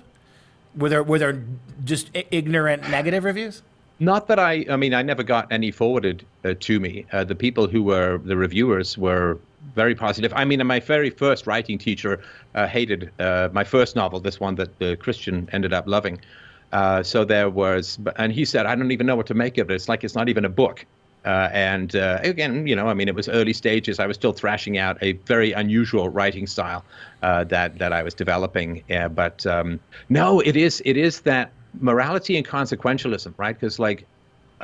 Were 0.76 0.88
there 0.88 1.02
were 1.02 1.18
there 1.18 1.42
just 1.84 2.10
ignorant 2.30 2.88
negative 2.90 3.24
reviews? 3.24 3.62
Not 3.98 4.28
that 4.28 4.38
I. 4.38 4.66
I 4.68 4.76
mean, 4.76 4.94
I 4.94 5.02
never 5.02 5.22
got 5.22 5.50
any 5.50 5.70
forwarded 5.70 6.24
uh, 6.44 6.54
to 6.60 6.78
me. 6.78 7.06
Uh, 7.12 7.24
the 7.24 7.34
people 7.34 7.66
who 7.66 7.82
were 7.82 8.18
the 8.18 8.36
reviewers 8.36 8.96
were 8.96 9.38
very 9.74 9.94
positive. 9.94 10.32
I 10.36 10.44
mean, 10.44 10.64
my 10.66 10.80
very 10.80 11.10
first 11.10 11.46
writing 11.46 11.78
teacher 11.78 12.20
uh, 12.54 12.66
hated 12.66 13.10
uh, 13.18 13.48
my 13.52 13.64
first 13.64 13.96
novel, 13.96 14.20
this 14.20 14.38
one 14.38 14.54
that 14.56 14.78
the 14.78 14.96
Christian 14.96 15.48
ended 15.52 15.72
up 15.72 15.86
loving. 15.86 16.20
Uh, 16.72 17.02
so 17.02 17.24
there 17.24 17.48
was, 17.48 17.98
and 18.16 18.32
he 18.32 18.44
said, 18.44 18.66
I 18.66 18.74
don't 18.74 18.90
even 18.90 19.06
know 19.06 19.16
what 19.16 19.26
to 19.26 19.34
make 19.34 19.58
of 19.58 19.70
it. 19.70 19.74
It's 19.74 19.88
like 19.88 20.04
it's 20.04 20.14
not 20.14 20.28
even 20.28 20.44
a 20.44 20.48
book. 20.48 20.84
Uh, 21.24 21.48
and 21.52 21.96
uh, 21.96 22.20
again, 22.22 22.66
you 22.68 22.76
know, 22.76 22.86
I 22.86 22.94
mean, 22.94 23.08
it 23.08 23.14
was 23.14 23.28
early 23.28 23.52
stages. 23.52 23.98
I 23.98 24.06
was 24.06 24.16
still 24.16 24.32
thrashing 24.32 24.78
out 24.78 24.96
a 25.02 25.12
very 25.26 25.52
unusual 25.52 26.08
writing 26.08 26.46
style 26.46 26.84
uh, 27.22 27.42
that 27.44 27.78
that 27.78 27.92
I 27.92 28.04
was 28.04 28.14
developing. 28.14 28.84
but 29.14 29.44
um, 29.44 29.80
no, 30.08 30.38
it 30.40 30.56
is 30.56 30.80
it 30.84 30.96
is 30.96 31.22
that 31.22 31.50
morality 31.80 32.36
and 32.36 32.46
consequentialism, 32.46 33.34
right? 33.38 33.58
Because 33.58 33.80
like 33.80 34.06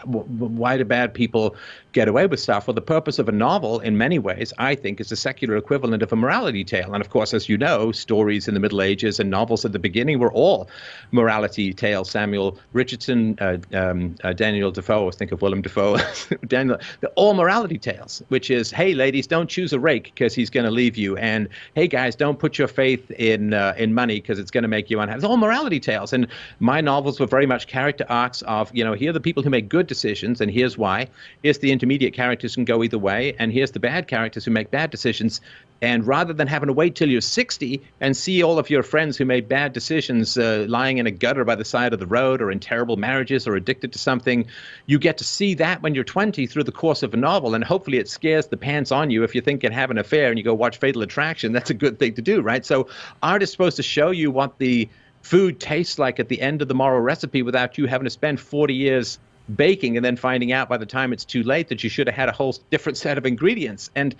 why 0.05 0.77
do 0.77 0.85
bad 0.85 1.13
people 1.13 1.57
get 1.93 2.09
away 2.09 2.27
with 2.27 2.41
stuff? 2.41 2.67
Well, 2.67 2.75
the 2.75 2.81
purpose 2.81 3.19
of 3.19 3.29
a 3.29 3.33
novel, 3.33 3.81
in 3.81 3.97
many 3.97 4.19
ways, 4.19 4.53
I 4.59 4.75
think, 4.75 5.01
is 5.01 5.13
a 5.13 5.17
secular 5.17 5.57
equivalent 5.57 6.03
of 6.03 6.13
a 6.13 6.17
morality 6.17 6.65
tale. 6.65 6.95
And 6.95 7.03
of 7.03 7.11
course, 7.11 7.35
as 7.35 7.49
you 7.49 7.59
know, 7.59 7.93
stories 7.93 8.49
in 8.49 8.55
the 8.55 8.61
Middle 8.61 8.83
Ages 8.83 9.21
and 9.21 9.31
novels 9.31 9.65
at 9.65 9.73
the 9.73 9.79
beginning 9.79 10.19
were 10.19 10.33
all 10.33 10.69
morality 11.11 11.73
tales. 11.73 12.11
Samuel 12.11 12.59
Richardson, 12.73 13.37
uh, 13.41 13.59
um, 13.73 14.17
uh, 14.25 14.33
Daniel 14.33 14.71
Defoe, 14.71 15.09
I 15.09 15.11
think 15.11 15.33
of 15.33 15.43
Willem 15.43 15.63
Dafoe, 15.63 15.99
Daniel, 16.47 16.79
they're 17.01 17.11
all 17.11 17.35
morality 17.35 17.79
tales, 17.79 18.23
which 18.29 18.51
is, 18.51 18.71
hey, 18.71 18.95
ladies, 18.95 19.27
don't 19.27 19.49
choose 19.49 19.73
a 19.73 19.81
rake 19.81 20.05
because 20.05 20.35
he's 20.35 20.51
going 20.51 20.65
to 20.65 20.71
leave 20.71 20.97
you. 20.97 21.17
And 21.17 21.49
hey, 21.75 21.89
guys, 21.89 22.17
don't 22.17 22.39
put 22.39 22.59
your 22.59 22.69
faith 22.69 23.11
in 23.13 23.55
uh, 23.55 23.75
in 23.77 23.95
money 23.95 24.21
because 24.21 24.39
it's 24.39 24.51
going 24.51 24.63
to 24.63 24.69
make 24.69 24.91
you 24.91 25.01
unhappy. 25.01 25.19
It's 25.19 25.25
all 25.25 25.37
morality 25.37 25.81
tales. 25.81 26.13
And 26.13 26.27
my 26.61 26.81
novels 26.81 27.21
were 27.21 27.27
very 27.27 27.47
much 27.47 27.67
character 27.67 28.07
arcs 28.09 28.43
of, 28.43 28.75
you 28.75 28.85
know, 28.85 28.93
here 28.93 29.11
are 29.11 29.13
the 29.13 29.21
people 29.21 29.43
who 29.43 29.51
make 29.51 29.69
good 29.69 29.87
decisions, 29.87 30.41
and 30.41 30.51
here's 30.51 30.79
why. 30.79 31.09
Here's 31.43 31.59
the 31.59 31.71
intermediate 31.83 32.15
characters 32.15 32.55
can 32.55 32.65
go 32.65 32.85
either 32.85 32.99
way, 32.99 33.35
and 33.41 33.53
here's 33.53 33.73
the 33.73 33.81
bad 33.81 34.07
characters 34.07 34.45
who 34.45 34.53
make 34.53 34.71
bad 34.71 34.91
decisions. 34.91 35.41
And 35.81 36.07
rather 36.07 36.33
than 36.33 36.47
having 36.47 36.69
to 36.69 36.73
wait 36.73 36.95
till 36.95 37.11
you're 37.11 37.21
60 37.21 37.83
and 38.01 38.17
see 38.17 38.41
all 38.41 38.57
of 38.61 38.71
your 38.71 38.85
friends 38.85 39.17
who 39.17 39.25
made 39.25 39.49
bad 39.49 39.73
decisions 39.73 40.39
uh, 40.39 40.65
lying 40.69 40.99
in 40.99 41.09
a 41.09 41.11
gutter 41.11 41.45
by 41.45 41.57
the 41.57 41.65
side 41.65 41.93
of 41.93 41.99
the 41.99 42.07
road 42.07 42.41
or 42.41 42.53
in 42.53 42.61
terrible 42.61 42.97
marriages 42.97 43.49
or 43.49 43.57
addicted 43.57 43.93
to 43.95 43.99
something, 43.99 44.47
you 44.87 45.01
get 45.01 45.19
to 45.19 45.25
see 45.25 45.55
that 45.55 45.83
when 45.83 45.93
you're 45.93 46.05
20 46.05 46.47
through 46.47 46.63
the 46.63 46.71
course 46.71 47.03
of 47.03 47.15
a 47.15 47.17
novel. 47.17 47.53
And 47.57 47.65
hopefully 47.65 47.99
it 47.99 48.09
scares 48.09 48.47
the 48.47 48.57
pants 48.57 48.93
on 48.93 49.11
you 49.11 49.25
if 49.25 49.35
you 49.35 49.41
think 49.41 49.65
and 49.65 49.75
have 49.75 49.91
an 49.91 49.99
affair 49.99 50.29
and 50.29 50.39
you 50.39 50.45
go 50.45 50.55
watch 50.55 50.77
Fatal 50.77 51.03
Attraction. 51.03 51.51
That's 51.51 51.71
a 51.71 51.75
good 51.75 51.99
thing 51.99 52.15
to 52.15 52.23
do, 52.23 52.43
right? 52.43 52.65
So 52.65 52.87
art 53.21 53.43
is 53.43 53.51
supposed 53.51 53.77
to 53.79 53.83
show 53.83 54.13
you 54.13 54.31
what 54.31 54.59
the 54.59 54.89
food 55.23 55.59
tastes 55.59 55.99
like 55.99 56.21
at 56.21 56.29
the 56.29 56.41
end 56.41 56.63
of 56.63 56.69
the 56.69 56.75
moral 56.75 57.01
recipe 57.01 57.43
without 57.43 57.77
you 57.77 57.87
having 57.87 58.05
to 58.05 58.11
spend 58.11 58.39
40 58.39 58.73
years 58.73 59.19
baking 59.57 59.97
and 59.97 60.05
then 60.05 60.17
finding 60.17 60.53
out 60.53 60.69
by 60.69 60.77
the 60.77 60.87
time 60.87 61.13
it's 61.13 61.25
too 61.25 61.43
late 61.43 61.69
that 61.69 61.83
you 61.83 61.91
should 61.91 62.07
have 62.07 62.17
had 62.17 62.29
a 62.29 62.33
whole 62.33 62.57
different 62.71 62.97
set 62.97 63.19
of 63.19 63.27
ingredients. 63.27 63.91
And 63.95 64.15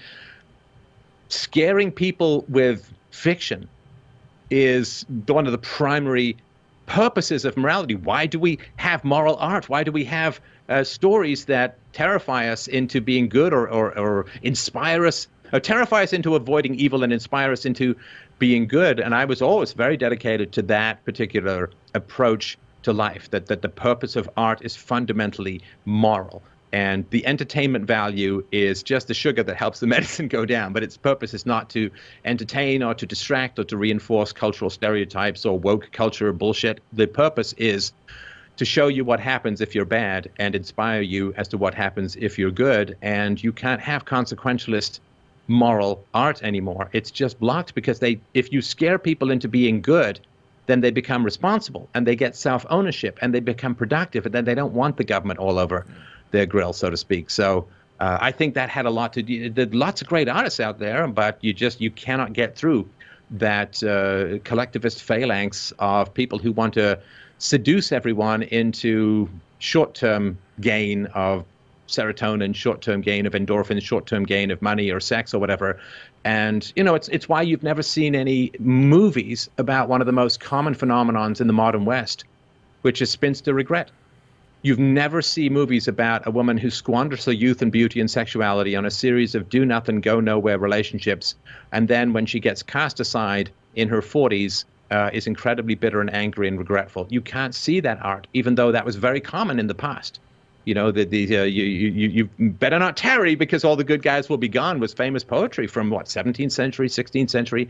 scaring 1.29 1.91
people 1.93 2.45
with 2.49 2.93
fiction 3.11 3.69
is 4.51 5.07
one 5.27 5.47
of 5.47 5.53
the 5.53 5.59
primary 5.59 6.37
purposes 6.87 7.45
of 7.45 7.57
morality. 7.57 7.95
Why 7.95 8.27
do 8.27 8.39
we 8.39 8.59
have 8.77 9.05
moral 9.05 9.37
art? 9.37 9.69
Why 9.69 9.83
do 9.83 9.93
we 9.93 10.05
have 10.05 10.41
uh, 10.69 10.85
stories 10.85 11.47
that 11.47 11.79
terrify 11.93 12.49
us 12.49 12.69
into 12.69 13.01
being 13.01 13.29
good 13.29 13.53
or, 13.53 13.69
or, 13.69 13.97
or 13.99 14.27
inspire 14.43 15.07
us, 15.07 15.29
or 15.53 15.61
terrify 15.61 16.03
us 16.03 16.13
into 16.13 16.35
avoiding 16.35 16.75
evil 16.75 17.03
and 17.03 17.13
inspire 17.13 17.53
us 17.53 17.65
into 17.65 17.97
being 18.39 18.67
good? 18.67 19.01
And 19.01 19.15
I 19.15 19.25
was 19.25 19.41
always 19.41 19.73
very 19.73 19.97
dedicated 19.97 20.53
to 20.53 20.63
that 20.63 21.05
particular 21.05 21.71
approach 21.95 22.59
to 22.83 22.93
life, 22.93 23.31
that, 23.31 23.47
that 23.47 23.63
the 23.63 23.69
purpose 23.69 24.17
of 24.17 24.29
art 24.37 24.63
is 24.63 24.77
fundamentally 24.77 25.61
moral. 25.85 26.43
And 26.73 27.05
the 27.11 27.27
entertainment 27.27 27.85
value 27.85 28.45
is 28.51 28.83
just 28.83 29.07
the 29.09 29.15
sugar 29.15 29.43
that 29.43 29.57
helps 29.57 29.81
the 29.81 29.87
medicine 29.97 30.29
go 30.29 30.47
down. 30.47 30.73
But 30.73 30.83
its 30.83 30.97
purpose 30.97 31.35
is 31.35 31.45
not 31.45 31.69
to 31.71 31.91
entertain 32.25 32.83
or 32.83 32.95
to 32.95 33.07
distract 33.07 33.59
or 33.59 33.65
to 33.65 33.77
reinforce 33.77 34.33
cultural 34.33 34.71
stereotypes 34.71 35.45
or 35.45 35.59
woke 35.59 35.91
culture 35.93 36.33
bullshit. 36.33 36.81
The 36.93 37.07
purpose 37.07 37.53
is 37.55 37.93
to 38.57 38.65
show 38.65 38.89
you 38.89 39.05
what 39.05 39.21
happens 39.21 39.61
if 39.61 39.75
you're 39.75 39.85
bad 39.85 40.31
and 40.39 40.55
inspire 40.55 41.01
you 41.01 41.35
as 41.37 41.49
to 41.49 41.59
what 41.59 41.75
happens 41.75 42.17
if 42.17 42.39
you're 42.39 42.51
good. 42.51 42.97
And 43.03 43.43
you 43.43 43.53
can't 43.53 43.81
have 43.81 44.05
consequentialist 44.05 45.01
moral 45.49 46.05
art 46.15 46.43
anymore. 46.43 46.89
It's 46.93 47.11
just 47.11 47.39
blocked 47.39 47.75
because 47.75 47.99
they 47.99 48.21
if 48.35 48.53
you 48.53 48.63
scare 48.63 48.99
people 48.99 49.31
into 49.31 49.49
being 49.49 49.83
good, 49.83 50.21
then 50.67 50.81
they 50.81 50.91
become 50.91 51.25
responsible 51.25 51.89
and 51.95 52.07
they 52.07 52.17
get 52.17 52.37
self 52.37 52.65
ownership 52.71 53.19
and 53.23 53.35
they 53.35 53.41
become 53.41 53.75
productive 53.75 54.27
and 54.27 54.35
then 54.35 54.45
they 54.45 54.55
don't 54.55 54.73
want 54.73 54.97
the 54.97 55.05
government 55.05 55.39
all 55.39 55.59
over 55.59 55.87
their 56.31 56.47
grill, 56.47 56.73
so 56.73 56.91
to 56.91 56.97
speak. 56.97 57.31
So 57.31 57.67
uh, 58.01 58.19
I 58.21 58.33
think 58.33 58.55
that 58.55 58.69
had 58.69 58.87
a 58.87 58.91
lot 58.91 59.13
to 59.15 59.23
do. 59.23 59.51
There's 59.51 59.75
lots 59.75 60.03
of 60.03 60.09
great 60.09 60.29
artists 60.29 60.61
out 60.61 60.79
there, 60.79 61.07
but 61.07 61.39
you 61.41 61.53
just 61.53 61.81
you 61.81 61.91
cannot 61.91 62.33
get 62.33 62.57
through 62.57 62.89
that 63.31 63.83
uh, 63.83 64.39
collectivist 64.45 65.03
phalanx 65.03 65.73
of 65.79 66.13
people 66.13 66.39
who 66.39 66.53
want 66.53 66.75
to 66.75 66.99
seduce 67.39 67.93
everyone 67.93 68.43
into 68.43 69.29
short-term 69.59 70.37
gain 70.61 71.07
of 71.07 71.45
serotonin, 71.89 72.55
short-term 72.55 73.01
gain 73.01 73.27
of 73.27 73.33
endorphins, 73.33 73.83
short-term 73.83 74.25
gain 74.25 74.51
of 74.51 74.61
money 74.63 74.91
or 74.91 75.01
sex 75.01 75.35
or 75.35 75.39
whatever. 75.39 75.79
And 76.25 76.73
you 76.77 76.85
know, 76.85 76.95
it's 76.95 77.09
it's 77.09 77.29
why 77.29 77.43
you've 77.43 77.63
never 77.63 77.83
seen 77.83 78.15
any 78.15 78.53
movies 78.59 79.51
about 79.59 79.89
one 79.89 80.01
of 80.01 80.07
the 80.07 80.13
most 80.13 80.41
common 80.41 80.75
phenomenons 80.75 81.41
in 81.41 81.47
the 81.47 81.53
modern 81.53 81.85
West, 81.85 82.25
which 82.83 83.03
is 83.03 83.11
spinster 83.11 83.53
regret. 83.55 83.91
You've 84.65 84.79
never 84.79 85.23
seen 85.23 85.53
movies 85.53 85.89
about 85.89 86.25
a 86.25 86.31
woman 86.31 86.57
who 86.57 86.71
squanders 86.71 87.25
her 87.25 87.33
youth 87.33 87.63
and 87.63 87.73
beauty 87.73 87.99
and 87.99 88.09
sexuality 88.09 88.77
on 88.77 88.87
a 88.87 88.93
series 88.93 89.35
of 89.35 89.49
do 89.49 89.67
nothing, 89.67 90.01
go 90.01 90.21
nowhere 90.21 90.57
relationships, 90.57 91.35
and 91.73 91.89
then 91.89 92.13
when 92.13 92.27
she 92.27 92.39
gets 92.39 92.63
cast 92.63 93.01
aside 93.01 93.51
in 93.75 93.89
her 93.89 94.01
40s, 94.01 94.65
uh, 94.93 95.11
is 95.13 95.27
incredibly 95.27 95.75
bitter 95.75 96.01
and 96.01 96.15
angry 96.15 96.47
and 96.47 96.59
regretful. 96.59 97.09
You 97.11 97.23
can't 97.23 97.55
see 97.55 97.81
that 97.81 98.05
art, 98.05 98.29
even 98.35 98.55
though 98.55 98.71
that 98.71 98.85
was 98.85 98.95
very 98.95 99.21
common 99.21 99.59
in 99.59 99.67
the 99.67 99.75
past. 99.75 100.21
You 100.65 100.75
know, 100.75 100.91
the, 100.91 101.05
the 101.05 101.39
uh, 101.39 101.43
you, 101.43 101.65
you, 101.65 102.09
you 102.37 102.49
better 102.51 102.79
not 102.79 102.97
tarry 102.97 103.35
because 103.35 103.65
all 103.65 103.77
the 103.77 103.85
good 103.85 104.03
guys 104.03 104.29
will 104.29 104.39
be 104.39 104.49
gone 104.49 104.79
was 104.81 104.93
famous 104.93 105.25
poetry 105.25 105.67
from 105.67 105.91
what, 105.91 106.07
17th 106.07 106.53
century, 106.53 106.89
16th 106.89 107.31
century. 107.31 107.69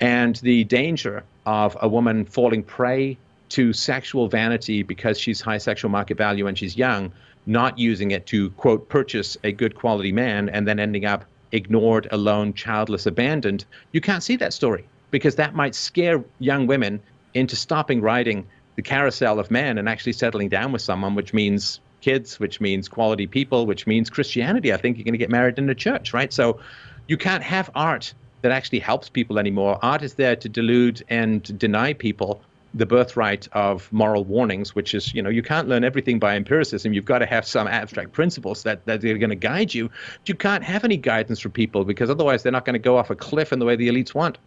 And 0.00 0.36
the 0.36 0.64
danger 0.64 1.24
of 1.44 1.76
a 1.80 1.88
woman 1.88 2.24
falling 2.24 2.62
prey 2.62 3.18
to 3.50 3.72
sexual 3.72 4.28
vanity 4.28 4.82
because 4.82 5.18
she's 5.18 5.40
high 5.40 5.58
sexual 5.58 5.90
market 5.90 6.16
value 6.16 6.46
and 6.46 6.58
she's 6.58 6.76
young, 6.76 7.12
not 7.46 7.78
using 7.78 8.10
it 8.10 8.26
to, 8.26 8.50
quote, 8.50 8.88
purchase 8.88 9.36
a 9.44 9.52
good 9.52 9.74
quality 9.74 10.12
man 10.12 10.48
and 10.48 10.66
then 10.66 10.80
ending 10.80 11.04
up 11.04 11.24
ignored, 11.52 12.08
alone, 12.10 12.52
childless, 12.54 13.06
abandoned, 13.06 13.64
you 13.92 14.00
can't 14.00 14.22
see 14.22 14.36
that 14.36 14.52
story 14.52 14.84
because 15.10 15.36
that 15.36 15.54
might 15.54 15.74
scare 15.74 16.22
young 16.38 16.66
women 16.66 17.00
into 17.34 17.56
stopping 17.56 18.00
riding 18.00 18.46
the 18.76 18.82
carousel 18.82 19.38
of 19.38 19.50
men 19.50 19.78
and 19.78 19.88
actually 19.88 20.12
settling 20.12 20.48
down 20.48 20.72
with 20.72 20.82
someone, 20.82 21.14
which 21.14 21.32
means 21.32 21.80
kids, 22.00 22.38
which 22.38 22.60
means 22.60 22.88
quality 22.88 23.26
people, 23.26 23.66
which 23.66 23.86
means 23.86 24.10
Christianity. 24.10 24.72
I 24.72 24.76
think 24.76 24.96
you're 24.96 25.04
going 25.04 25.14
to 25.14 25.18
get 25.18 25.30
married 25.30 25.58
in 25.58 25.68
a 25.68 25.74
church, 25.74 26.12
right? 26.14 26.32
So 26.32 26.60
you 27.08 27.16
can't 27.16 27.42
have 27.42 27.70
art 27.74 28.12
that 28.42 28.52
actually 28.52 28.78
helps 28.78 29.08
people 29.08 29.38
anymore. 29.38 29.78
Art 29.82 30.02
is 30.02 30.14
there 30.14 30.36
to 30.36 30.48
delude 30.48 31.02
and 31.08 31.58
deny 31.58 31.92
people 31.92 32.40
the 32.74 32.86
birthright 32.86 33.48
of 33.52 33.90
moral 33.92 34.24
warnings, 34.24 34.74
which 34.74 34.94
is, 34.94 35.14
you 35.14 35.22
know, 35.22 35.30
you 35.30 35.42
can't 35.42 35.66
learn 35.66 35.82
everything 35.82 36.18
by 36.18 36.36
empiricism. 36.36 36.92
You've 36.92 37.06
got 37.06 37.20
to 37.20 37.26
have 37.26 37.46
some 37.46 37.66
abstract 37.66 38.12
principles 38.12 38.62
that, 38.64 38.84
that 38.84 39.02
are 39.04 39.18
going 39.18 39.30
to 39.30 39.36
guide 39.36 39.72
you. 39.72 39.88
But 39.88 40.28
you 40.28 40.34
can't 40.34 40.62
have 40.62 40.84
any 40.84 40.98
guidance 40.98 41.40
for 41.40 41.48
people 41.48 41.84
because 41.84 42.10
otherwise 42.10 42.42
they're 42.42 42.52
not 42.52 42.66
going 42.66 42.74
to 42.74 42.78
go 42.78 42.98
off 42.98 43.08
a 43.08 43.16
cliff 43.16 43.52
in 43.52 43.58
the 43.58 43.64
way 43.64 43.76
the 43.76 43.88
elites 43.88 44.14
want. 44.14 44.38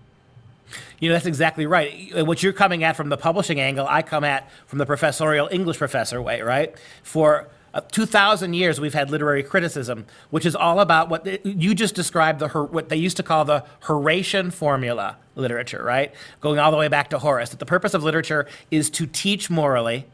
You 0.99 1.09
know, 1.09 1.13
that's 1.13 1.25
exactly 1.25 1.65
right. 1.65 2.25
What 2.25 2.43
you're 2.43 2.53
coming 2.53 2.83
at 2.83 2.95
from 2.95 3.09
the 3.09 3.17
publishing 3.17 3.59
angle, 3.59 3.85
I 3.87 4.01
come 4.01 4.23
at 4.23 4.49
from 4.67 4.79
the 4.79 4.85
professorial 4.85 5.47
English 5.51 5.77
professor 5.77 6.21
way, 6.21 6.41
right? 6.41 6.75
For 7.03 7.49
uh, 7.73 7.81
2,000 7.81 8.53
years, 8.53 8.79
we've 8.79 8.93
had 8.93 9.11
literary 9.11 9.43
criticism, 9.43 10.05
which 10.31 10.45
is 10.45 10.55
all 10.55 10.79
about 10.79 11.09
what 11.09 11.23
the, 11.23 11.39
you 11.43 11.75
just 11.75 11.93
described, 11.93 12.39
the 12.39 12.47
what 12.47 12.89
they 12.89 12.95
used 12.97 13.17
to 13.17 13.23
call 13.23 13.45
the 13.45 13.63
Horatian 13.81 14.51
formula 14.51 15.17
literature, 15.35 15.83
right? 15.83 16.13
Going 16.41 16.59
all 16.59 16.71
the 16.71 16.77
way 16.77 16.87
back 16.87 17.11
to 17.11 17.19
Horace. 17.19 17.49
That 17.51 17.59
the 17.59 17.65
purpose 17.65 17.93
of 17.93 18.03
literature 18.03 18.47
is 18.71 18.89
to 18.91 19.05
teach 19.05 19.49
morally 19.49 20.05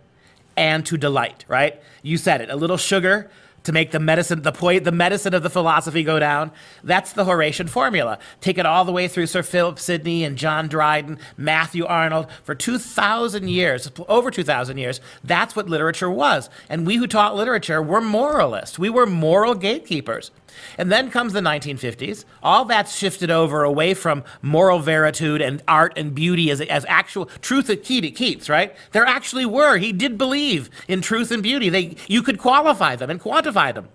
and 0.58 0.86
to 0.86 0.98
delight, 0.98 1.46
right? 1.48 1.82
You 2.02 2.18
said 2.18 2.42
it. 2.42 2.50
A 2.50 2.56
little 2.56 2.78
sugar, 2.78 3.30
to 3.66 3.72
make 3.72 3.92
the 3.92 4.00
medicine, 4.00 4.42
the 4.42 4.52
point, 4.52 4.84
the 4.84 4.92
medicine 4.92 5.34
of 5.34 5.44
the 5.44 5.50
philosophy 5.50 6.04
go 6.04 6.20
down. 6.20 6.52
That's 6.84 7.14
the 7.14 7.26
Horatian 7.26 7.68
formula. 7.68 8.18
Take 8.42 8.58
it 8.58 8.66
all 8.66 8.86
the 8.86 8.92
way 8.92 9.08
through 9.08 9.28
Sir 9.28 9.44
Philip 9.44 9.80
Sidney 9.80 10.24
and 10.24 10.38
John 10.38 10.68
Dryden, 10.68 11.20
Matthew 11.38 11.86
Arnold. 11.86 12.28
For 12.44 12.56
2,000 12.56 13.48
years, 13.48 13.92
over 14.08 14.32
2,000 14.32 14.78
years, 14.78 15.02
that's 15.24 15.56
what 15.56 15.68
literature 15.68 16.10
was. 16.10 16.50
And 16.70 16.88
we 16.88 16.96
who 16.96 17.08
taught 17.08 17.36
literature 17.36 17.82
were 17.82 18.02
moralists. 18.02 18.80
We 18.80 18.90
were 18.90 19.06
moral 19.06 19.56
gatekeepers. 19.56 20.32
And 20.78 20.92
then 20.92 21.12
comes 21.12 21.34
the 21.34 21.42
1950s. 21.42 22.26
All 22.44 22.66
that's 22.66 22.96
shifted 22.96 23.32
over 23.32 23.64
away 23.64 23.94
from 23.94 24.24
moral 24.42 24.80
veritude 24.80 25.42
and 25.42 25.62
art 25.68 25.94
and 25.98 26.14
beauty 26.14 26.52
as, 26.52 26.62
as 26.62 26.86
actual 26.88 27.26
truth 27.42 27.70
at 27.70 27.84
Keats, 27.84 28.50
right? 28.50 28.76
There 28.92 29.06
actually 29.06 29.46
were. 29.46 29.78
He 29.78 29.92
did 29.92 30.18
believe 30.18 30.70
in 30.88 31.02
truth 31.02 31.32
and 31.32 31.44
beauty. 31.44 31.70
They, 31.70 31.96
you 32.08 32.22
could 32.22 32.40
qualify 32.40 32.96
them 32.96 33.10
and 33.10 33.22
quantify 33.22 33.55
them. 33.72 33.90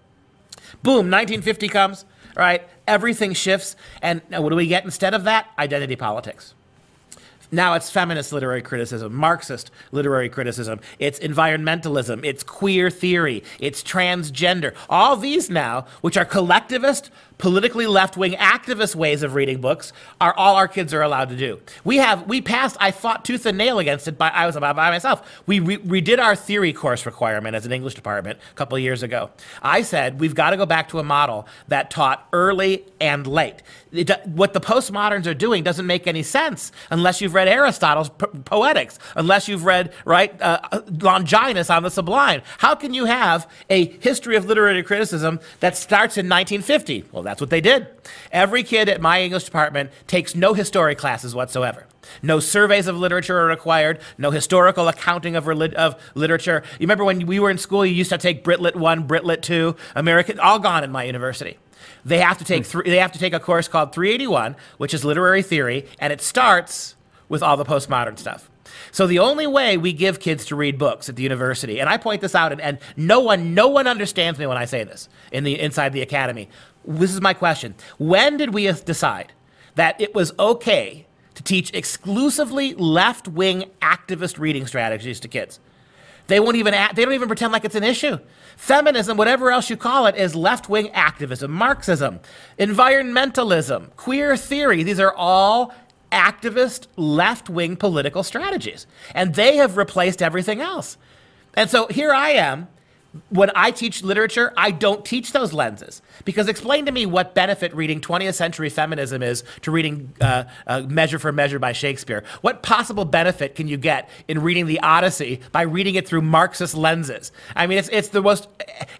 Boom, 0.83 1.11
1950 1.11 1.69
comes, 1.69 2.05
right? 2.37 2.63
Everything 2.87 3.33
shifts. 3.35 3.77
And 4.03 4.23
what 4.31 4.49
do 4.49 4.57
we 4.57 4.67
get 4.67 4.85
instead 4.85 5.15
of 5.15 5.25
that? 5.25 5.49
Identity 5.59 5.97
politics. 5.97 6.55
Now 7.53 7.75
it's 7.75 7.91
feminist 7.91 8.33
literary 8.33 8.63
criticism, 8.63 9.15
Marxist 9.15 9.71
literary 9.93 10.29
criticism, 10.29 10.81
it's 10.99 11.19
environmentalism, 11.19 12.25
it's 12.25 12.43
queer 12.43 12.91
theory, 12.91 13.43
it's 13.59 13.83
transgender. 13.83 14.75
All 14.89 15.17
these 15.17 15.51
now, 15.51 15.87
which 16.01 16.17
are 16.17 16.25
collectivist, 16.25 17.11
politically 17.41 17.87
left-wing 17.87 18.33
activist 18.35 18.95
ways 18.95 19.23
of 19.23 19.35
reading 19.35 19.61
books 19.61 19.93
are 20.21 20.35
all 20.35 20.57
our 20.57 20.69
kids 20.69 20.93
are 20.95 21.03
allowed 21.03 21.31
to 21.31 21.37
do. 21.37 21.59
We 21.85 21.97
have 21.97 22.29
we 22.29 22.41
passed. 22.41 22.77
I 22.79 22.91
fought 22.91 23.25
tooth 23.25 23.47
and 23.47 23.59
nail 23.59 23.79
against 23.79 24.07
it. 24.07 24.19
By 24.19 24.29
I 24.29 24.47
was 24.47 24.57
by 24.57 24.73
myself. 24.73 25.43
We 25.47 25.59
re, 25.59 25.79
redid 25.79 26.23
our 26.23 26.37
theory 26.37 26.73
course 26.73 27.07
requirement 27.07 27.57
as 27.57 27.67
an 27.67 27.73
English 27.73 27.95
department 27.95 28.39
a 28.51 28.55
couple 28.55 28.79
years 28.79 29.03
ago. 29.03 29.31
I 29.63 29.83
said 29.83 30.21
we've 30.21 30.35
got 30.35 30.51
to 30.51 30.57
go 30.57 30.67
back 30.67 30.91
to 30.91 30.99
a 30.99 31.03
model 31.03 31.49
that 31.69 31.91
taught 31.91 32.29
early 32.33 32.85
and 33.01 33.27
late. 33.27 33.63
It, 33.93 34.11
what 34.27 34.53
the 34.53 34.61
postmoderns 34.61 35.27
are 35.27 35.35
doing 35.35 35.65
doesn't 35.65 35.87
make 35.87 36.07
any 36.07 36.23
sense 36.23 36.71
unless 36.91 37.21
you've 37.21 37.35
read 37.35 37.49
Aristotle's 37.49 38.09
Poetics, 38.09 38.99
unless 39.17 39.49
you've 39.49 39.65
read, 39.65 39.93
right, 40.05 40.41
uh, 40.41 40.83
Longinus 41.01 41.71
on 41.71 41.83
the 41.83 41.91
Sublime. 41.91 42.43
How 42.59 42.75
can 42.75 42.95
you 42.95 43.07
have 43.07 43.51
a 43.69 43.87
history 43.99 44.37
of 44.37 44.47
literary 44.47 44.83
criticism 44.83 45.41
that 45.61 45.77
starts 45.77 46.17
in 46.17 46.27
1950? 46.27 47.07
Well, 47.13 47.23
that's 47.23 47.41
what 47.41 47.51
they 47.51 47.61
did. 47.61 47.89
Every 48.33 48.63
kid 48.63 48.89
at 48.89 49.01
my 49.01 49.23
English 49.23 49.45
department 49.45 49.91
takes 50.07 50.35
no 50.35 50.55
history 50.55 50.95
classes 50.95 51.35
whatsoever. 51.35 51.87
No 52.23 52.41
surveys 52.41 52.87
of 52.87 52.97
literature 52.97 53.39
are 53.39 53.47
required. 53.47 54.01
No 54.19 54.31
historical 54.31 54.89
accounting 54.89 55.37
of, 55.37 55.49
of 55.49 55.97
literature. 56.15 56.63
You 56.79 56.85
remember 56.85 57.05
when 57.05 57.27
we 57.27 57.41
were 57.41 57.51
in 57.51 57.59
school, 57.59 57.85
you 57.85 57.95
used 57.95 58.11
to 58.11 58.19
take 58.19 58.45
Britlit 58.45 58.77
1, 58.77 59.07
Britlit 59.07 59.43
2, 59.43 59.77
American, 59.97 60.41
all 60.41 60.59
gone 60.59 60.85
in 60.85 60.91
my 60.91 61.05
university. 61.05 61.59
They 62.05 62.19
have 62.19 62.39
to 62.39 62.45
take 62.45 62.67
hmm. 62.67 62.81
th- 62.81 62.85
they 62.85 62.99
have 62.99 63.13
to 63.13 63.19
take 63.19 63.33
a 63.33 63.41
course 63.41 63.69
called 63.69 63.93
381, 63.93 64.57
which 64.79 64.95
is 64.95 65.05
literary 65.05 65.43
theory, 65.43 65.87
and 65.99 66.13
it 66.13 66.21
starts 66.21 66.97
with 67.29 67.43
all 67.43 67.57
the 67.57 67.65
postmodern 67.65 68.19
stuff. 68.19 68.51
So 68.93 69.07
the 69.07 69.19
only 69.19 69.47
way 69.47 69.77
we 69.77 69.93
give 69.93 70.21
kids 70.21 70.45
to 70.47 70.57
read 70.57 70.79
books 70.79 71.09
at 71.09 71.17
the 71.17 71.23
university, 71.23 71.81
and 71.81 71.89
I 71.89 71.97
point 71.97 72.21
this 72.21 72.35
out, 72.35 72.53
and, 72.53 72.61
and 72.61 72.79
no 72.97 73.21
one 73.21 73.55
no 73.55 73.69
one 73.69 73.87
understands 73.87 74.39
me 74.39 74.47
when 74.47 74.57
I 74.57 74.65
say 74.65 74.85
this 74.85 75.09
in 75.33 75.45
the 75.45 75.59
inside 75.59 75.93
the 75.93 76.03
academy. 76.03 76.49
This 76.85 77.13
is 77.13 77.21
my 77.21 77.35
question: 77.35 77.75
When 77.99 78.37
did 78.37 78.55
we 78.55 78.71
decide 78.73 79.33
that 79.75 80.01
it 80.01 80.15
was 80.15 80.33
okay 80.39 81.07
to 81.41 81.43
teach 81.43 81.73
exclusively 81.73 82.75
left 82.75 83.27
wing 83.27 83.65
activist 83.81 84.39
reading 84.39 84.67
strategies 84.67 85.21
to 85.21 85.29
kids. 85.29 85.59
They 86.27 86.39
won't 86.39 86.57
even 86.57 86.75
they 86.95 87.05
don't 87.05 87.15
even 87.15 87.29
pretend 87.29 87.53
like 87.53 87.65
it's 87.65 87.75
an 87.75 87.83
issue. 87.83 88.19
Feminism, 88.61 89.17
whatever 89.17 89.51
else 89.51 89.71
you 89.71 89.77
call 89.77 90.05
it, 90.05 90.15
is 90.17 90.35
left 90.35 90.69
wing 90.69 90.91
activism, 90.91 91.51
Marxism, 91.51 92.21
environmentalism, 92.59 93.97
queer 93.97 94.37
theory. 94.37 94.83
These 94.83 95.01
are 95.01 95.15
all 95.17 95.75
activist 96.13 96.87
left 96.95 97.49
wing 97.49 97.75
political 97.75 98.23
strategies. 98.23 98.87
And 99.15 99.35
they 99.35 99.57
have 99.57 99.79
replaced 99.79 100.21
everything 100.21 100.61
else. 100.61 100.99
And 101.55 101.71
so 101.71 101.87
here 101.87 102.13
I 102.13 102.33
am 102.33 102.69
when 103.31 103.51
I 103.57 103.73
teach 103.73 104.03
literature, 104.03 104.53
I 104.57 104.71
don't 104.71 105.05
teach 105.05 105.33
those 105.33 105.53
lenses. 105.53 106.01
Because 106.25 106.49
explain 106.49 106.87
to 106.87 106.93
me 106.93 107.07
what 107.07 107.35
benefit 107.35 107.75
reading 107.75 108.01
20th 108.01 108.35
century 108.35 108.69
feminism 108.69 109.23
is 109.23 109.43
to 109.63 109.71
reading 109.71 110.13
uh, 110.21 110.45
uh, 110.67 110.83
Measure 110.83 111.19
for 111.19 111.33
Measure 111.33 111.59
by 111.59 111.73
Shakespeare. 111.73 112.23
What 112.41 112.63
possible 112.63 113.05
benefit 113.05 113.55
can 113.57 113.67
you 113.67 113.77
get 113.77 114.09
in 114.29 114.43
reading 114.43 114.67
the 114.67 114.81
Odyssey 114.81 115.41
by 115.51 115.63
reading 115.63 115.97
it 115.97 116.07
through 116.07 116.23
Marxist 116.23 116.75
lenses? 116.75 117.33
I 117.57 117.67
mean, 117.67 117.79
it's, 117.79 117.89
it's 117.91 118.09
the 118.09 118.23
most 118.23 118.49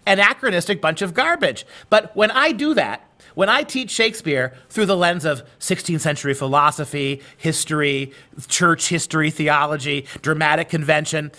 anachronistic 0.05 0.81
bunch 0.81 1.01
of 1.01 1.13
garbage. 1.13 1.65
But 1.89 2.15
when 2.15 2.31
I 2.31 2.51
do 2.51 2.73
that, 2.73 3.07
when 3.33 3.47
I 3.47 3.63
teach 3.63 3.91
Shakespeare 3.91 4.53
through 4.69 4.87
the 4.87 4.97
lens 4.97 5.23
of 5.23 5.43
16th 5.59 6.01
century 6.01 6.33
philosophy, 6.33 7.21
history, 7.37 8.11
church 8.47 8.89
history, 8.89 9.31
theology, 9.31 10.05
dramatic 10.21 10.67
convention, 10.67 11.31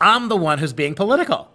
I'm 0.00 0.28
the 0.28 0.36
one 0.36 0.58
who's 0.58 0.72
being 0.72 0.94
political. 0.94 1.48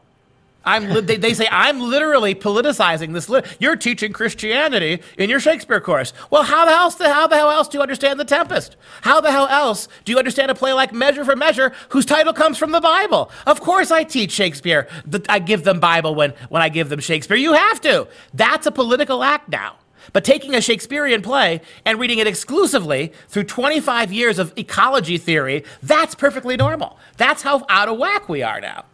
Li- 0.65 1.02
they, 1.02 1.18
they, 1.18 1.34
say 1.34 1.48
I'm 1.52 1.82
literally 1.82 2.36
politicizing 2.36 3.14
this. 3.14 3.30
You're 3.60 3.76
teaching 3.76 4.14
Christianity 4.14 5.02
in 5.18 5.30
your 5.30 5.40
Shakespeare 5.40 5.82
course. 5.82 6.14
Well, 6.30 6.44
how 6.44 6.65
the 6.65 6.72
hell 6.72 7.14
how 7.14 7.28
the 7.28 7.36
hell 7.36 7.52
else 7.52 7.68
do 7.68 7.78
you 7.78 7.82
understand 7.82 8.20
The 8.20 8.26
Tempest? 8.26 8.78
How 9.02 9.20
the 9.20 9.32
hell 9.32 9.48
else 9.48 9.88
do 10.06 10.11
you 10.11 10.18
understand 10.18 10.52
a 10.52 10.56
play 10.56 10.72
like 10.74 10.94
Measure 10.94 11.26
for 11.26 11.36
Measure, 11.36 11.74
whose 11.90 12.06
title 12.06 12.34
comes 12.34 12.57
from 12.57 12.72
the 12.72 12.80
Bible? 12.82 13.30
Of 13.45 13.60
course, 13.60 13.91
I 13.91 14.03
teach 14.03 14.32
Shakespeare. 14.32 14.88
I 15.28 15.40
give 15.40 15.64
them 15.64 15.80
Bible 15.80 16.15
when 16.15 16.32
when 16.49 16.61
I 16.61 16.70
give 16.70 16.90
them 16.90 17.02
Shakespeare. 17.02 17.38
You 17.38 17.53
have 17.53 17.82
to. 17.82 18.07
That's 18.34 18.65
a 18.65 18.72
political 18.72 19.22
act 19.24 19.49
now. 19.49 19.76
But 20.11 20.25
taking 20.25 20.55
a 20.55 20.61
Shakespearean 20.61 21.21
play 21.21 21.61
and 21.85 21.99
reading 21.99 22.19
it 22.19 22.27
exclusively 22.27 23.13
through 23.30 23.45
25 23.45 24.11
years 24.11 24.39
of 24.39 24.53
ecology 24.57 25.17
theory, 25.17 25.63
that's 25.81 26.15
perfectly 26.15 26.57
normal. 26.57 26.97
That's 27.17 27.43
how 27.43 27.65
out 27.69 27.88
of 27.88 27.97
whack 27.97 28.27
we 28.27 28.43
are 28.43 28.59
now. 28.59 28.85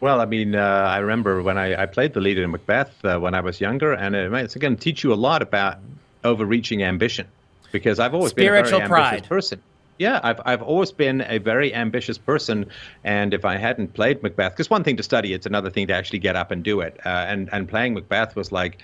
Well, 0.00 0.20
I 0.20 0.26
mean, 0.26 0.54
uh, 0.54 0.60
I 0.60 0.98
remember 0.98 1.42
when 1.42 1.56
I, 1.56 1.82
I, 1.82 1.86
played 1.86 2.12
the 2.12 2.20
lead 2.20 2.36
in 2.36 2.50
Macbeth 2.50 3.04
uh, 3.04 3.18
when 3.18 3.34
I 3.34 3.40
was 3.40 3.58
younger, 3.58 3.94
and 3.94 4.14
it's 4.14 4.54
going 4.54 4.76
to 4.76 4.80
teach 4.80 5.02
you 5.02 5.12
a 5.12 5.14
lot 5.14 5.40
about 5.40 5.78
overreaching 6.24 6.82
ambition 6.82 7.26
because 7.72 7.98
I've 7.98 8.14
always 8.14 8.30
Spiritual 8.30 8.80
been 8.80 8.86
a 8.86 8.88
very 8.88 8.88
pride. 8.88 9.06
ambitious 9.06 9.28
person. 9.28 9.62
Yeah, 9.98 10.20
I've, 10.22 10.40
I've 10.44 10.62
always 10.62 10.92
been 10.92 11.22
a 11.22 11.38
very 11.38 11.72
ambitious 11.72 12.18
person, 12.18 12.66
and 13.04 13.32
if 13.32 13.44
I 13.44 13.56
hadn't 13.56 13.94
played 13.94 14.22
Macbeth, 14.22 14.52
because 14.52 14.68
one 14.68 14.84
thing 14.84 14.96
to 14.96 15.02
study, 15.02 15.32
it's 15.32 15.46
another 15.46 15.70
thing 15.70 15.86
to 15.86 15.94
actually 15.94 16.18
get 16.18 16.36
up 16.36 16.50
and 16.50 16.62
do 16.62 16.80
it. 16.80 17.00
Uh, 17.04 17.24
and 17.28 17.48
and 17.52 17.68
playing 17.68 17.94
Macbeth 17.94 18.36
was 18.36 18.50
like, 18.52 18.78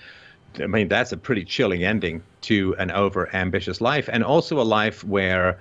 I 0.59 0.67
mean, 0.67 0.87
that's 0.87 1.11
a 1.11 1.17
pretty 1.17 1.45
chilling 1.45 1.83
ending 1.83 2.23
to 2.41 2.75
an 2.77 2.91
over 2.91 3.33
ambitious 3.35 3.81
life, 3.81 4.09
and 4.11 4.23
also 4.23 4.59
a 4.59 4.63
life 4.63 5.03
where 5.03 5.59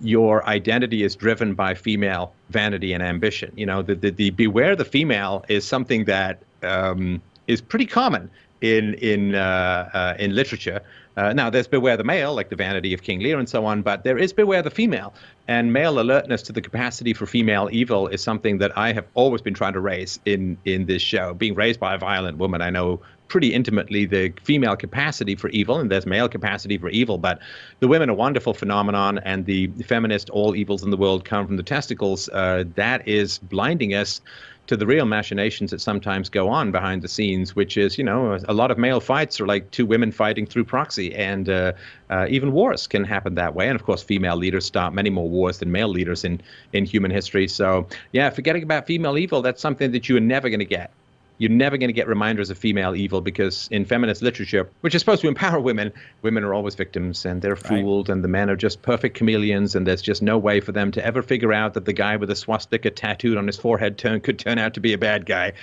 your 0.00 0.46
identity 0.46 1.02
is 1.02 1.14
driven 1.14 1.54
by 1.54 1.74
female 1.74 2.32
vanity 2.48 2.92
and 2.92 3.02
ambition. 3.02 3.52
You 3.56 3.66
know, 3.66 3.82
the, 3.82 3.94
the, 3.94 4.10
the 4.10 4.30
beware 4.30 4.74
the 4.74 4.84
female 4.84 5.44
is 5.48 5.66
something 5.66 6.06
that 6.06 6.42
um, 6.62 7.20
is 7.46 7.60
pretty 7.60 7.86
common 7.86 8.30
in 8.60 8.94
in 8.94 9.34
uh, 9.34 9.90
uh, 9.92 10.14
in 10.18 10.34
literature. 10.34 10.80
Uh, 11.16 11.32
now, 11.32 11.50
there's 11.50 11.66
beware 11.66 11.96
the 11.96 12.04
male, 12.04 12.34
like 12.34 12.48
the 12.48 12.56
vanity 12.56 12.94
of 12.94 13.02
King 13.02 13.20
Lear 13.20 13.38
and 13.38 13.48
so 13.48 13.66
on, 13.66 13.82
but 13.82 14.04
there 14.04 14.16
is 14.16 14.32
beware 14.32 14.62
the 14.62 14.70
female. 14.70 15.12
And 15.48 15.72
male 15.72 15.98
alertness 15.98 16.40
to 16.42 16.52
the 16.52 16.62
capacity 16.62 17.12
for 17.12 17.26
female 17.26 17.68
evil 17.72 18.06
is 18.06 18.22
something 18.22 18.58
that 18.58 18.78
I 18.78 18.92
have 18.92 19.06
always 19.14 19.42
been 19.42 19.52
trying 19.52 19.72
to 19.74 19.80
raise 19.80 20.20
in 20.24 20.56
in 20.64 20.86
this 20.86 21.02
show. 21.02 21.34
Being 21.34 21.54
raised 21.54 21.80
by 21.80 21.94
a 21.94 21.98
violent 21.98 22.38
woman, 22.38 22.62
I 22.62 22.70
know 22.70 23.00
pretty 23.30 23.54
intimately 23.54 24.04
the 24.04 24.32
female 24.44 24.76
capacity 24.76 25.34
for 25.36 25.48
evil, 25.50 25.78
and 25.78 25.90
there's 25.90 26.04
male 26.04 26.28
capacity 26.28 26.76
for 26.76 26.90
evil. 26.90 27.16
But 27.16 27.38
the 27.78 27.88
women 27.88 28.10
are 28.10 28.12
a 28.12 28.16
wonderful 28.16 28.52
phenomenon, 28.52 29.18
and 29.20 29.46
the 29.46 29.68
feminist 29.86 30.28
all 30.28 30.54
evils 30.54 30.82
in 30.82 30.90
the 30.90 30.98
world 30.98 31.24
come 31.24 31.46
from 31.46 31.56
the 31.56 31.62
testicles. 31.62 32.28
Uh, 32.28 32.64
that 32.74 33.08
is 33.08 33.38
blinding 33.38 33.94
us 33.94 34.20
to 34.66 34.76
the 34.76 34.86
real 34.86 35.06
machinations 35.06 35.70
that 35.70 35.80
sometimes 35.80 36.28
go 36.28 36.48
on 36.48 36.70
behind 36.70 37.02
the 37.02 37.08
scenes, 37.08 37.56
which 37.56 37.76
is, 37.76 37.98
you 37.98 38.04
know, 38.04 38.38
a 38.46 38.52
lot 38.52 38.70
of 38.70 38.78
male 38.78 39.00
fights 39.00 39.40
are 39.40 39.46
like 39.46 39.68
two 39.72 39.86
women 39.86 40.12
fighting 40.12 40.46
through 40.46 40.64
proxy, 40.64 41.14
and 41.14 41.48
uh, 41.48 41.72
uh, 42.10 42.26
even 42.28 42.52
wars 42.52 42.86
can 42.86 43.02
happen 43.02 43.34
that 43.34 43.54
way. 43.54 43.68
And 43.68 43.74
of 43.74 43.84
course, 43.84 44.02
female 44.02 44.36
leaders 44.36 44.64
start 44.64 44.92
many 44.92 45.10
more 45.10 45.28
wars 45.28 45.58
than 45.58 45.72
male 45.72 45.88
leaders 45.88 46.24
in 46.24 46.40
in 46.72 46.84
human 46.84 47.10
history. 47.10 47.48
So, 47.48 47.86
yeah, 48.12 48.30
forgetting 48.30 48.62
about 48.62 48.86
female 48.86 49.16
evil, 49.18 49.42
that's 49.42 49.60
something 49.60 49.92
that 49.92 50.08
you 50.08 50.16
are 50.16 50.20
never 50.20 50.48
going 50.48 50.60
to 50.60 50.64
get 50.64 50.90
you're 51.40 51.50
never 51.50 51.78
going 51.78 51.88
to 51.88 51.94
get 51.94 52.06
reminders 52.06 52.50
of 52.50 52.58
female 52.58 52.94
evil 52.94 53.22
because 53.22 53.66
in 53.72 53.86
feminist 53.86 54.20
literature, 54.20 54.68
which 54.82 54.94
is 54.94 55.00
supposed 55.00 55.22
to 55.22 55.28
empower 55.28 55.58
women, 55.58 55.90
women 56.20 56.44
are 56.44 56.52
always 56.52 56.74
victims 56.74 57.24
and 57.24 57.40
they're 57.40 57.56
fooled, 57.56 58.10
right. 58.10 58.14
and 58.14 58.22
the 58.22 58.28
men 58.28 58.50
are 58.50 58.56
just 58.56 58.82
perfect 58.82 59.16
chameleons, 59.16 59.74
and 59.74 59.86
there's 59.86 60.02
just 60.02 60.20
no 60.20 60.36
way 60.36 60.60
for 60.60 60.72
them 60.72 60.92
to 60.92 61.04
ever 61.04 61.22
figure 61.22 61.54
out 61.54 61.72
that 61.72 61.86
the 61.86 61.94
guy 61.94 62.16
with 62.16 62.30
a 62.30 62.36
swastika 62.36 62.90
tattooed 62.90 63.38
on 63.38 63.46
his 63.46 63.56
forehead 63.56 63.96
turn, 63.96 64.20
could 64.20 64.38
turn 64.38 64.58
out 64.58 64.74
to 64.74 64.80
be 64.80 64.92
a 64.92 64.98
bad 64.98 65.24
guy. 65.24 65.54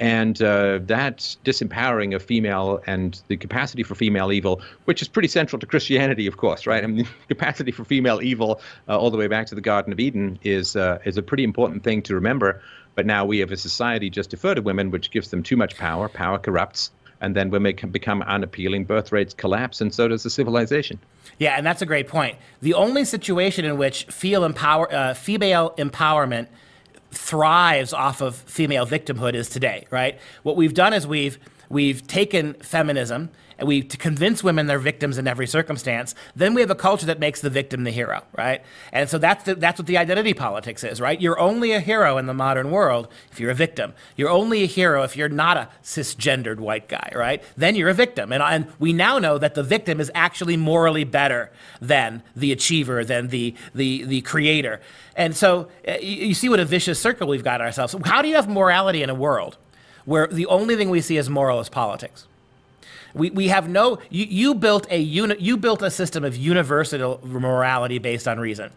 And 0.00 0.42
uh, 0.42 0.80
that 0.84 1.36
disempowering 1.44 2.16
of 2.16 2.22
female 2.22 2.82
and 2.86 3.20
the 3.28 3.36
capacity 3.36 3.84
for 3.84 3.94
female 3.94 4.32
evil, 4.32 4.62
which 4.86 5.00
is 5.00 5.06
pretty 5.06 5.28
central 5.28 5.60
to 5.60 5.66
Christianity, 5.66 6.26
of 6.26 6.38
course, 6.38 6.66
right? 6.66 6.82
I 6.82 6.86
mean, 6.88 7.06
the 7.28 7.34
capacity 7.34 7.70
for 7.70 7.84
female 7.84 8.20
evil, 8.20 8.60
uh, 8.88 8.98
all 8.98 9.12
the 9.12 9.18
way 9.18 9.28
back 9.28 9.46
to 9.48 9.54
the 9.54 9.60
Garden 9.60 9.92
of 9.92 10.00
Eden, 10.00 10.40
is 10.42 10.74
uh, 10.74 10.98
is 11.04 11.18
a 11.18 11.22
pretty 11.22 11.44
important 11.44 11.84
thing 11.84 12.02
to 12.02 12.14
remember. 12.16 12.62
But 13.00 13.06
now 13.06 13.24
we, 13.24 13.38
have 13.38 13.50
a 13.50 13.56
society, 13.56 14.10
just 14.10 14.28
defer 14.28 14.54
to 14.54 14.60
women, 14.60 14.90
which 14.90 15.10
gives 15.10 15.30
them 15.30 15.42
too 15.42 15.56
much 15.56 15.78
power. 15.78 16.06
Power 16.06 16.38
corrupts. 16.38 16.90
And 17.22 17.34
then 17.34 17.48
women 17.48 17.74
can 17.74 17.88
become 17.88 18.20
unappealing, 18.20 18.84
birth 18.84 19.10
rates 19.10 19.32
collapse, 19.32 19.80
and 19.80 19.94
so 19.94 20.06
does 20.06 20.22
the 20.22 20.28
civilization. 20.28 20.98
Yeah, 21.38 21.54
and 21.56 21.64
that's 21.64 21.80
a 21.80 21.86
great 21.86 22.08
point. 22.08 22.36
The 22.60 22.74
only 22.74 23.06
situation 23.06 23.64
in 23.64 23.78
which 23.78 24.06
empower, 24.22 24.92
uh, 24.92 25.14
female 25.14 25.70
empowerment 25.78 26.48
thrives 27.10 27.94
off 27.94 28.20
of 28.20 28.36
female 28.36 28.84
victimhood 28.84 29.32
is 29.32 29.48
today, 29.48 29.86
right? 29.88 30.18
What 30.42 30.56
we've 30.56 30.74
done 30.74 30.92
is 30.92 31.06
we've 31.06 31.38
we've 31.70 32.06
taken 32.06 32.52
feminism 32.52 33.30
and 33.60 33.68
we 33.68 33.82
to 33.82 33.96
convince 33.96 34.42
women 34.42 34.66
they're 34.66 34.78
victims 34.78 35.18
in 35.18 35.28
every 35.28 35.46
circumstance, 35.46 36.14
then 36.34 36.54
we 36.54 36.62
have 36.62 36.70
a 36.70 36.74
culture 36.74 37.06
that 37.06 37.20
makes 37.20 37.40
the 37.40 37.50
victim 37.50 37.84
the 37.84 37.90
hero, 37.90 38.22
right? 38.36 38.62
And 38.92 39.08
so 39.08 39.18
that's 39.18 39.44
the, 39.44 39.54
that's 39.54 39.78
what 39.78 39.86
the 39.86 39.98
identity 39.98 40.34
politics 40.34 40.82
is, 40.82 41.00
right? 41.00 41.20
You're 41.20 41.38
only 41.38 41.72
a 41.72 41.80
hero 41.80 42.16
in 42.16 42.26
the 42.26 42.34
modern 42.34 42.70
world 42.70 43.08
if 43.30 43.38
you're 43.38 43.50
a 43.50 43.54
victim. 43.54 43.92
You're 44.16 44.30
only 44.30 44.62
a 44.62 44.66
hero 44.66 45.02
if 45.02 45.14
you're 45.16 45.28
not 45.28 45.58
a 45.58 45.68
cisgendered 45.82 46.58
white 46.58 46.88
guy, 46.88 47.12
right? 47.14 47.42
Then 47.56 47.76
you're 47.76 47.90
a 47.90 47.94
victim. 47.94 48.32
And, 48.32 48.42
and 48.42 48.66
we 48.78 48.92
now 48.94 49.18
know 49.18 49.36
that 49.36 49.54
the 49.54 49.62
victim 49.62 50.00
is 50.00 50.10
actually 50.14 50.56
morally 50.56 51.04
better 51.04 51.52
than 51.80 52.22
the 52.34 52.52
achiever, 52.52 53.04
than 53.04 53.28
the 53.28 53.54
the 53.74 54.04
the 54.04 54.22
creator. 54.22 54.80
And 55.16 55.36
so 55.36 55.68
eh, 55.84 55.98
you, 56.00 56.28
you 56.28 56.34
see 56.34 56.48
what 56.48 56.60
a 56.60 56.64
vicious 56.64 56.98
circle 56.98 57.28
we've 57.28 57.44
got 57.44 57.60
ourselves. 57.60 57.94
How 58.04 58.22
do 58.22 58.28
you 58.28 58.36
have 58.36 58.48
morality 58.48 59.02
in 59.02 59.10
a 59.10 59.14
world 59.14 59.58
where 60.06 60.26
the 60.26 60.46
only 60.46 60.76
thing 60.76 60.88
we 60.88 61.02
see 61.02 61.18
as 61.18 61.28
moral 61.28 61.60
is 61.60 61.68
politics? 61.68 62.26
We, 63.14 63.30
we 63.30 63.48
have 63.48 63.68
no, 63.68 63.98
you, 64.08 64.24
you, 64.24 64.54
built 64.54 64.86
a 64.90 64.98
uni, 64.98 65.36
you 65.38 65.56
built 65.56 65.82
a 65.82 65.90
system 65.90 66.24
of 66.24 66.36
universal 66.36 67.20
morality 67.24 67.98
based 67.98 68.28
on 68.28 68.38
reason. 68.38 68.70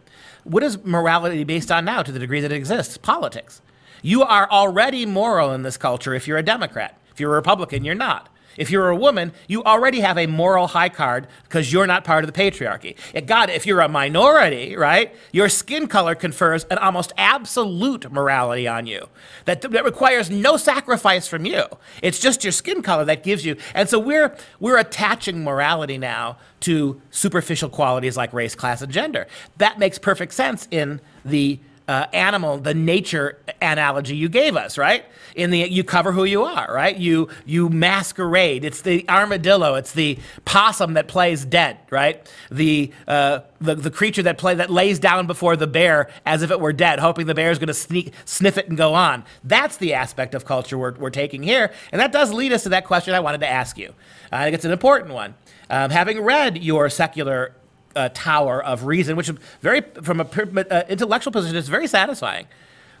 What 0.44 0.62
is 0.62 0.82
morality 0.84 1.44
based 1.44 1.70
on 1.70 1.84
now 1.84 2.02
to 2.02 2.12
the 2.12 2.18
degree 2.18 2.40
that 2.40 2.52
it 2.52 2.56
exists? 2.56 2.96
Politics. 2.96 3.62
You 4.02 4.22
are 4.22 4.50
already 4.50 5.06
moral 5.06 5.52
in 5.52 5.62
this 5.62 5.76
culture 5.76 6.14
if 6.14 6.28
you're 6.28 6.38
a 6.38 6.42
Democrat. 6.42 6.98
If 7.12 7.20
you're 7.20 7.32
a 7.32 7.36
Republican, 7.36 7.84
you're 7.84 7.94
not. 7.94 8.28
If 8.56 8.70
you're 8.70 8.88
a 8.88 8.96
woman, 8.96 9.32
you 9.48 9.62
already 9.64 10.00
have 10.00 10.18
a 10.18 10.26
moral 10.26 10.68
high 10.68 10.88
card 10.88 11.26
because 11.44 11.72
you're 11.72 11.86
not 11.86 12.04
part 12.04 12.24
of 12.24 12.32
the 12.32 12.38
patriarchy. 12.38 12.96
God, 13.26 13.50
if 13.50 13.66
you're 13.66 13.80
a 13.80 13.88
minority, 13.88 14.76
right, 14.76 15.14
your 15.32 15.48
skin 15.48 15.86
color 15.86 16.14
confers 16.14 16.64
an 16.64 16.78
almost 16.78 17.12
absolute 17.16 18.10
morality 18.10 18.66
on 18.68 18.86
you 18.86 19.08
that, 19.44 19.62
that 19.62 19.84
requires 19.84 20.30
no 20.30 20.56
sacrifice 20.56 21.26
from 21.26 21.46
you. 21.46 21.64
It's 22.02 22.18
just 22.18 22.44
your 22.44 22.52
skin 22.52 22.82
color 22.82 23.04
that 23.04 23.22
gives 23.22 23.44
you. 23.44 23.56
And 23.74 23.88
so 23.88 23.98
we're, 23.98 24.36
we're 24.60 24.78
attaching 24.78 25.44
morality 25.44 25.98
now 25.98 26.38
to 26.60 27.00
superficial 27.10 27.68
qualities 27.68 28.16
like 28.16 28.32
race, 28.32 28.54
class, 28.54 28.82
and 28.82 28.92
gender. 28.92 29.26
That 29.58 29.78
makes 29.78 29.98
perfect 29.98 30.32
sense 30.34 30.66
in 30.70 31.00
the 31.24 31.58
uh, 31.86 32.06
animal, 32.12 32.58
the 32.58 32.72
nature 32.72 33.38
analogy 33.60 34.16
you 34.16 34.28
gave 34.28 34.56
us, 34.56 34.78
right? 34.78 35.04
In 35.34 35.50
the 35.50 35.58
you 35.58 35.84
cover 35.84 36.12
who 36.12 36.24
you 36.24 36.44
are, 36.44 36.72
right? 36.72 36.96
You 36.96 37.28
you 37.44 37.68
masquerade. 37.68 38.64
It's 38.64 38.80
the 38.80 39.04
armadillo. 39.08 39.74
It's 39.74 39.92
the 39.92 40.18
possum 40.46 40.94
that 40.94 41.08
plays 41.08 41.44
dead, 41.44 41.76
right? 41.90 42.26
The 42.50 42.90
uh, 43.06 43.40
the, 43.60 43.74
the 43.74 43.90
creature 43.90 44.22
that 44.22 44.38
play 44.38 44.54
that 44.54 44.70
lays 44.70 44.98
down 44.98 45.26
before 45.26 45.56
the 45.56 45.66
bear 45.66 46.08
as 46.24 46.42
if 46.42 46.50
it 46.50 46.58
were 46.58 46.72
dead, 46.72 47.00
hoping 47.00 47.26
the 47.26 47.34
bear 47.34 47.50
is 47.50 47.58
going 47.58 47.68
to 47.68 47.74
sneak 47.74 48.14
sniff 48.24 48.56
it 48.56 48.68
and 48.68 48.78
go 48.78 48.94
on. 48.94 49.24
That's 49.42 49.76
the 49.76 49.94
aspect 49.94 50.34
of 50.34 50.46
culture 50.46 50.78
we're, 50.78 50.94
we're 50.94 51.10
taking 51.10 51.42
here, 51.42 51.70
and 51.92 52.00
that 52.00 52.12
does 52.12 52.32
lead 52.32 52.52
us 52.52 52.62
to 52.62 52.70
that 52.70 52.86
question 52.86 53.14
I 53.14 53.20
wanted 53.20 53.40
to 53.40 53.48
ask 53.50 53.76
you. 53.76 53.92
I 54.32 54.44
think 54.44 54.54
it's 54.54 54.64
an 54.64 54.72
important 54.72 55.12
one. 55.12 55.34
Um, 55.68 55.90
having 55.90 56.20
read 56.20 56.62
your 56.62 56.88
secular 56.88 57.54
uh, 57.96 58.08
tower 58.14 58.62
of 58.62 58.84
reason, 58.84 59.16
which 59.16 59.28
is 59.28 59.36
very, 59.60 59.82
from 60.02 60.20
an 60.20 60.28
uh, 60.70 60.82
intellectual 60.88 61.32
position, 61.32 61.56
is 61.56 61.68
very 61.68 61.86
satisfying. 61.86 62.46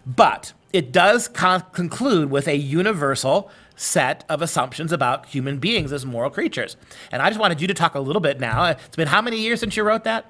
But 0.06 0.52
it 0.72 0.92
does 0.92 1.28
con- 1.28 1.64
conclude 1.72 2.30
with 2.30 2.48
a 2.48 2.56
universal 2.56 3.50
set 3.76 4.24
of 4.28 4.42
assumptions 4.42 4.92
about 4.92 5.26
human 5.26 5.58
beings 5.58 5.92
as 5.92 6.06
moral 6.06 6.30
creatures. 6.30 6.76
And 7.10 7.22
I 7.22 7.28
just 7.28 7.40
wanted 7.40 7.60
you 7.60 7.66
to 7.68 7.74
talk 7.74 7.94
a 7.94 8.00
little 8.00 8.20
bit 8.20 8.40
now. 8.40 8.64
It's 8.66 8.96
been 8.96 9.08
how 9.08 9.22
many 9.22 9.38
years 9.38 9.60
since 9.60 9.76
you 9.76 9.82
wrote 9.82 10.04
that? 10.04 10.26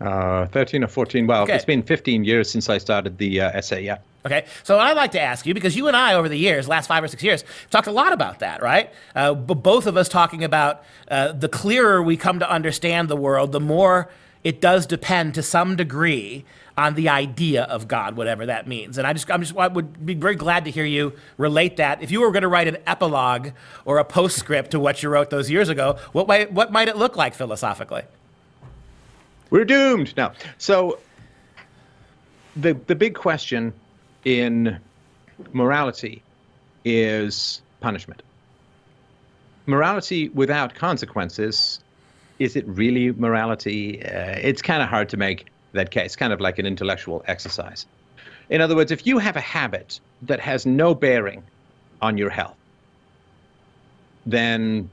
Uh, 0.00 0.46
13 0.46 0.84
or 0.84 0.88
14. 0.88 1.26
Well, 1.26 1.42
okay. 1.44 1.54
it's 1.54 1.64
been 1.64 1.82
15 1.82 2.24
years 2.24 2.50
since 2.50 2.68
I 2.68 2.78
started 2.78 3.18
the 3.18 3.40
uh, 3.40 3.50
essay, 3.52 3.84
yeah. 3.84 3.98
Okay, 4.26 4.46
so 4.62 4.78
I'd 4.78 4.96
like 4.96 5.12
to 5.12 5.20
ask 5.20 5.44
you 5.44 5.52
because 5.52 5.76
you 5.76 5.86
and 5.86 5.94
I, 5.94 6.14
over 6.14 6.30
the 6.30 6.38
years, 6.38 6.66
last 6.66 6.86
five 6.86 7.04
or 7.04 7.08
six 7.08 7.22
years, 7.22 7.44
talked 7.70 7.88
a 7.88 7.92
lot 7.92 8.14
about 8.14 8.38
that, 8.38 8.62
right? 8.62 8.90
Uh, 9.14 9.34
both 9.34 9.86
of 9.86 9.98
us 9.98 10.08
talking 10.08 10.42
about 10.42 10.82
uh, 11.08 11.32
the 11.32 11.48
clearer 11.48 12.02
we 12.02 12.16
come 12.16 12.38
to 12.38 12.50
understand 12.50 13.10
the 13.10 13.16
world, 13.16 13.52
the 13.52 13.60
more 13.60 14.08
it 14.42 14.62
does 14.62 14.86
depend 14.86 15.34
to 15.34 15.42
some 15.42 15.76
degree 15.76 16.46
on 16.76 16.94
the 16.94 17.10
idea 17.10 17.64
of 17.64 17.86
God, 17.86 18.16
whatever 18.16 18.46
that 18.46 18.66
means. 18.66 18.96
And 18.96 19.06
I 19.06 19.12
just, 19.12 19.30
I'm 19.30 19.42
just, 19.42 19.54
I 19.58 19.68
would 19.68 20.06
be 20.06 20.14
very 20.14 20.36
glad 20.36 20.64
to 20.64 20.70
hear 20.70 20.86
you 20.86 21.12
relate 21.36 21.76
that. 21.76 22.02
If 22.02 22.10
you 22.10 22.22
were 22.22 22.32
going 22.32 22.42
to 22.42 22.48
write 22.48 22.66
an 22.66 22.78
epilogue 22.86 23.50
or 23.84 23.98
a 23.98 24.04
postscript 24.04 24.70
to 24.70 24.80
what 24.80 25.02
you 25.02 25.10
wrote 25.10 25.28
those 25.28 25.50
years 25.50 25.68
ago, 25.68 25.98
what 26.12 26.26
might, 26.28 26.50
what 26.50 26.72
might 26.72 26.88
it 26.88 26.96
look 26.96 27.14
like 27.16 27.34
philosophically? 27.34 28.02
We're 29.50 29.66
doomed. 29.66 30.16
now. 30.16 30.32
So 30.56 30.98
the 32.56 32.74
the 32.74 32.94
big 32.94 33.14
question 33.14 33.72
in 34.24 34.78
morality 35.52 36.22
is 36.84 37.62
punishment. 37.80 38.22
Morality 39.66 40.28
without 40.28 40.74
consequences, 40.74 41.80
is 42.38 42.56
it 42.56 42.66
really 42.66 43.12
morality? 43.12 44.04
Uh, 44.04 44.38
it's 44.42 44.62
kind 44.62 44.82
of 44.82 44.88
hard 44.88 45.08
to 45.10 45.16
make 45.16 45.46
that 45.72 45.90
case, 45.90 46.16
kind 46.16 46.32
of 46.32 46.40
like 46.40 46.58
an 46.58 46.66
intellectual 46.66 47.24
exercise. 47.26 47.86
In 48.50 48.60
other 48.60 48.76
words, 48.76 48.90
if 48.90 49.06
you 49.06 49.18
have 49.18 49.36
a 49.36 49.40
habit 49.40 50.00
that 50.22 50.40
has 50.40 50.66
no 50.66 50.94
bearing 50.94 51.42
on 52.02 52.18
your 52.18 52.30
health, 52.30 52.56
then 54.26 54.90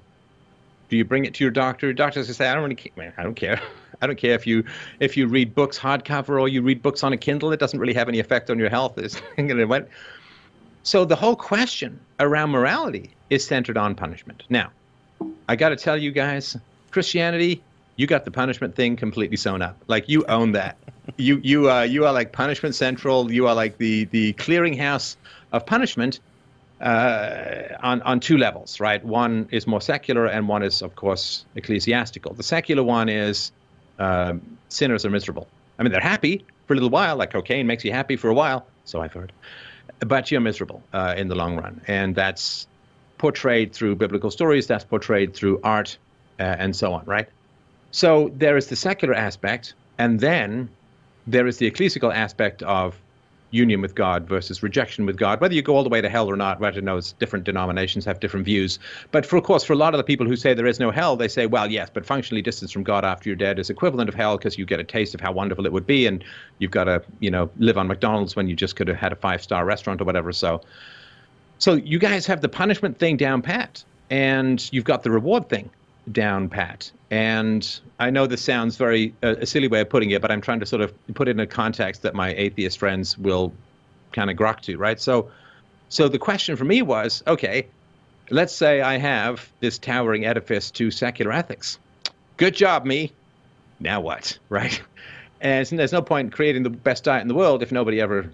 do 0.89 0.97
you 0.97 1.05
bring 1.05 1.25
it 1.25 1.33
to 1.35 1.43
your 1.43 1.51
doctor? 1.51 1.93
Doctor's 1.93 2.35
say, 2.35 2.47
I 2.47 2.53
don't 2.53 2.63
really 2.63 2.75
care. 2.75 3.13
I 3.17 3.23
don't 3.23 3.35
care. 3.35 3.61
I 4.01 4.07
don't 4.07 4.17
care 4.17 4.33
if 4.33 4.47
you 4.47 4.63
if 4.99 5.15
you 5.15 5.27
read 5.27 5.53
books 5.53 5.77
hardcover 5.77 6.39
or 6.41 6.47
you 6.47 6.61
read 6.61 6.81
books 6.81 7.03
on 7.03 7.13
a 7.13 7.17
Kindle. 7.17 7.51
It 7.51 7.59
doesn't 7.59 7.79
really 7.79 7.93
have 7.93 8.09
any 8.09 8.19
effect 8.19 8.49
on 8.49 8.57
your 8.57 8.69
health. 8.69 8.97
so 10.83 11.05
the 11.05 11.15
whole 11.15 11.35
question 11.35 11.99
around 12.19 12.49
morality 12.49 13.13
is 13.29 13.45
centered 13.45 13.77
on 13.77 13.95
punishment. 13.95 14.43
Now, 14.49 14.71
I 15.47 15.55
got 15.55 15.69
to 15.69 15.75
tell 15.75 15.97
you 15.97 16.11
guys, 16.11 16.57
Christianity, 16.89 17.61
you 17.95 18.07
got 18.07 18.25
the 18.25 18.31
punishment 18.31 18.75
thing 18.75 18.95
completely 18.95 19.37
sewn 19.37 19.61
up. 19.61 19.77
Like 19.87 20.09
you 20.09 20.25
own 20.25 20.53
that. 20.53 20.77
you 21.17 21.39
you 21.43 21.69
uh, 21.69 21.83
you 21.83 22.05
are 22.05 22.13
like 22.13 22.31
punishment 22.31 22.73
central. 22.73 23.31
You 23.31 23.47
are 23.47 23.55
like 23.55 23.77
the 23.77 24.05
the 24.05 24.33
clearinghouse 24.33 25.15
of 25.51 25.65
punishment. 25.65 26.19
Uh, 26.79 27.77
on 27.83 28.01
on 28.01 28.19
two 28.19 28.39
levels, 28.39 28.79
right? 28.79 29.05
One 29.05 29.47
is 29.51 29.67
more 29.67 29.81
secular, 29.81 30.25
and 30.25 30.47
one 30.47 30.63
is, 30.63 30.81
of 30.81 30.95
course, 30.95 31.45
ecclesiastical. 31.53 32.33
The 32.33 32.41
secular 32.41 32.81
one 32.81 33.07
is 33.07 33.51
um, 34.01 34.57
sinners 34.69 35.05
are 35.05 35.09
miserable. 35.09 35.47
I 35.77 35.83
mean, 35.83 35.91
they're 35.91 36.01
happy 36.01 36.43
for 36.65 36.73
a 36.73 36.75
little 36.75 36.89
while, 36.89 37.15
like 37.15 37.31
cocaine 37.31 37.67
makes 37.67 37.85
you 37.85 37.91
happy 37.91 38.17
for 38.17 38.29
a 38.29 38.33
while, 38.33 38.65
so 38.83 39.01
I've 39.01 39.13
heard. 39.13 39.31
But 39.99 40.31
you're 40.31 40.41
miserable 40.41 40.81
uh, 40.91 41.13
in 41.15 41.27
the 41.27 41.35
long 41.35 41.55
run. 41.55 41.81
And 41.87 42.15
that's 42.15 42.67
portrayed 43.19 43.73
through 43.73 43.95
biblical 43.95 44.31
stories, 44.31 44.65
that's 44.65 44.83
portrayed 44.83 45.35
through 45.35 45.59
art, 45.63 45.97
uh, 46.39 46.43
and 46.43 46.75
so 46.75 46.93
on, 46.93 47.05
right? 47.05 47.29
So 47.91 48.31
there 48.35 48.57
is 48.57 48.67
the 48.67 48.75
secular 48.75 49.13
aspect, 49.13 49.75
and 49.99 50.19
then 50.19 50.69
there 51.27 51.45
is 51.45 51.57
the 51.57 51.69
ecclesial 51.69 52.13
aspect 52.13 52.63
of 52.63 52.95
union 53.51 53.81
with 53.81 53.93
God 53.95 54.27
versus 54.27 54.63
rejection 54.63 55.05
with 55.05 55.17
God. 55.17 55.39
Whether 55.41 55.53
you 55.53 55.61
go 55.61 55.75
all 55.75 55.83
the 55.83 55.89
way 55.89 56.01
to 56.01 56.09
hell 56.09 56.27
or 56.27 56.35
not? 56.35 56.63
I 56.63 56.71
know 56.79 56.97
It's 56.97 57.11
different 57.13 57.45
denominations 57.45 58.05
have 58.05 58.19
different 58.19 58.45
views. 58.45 58.79
But 59.11 59.25
for 59.25 59.37
of 59.37 59.43
course, 59.43 59.63
for 59.63 59.73
a 59.73 59.75
lot 59.75 59.93
of 59.93 59.97
the 59.97 60.03
people 60.03 60.25
who 60.25 60.35
say 60.35 60.53
there 60.53 60.65
is 60.65 60.79
no 60.79 60.89
hell, 60.91 61.15
they 61.15 61.27
say, 61.27 61.45
well, 61.45 61.69
yes, 61.69 61.89
but 61.93 62.05
functionally 62.05 62.41
distance 62.41 62.71
from 62.71 62.83
God 62.83 63.05
after 63.05 63.29
you're 63.29 63.35
dead 63.35 63.59
is 63.59 63.69
equivalent 63.69 64.09
of 64.09 64.15
hell 64.15 64.37
because 64.37 64.57
you 64.57 64.65
get 64.65 64.79
a 64.79 64.83
taste 64.83 65.13
of 65.13 65.21
how 65.21 65.31
wonderful 65.31 65.65
it 65.65 65.73
would 65.73 65.85
be, 65.85 66.07
and 66.07 66.23
you've 66.59 66.71
got 66.71 66.85
to, 66.85 67.03
you 67.19 67.29
know, 67.29 67.49
live 67.57 67.77
on 67.77 67.87
McDonald's 67.87 68.35
when 68.35 68.47
you 68.47 68.55
just 68.55 68.75
could 68.75 68.87
have 68.87 68.97
had 68.97 69.11
a 69.11 69.15
five-star 69.17 69.65
restaurant 69.65 70.01
or 70.01 70.05
whatever. 70.05 70.31
So, 70.31 70.61
so 71.57 71.73
you 71.73 71.99
guys 71.99 72.25
have 72.25 72.41
the 72.41 72.49
punishment 72.49 72.97
thing 72.97 73.17
down 73.17 73.41
pat, 73.41 73.83
and 74.09 74.71
you've 74.71 74.85
got 74.85 75.03
the 75.03 75.11
reward 75.11 75.49
thing 75.49 75.69
down 76.09 76.49
pat. 76.49 76.91
And 77.09 77.79
I 77.99 78.09
know 78.09 78.25
this 78.25 78.41
sounds 78.41 78.77
very 78.77 79.13
uh, 79.21 79.35
a 79.39 79.45
silly 79.45 79.67
way 79.67 79.81
of 79.81 79.89
putting 79.89 80.11
it, 80.11 80.21
but 80.21 80.31
I'm 80.31 80.41
trying 80.41 80.61
to 80.61 80.65
sort 80.65 80.81
of 80.81 80.93
put 81.13 81.27
it 81.27 81.31
in 81.31 81.39
a 81.39 81.47
context 81.47 82.03
that 82.03 82.15
my 82.15 82.33
atheist 82.33 82.79
friends 82.79 83.17
will 83.17 83.53
kind 84.11 84.29
of 84.29 84.37
grok 84.37 84.61
to, 84.61 84.77
right? 84.77 84.99
So, 84.99 85.29
so 85.89 86.07
the 86.07 86.19
question 86.19 86.55
for 86.55 86.65
me 86.65 86.81
was, 86.81 87.21
okay, 87.27 87.67
let's 88.29 88.55
say 88.55 88.81
I 88.81 88.97
have 88.97 89.49
this 89.59 89.77
towering 89.77 90.25
edifice 90.25 90.71
to 90.71 90.89
secular 90.89 91.31
ethics. 91.31 91.79
Good 92.37 92.55
job, 92.55 92.85
me. 92.85 93.11
Now 93.79 93.99
what, 93.99 94.37
right? 94.49 94.81
And 95.41 95.67
there's 95.67 95.91
no 95.91 96.01
point 96.01 96.27
in 96.27 96.31
creating 96.31 96.63
the 96.63 96.69
best 96.69 97.03
diet 97.03 97.21
in 97.21 97.27
the 97.27 97.35
world 97.35 97.61
if 97.63 97.71
nobody 97.71 97.99
ever 97.99 98.31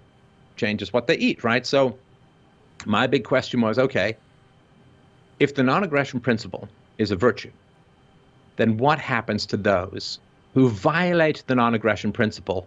changes 0.56 0.92
what 0.92 1.06
they 1.06 1.16
eat, 1.16 1.42
right? 1.42 1.66
So, 1.66 1.98
my 2.86 3.06
big 3.06 3.24
question 3.24 3.60
was, 3.60 3.78
okay, 3.78 4.16
if 5.40 5.54
the 5.54 5.62
non-aggression 5.62 6.20
principle 6.20 6.68
is 6.98 7.10
a 7.10 7.16
virtue, 7.16 7.50
then 8.56 8.76
what 8.76 8.98
happens 8.98 9.46
to 9.46 9.56
those 9.56 10.18
who 10.54 10.68
violate 10.68 11.42
the 11.46 11.54
non 11.54 11.74
aggression 11.74 12.12
principle 12.12 12.66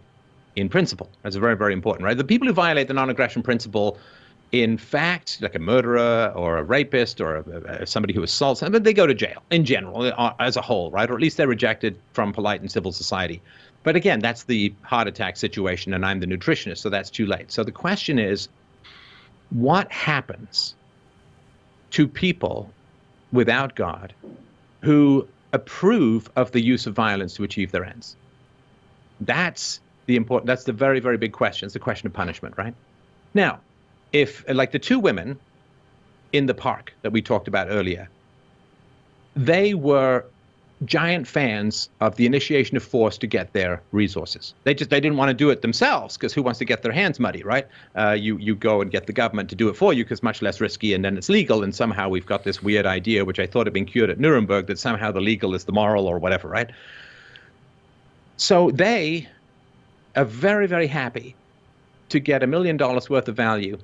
in 0.56 0.70
principle? 0.70 1.10
That's 1.22 1.36
very, 1.36 1.56
very 1.56 1.74
important, 1.74 2.06
right? 2.06 2.18
The 2.18 2.24
people 2.24 2.48
who 2.48 2.54
violate 2.54 2.88
the 2.88 2.94
non 2.94 3.10
aggression 3.10 3.44
principle 3.44 3.98
in 4.52 4.78
fact, 4.78 5.42
like 5.42 5.56
a 5.56 5.60
murderer 5.60 6.32
or 6.36 6.58
a 6.58 6.64
rapist 6.64 7.22
or 7.22 7.38
a, 7.38 7.84
a, 7.84 7.86
somebody 7.86 8.14
who 8.14 8.22
assaults, 8.22 8.62
but 8.62 8.84
they 8.84 8.94
go 8.94 9.08
to 9.08 9.14
jail 9.14 9.42
in 9.50 9.64
general, 9.64 10.02
uh, 10.02 10.34
as 10.40 10.58
a 10.58 10.62
whole, 10.62 10.92
right? 10.92 11.10
Or 11.10 11.14
at 11.14 11.22
least 11.22 11.38
they're 11.38 11.48
rejected 11.48 11.98
from 12.14 12.34
polite 12.34 12.60
and 12.60 12.70
civil 12.70 12.92
society. 12.92 13.42
But 13.84 13.96
again, 13.96 14.20
that's 14.20 14.44
the 14.44 14.74
heart 14.82 15.08
attack 15.08 15.38
situation, 15.38 15.94
and 15.94 16.06
I'm 16.06 16.20
the 16.20 16.28
nutritionist, 16.28 16.80
so 16.80 16.90
that's 16.90 17.10
too 17.10 17.26
late. 17.26 17.52
So 17.52 17.64
the 17.64 17.72
question 17.72 18.20
is 18.20 18.50
what 19.52 19.92
happens 19.92 20.76
to 21.92 22.08
people 22.08 22.72
without 23.32 23.76
God 23.76 24.14
who 24.82 25.28
approve 25.54 26.30
of 26.36 26.52
the 26.52 26.62
use 26.62 26.88
of 26.88 26.94
violence 26.94 27.36
to 27.36 27.44
achieve 27.44 27.72
their 27.72 27.86
ends? 27.86 28.16
That's 29.20 29.80
the 30.06 30.16
important. 30.16 30.48
That's 30.48 30.64
the 30.64 30.74
very, 30.74 31.00
very 31.00 31.18
big 31.18 31.34
question. 31.34 31.66
It's 31.66 31.74
the 31.74 31.80
question 31.80 32.08
of 32.08 32.14
punishment, 32.14 32.56
right? 32.58 32.74
Now, 33.34 33.60
if 34.12 34.44
like 34.50 34.72
the 34.72 34.80
two 34.80 35.00
women 35.00 35.40
in 36.34 36.46
the 36.46 36.54
park 36.54 36.94
that 37.02 37.12
we 37.12 37.22
talked 37.22 37.48
about 37.48 37.68
earlier, 37.70 38.10
they 39.36 39.74
were 39.74 40.26
giant 40.86 41.28
fans 41.28 41.90
of 42.00 42.16
the 42.16 42.26
initiation 42.26 42.76
of 42.76 42.84
force 42.84 43.18
to 43.20 43.28
get 43.28 43.54
their 43.54 43.82
resources. 43.92 44.54
They 44.64 44.74
just 44.74 44.90
they 44.90 45.00
didn't 45.00 45.18
want 45.18 45.30
to 45.30 45.34
do 45.34 45.50
it 45.50 45.62
themselves 45.62 46.18
because 46.18 46.34
who 46.34 46.42
wants 46.42 46.58
to 46.60 46.66
get 46.66 46.82
their 46.82 46.92
hands 46.92 47.20
muddy, 47.20 47.44
right? 47.44 47.68
Uh, 47.96 48.12
you 48.12 48.38
you 48.38 48.56
go 48.56 48.82
and 48.82 48.90
get 48.90 49.06
the 49.06 49.14
government 49.14 49.50
to 49.50 49.56
do 49.56 49.70
it 49.70 49.76
for 49.76 49.94
you 49.94 50.04
because 50.04 50.24
much 50.24 50.42
less 50.42 50.60
risky, 50.60 50.94
and 50.94 51.06
then 51.06 51.18
it's 51.18 51.30
legal. 51.30 51.64
And 51.64 51.74
somehow 51.74 52.10
we've 52.10 52.26
got 52.26 52.44
this 52.44 52.64
weird 52.64 52.86
idea, 52.86 53.26
which 53.26 53.40
I 53.40 53.46
thought 53.46 53.68
had 53.68 53.74
been 53.74 53.86
cured 53.86 54.10
at 54.10 54.20
Nuremberg, 54.20 54.68
that 54.68 54.80
somehow 54.80 55.12
the 55.12 55.22
legal 55.22 55.54
is 55.54 55.66
the 55.66 55.72
moral 55.72 56.08
or 56.08 56.18
whatever, 56.18 56.48
right? 56.48 56.72
So 58.38 58.72
they 58.72 59.30
are 60.16 60.26
very 60.26 60.68
very 60.68 60.88
happy 60.88 61.36
to 62.10 62.20
get 62.20 62.44
a 62.44 62.48
million 62.48 62.76
dollars 62.76 63.10
worth 63.10 63.28
of 63.28 63.36
value 63.36 63.78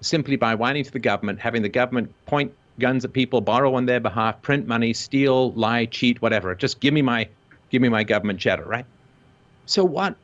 simply 0.00 0.36
by 0.36 0.54
whining 0.54 0.82
to 0.82 0.90
the 0.90 0.98
government, 0.98 1.38
having 1.38 1.62
the 1.62 1.68
government 1.68 2.12
point 2.26 2.52
guns 2.78 3.04
at 3.04 3.12
people, 3.12 3.40
borrow 3.40 3.74
on 3.74 3.86
their 3.86 4.00
behalf, 4.00 4.40
print 4.42 4.66
money, 4.66 4.92
steal, 4.92 5.52
lie, 5.52 5.86
cheat, 5.86 6.20
whatever. 6.22 6.54
Just 6.54 6.80
give 6.80 6.94
me 6.94 7.02
my 7.02 7.28
give 7.70 7.82
me 7.82 7.88
my 7.88 8.04
government 8.04 8.38
cheddar, 8.38 8.64
right? 8.64 8.86
So 9.66 9.84
what 9.84 10.16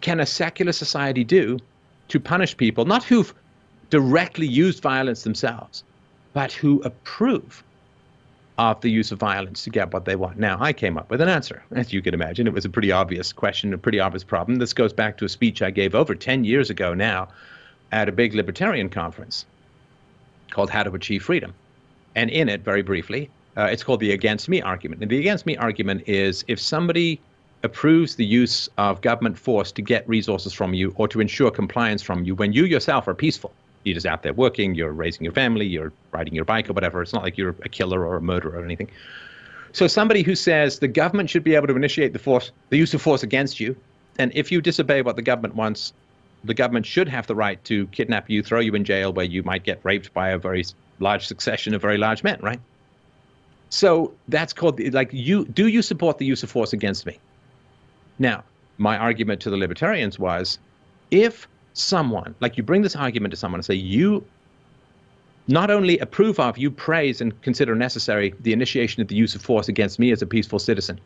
can 0.00 0.20
a 0.20 0.26
secular 0.26 0.72
society 0.72 1.24
do 1.24 1.58
to 2.08 2.20
punish 2.20 2.56
people 2.56 2.84
not 2.84 3.04
who've 3.04 3.32
directly 3.90 4.46
used 4.46 4.82
violence 4.82 5.22
themselves, 5.22 5.84
but 6.32 6.52
who 6.52 6.80
approve 6.82 7.62
of 8.58 8.80
the 8.80 8.90
use 8.90 9.12
of 9.12 9.18
violence 9.18 9.64
to 9.64 9.70
get 9.70 9.92
what 9.92 10.06
they 10.06 10.16
want. 10.16 10.38
Now, 10.38 10.56
I 10.60 10.72
came 10.72 10.96
up 10.96 11.10
with 11.10 11.20
an 11.20 11.28
answer. 11.28 11.62
As 11.72 11.92
you 11.92 12.00
can 12.00 12.14
imagine, 12.14 12.46
it 12.46 12.54
was 12.54 12.64
a 12.64 12.70
pretty 12.70 12.90
obvious 12.90 13.32
question, 13.32 13.74
a 13.74 13.78
pretty 13.78 14.00
obvious 14.00 14.24
problem. 14.24 14.58
This 14.58 14.72
goes 14.72 14.94
back 14.94 15.18
to 15.18 15.26
a 15.26 15.28
speech 15.28 15.60
I 15.60 15.70
gave 15.70 15.94
over 15.94 16.14
10 16.14 16.44
years 16.44 16.70
ago 16.70 16.94
now 16.94 17.28
at 17.92 18.08
a 18.08 18.12
big 18.12 18.34
libertarian 18.34 18.88
conference 18.88 19.44
called 20.56 20.70
How 20.70 20.82
to 20.82 20.92
Achieve 20.94 21.22
Freedom. 21.22 21.52
And 22.14 22.30
in 22.30 22.48
it, 22.48 22.64
very 22.64 22.80
briefly, 22.80 23.28
uh, 23.58 23.64
it's 23.64 23.84
called 23.84 24.00
the 24.00 24.12
against 24.12 24.48
me 24.48 24.62
argument. 24.62 25.02
And 25.02 25.10
the 25.10 25.18
against 25.18 25.44
me 25.44 25.54
argument 25.58 26.08
is 26.08 26.46
if 26.48 26.58
somebody 26.58 27.20
approves 27.62 28.16
the 28.16 28.24
use 28.24 28.66
of 28.78 29.02
government 29.02 29.38
force 29.38 29.70
to 29.72 29.82
get 29.82 30.08
resources 30.08 30.54
from 30.54 30.72
you 30.72 30.94
or 30.96 31.08
to 31.08 31.20
ensure 31.20 31.50
compliance 31.50 32.02
from 32.02 32.24
you 32.24 32.34
when 32.34 32.54
you 32.54 32.64
yourself 32.64 33.06
are 33.06 33.14
peaceful, 33.14 33.52
you're 33.84 33.92
just 33.92 34.06
out 34.06 34.22
there 34.22 34.32
working, 34.32 34.74
you're 34.74 34.92
raising 34.92 35.24
your 35.24 35.34
family, 35.34 35.66
you're 35.66 35.92
riding 36.10 36.34
your 36.34 36.46
bike 36.46 36.70
or 36.70 36.72
whatever. 36.72 37.02
It's 37.02 37.12
not 37.12 37.22
like 37.22 37.36
you're 37.36 37.54
a 37.62 37.68
killer 37.68 38.06
or 38.06 38.16
a 38.16 38.22
murderer 38.22 38.58
or 38.58 38.64
anything. 38.64 38.90
So 39.72 39.86
somebody 39.86 40.22
who 40.22 40.34
says 40.34 40.78
the 40.78 40.88
government 40.88 41.28
should 41.28 41.44
be 41.44 41.54
able 41.54 41.66
to 41.66 41.76
initiate 41.76 42.14
the 42.14 42.18
force, 42.18 42.50
the 42.70 42.78
use 42.78 42.94
of 42.94 43.02
force 43.02 43.22
against 43.22 43.60
you, 43.60 43.76
and 44.18 44.32
if 44.34 44.50
you 44.50 44.62
disobey 44.62 45.02
what 45.02 45.16
the 45.16 45.22
government 45.22 45.54
wants, 45.54 45.92
the 46.44 46.54
government 46.54 46.86
should 46.86 47.08
have 47.08 47.26
the 47.26 47.34
right 47.34 47.62
to 47.64 47.86
kidnap 47.88 48.30
you, 48.30 48.42
throw 48.42 48.60
you 48.60 48.74
in 48.74 48.84
jail, 48.84 49.12
where 49.12 49.24
you 49.24 49.42
might 49.42 49.64
get 49.64 49.80
raped 49.82 50.12
by 50.14 50.30
a 50.30 50.38
very 50.38 50.64
large 51.00 51.26
succession 51.26 51.74
of 51.74 51.82
very 51.82 51.98
large 51.98 52.22
men, 52.22 52.38
right? 52.42 52.60
So 53.70 54.12
that's 54.28 54.52
called 54.52 54.80
like 54.92 55.10
you. 55.12 55.44
Do 55.46 55.66
you 55.66 55.82
support 55.82 56.18
the 56.18 56.24
use 56.24 56.42
of 56.42 56.50
force 56.50 56.72
against 56.72 57.04
me? 57.06 57.18
Now, 58.18 58.44
my 58.78 58.96
argument 58.96 59.40
to 59.42 59.50
the 59.50 59.56
libertarians 59.56 60.18
was, 60.18 60.58
if 61.10 61.48
someone, 61.72 62.34
like 62.40 62.56
you 62.56 62.62
bring 62.62 62.82
this 62.82 62.96
argument 62.96 63.32
to 63.32 63.36
someone 63.36 63.58
and 63.58 63.64
say, 63.64 63.74
you 63.74 64.24
not 65.48 65.70
only 65.70 65.98
approve 65.98 66.40
of, 66.40 66.58
you 66.58 66.70
praise 66.70 67.20
and 67.20 67.40
consider 67.42 67.74
necessary 67.74 68.34
the 68.40 68.52
initiation 68.52 69.00
of 69.02 69.08
the 69.08 69.14
use 69.14 69.34
of 69.34 69.42
force 69.42 69.68
against 69.68 69.98
me 69.98 70.10
as 70.10 70.22
a 70.22 70.26
peaceful 70.26 70.58
citizen 70.58 71.00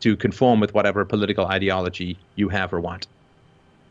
to 0.00 0.16
conform 0.16 0.60
with 0.60 0.74
whatever 0.74 1.04
political 1.04 1.46
ideology 1.46 2.18
you 2.34 2.48
have 2.48 2.72
or 2.72 2.80
want, 2.80 3.06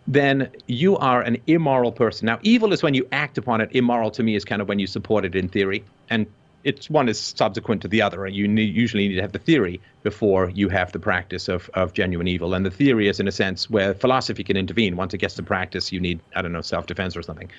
then 0.10 0.50
you 0.66 0.98
are 0.98 1.22
an 1.22 1.38
immoral 1.46 1.92
person. 1.92 2.26
Now, 2.26 2.40
evil 2.42 2.74
is 2.74 2.82
when 2.82 2.96
you 2.96 3.08
act 3.12 3.38
upon 3.38 3.62
it. 3.62 3.70
Immoral 3.74 4.10
to 4.12 4.24
me 4.24 4.36
is 4.36 4.44
kind 4.44 4.60
of 4.60 4.68
when 4.68 4.80
you 4.80 4.88
support 4.88 5.24
it 5.24 5.36
in 5.36 5.48
theory. 5.48 5.84
And 6.10 6.26
it's 6.64 6.90
one 6.90 7.08
is 7.08 7.20
subsequent 7.20 7.84
to 7.84 7.88
the 7.88 8.02
other. 8.02 8.26
You 8.26 8.48
usually 8.48 9.08
need 9.08 9.16
to 9.16 9.22
have 9.22 9.34
the 9.34 9.40
theory 9.40 9.80
before 10.02 10.50
you 10.50 10.68
have 10.70 10.92
the 10.92 11.00
practice 11.00 11.48
of, 11.48 11.70
of 11.76 11.94
genuine 11.94 12.28
evil. 12.28 12.56
And 12.56 12.66
the 12.66 12.72
theory 12.72 13.08
is, 13.08 13.20
in 13.20 13.28
a 13.28 13.32
sense, 13.32 13.70
where 13.70 13.94
philosophy 13.94 14.44
can 14.44 14.58
intervene. 14.58 14.98
Once 14.98 15.14
it 15.14 15.20
gets 15.20 15.36
to 15.36 15.44
practice, 15.44 15.92
you 15.92 16.00
need, 16.00 16.20
I 16.36 16.42
don't 16.42 16.54
know, 16.54 16.62
self 16.62 16.88
defense 16.88 17.16
or 17.16 17.22
something. 17.22 17.52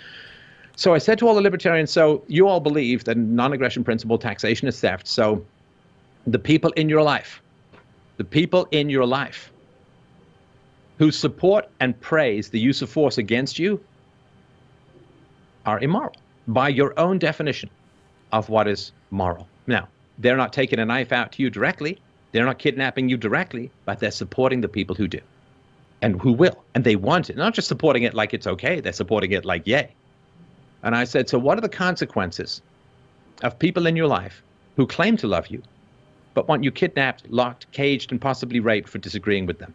So 0.74 0.92
I 0.92 0.98
said 0.98 1.20
to 1.20 1.28
all 1.28 1.36
the 1.36 1.40
libertarians, 1.42 1.92
so 1.92 2.24
you 2.26 2.48
all 2.48 2.60
believe 2.60 3.04
that 3.04 3.16
non 3.16 3.52
aggression 3.52 3.84
principle 3.84 4.18
taxation 4.18 4.66
is 4.66 4.80
theft. 4.80 5.06
So 5.06 5.46
the 6.26 6.40
people 6.40 6.72
in 6.72 6.88
your 6.88 7.02
life, 7.02 7.40
the 8.16 8.24
people 8.24 8.66
in 8.72 8.90
your 8.90 9.06
life 9.06 9.52
who 11.00 11.10
support 11.10 11.66
and 11.80 11.98
praise 12.02 12.50
the 12.50 12.60
use 12.60 12.82
of 12.82 12.90
force 12.90 13.16
against 13.16 13.58
you 13.58 13.82
are 15.64 15.80
immoral 15.80 16.14
by 16.46 16.68
your 16.68 16.92
own 17.00 17.18
definition 17.18 17.70
of 18.32 18.50
what 18.50 18.68
is 18.68 18.92
moral. 19.10 19.48
Now, 19.66 19.88
they're 20.18 20.36
not 20.36 20.52
taking 20.52 20.78
a 20.78 20.84
knife 20.84 21.10
out 21.10 21.32
to 21.32 21.42
you 21.42 21.48
directly, 21.48 21.98
they're 22.32 22.44
not 22.44 22.58
kidnapping 22.58 23.08
you 23.08 23.16
directly, 23.16 23.70
but 23.86 23.98
they're 23.98 24.10
supporting 24.10 24.60
the 24.60 24.68
people 24.68 24.94
who 24.94 25.08
do 25.08 25.20
and 26.02 26.20
who 26.20 26.32
will. 26.34 26.62
And 26.74 26.84
they 26.84 26.96
want 26.96 27.30
it. 27.30 27.36
Not 27.38 27.54
just 27.54 27.68
supporting 27.68 28.02
it 28.02 28.12
like 28.12 28.34
it's 28.34 28.46
okay, 28.46 28.80
they're 28.80 28.92
supporting 28.92 29.32
it 29.32 29.46
like 29.46 29.66
yay. 29.66 29.94
And 30.82 30.94
I 30.94 31.04
said, 31.04 31.30
so 31.30 31.38
what 31.38 31.56
are 31.56 31.62
the 31.62 31.70
consequences 31.70 32.60
of 33.42 33.58
people 33.58 33.86
in 33.86 33.96
your 33.96 34.06
life 34.06 34.42
who 34.76 34.86
claim 34.86 35.16
to 35.16 35.26
love 35.26 35.46
you, 35.46 35.62
but 36.34 36.46
want 36.46 36.62
you 36.62 36.70
kidnapped, 36.70 37.26
locked, 37.30 37.72
caged, 37.72 38.12
and 38.12 38.20
possibly 38.20 38.60
raped 38.60 38.90
for 38.90 38.98
disagreeing 38.98 39.46
with 39.46 39.58
them? 39.60 39.72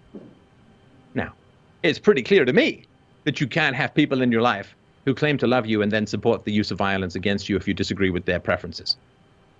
It's 1.86 1.99
pretty 1.99 2.24
clear 2.24 2.45
to 2.45 2.52
me 2.52 2.86
that 3.26 3.40
you 3.40 3.48
can't 3.48 3.76
have 3.76 3.94
people 3.94 4.24
in 4.24 4.32
your 4.32 4.41
life 4.41 4.76
who 5.06 5.14
claim 5.14 5.38
to 5.38 5.45
love 5.45 5.68
you 5.68 5.84
and 5.84 5.91
then 5.91 6.07
support 6.07 6.44
the 6.44 6.52
use 6.52 6.72
of 6.72 6.80
violence 6.80 7.14
against 7.14 7.48
you 7.48 7.56
if 7.57 7.68
you 7.68 7.76
disagree 7.76 8.10
with 8.10 8.26
their 8.26 8.40
preferences. 8.40 8.98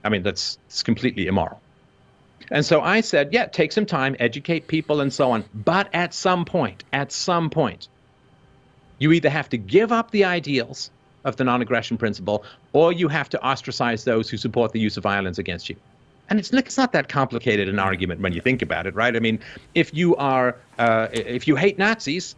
I 0.03 0.10
mean, 0.10 0.23
that's, 0.23 0.57
that's 0.68 0.81
completely 0.81 1.27
immoral. 1.27 1.61
And 2.49 2.65
so 2.65 2.81
I 2.81 3.02
said, 3.02 3.31
yeah, 3.31 3.45
take 3.45 3.72
some 3.72 3.85
time, 3.85 4.15
educate 4.19 4.65
people 4.68 5.02
and 5.02 5.14
so 5.14 5.30
on. 5.30 5.45
But 5.53 5.88
at 5.93 6.15
some 6.15 6.45
point, 6.45 6.84
at 6.93 7.11
some 7.11 7.52
point, 7.52 7.89
you 8.97 9.11
either 9.11 9.30
have 9.30 9.49
to 9.49 9.57
give 9.57 9.91
up 9.91 10.10
the 10.10 10.26
ideals 10.26 10.89
of 11.26 11.35
the 11.35 11.43
non 11.43 11.61
aggression 11.61 11.95
principle 11.95 12.43
or 12.73 12.91
you 12.91 13.07
have 13.07 13.30
to 13.30 13.43
ostracize 13.43 14.03
those 14.03 14.31
who 14.31 14.38
support 14.38 14.72
the 14.72 14.80
use 14.80 14.97
of 14.97 15.03
violence 15.03 15.38
against 15.38 15.69
you. 15.69 15.76
And 16.30 16.39
it's, 16.39 16.52
it's 16.52 16.77
not 16.77 16.91
that 16.93 17.07
complicated 17.07 17.69
an 17.69 17.80
argument 17.80 18.22
when 18.22 18.34
you 18.34 18.41
think 18.41 18.61
about 18.61 18.88
it, 18.88 18.95
right? 18.95 19.15
I 19.15 19.19
mean, 19.19 19.39
if 19.76 19.93
you 19.93 20.15
are, 20.15 20.57
uh, 20.80 21.07
if 21.11 21.47
you 21.47 21.56
hate 21.56 21.77
Nazis, 21.77 22.35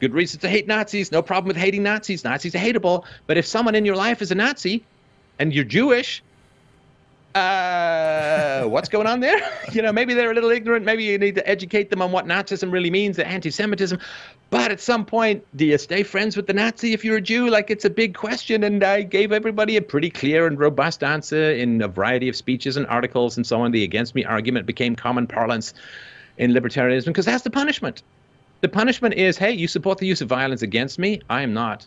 good 0.00 0.14
reason 0.14 0.40
to 0.40 0.48
hate 0.48 0.66
Nazis. 0.66 1.12
No 1.12 1.22
problem 1.22 1.48
with 1.48 1.56
hating 1.56 1.82
Nazis. 1.82 2.24
Nazis 2.24 2.54
are 2.54 2.58
hateable. 2.58 3.04
But 3.26 3.36
if 3.36 3.46
someone 3.46 3.74
in 3.74 3.84
your 3.84 3.96
life 3.96 4.22
is 4.22 4.30
a 4.30 4.34
Nazi 4.34 4.82
and 5.38 5.52
you're 5.52 5.64
Jewish, 5.64 6.22
uh, 7.34 8.64
what's 8.64 8.88
going 8.88 9.06
on 9.06 9.20
there? 9.20 9.40
you 9.72 9.82
know, 9.82 9.92
maybe 9.92 10.14
they're 10.14 10.30
a 10.30 10.34
little 10.34 10.50
ignorant. 10.50 10.84
Maybe 10.84 11.04
you 11.04 11.18
need 11.18 11.34
to 11.36 11.48
educate 11.48 11.90
them 11.90 12.02
on 12.02 12.12
what 12.12 12.26
Nazism 12.26 12.72
really 12.72 12.90
means, 12.90 13.16
the 13.16 13.26
anti-Semitism. 13.26 13.98
But 14.50 14.70
at 14.70 14.80
some 14.80 15.06
point, 15.06 15.44
do 15.56 15.64
you 15.64 15.78
stay 15.78 16.02
friends 16.02 16.36
with 16.36 16.46
the 16.46 16.52
Nazi 16.52 16.92
if 16.92 17.04
you're 17.04 17.16
a 17.16 17.22
Jew? 17.22 17.48
Like 17.48 17.70
it's 17.70 17.86
a 17.86 17.90
big 17.90 18.14
question, 18.14 18.64
and 18.64 18.84
I 18.84 19.02
gave 19.02 19.32
everybody 19.32 19.76
a 19.76 19.82
pretty 19.82 20.10
clear 20.10 20.46
and 20.46 20.58
robust 20.58 21.02
answer 21.02 21.52
in 21.52 21.80
a 21.80 21.88
variety 21.88 22.28
of 22.28 22.36
speeches 22.36 22.76
and 22.76 22.86
articles 22.88 23.36
and 23.36 23.46
so 23.46 23.62
on. 23.62 23.72
The 23.72 23.82
against 23.82 24.14
me 24.14 24.24
argument 24.24 24.66
became 24.66 24.94
common 24.94 25.26
parlance 25.26 25.72
in 26.36 26.52
libertarianism 26.52 27.06
because 27.06 27.26
that's 27.26 27.44
the 27.44 27.50
punishment. 27.50 28.02
The 28.60 28.68
punishment 28.68 29.14
is, 29.14 29.38
hey, 29.38 29.52
you 29.52 29.66
support 29.66 29.98
the 29.98 30.06
use 30.06 30.20
of 30.20 30.28
violence 30.28 30.62
against 30.62 30.98
me. 30.98 31.20
I 31.30 31.42
am 31.42 31.52
not 31.52 31.86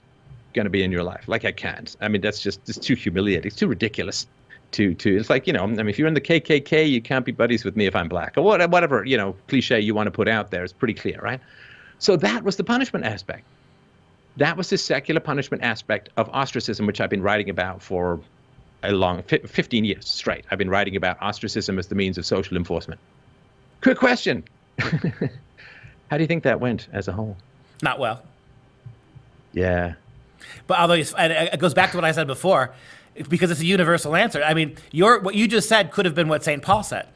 going 0.54 0.66
to 0.66 0.70
be 0.70 0.84
in 0.84 0.92
your 0.92 1.04
life. 1.04 1.28
Like 1.28 1.46
I 1.46 1.52
can't. 1.52 1.96
I 2.02 2.08
mean, 2.08 2.22
that's 2.22 2.42
just 2.42 2.68
it's 2.68 2.80
too 2.80 2.96
humiliating. 2.96 3.48
It's 3.48 3.56
too 3.56 3.68
ridiculous. 3.68 4.28
To 4.76 4.94
to 4.94 5.18
it's 5.18 5.30
like 5.30 5.48
you 5.48 5.54
know, 5.54 5.64
I 5.64 5.68
mean, 5.68 5.88
if 5.88 5.98
you're 5.98 6.08
in 6.08 6.14
the 6.14 6.22
KKK, 6.22 6.90
you 6.90 7.02
can't 7.02 7.26
be 7.26 7.32
buddies 7.32 7.64
with 7.64 7.76
me 7.78 7.86
if 7.86 7.96
I'm 7.96 8.10
black 8.10 8.38
or 8.38 8.42
whatever 8.42 9.06
you 9.06 9.16
know 9.16 9.36
cliche 9.48 9.80
you 9.80 9.94
want 9.94 10.08
to 10.08 10.12
put 10.12 10.28
out 10.28 10.52
there. 10.52 10.64
It's 10.64 10.74
pretty 10.74 10.94
clear, 10.94 11.20
right? 11.22 11.40
So 12.00 12.18
that 12.18 12.44
was 12.44 12.58
the 12.58 12.64
punishment 12.64 13.06
aspect. 13.06 13.46
That 14.38 14.58
was 14.58 14.70
the 14.70 14.78
secular 14.78 15.22
punishment 15.22 15.64
aspect 15.64 16.10
of 16.18 16.30
ostracism, 16.30 16.86
which 16.86 17.00
I've 17.00 17.10
been 17.10 17.22
writing 17.22 17.50
about 17.50 17.82
for 17.82 18.20
a 18.84 18.92
long 18.92 19.24
15 19.24 19.86
years 19.86 20.08
straight. 20.08 20.46
I've 20.52 20.60
been 20.60 20.70
writing 20.70 20.96
about 20.96 21.18
ostracism 21.22 21.80
as 21.80 21.88
the 21.88 21.96
means 21.96 22.18
of 22.18 22.26
social 22.26 22.58
enforcement. 22.58 23.00
Quick 23.82 23.98
question. 23.98 24.44
How 24.80 26.18
do 26.18 26.20
you 26.20 26.28
think 26.28 26.44
that 26.44 26.60
went 26.60 26.88
as 26.92 27.08
a 27.08 27.14
whole? 27.14 27.38
Not 27.82 28.00
well. 28.00 28.22
Yeah. 29.54 29.94
But 30.68 30.80
although 30.80 30.96
it 30.96 31.60
goes 31.60 31.74
back 31.74 31.92
to 31.92 31.98
what 31.98 32.06
I 32.06 32.12
said 32.12 32.28
before, 32.28 32.74
because 33.30 33.52
it's 33.52 33.62
a 33.62 33.66
universal 33.66 34.16
answer. 34.16 34.44
I 34.44 34.54
mean, 34.54 34.76
your 34.92 35.20
what 35.20 35.36
you 35.36 35.48
just 35.48 35.70
said 35.70 35.92
could 35.92 36.06
have 36.06 36.16
been 36.16 36.28
what 36.28 36.44
St. 36.44 36.62
Paul 36.62 36.84
said. 36.84 37.08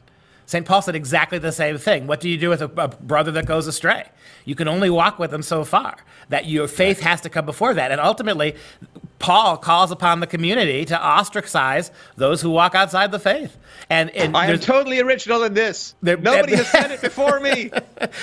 St. 0.46 0.66
Paul 0.66 0.82
said 0.82 0.96
exactly 0.96 1.38
the 1.38 1.52
same 1.52 1.78
thing. 1.78 2.08
What 2.08 2.18
do 2.18 2.28
you 2.28 2.36
do 2.36 2.48
with 2.48 2.60
a, 2.60 2.70
a, 2.76 2.88
brother 2.88 3.30
that 3.32 3.46
goes 3.46 3.68
astray? 3.68 4.08
You 4.44 4.56
can 4.56 4.66
only 4.66 4.90
walk 4.90 5.18
with 5.20 5.32
him 5.32 5.42
so 5.42 5.64
far. 5.64 5.98
That 6.28 6.46
your 6.46 6.66
faith 6.66 7.00
has 7.00 7.20
to 7.20 7.30
come 7.30 7.46
before 7.46 7.72
that. 7.74 7.92
And 7.92 8.00
ultimately, 8.00 8.56
Paul 9.20 9.58
calls 9.58 9.90
upon 9.90 10.20
the 10.20 10.26
community 10.26 10.86
to 10.86 11.00
ostracize 11.00 11.92
those 12.16 12.40
who 12.40 12.50
walk 12.50 12.74
outside 12.74 13.12
the 13.12 13.18
faith. 13.18 13.56
And, 13.90 14.10
and 14.10 14.36
I 14.36 14.46
am 14.46 14.58
totally 14.58 14.98
original 14.98 15.42
in 15.42 15.52
this. 15.52 15.94
There, 16.00 16.16
Nobody 16.16 16.56
has 16.56 16.68
said 16.68 16.90
it 16.90 17.00
before 17.02 17.38
me. 17.38 17.70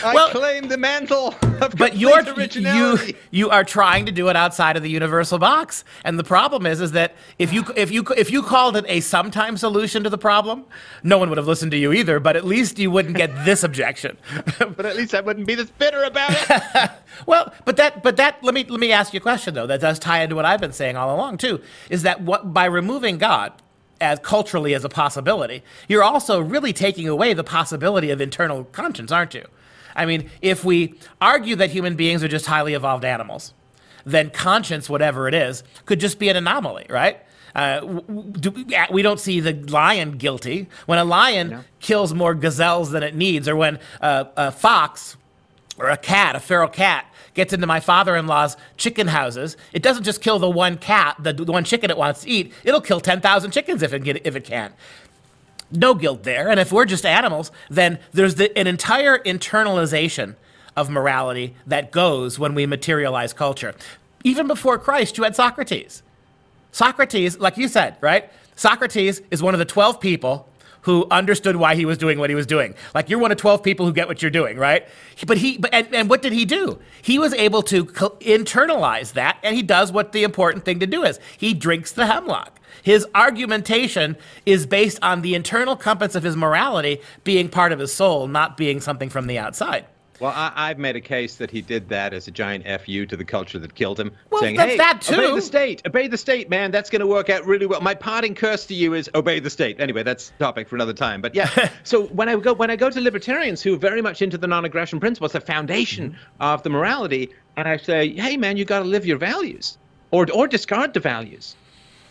I 0.03 0.13
well, 0.13 0.29
claim 0.29 0.67
the 0.69 0.77
mantle 0.77 1.35
of 1.61 1.75
but 1.77 1.95
you're, 1.95 2.23
originality. 2.33 3.13
You, 3.31 3.45
you 3.45 3.49
are 3.51 3.63
trying 3.63 4.07
to 4.07 4.11
do 4.11 4.27
it 4.29 4.35
outside 4.35 4.75
of 4.75 4.81
the 4.81 4.89
universal 4.89 5.37
box. 5.37 5.83
And 6.03 6.17
the 6.17 6.23
problem 6.23 6.65
is, 6.65 6.81
is 6.81 6.93
that 6.93 7.15
if 7.37 7.53
you 7.53 7.63
if 7.75 7.91
you 7.91 8.03
if 8.17 8.31
you 8.31 8.41
called 8.41 8.75
it 8.75 8.85
a 8.87 8.99
sometime 9.01 9.55
solution 9.55 10.03
to 10.03 10.09
the 10.09 10.17
problem, 10.17 10.65
no 11.03 11.19
one 11.19 11.29
would 11.29 11.37
have 11.37 11.47
listened 11.47 11.71
to 11.71 11.77
you 11.77 11.93
either. 11.93 12.19
But 12.19 12.35
at 12.35 12.45
least 12.45 12.79
you 12.79 12.89
wouldn't 12.89 13.15
get 13.15 13.45
this 13.45 13.63
objection. 13.63 14.17
but 14.59 14.85
at 14.85 14.95
least 14.95 15.13
I 15.13 15.21
wouldn't 15.21 15.45
be 15.45 15.55
this 15.55 15.69
bitter 15.69 16.03
about 16.03 16.31
it. 16.31 16.91
well, 17.25 17.53
but 17.65 17.77
that 17.77 18.03
but 18.03 18.17
that 18.17 18.43
let 18.43 18.53
me 18.53 18.65
let 18.65 18.79
me 18.79 18.91
ask 18.91 19.13
you 19.13 19.17
a 19.17 19.21
question 19.21 19.53
though. 19.53 19.67
That 19.67 19.81
does 19.81 19.99
tie 19.99 20.23
into 20.23 20.35
what 20.35 20.45
I've 20.45 20.61
been 20.61 20.73
saying 20.73 20.95
all 20.95 21.15
along 21.15 21.37
too. 21.37 21.61
Is 21.89 22.03
that 22.03 22.21
what 22.21 22.53
by 22.53 22.65
removing 22.65 23.17
God 23.17 23.53
as 23.99 24.19
culturally 24.19 24.73
as 24.73 24.83
a 24.83 24.89
possibility, 24.89 25.63
you're 25.87 26.03
also 26.03 26.39
really 26.39 26.73
taking 26.73 27.07
away 27.07 27.33
the 27.33 27.43
possibility 27.43 28.11
of 28.11 28.21
internal 28.21 28.65
conscience, 28.65 29.11
aren't 29.11 29.33
you? 29.33 29.45
I 29.95 30.05
mean, 30.05 30.29
if 30.41 30.63
we 30.63 30.93
argue 31.19 31.55
that 31.55 31.71
human 31.71 31.95
beings 31.95 32.23
are 32.23 32.27
just 32.27 32.45
highly 32.45 32.75
evolved 32.75 33.03
animals, 33.03 33.53
then 34.05 34.29
conscience, 34.29 34.89
whatever 34.89 35.27
it 35.27 35.33
is, 35.33 35.63
could 35.85 35.99
just 35.99 36.19
be 36.19 36.29
an 36.29 36.35
anomaly, 36.35 36.85
right? 36.89 37.19
Uh, 37.55 37.79
do, 38.39 38.65
we 38.91 39.01
don't 39.01 39.19
see 39.19 39.39
the 39.39 39.53
lion 39.53 40.11
guilty. 40.11 40.67
When 40.85 40.99
a 40.99 41.03
lion 41.03 41.49
no. 41.49 41.63
kills 41.79 42.13
more 42.13 42.35
gazelles 42.35 42.91
than 42.91 43.01
it 43.01 43.15
needs, 43.15 43.47
or 43.49 43.55
when 43.55 43.79
uh, 43.99 44.25
a 44.37 44.51
fox 44.51 45.17
or 45.77 45.89
a 45.89 45.97
cat, 45.97 46.35
a 46.35 46.39
feral 46.39 46.67
cat, 46.67 47.05
gets 47.33 47.53
into 47.53 47.67
my 47.67 47.79
father-in-law's 47.79 48.57
chicken 48.77 49.07
houses, 49.07 49.57
it 49.71 49.83
doesn't 49.83 50.03
just 50.03 50.21
kill 50.21 50.39
the 50.39 50.49
one 50.49 50.77
cat, 50.77 51.15
the, 51.19 51.33
the 51.33 51.51
one 51.51 51.63
chicken 51.63 51.91
it 51.91 51.97
wants 51.97 52.21
to 52.21 52.29
eat. 52.29 52.51
It'll 52.63 52.81
kill 52.81 52.99
10,000 52.99 53.51
chickens 53.51 53.83
if 53.83 53.93
it, 53.93 54.21
if 54.25 54.35
it 54.35 54.43
can. 54.43 54.73
No 55.71 55.93
guilt 55.93 56.23
there. 56.23 56.49
And 56.49 56.59
if 56.59 56.71
we're 56.71 56.85
just 56.85 57.05
animals, 57.05 57.51
then 57.69 57.99
there's 58.11 58.35
the, 58.35 58.57
an 58.57 58.67
entire 58.67 59.19
internalization 59.19 60.35
of 60.75 60.89
morality 60.89 61.55
that 61.65 61.91
goes 61.91 62.39
when 62.39 62.53
we 62.53 62.65
materialize 62.65 63.33
culture. 63.33 63.75
Even 64.23 64.47
before 64.47 64.77
Christ, 64.77 65.17
you 65.17 65.23
had 65.23 65.35
Socrates. 65.35 66.03
Socrates, 66.71 67.37
like 67.39 67.57
you 67.57 67.67
said, 67.67 67.97
right? 68.01 68.31
Socrates 68.55 69.21
is 69.31 69.43
one 69.43 69.53
of 69.53 69.59
the 69.59 69.65
12 69.65 69.99
people 69.99 70.49
who 70.87 71.05
understood 71.11 71.57
why 71.57 71.75
he 71.75 71.83
was 71.83 71.97
doing 71.97 72.17
what 72.17 72.29
he 72.29 72.35
was 72.35 72.45
doing. 72.45 72.73
Like 72.95 73.09
you're 73.09 73.19
one 73.19 73.29
of 73.29 73.37
12 73.37 73.61
people 73.61 73.85
who 73.85 73.91
get 73.91 74.07
what 74.07 74.21
you're 74.21 74.31
doing, 74.31 74.57
right? 74.57 74.87
But 75.27 75.37
he, 75.37 75.57
but, 75.57 75.73
and, 75.73 75.93
and 75.93 76.09
what 76.09 76.21
did 76.21 76.31
he 76.31 76.45
do? 76.45 76.79
He 77.01 77.19
was 77.19 77.33
able 77.33 77.61
to 77.63 77.83
internalize 77.87 79.11
that, 79.13 79.37
and 79.43 79.53
he 79.53 79.63
does 79.63 79.91
what 79.91 80.13
the 80.13 80.23
important 80.23 80.63
thing 80.63 80.79
to 80.79 80.87
do 80.87 81.03
is. 81.03 81.19
He 81.37 81.53
drinks 81.53 81.91
the 81.91 82.05
hemlock. 82.05 82.61
His 82.83 83.05
argumentation 83.13 84.15
is 84.45 84.65
based 84.65 84.99
on 85.01 85.23
the 85.23 85.35
internal 85.35 85.75
compass 85.75 86.15
of 86.15 86.23
his 86.23 86.37
morality 86.37 87.01
being 87.25 87.49
part 87.49 87.73
of 87.73 87.79
his 87.79 87.91
soul, 87.91 88.29
not 88.29 88.55
being 88.55 88.79
something 88.79 89.09
from 89.09 89.27
the 89.27 89.37
outside. 89.37 89.87
Well, 90.19 90.33
I, 90.35 90.69
have 90.69 90.79
made 90.79 90.95
a 90.95 91.01
case 91.01 91.35
that 91.35 91.51
he 91.51 91.61
did 91.61 91.89
that 91.89 92.11
as 92.11 92.27
a 92.27 92.31
giant 92.31 92.65
fu 92.81 93.05
to 93.05 93.15
the 93.15 93.23
culture 93.23 93.59
that 93.59 93.75
killed 93.75 93.99
him, 93.99 94.11
well, 94.31 94.41
saying, 94.41 94.55
that's 94.55 94.71
"Hey, 94.71 94.77
that 94.77 95.01
too. 95.01 95.15
obey 95.15 95.35
the 95.35 95.41
state, 95.41 95.81
obey 95.85 96.07
the 96.07 96.17
state, 96.17 96.49
man. 96.49 96.71
That's 96.71 96.89
going 96.89 97.01
to 97.01 97.07
work 97.07 97.29
out 97.29 97.45
really 97.45 97.67
well." 97.67 97.81
My 97.81 97.93
parting 97.93 98.33
curse 98.33 98.65
to 98.67 98.73
you 98.73 98.95
is 98.95 99.09
obey 99.13 99.39
the 99.39 99.51
state. 99.51 99.79
Anyway, 99.79 100.01
that's 100.01 100.33
topic 100.39 100.67
for 100.67 100.75
another 100.75 100.93
time. 100.93 101.21
But 101.21 101.35
yeah, 101.35 101.69
so 101.83 102.07
when 102.07 102.29
I 102.29 102.35
go 102.35 102.53
when 102.53 102.71
I 102.71 102.75
go 102.75 102.89
to 102.89 102.99
libertarians 102.99 103.61
who 103.61 103.75
are 103.75 103.77
very 103.77 104.01
much 104.01 104.23
into 104.23 104.39
the 104.39 104.47
non-aggression 104.47 104.99
principle, 104.99 105.25
it's 105.25 105.33
the 105.33 105.41
foundation 105.41 106.11
mm-hmm. 106.11 106.41
of 106.41 106.63
the 106.63 106.69
morality, 106.71 107.29
and 107.55 107.67
I 107.67 107.77
say, 107.77 108.09
"Hey, 108.09 108.37
man, 108.37 108.57
you 108.57 108.65
got 108.65 108.79
to 108.79 108.85
live 108.85 109.05
your 109.05 109.17
values, 109.17 109.77
or 110.09 110.25
or 110.33 110.47
discard 110.47 110.95
the 110.95 110.99
values." 110.99 111.55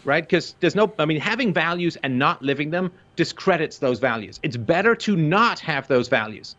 Right? 0.04 0.22
Because 0.22 0.54
there's 0.60 0.76
no, 0.76 0.92
I 1.00 1.04
mean, 1.04 1.18
having 1.18 1.52
values 1.52 1.96
and 2.04 2.16
not 2.16 2.40
living 2.40 2.70
them 2.70 2.92
discredits 3.16 3.78
those 3.78 3.98
values. 3.98 4.38
It's 4.44 4.56
better 4.56 4.94
to 4.94 5.16
not 5.16 5.58
have 5.58 5.88
those 5.88 6.06
values 6.06 6.54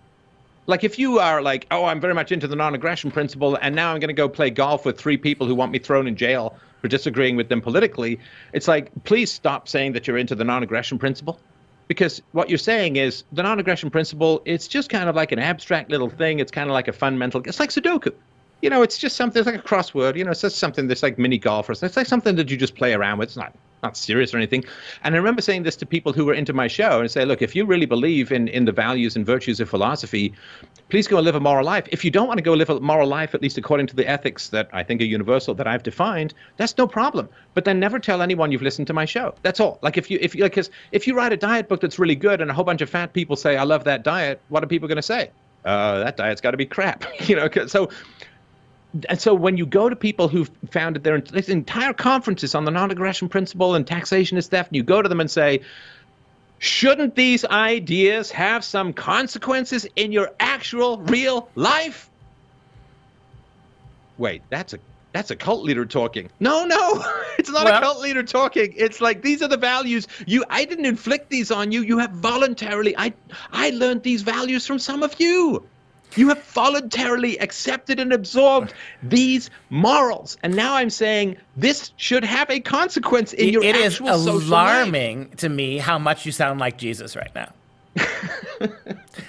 like 0.68 0.84
if 0.84 1.00
you 1.00 1.20
are 1.20 1.42
like, 1.42 1.66
oh, 1.72 1.86
I'm 1.86 2.00
very 2.00 2.14
much 2.14 2.32
into 2.32 2.48
the 2.48 2.56
non-aggression 2.56 3.12
principle, 3.12 3.58
and 3.62 3.76
now 3.76 3.92
I'm 3.92 4.00
going 4.00 4.10
to 4.10 4.14
go 4.14 4.30
play 4.30 4.50
golf 4.50 4.86
with 4.86 5.00
three 5.00 5.18
people 5.18 5.48
who 5.48 5.56
want 5.56 5.72
me 5.72 5.80
thrown 5.80 6.08
in 6.08 6.16
jail 6.16 6.56
for 6.82 6.88
disagreeing 6.88 7.36
with 7.36 7.50
them 7.50 7.62
politically, 7.62 8.20
it's 8.54 8.68
like, 8.68 8.92
please 9.04 9.32
stop 9.32 9.68
saying 9.68 9.94
that 9.94 10.08
you're 10.08 10.18
into 10.18 10.36
the 10.36 10.44
non-aggression 10.44 11.00
principle, 11.00 11.40
because 11.88 12.22
what 12.34 12.50
you're 12.50 12.58
saying 12.58 12.98
is 12.98 13.24
the 13.32 13.42
non-aggression 13.44 13.90
principle. 13.90 14.42
It's 14.46 14.68
just 14.68 14.90
kind 14.90 15.10
of 15.10 15.16
like 15.16 15.32
an 15.32 15.40
abstract 15.40 15.90
little 15.90 16.10
thing. 16.10 16.40
It's 16.40 16.52
kind 16.52 16.70
of 16.70 16.74
like 16.74 16.88
a 16.88 16.94
fundamental. 16.94 17.42
It's 17.46 17.60
like 17.60 17.70
Sudoku. 17.70 18.14
You 18.62 18.70
know, 18.70 18.82
it's 18.82 18.98
just 18.98 19.16
something. 19.16 19.40
It's 19.40 19.46
like 19.46 19.60
a 19.60 19.68
crossword. 19.68 20.16
You 20.16 20.24
know, 20.24 20.32
it's 20.32 20.42
just 20.42 20.58
something 20.58 20.88
that's 20.88 21.04
like 21.04 21.18
mini 21.18 21.38
golf 21.38 21.70
or 21.70 21.76
something. 21.76 21.88
It's 21.88 21.98
like 21.98 22.08
something 22.08 22.36
that 22.36 22.50
you 22.50 22.58
just 22.58 22.76
play 22.76 22.94
around 22.94 23.20
with. 23.20 23.30
It's 23.30 23.38
not 23.38 23.54
not 23.84 23.96
serious 23.96 24.34
or 24.34 24.38
anything. 24.38 24.64
And 25.04 25.16
I 25.16 25.18
remember 25.18 25.42
saying 25.42 25.64
this 25.64 25.76
to 25.78 25.86
people 25.86 26.14
who 26.14 26.26
were 26.26 26.34
into 26.34 26.54
my 26.54 26.68
show 26.68 27.00
and 27.00 27.10
say, 27.10 27.26
look, 27.26 27.42
if 27.42 27.56
you 27.56 27.66
really 27.66 27.86
believe 27.86 28.32
in, 28.32 28.48
in 28.48 28.66
the 28.66 28.72
values 28.72 29.16
and 29.16 29.26
virtues 29.26 29.60
of 29.60 29.70
philosophy, 29.70 30.34
please 30.90 31.08
go 31.08 31.18
and 31.18 31.26
live 31.26 31.36
a 31.36 31.40
moral 31.40 31.66
life. 31.66 31.88
If 31.92 32.04
you 32.04 32.12
don't 32.12 32.28
want 32.28 32.38
to 32.40 32.44
go 32.44 32.54
live 32.54 32.70
a 32.70 32.80
moral 32.80 33.08
life, 33.08 33.36
at 33.36 33.42
least 33.42 33.58
according 33.58 33.88
to 33.88 33.96
the 33.96 34.08
ethics 34.08 34.50
that 34.50 34.70
I 34.74 34.84
think 34.84 35.02
are 35.02 35.06
universal 35.06 35.54
that 35.56 35.68
I've 35.68 35.84
defined, 35.84 36.34
that's 36.58 36.78
no 36.78 36.88
problem. 36.88 37.30
But 37.54 37.66
then 37.66 37.80
never 37.80 38.00
tell 38.00 38.22
anyone 38.22 38.52
you've 38.52 38.62
listened 38.62 38.88
to 38.88 38.94
my 38.94 39.06
show. 39.06 39.36
That's 39.44 39.60
all. 39.60 39.80
Like 39.82 39.98
if 39.98 40.10
you 40.10 40.18
if 40.22 40.36
you 40.36 40.44
like, 40.44 40.58
if 40.92 41.08
you 41.08 41.16
write 41.16 41.34
a 41.34 41.38
diet 41.38 41.68
book 41.68 41.82
that's 41.82 42.00
really 42.00 42.16
good 42.16 42.42
and 42.42 42.50
a 42.50 42.54
whole 42.54 42.66
bunch 42.66 42.82
of 42.82 42.90
fat 42.90 43.14
people 43.14 43.36
say, 43.36 43.58
I 43.58 43.64
love 43.64 43.84
that 43.84 44.04
diet, 44.04 44.42
what 44.50 44.64
are 44.64 44.68
people 44.68 44.88
going 44.88 44.98
to 44.98 45.02
say? 45.04 45.32
Uh, 45.66 46.00
that 46.00 46.18
diet's 46.18 46.42
got 46.42 46.52
to 46.52 46.58
be 46.58 46.66
crap. 46.66 47.04
you 47.28 47.36
know, 47.36 47.50
so 47.68 47.90
and 49.10 49.20
so 49.20 49.34
when 49.34 49.58
you 49.58 49.66
go 49.66 49.90
to 49.90 49.96
people 49.96 50.28
who've 50.28 50.50
founded 50.72 51.04
their 51.04 51.16
entire 51.16 51.94
conferences 51.94 52.56
on 52.56 52.66
the 52.66 52.72
non-aggression 52.72 53.30
principle 53.30 53.76
and 53.76 53.86
taxation 53.86 54.38
is 54.38 54.48
theft, 54.48 54.70
and 54.70 54.76
you 54.76 54.84
go 54.84 55.02
to 55.02 55.10
them 55.10 55.20
and 55.20 55.30
say, 55.30 55.62
shouldn't 56.60 57.16
these 57.16 57.46
ideas 57.46 58.32
have 58.32 58.64
some 58.64 58.94
consequences 58.94 59.88
in 59.96 60.12
your 60.12 60.32
actual 60.40 61.00
real 61.00 61.50
life? 61.56 62.10
Wait, 64.18 64.42
that's 64.50 64.74
a 64.74 64.80
that's 65.14 65.32
a 65.32 65.36
cult 65.36 65.64
leader 65.64 65.86
talking. 65.86 66.30
No, 66.40 66.66
no, 66.66 67.04
it's 67.40 67.50
not 67.50 67.66
well, 67.66 67.78
a 67.78 67.82
cult 67.82 68.00
leader 68.00 68.24
talking. 68.24 68.74
It's 68.76 69.02
like 69.02 69.22
these 69.22 69.42
are 69.42 69.48
the 69.48 69.58
values 69.58 70.08
you. 70.26 70.44
I 70.50 70.66
didn't 70.66 70.86
inflict 70.86 71.30
these 71.30 71.52
on 71.52 71.72
you. 71.72 71.82
You 71.82 72.00
have 72.00 72.12
voluntarily. 72.12 72.96
I 72.98 73.14
I 73.52 73.72
learned 73.72 74.04
these 74.04 74.22
values 74.22 74.66
from 74.66 74.80
some 74.80 75.04
of 75.04 75.20
you. 75.20 75.68
You 76.16 76.30
have 76.30 76.44
voluntarily 76.44 77.40
accepted 77.40 78.00
and 78.00 78.12
absorbed 78.14 78.74
these 79.04 79.50
morals. 79.70 80.38
And 80.42 80.56
now 80.56 80.76
I'm 80.76 80.90
saying 80.90 81.38
this 81.56 81.92
should 81.98 82.24
have 82.24 82.50
a 82.50 82.60
consequence 82.60 83.34
in 83.34 83.50
your 83.50 83.64
it 83.64 83.76
actual 83.76 84.10
It 84.10 84.16
is 84.16 84.26
alarming 84.26 85.30
to 85.38 85.50
me 85.50 85.78
how 85.78 86.00
much 86.00 86.26
you 86.26 86.32
sound 86.32 86.60
like 86.60 86.78
Jesus 86.78 87.16
right 87.16 87.34
now. 87.36 87.52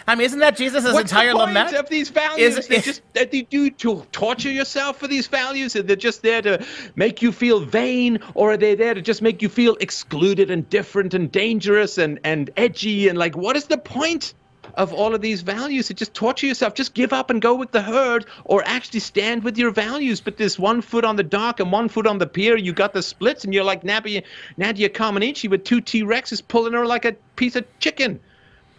I 0.07 0.15
mean, 0.15 0.25
isn't 0.25 0.39
that 0.39 0.57
Jesus' 0.57 0.85
What's 0.85 1.11
entire 1.11 1.33
the 1.33 1.39
point 1.39 1.49
lament? 1.55 1.75
of 1.75 1.89
these 1.89 2.09
values? 2.09 2.59
Is, 2.59 2.69
they 2.69 2.81
just 2.81 3.03
that 3.15 3.33
you 3.33 3.45
do 3.45 3.71
to 3.71 4.07
torture 4.13 4.51
yourself 4.51 4.99
for 4.99 5.07
these 5.07 5.27
values, 5.27 5.77
and 5.77 5.89
they're 5.89 5.97
just 5.97 6.23
there 6.23 6.43
to 6.43 6.65
make 6.97 7.21
you 7.21 7.33
feel 7.33 7.61
vain, 7.61 8.19
or 8.35 8.53
are 8.53 8.57
they 8.57 8.75
there 8.75 8.95
to 8.95 9.03
just 9.03 9.23
make 9.23 9.43
you 9.43 9.49
feel 9.49 9.77
excluded 9.81 10.51
and 10.51 10.69
different 10.71 11.15
and 11.15 11.31
dangerous 11.31 11.99
and 11.99 12.19
and 12.25 12.51
edgy 12.57 13.09
and 13.09 13.19
like 13.19 13.37
what 13.37 13.57
is 13.57 13.67
the 13.67 13.79
point? 13.79 14.35
Of 14.75 14.93
all 14.93 15.15
of 15.15 15.21
these 15.21 15.43
values 15.43 15.89
to 15.89 15.95
just 15.95 16.15
torture 16.15 16.47
yourself. 16.47 16.75
Just 16.75 16.95
give 16.95 17.13
up 17.13 17.31
and 17.31 17.41
go 17.41 17.55
with 17.55 17.73
the 17.73 17.83
herd 17.83 18.27
or 18.45 18.63
actually 18.65 19.01
stand 19.01 19.45
with 19.45 19.59
your 19.59 19.71
values. 19.71 20.21
But 20.21 20.37
this 20.37 20.59
one 20.59 20.81
foot 20.81 21.05
on 21.05 21.17
the 21.17 21.23
dock 21.23 21.61
and 21.61 21.73
one 21.73 21.89
foot 21.89 22.07
on 22.07 22.19
the 22.19 22.27
pier, 22.27 22.57
you 22.57 22.73
got 22.73 22.93
the 22.93 23.03
splits 23.03 23.45
and 23.45 23.53
you're 23.55 23.65
like 23.65 23.85
Nadia, 23.85 24.23
Nadia 24.57 24.89
Comaneci 24.89 25.49
with 25.49 25.65
two 25.65 25.81
T 25.81 26.03
Rexes 26.03 26.43
pulling 26.47 26.73
her 26.73 26.87
like 26.87 27.05
a 27.05 27.13
piece 27.37 27.57
of 27.57 27.65
chicken. 27.79 28.21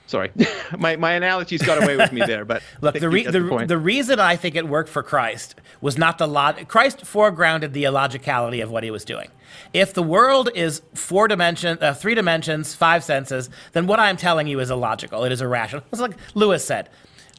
Sorry, 0.09 0.31
my, 0.79 0.95
my 0.95 1.11
analogies 1.11 1.61
got 1.61 1.83
away 1.83 1.95
with 1.95 2.11
me 2.11 2.21
there. 2.25 2.43
But 2.43 2.63
look, 2.81 2.99
the, 2.99 3.07
re- 3.07 3.25
the, 3.25 3.31
the, 3.31 3.65
the, 3.67 3.77
reason 3.77 4.19
I 4.19 4.37
think 4.37 4.55
it 4.55 4.67
worked 4.67 4.89
for 4.89 5.03
Christ 5.03 5.53
was 5.81 5.99
not 5.99 6.17
the 6.17 6.27
lot. 6.27 6.67
Christ 6.67 7.01
foregrounded 7.01 7.73
the 7.73 7.83
illogicality 7.83 8.59
of 8.59 8.71
what 8.71 8.83
he 8.83 8.89
was 8.89 9.05
doing. 9.05 9.29
If 9.71 9.93
the 9.93 10.01
world 10.01 10.49
is 10.55 10.81
four 10.95 11.27
dimension, 11.27 11.77
uh, 11.79 11.93
three 11.93 12.15
dimensions, 12.15 12.73
five 12.73 13.03
senses, 13.03 13.51
then 13.73 13.85
what 13.85 13.99
I'm 13.99 14.17
telling 14.17 14.47
you 14.47 14.59
is 14.59 14.71
illogical. 14.71 15.25
It 15.25 15.31
is 15.31 15.43
irrational. 15.43 15.83
It's 15.91 16.01
like 16.01 16.17
Lewis 16.33 16.65
said. 16.65 16.89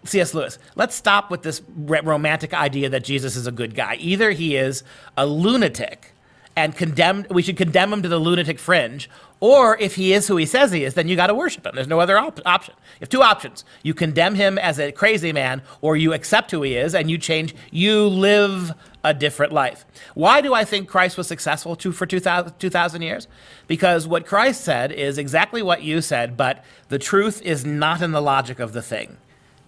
C.S. 0.05 0.33
Lewis, 0.33 0.61
let's 0.77 0.95
stop 0.95 1.29
with 1.29 1.43
this 1.43 1.63
romantic 1.77 2.55
idea 2.55 2.89
that 2.89 3.03
Jesus 3.03 3.35
is 3.35 3.49
a 3.49 3.53
good 3.53 3.75
guy. 3.75 3.97
Either 3.97 4.31
he 4.31 4.55
is 4.55 4.85
a 5.17 5.27
lunatic 5.27 6.15
and 6.61 6.77
condemned, 6.77 7.27
we 7.31 7.41
should 7.41 7.57
condemn 7.57 7.91
him 7.91 8.03
to 8.03 8.09
the 8.09 8.19
lunatic 8.19 8.59
fringe. 8.59 9.09
Or 9.41 9.79
if 9.79 9.95
he 9.95 10.13
is 10.13 10.29
who 10.29 10.37
he 10.37 10.45
says 10.45 10.71
he 10.71 10.85
is, 10.85 10.93
then 10.93 11.09
you 11.09 11.17
got 11.17 11.29
to 11.29 11.35
worship 11.35 11.65
him. 11.65 11.75
There's 11.75 11.89
no 11.89 12.01
other 12.01 12.19
op- 12.19 12.41
option. 12.45 12.75
You 12.77 13.01
have 13.01 13.09
two 13.09 13.23
options. 13.23 13.65
You 13.83 13.95
condemn 13.95 14.35
him 14.35 14.59
as 14.59 14.79
a 14.79 14.93
crazy 14.93 15.33
man, 15.33 15.63
or 15.81 15.97
you 15.97 16.13
accept 16.13 16.51
who 16.51 16.61
he 16.61 16.77
is 16.77 16.95
and 16.95 17.11
you 17.11 17.17
change, 17.17 17.55
you 17.71 18.07
live 18.07 18.73
a 19.03 19.15
different 19.15 19.55
life. 19.55 19.87
Why 20.13 20.43
do 20.43 20.53
I 20.53 20.67
think 20.67 20.87
Christ 20.87 21.17
was 21.17 21.27
successful 21.27 21.75
to, 21.77 21.93
for 21.93 22.05
2,000, 22.05 22.59
2,000 22.59 23.01
years? 23.01 23.27
Because 23.67 24.07
what 24.07 24.27
Christ 24.27 24.61
said 24.61 24.93
is 24.93 25.17
exactly 25.17 25.63
what 25.63 25.83
you 25.83 26.03
said, 26.03 26.37
but 26.37 26.63
the 26.91 26.99
truth 26.99 27.41
is 27.41 27.65
not 27.65 28.03
in 28.03 28.13
the 28.13 28.21
logic 28.21 28.61
of 28.61 28.75
the 28.75 28.83
thing 28.83 29.17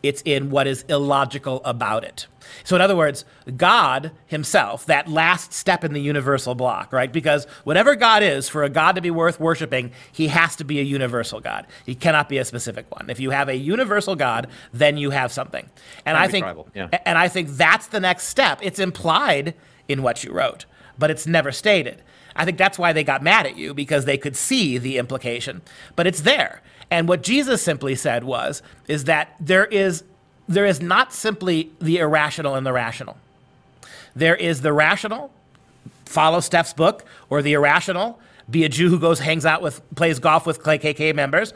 it's 0.03 0.23
in 0.23 0.51
what 0.51 0.67
is 0.67 0.85
illogical 0.89 1.61
about 1.65 2.05
it. 2.05 2.27
So, 2.65 2.77
in 2.77 2.83
other 2.83 2.97
words, 2.97 3.25
God 3.57 4.13
Himself, 4.27 4.87
that 4.87 5.09
last 5.09 5.53
step 5.53 5.85
in 5.85 5.93
the 5.93 6.01
universal 6.01 6.55
block, 6.55 6.93
right? 6.93 7.13
Because 7.13 7.47
whatever 7.65 7.95
God 7.95 8.23
is, 8.23 8.49
for 8.49 8.65
a 8.65 8.69
God 8.69 8.97
to 8.97 9.01
be 9.01 9.11
worth 9.11 9.39
worshiping, 9.41 9.93
He 10.11 10.29
has 10.29 10.57
to 10.57 10.65
be 10.65 10.81
a 10.81 10.83
universal 10.83 11.41
God. 11.41 11.67
He 11.87 11.95
cannot 11.95 12.29
be 12.29 12.39
a 12.39 12.45
specific 12.45 12.91
one. 12.91 13.11
If 13.11 13.21
you 13.21 13.31
have 13.31 13.49
a 13.49 13.57
universal 13.57 14.17
God, 14.17 14.49
then 14.73 14.97
you 14.97 15.11
have 15.11 15.33
something. 15.33 15.69
And 16.05 16.17
I 16.17 16.29
think, 16.29 16.47
yeah. 16.75 16.89
and 17.07 17.17
I 17.17 17.29
think 17.29 17.51
that's 17.51 17.87
the 17.87 18.01
next 18.01 18.27
step. 18.29 18.59
It's 18.63 18.79
implied 18.79 19.55
in 19.89 20.03
what 20.03 20.25
you 20.25 20.33
wrote, 20.33 20.67
but 20.99 21.11
it's 21.11 21.27
never 21.27 21.53
stated. 21.53 22.03
I 22.35 22.45
think 22.45 22.59
that's 22.59 22.79
why 22.79 22.93
they 22.93 23.05
got 23.05 23.23
mad 23.23 23.47
at 23.47 23.57
you 23.57 23.75
because 23.75 24.05
they 24.05 24.17
could 24.17 24.37
see 24.37 24.79
the 24.79 24.99
implication, 24.99 25.63
but 25.97 26.07
it's 26.07 26.23
there. 26.23 26.63
And 26.93 27.09
what 27.09 27.23
Jesus 27.23 27.63
simply 27.63 27.95
said 27.95 28.23
was, 28.23 28.61
is 28.87 29.05
that 29.05 29.35
there 29.41 29.65
is, 29.65 30.05
there 30.47 30.67
is 30.67 30.83
not 30.83 31.11
simply 31.11 31.71
the 31.81 31.97
irrational 31.97 32.55
and 32.55 32.67
the 32.67 32.73
rational. 32.75 33.17
There 34.15 34.37
is 34.37 34.61
the 34.61 34.75
rational, 34.75 35.33
follow 36.05 36.41
Steph's 36.41 36.75
book, 36.75 37.07
or 37.31 37.41
the 37.41 37.55
irrational, 37.55 38.21
be 38.51 38.65
a 38.65 38.69
Jew 38.69 38.91
who 38.91 38.99
goes, 38.99 39.21
hangs 39.21 39.47
out 39.47 39.63
with, 39.63 39.81
plays 39.95 40.19
golf 40.19 40.45
with 40.45 40.63
KKK 40.63 41.15
members, 41.15 41.55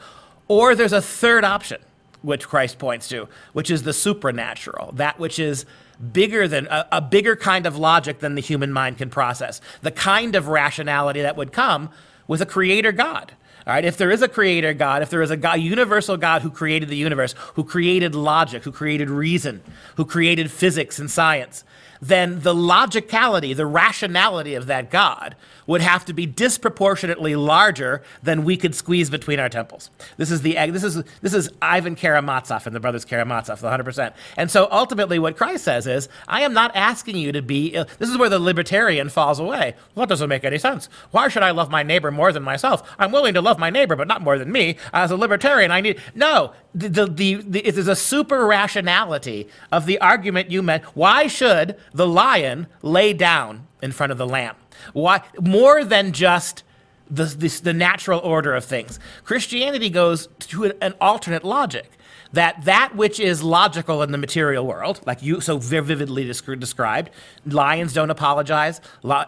or 0.49 0.75
there's 0.75 0.95
a 0.95 1.03
third 1.03 1.45
option, 1.45 1.83
which 2.23 2.49
Christ 2.49 2.79
points 2.79 3.07
to, 3.09 3.29
which 3.53 3.71
is 3.71 3.83
the 3.83 3.93
supernatural, 3.93 4.93
that 4.93 5.19
which 5.19 5.39
is 5.39 5.67
bigger 6.15 6.49
than 6.49 6.67
a, 6.69 6.89
a, 6.93 7.03
bigger 7.03 7.37
kind 7.37 7.67
of 7.67 7.77
logic 7.77 8.21
than 8.21 8.37
the 8.37 8.41
human 8.41 8.73
mind 8.73 8.97
can 8.97 9.11
process, 9.11 9.61
the 9.83 9.91
kind 9.91 10.35
of 10.35 10.49
rationality 10.49 11.21
that 11.21 11.37
would 11.37 11.53
come 11.53 11.91
with 12.27 12.41
a 12.41 12.47
creator 12.47 12.91
God. 12.91 13.35
All 13.66 13.72
right, 13.72 13.84
if 13.84 13.97
there 13.97 14.12
is 14.12 14.22
a 14.22 14.28
creator 14.28 14.72
God, 14.74 15.02
if 15.02 15.10
there 15.10 15.22
is 15.22 15.32
a 15.32 15.36
God, 15.36 15.59
universal 15.60 16.16
God 16.16 16.43
who 16.43 16.51
created 16.51 16.88
the 16.88 16.97
universe, 16.97 17.34
who 17.55 17.64
created 17.64 18.14
logic, 18.14 18.62
who 18.62 18.70
created 18.70 19.10
reason, 19.10 19.60
who 19.97 20.05
created 20.05 20.52
physics 20.52 21.01
and 21.01 21.10
science, 21.10 21.64
then 22.01 22.40
the 22.40 22.55
logicality, 22.55 23.55
the 23.55 23.66
rationality 23.66 24.55
of 24.55 24.66
that 24.66 24.90
God 24.90 25.36
would 25.66 25.81
have 25.81 26.05
to 26.05 26.12
be 26.12 26.27
disproportionately 26.27 27.36
larger 27.36 28.02
than 28.23 28.44
we 28.44 28.56
could 28.56 28.74
squeeze 28.74 29.10
between 29.10 29.40
our 29.40 29.48
temples. 29.48 29.90
This 30.16 30.31
is 30.31 30.43
the 30.43 30.55
this 30.70 30.85
is 30.85 31.02
this 31.20 31.35
is 31.35 31.51
Ivan 31.60 31.97
Karamazov 31.97 32.66
and 32.66 32.74
the 32.74 32.81
brothers 32.81 33.05
Karamazov, 33.05 33.60
100%. 33.60 34.12
And 34.36 34.51
so 34.51 34.68
ultimately, 34.70 35.18
what 35.18 35.36
Christ 35.36 35.64
says 35.64 35.86
is, 35.86 36.09
I 36.28 36.43
am 36.43 36.52
not 36.52 36.74
asking 36.74 37.16
you 37.16 37.32
to 37.32 37.43
be. 37.43 37.70
This 37.70 38.09
is 38.09 38.16
where 38.16 38.28
the 38.28 38.39
libertarian 38.39 39.09
falls 39.09 39.39
away. 39.39 39.74
Well, 39.94 40.06
that 40.06 40.09
doesn't 40.09 40.28
make 40.28 40.44
any 40.44 40.59
sense. 40.59 40.89
Why 41.10 41.28
should 41.28 41.43
I 41.43 41.51
love 41.51 41.70
my 41.70 41.82
neighbor 41.82 42.10
more 42.10 42.32
than 42.32 42.43
myself? 42.43 42.89
I'm 42.98 43.12
willing 43.12 43.35
to 43.35 43.40
love 43.40 43.59
my 43.59 43.70
neighbor, 43.70 43.97
but 43.97 44.09
not 44.09 44.23
more 44.23 44.39
than 44.39 44.52
me. 44.52 44.77
As 44.93 45.10
a 45.10 45.16
libertarian, 45.16 45.70
I 45.70 45.81
need 45.81 46.01
no. 46.14 46.52
The, 46.74 46.89
the, 46.89 47.06
the, 47.06 47.35
the 47.36 47.66
it 47.66 47.78
is 47.78 47.89
a 47.89 47.97
super 47.97 48.47
rationality 48.47 49.48
of 49.73 49.86
the 49.86 49.98
argument 50.01 50.51
you 50.51 50.62
meant. 50.62 50.85
Why 50.94 51.27
should 51.27 51.77
the 51.97 52.06
lion 52.06 52.66
lay 52.82 53.12
down 53.12 53.66
in 53.82 53.93
front 53.93 54.12
of 54.12 54.18
the 54.18 54.27
lamb? 54.27 54.56
Why 54.93 55.23
more 55.40 55.85
than 55.85 56.12
just 56.12 56.62
the, 57.10 57.24
this, 57.24 57.60
the 57.60 57.73
natural 57.73 58.20
order 58.20 58.55
of 58.55 58.64
things? 58.64 58.98
Christianity 59.24 59.90
goes 59.90 60.28
to 60.40 60.73
an 60.81 60.94
alternate 61.01 61.44
logic 61.44 61.90
that 62.32 62.64
that 62.64 62.94
which 62.94 63.20
is 63.20 63.43
logical 63.43 64.02
in 64.02 64.12
the 64.12 64.18
material 64.18 64.66
world, 64.66 65.01
like 65.06 65.23
you 65.23 65.40
so 65.40 65.59
vividly 65.59 66.24
described, 66.24 67.10
lions 67.47 67.93
don't 67.93 68.10
apologize, 68.10 68.81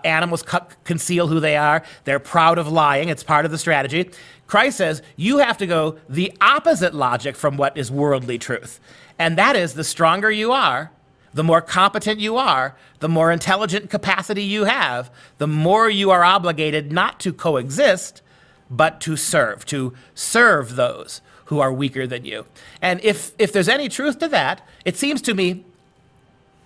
animals 0.05 0.45
conceal 0.85 1.27
who 1.27 1.41
they 1.41 1.57
are, 1.57 1.83
they're 2.05 2.19
proud 2.19 2.59
of 2.59 2.69
lying, 2.69 3.09
it's 3.09 3.23
part 3.23 3.45
of 3.45 3.51
the 3.51 3.59
strategy. 3.59 4.11
Christ 4.47 4.79
says 4.79 5.03
you 5.17 5.39
have 5.39 5.59
to 5.59 5.67
go 5.67 5.99
the 6.09 6.33
opposite 6.41 6.95
logic 6.95 7.37
from 7.37 7.57
what 7.57 7.77
is 7.77 7.91
worldly 7.91 8.39
truth. 8.39 8.81
And 9.19 9.37
that 9.39 9.57
is 9.57 9.75
the 9.75 9.85
stronger 9.85 10.31
you 10.31 10.53
are, 10.53 10.91
the 11.33 11.45
more 11.45 11.61
competent 11.61 12.21
you 12.21 12.37
are, 12.37 12.77
the 13.01 13.09
more 13.09 13.31
intelligent 13.31 13.91
capacity 13.91 14.43
you 14.43 14.65
have, 14.65 15.11
the 15.39 15.47
more 15.47 15.89
you 15.89 16.11
are 16.11 16.25
obligated 16.25 16.93
not 16.93 17.21
to 17.21 17.33
coexist, 17.33 18.23
but 18.71 19.01
to 19.01 19.17
serve, 19.17 19.65
to 19.67 19.95
serve 20.15 20.77
those 20.77 21.21
who 21.47 21.61
are 21.61 21.73
weaker 21.73 22.07
than 22.07 22.25
you. 22.25 22.45
And 22.83 23.01
if, 23.03 23.33
if 23.39 23.53
there's 23.53 23.69
any 23.69 23.89
truth 23.89 24.19
to 24.19 24.29
that, 24.29 24.67
it 24.85 24.97
seems 24.97 25.23
to 25.23 25.35
me 25.35 25.65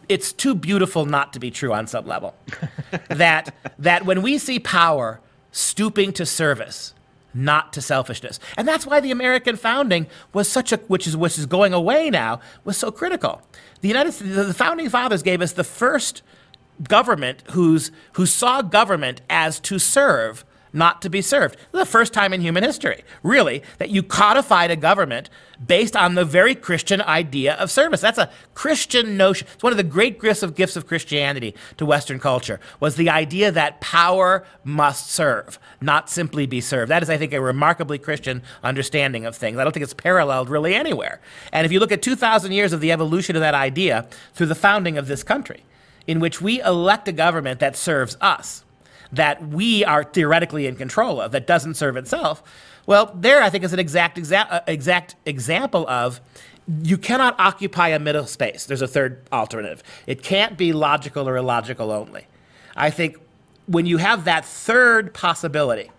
it's 0.08 0.32
too 0.32 0.54
beautiful 0.54 1.06
not 1.06 1.32
to 1.32 1.38
be 1.38 1.50
true 1.50 1.72
on 1.72 1.86
some 1.86 2.06
level. 2.06 2.34
that, 3.08 3.54
that 3.78 4.04
when 4.04 4.22
we 4.22 4.38
see 4.38 4.58
power 4.58 5.20
stooping 5.52 6.12
to 6.14 6.26
service, 6.26 6.94
not 7.34 7.72
to 7.72 7.80
selfishness. 7.80 8.38
And 8.56 8.66
that's 8.66 8.86
why 8.86 9.00
the 9.00 9.10
American 9.10 9.56
founding 9.56 10.06
was 10.32 10.48
such 10.48 10.72
a, 10.72 10.76
which 10.88 11.06
is, 11.06 11.16
which 11.16 11.38
is 11.38 11.46
going 11.46 11.72
away 11.72 12.10
now, 12.10 12.40
was 12.64 12.76
so 12.76 12.90
critical. 12.90 13.42
The 13.80 13.88
United 13.88 14.12
States, 14.12 14.34
the 14.34 14.54
founding 14.54 14.88
fathers 14.88 15.22
gave 15.22 15.40
us 15.40 15.52
the 15.52 15.64
first 15.64 16.22
government 16.88 17.42
who's, 17.50 17.90
who 18.12 18.26
saw 18.26 18.62
government 18.62 19.22
as 19.28 19.60
to 19.60 19.78
serve, 19.78 20.44
not 20.72 21.02
to 21.02 21.10
be 21.10 21.22
served. 21.22 21.56
The 21.72 21.86
first 21.86 22.12
time 22.12 22.32
in 22.32 22.40
human 22.40 22.64
history, 22.64 23.04
really, 23.22 23.62
that 23.78 23.90
you 23.90 24.02
codified 24.02 24.70
a 24.70 24.76
government 24.76 25.28
based 25.64 25.94
on 25.94 26.14
the 26.14 26.24
very 26.24 26.54
Christian 26.54 27.00
idea 27.02 27.54
of 27.54 27.70
service. 27.70 28.00
That's 28.00 28.18
a 28.18 28.30
Christian 28.54 29.16
notion. 29.16 29.46
It's 29.52 29.62
one 29.62 29.72
of 29.72 29.76
the 29.76 29.82
great 29.82 30.20
gifts 30.20 30.42
of 30.42 30.54
gifts 30.54 30.76
of 30.76 30.86
Christianity 30.86 31.54
to 31.76 31.86
Western 31.86 32.18
culture 32.18 32.58
was 32.80 32.96
the 32.96 33.10
idea 33.10 33.52
that 33.52 33.80
power 33.80 34.44
must 34.64 35.10
serve, 35.10 35.58
not 35.80 36.10
simply 36.10 36.46
be 36.46 36.60
served. 36.60 36.90
That 36.90 37.02
is, 37.02 37.10
I 37.10 37.16
think, 37.16 37.32
a 37.32 37.40
remarkably 37.40 37.98
Christian 37.98 38.42
understanding 38.62 39.24
of 39.26 39.36
things. 39.36 39.58
I 39.58 39.64
don't 39.64 39.72
think 39.72 39.84
it's 39.84 39.94
paralleled 39.94 40.48
really 40.48 40.74
anywhere. 40.74 41.20
And 41.52 41.64
if 41.64 41.72
you 41.72 41.80
look 41.80 41.92
at 41.92 42.02
2,000 42.02 42.52
years 42.52 42.72
of 42.72 42.80
the 42.80 42.92
evolution 42.92 43.36
of 43.36 43.40
that 43.40 43.54
idea 43.54 44.06
through 44.34 44.46
the 44.46 44.54
founding 44.54 44.98
of 44.98 45.06
this 45.06 45.22
country, 45.22 45.64
in 46.06 46.18
which 46.18 46.40
we 46.40 46.60
elect 46.62 47.06
a 47.06 47.12
government 47.12 47.60
that 47.60 47.76
serves 47.76 48.16
us, 48.20 48.64
that 49.12 49.46
we 49.48 49.84
are 49.84 50.04
theoretically 50.04 50.66
in 50.66 50.74
control 50.76 51.20
of, 51.20 51.32
that 51.32 51.46
doesn't 51.46 51.74
serve 51.74 51.96
itself. 51.96 52.42
Well, 52.86 53.12
there 53.14 53.42
I 53.42 53.50
think 53.50 53.62
is 53.64 53.72
an 53.72 53.78
exact, 53.78 54.18
exa- 54.18 54.50
uh, 54.50 54.60
exact 54.66 55.14
example 55.26 55.88
of 55.88 56.20
you 56.82 56.96
cannot 56.96 57.38
occupy 57.38 57.88
a 57.88 57.98
middle 57.98 58.26
space. 58.26 58.66
There's 58.66 58.82
a 58.82 58.88
third 58.88 59.22
alternative. 59.32 59.82
It 60.06 60.22
can't 60.22 60.56
be 60.56 60.72
logical 60.72 61.28
or 61.28 61.36
illogical 61.36 61.90
only. 61.90 62.26
I 62.76 62.90
think 62.90 63.18
when 63.66 63.86
you 63.86 63.98
have 63.98 64.24
that 64.24 64.44
third 64.44 65.12
possibility, 65.12 65.90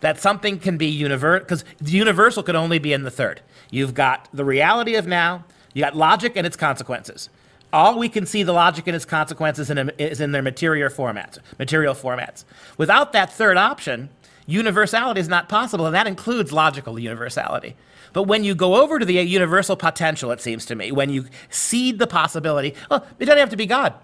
that 0.00 0.18
something 0.18 0.58
can 0.58 0.76
be 0.76 0.86
universal, 0.86 1.44
because 1.44 1.64
the 1.80 1.92
universal 1.92 2.42
could 2.42 2.56
only 2.56 2.78
be 2.78 2.92
in 2.92 3.02
the 3.02 3.10
third. 3.10 3.40
You've 3.70 3.94
got 3.94 4.28
the 4.32 4.44
reality 4.44 4.96
of 4.96 5.06
now, 5.06 5.44
you 5.74 5.82
got 5.82 5.96
logic 5.96 6.32
and 6.36 6.46
its 6.46 6.56
consequences 6.56 7.28
all 7.72 7.98
we 7.98 8.08
can 8.08 8.26
see 8.26 8.42
the 8.42 8.52
logic 8.52 8.86
and 8.86 8.94
its 8.94 9.04
consequences 9.04 9.70
in, 9.70 9.90
is 9.98 10.20
in 10.20 10.32
their 10.32 10.42
material 10.42 10.90
formats, 10.90 11.38
material 11.58 11.94
formats. 11.94 12.44
Without 12.76 13.12
that 13.12 13.32
third 13.32 13.56
option, 13.56 14.10
universality 14.46 15.20
is 15.20 15.28
not 15.28 15.48
possible, 15.48 15.86
and 15.86 15.94
that 15.94 16.06
includes 16.06 16.52
logical 16.52 16.98
universality. 16.98 17.76
But 18.12 18.24
when 18.24 18.44
you 18.44 18.54
go 18.54 18.82
over 18.82 18.98
to 18.98 19.06
the 19.06 19.14
universal 19.14 19.76
potential, 19.76 20.30
it 20.32 20.40
seems 20.40 20.66
to 20.66 20.74
me, 20.74 20.92
when 20.92 21.08
you 21.08 21.26
seed 21.48 21.98
the 21.98 22.06
possibility, 22.06 22.74
well, 22.90 23.06
it 23.18 23.24
doesn't 23.24 23.38
have 23.38 23.50
to 23.50 23.56
be 23.56 23.66
God. 23.66 23.94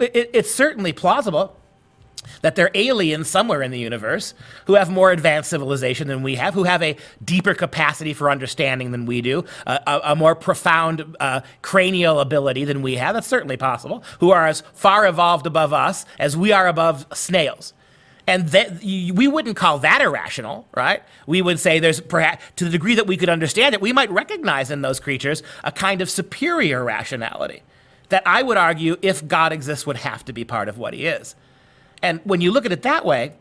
It's 0.00 0.50
certainly 0.50 0.92
plausible 0.92 1.58
that 2.42 2.54
there 2.56 2.66
are 2.66 2.70
aliens 2.74 3.28
somewhere 3.28 3.62
in 3.62 3.70
the 3.70 3.78
universe 3.78 4.34
who 4.66 4.74
have 4.74 4.90
more 4.90 5.10
advanced 5.10 5.50
civilization 5.50 6.08
than 6.08 6.22
we 6.22 6.36
have, 6.36 6.54
who 6.54 6.64
have 6.64 6.82
a 6.82 6.96
deeper 7.24 7.54
capacity 7.54 8.12
for 8.12 8.30
understanding 8.30 8.90
than 8.90 9.06
we 9.06 9.20
do, 9.20 9.44
a, 9.66 10.00
a 10.04 10.16
more 10.16 10.34
profound 10.34 11.16
uh, 11.20 11.40
cranial 11.62 12.20
ability 12.20 12.64
than 12.64 12.82
we 12.82 12.96
have. 12.96 13.14
That's 13.14 13.26
certainly 13.26 13.56
possible. 13.56 14.02
Who 14.20 14.30
are 14.30 14.46
as 14.46 14.62
far 14.74 15.06
evolved 15.06 15.46
above 15.46 15.72
us 15.72 16.04
as 16.18 16.36
we 16.36 16.52
are 16.52 16.66
above 16.66 17.06
snails. 17.12 17.72
And 18.28 18.48
that, 18.48 18.82
we 18.82 19.28
wouldn't 19.28 19.56
call 19.56 19.78
that 19.78 20.00
irrational, 20.00 20.66
right? 20.74 21.02
We 21.28 21.42
would 21.42 21.60
say 21.60 21.78
there's 21.78 22.00
perhaps, 22.00 22.44
to 22.56 22.64
the 22.64 22.70
degree 22.70 22.96
that 22.96 23.06
we 23.06 23.16
could 23.16 23.28
understand 23.28 23.74
it, 23.74 23.80
we 23.80 23.92
might 23.92 24.10
recognize 24.10 24.70
in 24.70 24.82
those 24.82 24.98
creatures 24.98 25.44
a 25.62 25.70
kind 25.70 26.02
of 26.02 26.10
superior 26.10 26.82
rationality 26.82 27.62
that 28.08 28.24
I 28.26 28.42
would 28.42 28.56
argue, 28.56 28.96
if 29.02 29.26
God 29.26 29.52
exists, 29.52 29.86
would 29.86 29.98
have 29.98 30.24
to 30.24 30.32
be 30.32 30.44
part 30.44 30.68
of 30.68 30.78
what 30.78 30.94
he 30.94 31.06
is. 31.06 31.34
And 32.02 32.20
when 32.24 32.40
you 32.40 32.50
look 32.50 32.66
at 32.66 32.72
it 32.72 32.82
that 32.82 33.04
way, 33.04 33.32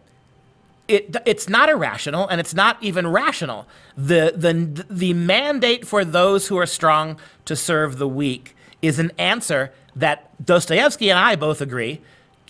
it, 0.88 1.16
it's 1.26 1.50
not 1.50 1.70
irrational 1.70 2.28
and 2.28 2.40
it's 2.40 2.54
not 2.54 2.82
even 2.82 3.08
rational. 3.08 3.68
The, 3.98 4.34
the, 4.36 4.86
the 4.90 5.14
mandate 5.14 5.88
for 5.88 6.06
those 6.06 6.48
who 6.48 6.58
are 6.58 6.66
strong 6.66 7.20
to 7.46 7.56
serve 7.56 7.98
the 7.98 8.08
weak 8.08 8.56
is 8.82 9.00
an 9.00 9.12
answer 9.18 9.72
that 9.96 10.30
Dostoevsky 10.46 11.10
and 11.10 11.18
I 11.18 11.36
both 11.36 11.62
agree 11.62 12.02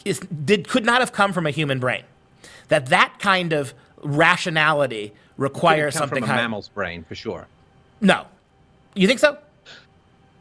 is, 0.04 0.20
did, 0.20 0.68
could 0.68 0.86
not 0.86 1.00
have 1.00 1.12
come 1.12 1.32
from 1.34 1.46
a 1.46 1.52
human 1.52 1.80
brain. 1.80 2.04
That 2.68 2.88
that 2.88 3.20
kind 3.20 3.54
of 3.54 3.74
rationality 4.04 5.14
requires 5.38 5.96
something 5.96 6.24
from 6.24 6.32
a 6.32 6.36
mammal's 6.36 6.70
brain 6.70 7.04
for 7.04 7.16
sure. 7.16 7.48
No, 8.02 8.26
you 8.96 9.08
think 9.08 9.20
so? 9.20 9.38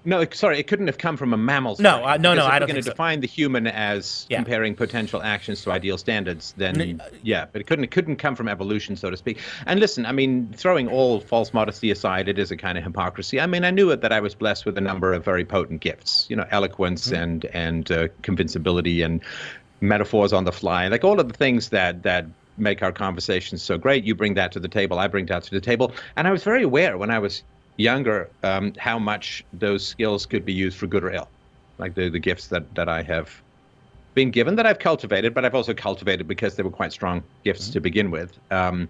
No, 0.06 0.24
sorry, 0.32 0.58
it 0.58 0.66
couldn't 0.66 0.86
have 0.86 0.98
come 0.98 1.16
from 1.16 1.32
a 1.32 1.36
mammal's 1.36 1.80
no. 1.80 2.04
Uh, 2.04 2.16
no, 2.18 2.34
no, 2.34 2.44
I 2.44 2.58
don't. 2.58 2.68
If 2.68 2.74
you're 2.74 2.74
going 2.74 2.84
to 2.84 2.90
define 2.90 3.20
the 3.20 3.26
human 3.26 3.66
as 3.66 4.26
yeah. 4.28 4.36
comparing 4.36 4.74
potential 4.74 5.22
actions 5.22 5.62
to 5.62 5.72
ideal 5.72 5.96
standards, 5.96 6.52
then 6.58 7.00
yeah, 7.22 7.46
but 7.50 7.62
it 7.62 7.64
couldn't 7.64 7.84
it 7.84 7.90
couldn't 7.90 8.16
come 8.16 8.36
from 8.36 8.48
evolution, 8.48 8.96
so 8.96 9.08
to 9.08 9.16
speak. 9.16 9.38
And 9.66 9.80
listen, 9.80 10.04
I 10.04 10.12
mean, 10.12 10.52
throwing 10.52 10.88
all 10.88 11.20
false 11.20 11.54
modesty 11.54 11.90
aside, 11.90 12.28
it 12.28 12.38
is 12.38 12.50
a 12.50 12.56
kind 12.56 12.76
of 12.76 12.84
hypocrisy. 12.84 13.40
I 13.40 13.46
mean, 13.46 13.64
I 13.64 13.70
knew 13.70 13.90
it 13.90 14.02
that 14.02 14.12
I 14.12 14.20
was 14.20 14.34
blessed 14.34 14.66
with 14.66 14.76
a 14.76 14.82
number 14.82 15.14
of 15.14 15.24
very 15.24 15.44
potent 15.44 15.80
gifts, 15.80 16.26
you 16.28 16.36
know, 16.36 16.46
eloquence 16.50 17.06
mm-hmm. 17.06 17.22
and 17.22 17.44
and 17.46 17.90
uh, 17.90 18.08
convincibility 18.22 19.00
and 19.00 19.22
metaphors 19.80 20.32
on 20.32 20.44
the 20.44 20.52
fly, 20.52 20.88
like 20.88 21.04
all 21.04 21.18
of 21.18 21.28
the 21.28 21.34
things 21.34 21.70
that 21.70 22.02
that 22.02 22.26
make 22.56 22.82
our 22.82 22.92
conversations 22.92 23.62
so 23.62 23.78
great. 23.78 24.04
You 24.04 24.14
bring 24.14 24.34
that 24.34 24.52
to 24.52 24.60
the 24.60 24.68
table, 24.68 24.98
I 24.98 25.08
bring 25.08 25.26
that 25.26 25.44
to 25.44 25.50
the 25.50 25.60
table, 25.60 25.92
and 26.16 26.28
I 26.28 26.30
was 26.30 26.44
very 26.44 26.62
aware 26.62 26.98
when 26.98 27.10
I 27.10 27.18
was 27.18 27.42
younger 27.76 28.30
um, 28.42 28.72
how 28.78 28.98
much 28.98 29.44
those 29.52 29.86
skills 29.86 30.26
could 30.26 30.44
be 30.44 30.52
used 30.52 30.76
for 30.76 30.86
good 30.86 31.04
or 31.04 31.10
ill, 31.10 31.28
like 31.78 31.94
the, 31.94 32.08
the 32.08 32.18
gifts 32.18 32.48
that, 32.48 32.74
that 32.74 32.88
I 32.88 33.02
have 33.02 33.42
been 34.14 34.30
given 34.30 34.56
that 34.56 34.66
I've 34.66 34.78
cultivated, 34.78 35.34
but 35.34 35.44
I've 35.44 35.54
also 35.54 35.74
cultivated 35.74 36.28
because 36.28 36.56
they 36.56 36.62
were 36.62 36.70
quite 36.70 36.92
strong 36.92 37.22
gifts 37.44 37.64
mm-hmm. 37.64 37.72
to 37.72 37.80
begin 37.80 38.10
with. 38.10 38.38
Um, 38.50 38.88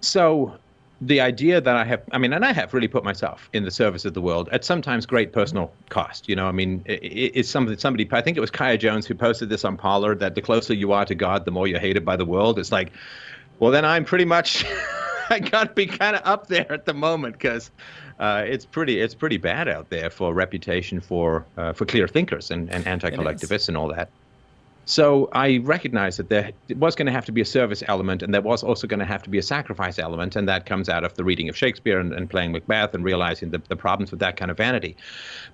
so 0.00 0.56
the 1.00 1.20
idea 1.20 1.60
that 1.60 1.76
I 1.76 1.84
have, 1.84 2.02
I 2.12 2.18
mean, 2.18 2.32
and 2.32 2.44
I 2.44 2.52
have 2.52 2.72
really 2.72 2.88
put 2.88 3.04
myself 3.04 3.50
in 3.52 3.64
the 3.64 3.70
service 3.70 4.04
of 4.04 4.14
the 4.14 4.20
world 4.22 4.48
at 4.50 4.64
sometimes 4.64 5.04
great 5.04 5.32
personal 5.32 5.70
cost. 5.90 6.28
You 6.28 6.36
know, 6.36 6.46
I 6.46 6.52
mean, 6.52 6.82
it, 6.86 7.02
it's 7.02 7.50
something 7.50 7.76
somebody, 7.76 8.08
I 8.12 8.22
think 8.22 8.36
it 8.36 8.40
was 8.40 8.50
Kaya 8.50 8.78
Jones 8.78 9.06
who 9.06 9.14
posted 9.14 9.48
this 9.48 9.64
on 9.64 9.76
Parler 9.76 10.14
that 10.14 10.34
the 10.34 10.42
closer 10.42 10.72
you 10.72 10.92
are 10.92 11.04
to 11.04 11.14
God, 11.14 11.44
the 11.44 11.50
more 11.50 11.66
you're 11.66 11.80
hated 11.80 12.04
by 12.04 12.16
the 12.16 12.24
world. 12.24 12.58
It's 12.58 12.72
like, 12.72 12.92
well, 13.58 13.70
then 13.70 13.84
I'm 13.84 14.04
pretty 14.04 14.24
much 14.24 14.64
I 15.30 15.40
got 15.40 15.68
to 15.68 15.74
be 15.74 15.86
kind 15.86 16.16
of 16.16 16.22
up 16.24 16.46
there 16.46 16.70
at 16.72 16.84
the 16.84 16.94
moment 16.94 17.34
because 17.34 17.70
uh, 18.18 18.44
it's 18.46 18.64
pretty 18.64 19.00
it's 19.00 19.14
pretty 19.14 19.36
bad 19.36 19.68
out 19.68 19.90
there 19.90 20.10
for 20.10 20.32
reputation 20.32 21.00
for 21.00 21.44
uh, 21.56 21.72
for 21.72 21.84
clear 21.84 22.08
thinkers 22.08 22.50
and, 22.50 22.70
and 22.70 22.86
anti-collectivists 22.86 23.68
and 23.68 23.76
all 23.76 23.88
that. 23.88 24.08
So 24.88 25.28
I 25.32 25.58
recognized 25.58 26.18
that 26.18 26.28
there 26.28 26.52
was 26.76 26.94
going 26.94 27.06
to 27.06 27.12
have 27.12 27.24
to 27.24 27.32
be 27.32 27.40
a 27.40 27.44
service 27.44 27.82
element, 27.88 28.22
and 28.22 28.32
there 28.32 28.40
was 28.40 28.62
also 28.62 28.86
going 28.86 29.00
to 29.00 29.04
have 29.04 29.20
to 29.24 29.30
be 29.30 29.36
a 29.36 29.42
sacrifice 29.42 29.98
element, 29.98 30.36
and 30.36 30.48
that 30.48 30.64
comes 30.64 30.88
out 30.88 31.02
of 31.02 31.12
the 31.14 31.24
reading 31.24 31.48
of 31.48 31.56
Shakespeare 31.56 31.98
and, 31.98 32.12
and 32.12 32.30
playing 32.30 32.52
Macbeth 32.52 32.94
and 32.94 33.02
realizing 33.02 33.50
the, 33.50 33.60
the 33.68 33.74
problems 33.74 34.12
with 34.12 34.20
that 34.20 34.36
kind 34.36 34.48
of 34.48 34.56
vanity. 34.56 34.96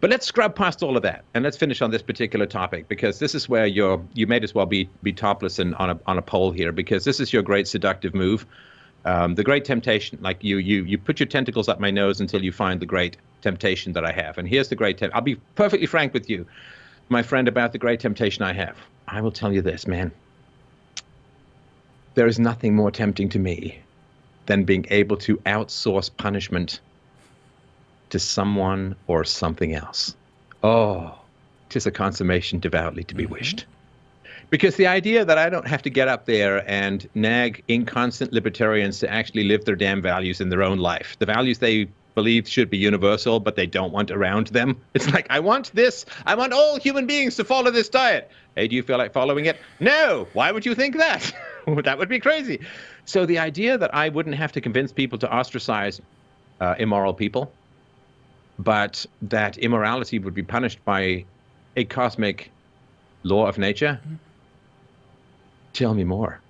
But 0.01 0.11
let's 0.11 0.27
scrub 0.27 0.55
past 0.55 0.83
all 0.83 0.99
of 0.99 1.03
that, 1.05 1.25
and 1.33 1.43
let's 1.45 1.57
finish 1.57 1.81
on 1.81 1.91
this 1.91 2.03
particular 2.03 2.45
topic 2.45 2.89
because 2.89 3.21
this 3.21 3.35
is 3.35 3.49
where 3.49 3.65
you're 3.65 4.05
you 4.13 4.27
may 4.27 4.39
as 4.41 4.55
well 4.55 4.67
be 4.67 4.91
be 5.03 5.15
topless 5.15 5.59
and 5.59 5.75
on 5.77 5.89
a 5.89 5.99
on 6.05 6.19
a 6.19 6.23
pole 6.23 6.53
here 6.53 6.71
because 6.71 7.05
this 7.05 7.19
is 7.19 7.33
your 7.33 7.43
great 7.43 7.67
seductive 7.67 8.15
move. 8.15 8.45
Um, 9.05 9.35
the 9.35 9.43
great 9.43 9.65
temptation, 9.65 10.19
like 10.23 10.45
you, 10.45 10.59
you, 10.59 10.85
you 10.85 10.97
put 10.97 11.19
your 11.19 11.27
tentacles 11.27 11.69
up 11.69 11.81
my 11.81 11.91
nose 11.91 12.21
until 12.21 12.43
you 12.43 12.53
find 12.53 12.81
the 12.81 12.87
great 12.87 13.17
temptation 13.41 13.93
that 13.95 14.05
I 14.05 14.13
have. 14.13 14.39
And 14.39 14.47
here's 14.49 14.69
the 14.69 14.77
great. 14.77 14.99
Te- 14.99 15.11
I'll 15.13 15.21
be 15.21 15.37
perfectly 15.57 15.87
frank 15.87 16.15
with 16.15 16.31
you, 16.31 16.47
my 17.09 17.23
friend, 17.23 17.49
about 17.49 17.73
the 17.73 17.79
great 17.79 18.01
temptation 18.01 18.43
I 18.45 18.53
have. 18.53 18.77
I 19.09 19.21
will 19.21 19.33
tell 19.33 19.53
you 19.53 19.61
this, 19.61 19.87
man. 19.87 20.13
There 22.15 22.27
is 22.27 22.39
nothing 22.39 22.77
more 22.77 22.91
tempting 22.91 23.29
to 23.31 23.39
me 23.39 23.81
than 24.47 24.65
being 24.65 24.87
able 24.91 25.17
to 25.17 25.37
outsource 25.39 26.11
punishment 26.17 26.81
to 28.11 28.19
someone 28.19 28.95
or 29.07 29.25
something 29.25 29.75
else. 29.75 30.15
Oh, 30.63 31.19
tis 31.71 31.87
a 31.87 31.91
consummation 31.91 32.61
devoutly 32.61 33.05
to 33.05 33.15
be 33.15 33.25
mm-hmm. 33.25 33.33
wished. 33.33 33.67
Because 34.53 34.77
the 34.77 34.87
idea 34.87 35.25
that 35.25 35.39
I 35.39 35.49
don't 35.49 35.67
have 35.67 35.81
to 35.81 35.89
get 35.89 36.09
up 36.09 36.27
there 36.27 36.63
and 36.71 37.09
nag 37.15 37.65
inconstant 37.69 38.35
libertarians 38.35 38.99
to 38.99 39.11
actually 39.11 39.45
live 39.45 39.65
their 39.65 39.77
damn 39.77 40.03
values 40.03 40.43
in 40.43 40.51
their 40.51 40.63
own 40.63 40.77
life, 40.77 41.17
the 41.19 41.25
values 41.25 41.59
they 41.59 41.89
believe 42.15 42.47
should 42.47 42.69
be 42.69 42.77
universal, 42.77 43.41
but 43.41 43.57
they 43.57 43.65
don't 43.65 43.95
want 43.95 44.11
around 44.11 44.49
them. 44.49 44.79
It's 44.95 45.11
like, 45.11 45.27
I 45.31 45.41
want 45.41 45.73
this. 45.73 46.05
I 46.27 46.35
want 46.35 46.53
all 46.53 46.79
human 46.79 47.07
beings 47.07 47.37
to 47.37 47.45
follow 47.45 47.71
this 47.71 47.89
diet. 47.89 48.31
Hey, 48.55 48.69
do 48.69 48.77
you 48.77 48.83
feel 48.83 48.99
like 48.99 49.15
following 49.15 49.47
it? 49.47 49.57
No. 49.81 50.29
Why 50.35 50.53
would 50.53 50.67
you 50.67 50.75
think 50.75 50.99
that? 50.99 51.35
that 51.85 51.97
would 51.97 52.11
be 52.11 52.21
crazy. 52.21 52.61
So 53.07 53.25
the 53.25 53.39
idea 53.39 53.79
that 53.79 53.95
I 53.95 54.11
wouldn't 54.11 54.37
have 54.37 54.53
to 54.53 54.61
convince 54.61 54.93
people 54.93 55.19
to 55.21 55.35
ostracize 55.35 56.03
uh, 56.61 56.75
immoral 56.79 57.15
people, 57.15 57.51
but 58.59 59.07
that 59.23 59.57
immorality 59.57 60.19
would 60.19 60.35
be 60.35 60.43
punished 60.43 60.85
by 60.85 61.25
a 61.75 61.85
cosmic 61.85 62.51
law 63.23 63.47
of 63.47 63.57
nature. 63.57 63.99
Mm-hmm 64.05 64.17
Tell 65.73 65.95
me 65.95 66.05
more. 66.05 66.41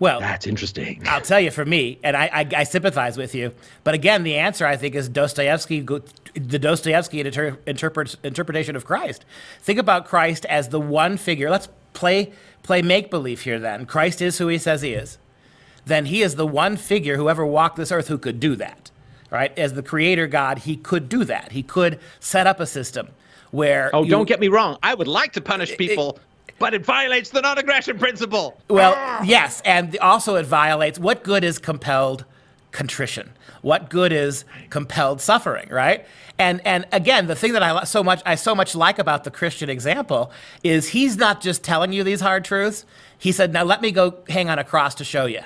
Well, 0.00 0.20
that's 0.20 0.46
interesting. 0.46 1.02
I'll 1.06 1.20
tell 1.20 1.40
you 1.40 1.50
for 1.50 1.64
me, 1.64 1.98
and 2.04 2.16
I, 2.16 2.26
I, 2.32 2.48
I, 2.58 2.64
sympathize 2.64 3.18
with 3.18 3.34
you. 3.34 3.52
But 3.82 3.94
again, 3.94 4.22
the 4.22 4.36
answer 4.36 4.64
I 4.64 4.76
think 4.76 4.94
is 4.94 5.08
Dostoevsky, 5.08 5.80
the 5.80 6.58
Dostoevsky 6.58 7.20
inter, 7.20 7.58
interpret, 7.66 8.14
interpretation 8.22 8.76
of 8.76 8.84
Christ. 8.84 9.24
Think 9.60 9.78
about 9.80 10.06
Christ 10.06 10.44
as 10.44 10.68
the 10.68 10.80
one 10.80 11.16
figure. 11.16 11.50
Let's 11.50 11.68
play 11.94 12.32
play 12.62 12.80
make 12.80 13.10
believe 13.10 13.40
here. 13.40 13.58
Then 13.58 13.86
Christ 13.86 14.22
is 14.22 14.38
who 14.38 14.46
he 14.46 14.58
says 14.58 14.82
he 14.82 14.92
is. 14.92 15.18
Then 15.84 16.06
he 16.06 16.22
is 16.22 16.36
the 16.36 16.46
one 16.46 16.76
figure 16.76 17.16
who 17.16 17.28
ever 17.28 17.44
walked 17.44 17.76
this 17.76 17.90
earth 17.90 18.08
who 18.08 18.18
could 18.18 18.38
do 18.38 18.54
that. 18.56 18.92
Right? 19.30 19.56
As 19.58 19.74
the 19.74 19.82
Creator 19.82 20.28
God, 20.28 20.60
he 20.60 20.76
could 20.76 21.08
do 21.08 21.24
that. 21.24 21.52
He 21.52 21.62
could 21.62 21.98
set 22.20 22.46
up 22.46 22.60
a 22.60 22.66
system 22.66 23.08
where. 23.50 23.90
Oh, 23.92 24.04
you, 24.04 24.10
don't 24.10 24.28
get 24.28 24.38
me 24.38 24.48
wrong. 24.48 24.78
I 24.80 24.94
would 24.94 25.08
like 25.08 25.32
to 25.32 25.40
punish 25.40 25.76
people. 25.76 26.10
It, 26.10 26.22
but 26.58 26.74
it 26.74 26.84
violates 26.84 27.30
the 27.30 27.40
non-aggression 27.40 27.98
principle. 27.98 28.60
Well, 28.68 28.94
ah! 28.96 29.22
yes, 29.24 29.62
and 29.64 29.96
also 29.98 30.36
it 30.36 30.46
violates 30.46 30.98
what 30.98 31.22
good 31.22 31.44
is 31.44 31.58
compelled 31.58 32.24
contrition? 32.72 33.30
What 33.62 33.90
good 33.90 34.12
is 34.12 34.44
compelled 34.70 35.20
suffering, 35.20 35.68
right? 35.70 36.06
And 36.38 36.60
and 36.64 36.86
again, 36.92 37.26
the 37.26 37.34
thing 37.34 37.52
that 37.54 37.62
I 37.62 37.84
so 37.84 38.04
much 38.04 38.22
I 38.24 38.36
so 38.36 38.54
much 38.54 38.74
like 38.76 38.98
about 38.98 39.24
the 39.24 39.30
Christian 39.30 39.68
example 39.68 40.30
is 40.62 40.88
he's 40.90 41.16
not 41.16 41.40
just 41.40 41.64
telling 41.64 41.92
you 41.92 42.04
these 42.04 42.20
hard 42.20 42.44
truths. 42.44 42.84
He 43.18 43.32
said, 43.32 43.52
"Now 43.52 43.64
let 43.64 43.82
me 43.82 43.90
go 43.90 44.18
hang 44.28 44.48
on 44.48 44.58
a 44.58 44.64
cross 44.64 44.94
to 44.96 45.04
show 45.04 45.26
you. 45.26 45.40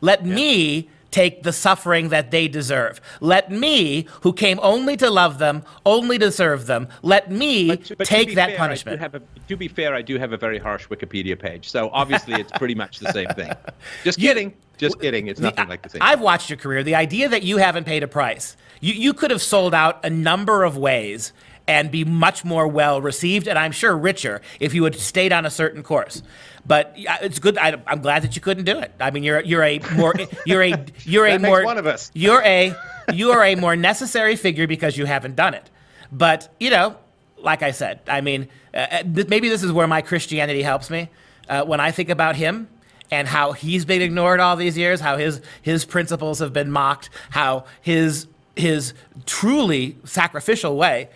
Let 0.00 0.24
yeah. 0.24 0.34
me 0.34 0.90
take 1.10 1.42
the 1.42 1.52
suffering 1.52 2.10
that 2.10 2.30
they 2.30 2.48
deserve. 2.48 3.00
Let 3.20 3.50
me, 3.50 4.06
who 4.22 4.32
came 4.32 4.58
only 4.62 4.96
to 4.98 5.10
love 5.10 5.38
them, 5.38 5.64
only 5.86 6.18
to 6.18 6.30
serve 6.30 6.66
them, 6.66 6.88
let 7.02 7.30
me 7.30 7.68
but, 7.68 7.98
but 7.98 8.06
take 8.06 8.34
that 8.34 8.50
fair, 8.50 8.58
punishment. 8.58 9.02
A, 9.02 9.22
to 9.48 9.56
be 9.56 9.68
fair, 9.68 9.94
I 9.94 10.02
do 10.02 10.18
have 10.18 10.32
a 10.32 10.36
very 10.36 10.58
harsh 10.58 10.86
Wikipedia 10.88 11.38
page, 11.38 11.68
so 11.70 11.90
obviously 11.92 12.34
it's 12.40 12.52
pretty 12.52 12.74
much 12.74 12.98
the 12.98 13.12
same 13.12 13.28
thing. 13.28 13.52
Just 14.04 14.18
kidding. 14.18 14.54
Just 14.76 15.00
kidding. 15.00 15.26
It's 15.26 15.40
nothing 15.40 15.64
the, 15.64 15.70
like 15.70 15.82
the 15.82 15.88
same. 15.88 16.02
I've 16.02 16.20
watched 16.20 16.50
your 16.50 16.56
career. 16.56 16.82
The 16.82 16.94
idea 16.94 17.28
that 17.28 17.42
you 17.42 17.56
haven't 17.56 17.84
paid 17.84 18.02
a 18.02 18.08
price, 18.08 18.56
you, 18.80 18.94
you 18.94 19.12
could 19.12 19.30
have 19.30 19.42
sold 19.42 19.74
out 19.74 20.04
a 20.04 20.10
number 20.10 20.62
of 20.62 20.76
ways 20.76 21.32
and 21.66 21.90
be 21.90 22.04
much 22.04 22.44
more 22.44 22.66
well 22.66 23.00
received, 23.00 23.46
and 23.46 23.58
I'm 23.58 23.72
sure 23.72 23.96
richer 23.96 24.40
if 24.58 24.72
you 24.72 24.84
had 24.84 24.94
stayed 24.94 25.32
on 25.32 25.44
a 25.44 25.50
certain 25.50 25.82
course. 25.82 26.22
But 26.68 26.92
it's 26.96 27.38
good. 27.38 27.56
I, 27.56 27.80
am 27.86 28.02
glad 28.02 28.22
that 28.22 28.36
you 28.36 28.42
couldn't 28.42 28.64
do 28.64 28.78
it. 28.78 28.92
I 29.00 29.10
mean, 29.10 29.22
you're 29.22 29.40
you're 29.40 29.64
a 29.64 29.80
more 29.96 30.14
you're 30.44 30.62
a 30.62 30.84
you're 31.04 31.26
a 31.26 31.38
more 31.38 31.64
one 31.64 31.78
of 31.78 31.86
us. 31.86 32.10
You're 32.12 32.42
a 32.42 32.74
you 33.12 33.30
are 33.30 33.42
a 33.42 33.54
more 33.54 33.74
necessary 33.74 34.36
figure 34.36 34.66
because 34.66 34.98
you 34.98 35.06
haven't 35.06 35.34
done 35.34 35.54
it. 35.54 35.70
But 36.12 36.54
you 36.60 36.68
know, 36.68 36.96
like 37.38 37.62
I 37.62 37.70
said, 37.70 38.00
I 38.06 38.20
mean, 38.20 38.48
uh, 38.74 38.86
uh 38.90 39.02
maybe 39.28 39.48
this 39.48 39.62
is 39.62 39.72
where 39.72 39.86
my 39.86 40.02
Christianity 40.02 40.62
helps 40.62 40.90
me. 40.90 41.08
Uh, 41.48 41.64
when 41.64 41.80
I 41.80 41.90
think 41.90 42.10
about 42.10 42.36
him 42.36 42.68
and 43.10 43.26
how 43.26 43.52
he's 43.52 43.86
been 43.86 44.02
ignored 44.02 44.38
all 44.38 44.54
these 44.54 44.76
years, 44.76 45.00
how 45.00 45.16
his 45.16 45.40
his 45.62 45.86
principles 45.86 46.40
have 46.40 46.52
been 46.52 46.70
mocked, 46.70 47.08
how 47.30 47.64
his 47.80 48.26
his 48.56 48.92
truly 49.24 49.96
sacrificial 50.04 50.76
way 50.76 51.08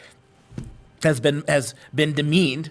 has 1.03 1.21
been 1.21 1.45
has 1.47 1.75
been 1.95 2.15
demeaned 2.15 2.71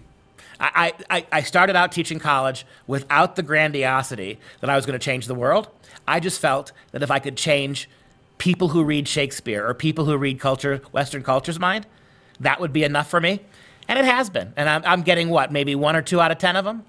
I, 0.61 0.93
I, 1.09 1.25
I 1.31 1.41
started 1.41 1.75
out 1.75 1.91
teaching 1.91 2.19
college 2.19 2.65
without 2.85 3.35
the 3.35 3.41
grandiosity 3.41 4.39
that 4.59 4.69
I 4.69 4.75
was 4.75 4.85
going 4.85 4.97
to 4.97 5.03
change 5.03 5.25
the 5.25 5.35
world. 5.35 5.67
I 6.07 6.19
just 6.19 6.39
felt 6.39 6.71
that 6.91 7.01
if 7.01 7.09
I 7.09 7.19
could 7.19 7.35
change 7.35 7.89
people 8.37 8.69
who 8.69 8.83
read 8.83 9.07
Shakespeare 9.07 9.67
or 9.67 9.73
people 9.73 10.05
who 10.05 10.15
read 10.17 10.39
culture, 10.39 10.81
Western 10.91 11.23
culture's 11.23 11.59
mind, 11.59 11.87
that 12.39 12.59
would 12.59 12.71
be 12.71 12.83
enough 12.83 13.09
for 13.09 13.19
me. 13.19 13.41
And 13.87 13.97
it 13.97 14.05
has 14.05 14.29
been. 14.29 14.53
And 14.55 14.69
I'm, 14.69 14.83
I'm 14.85 15.01
getting 15.01 15.29
what, 15.29 15.51
maybe 15.51 15.73
one 15.75 15.95
or 15.95 16.01
two 16.01 16.21
out 16.21 16.31
of 16.31 16.37
10 16.37 16.55
of 16.55 16.65
them? 16.65 16.85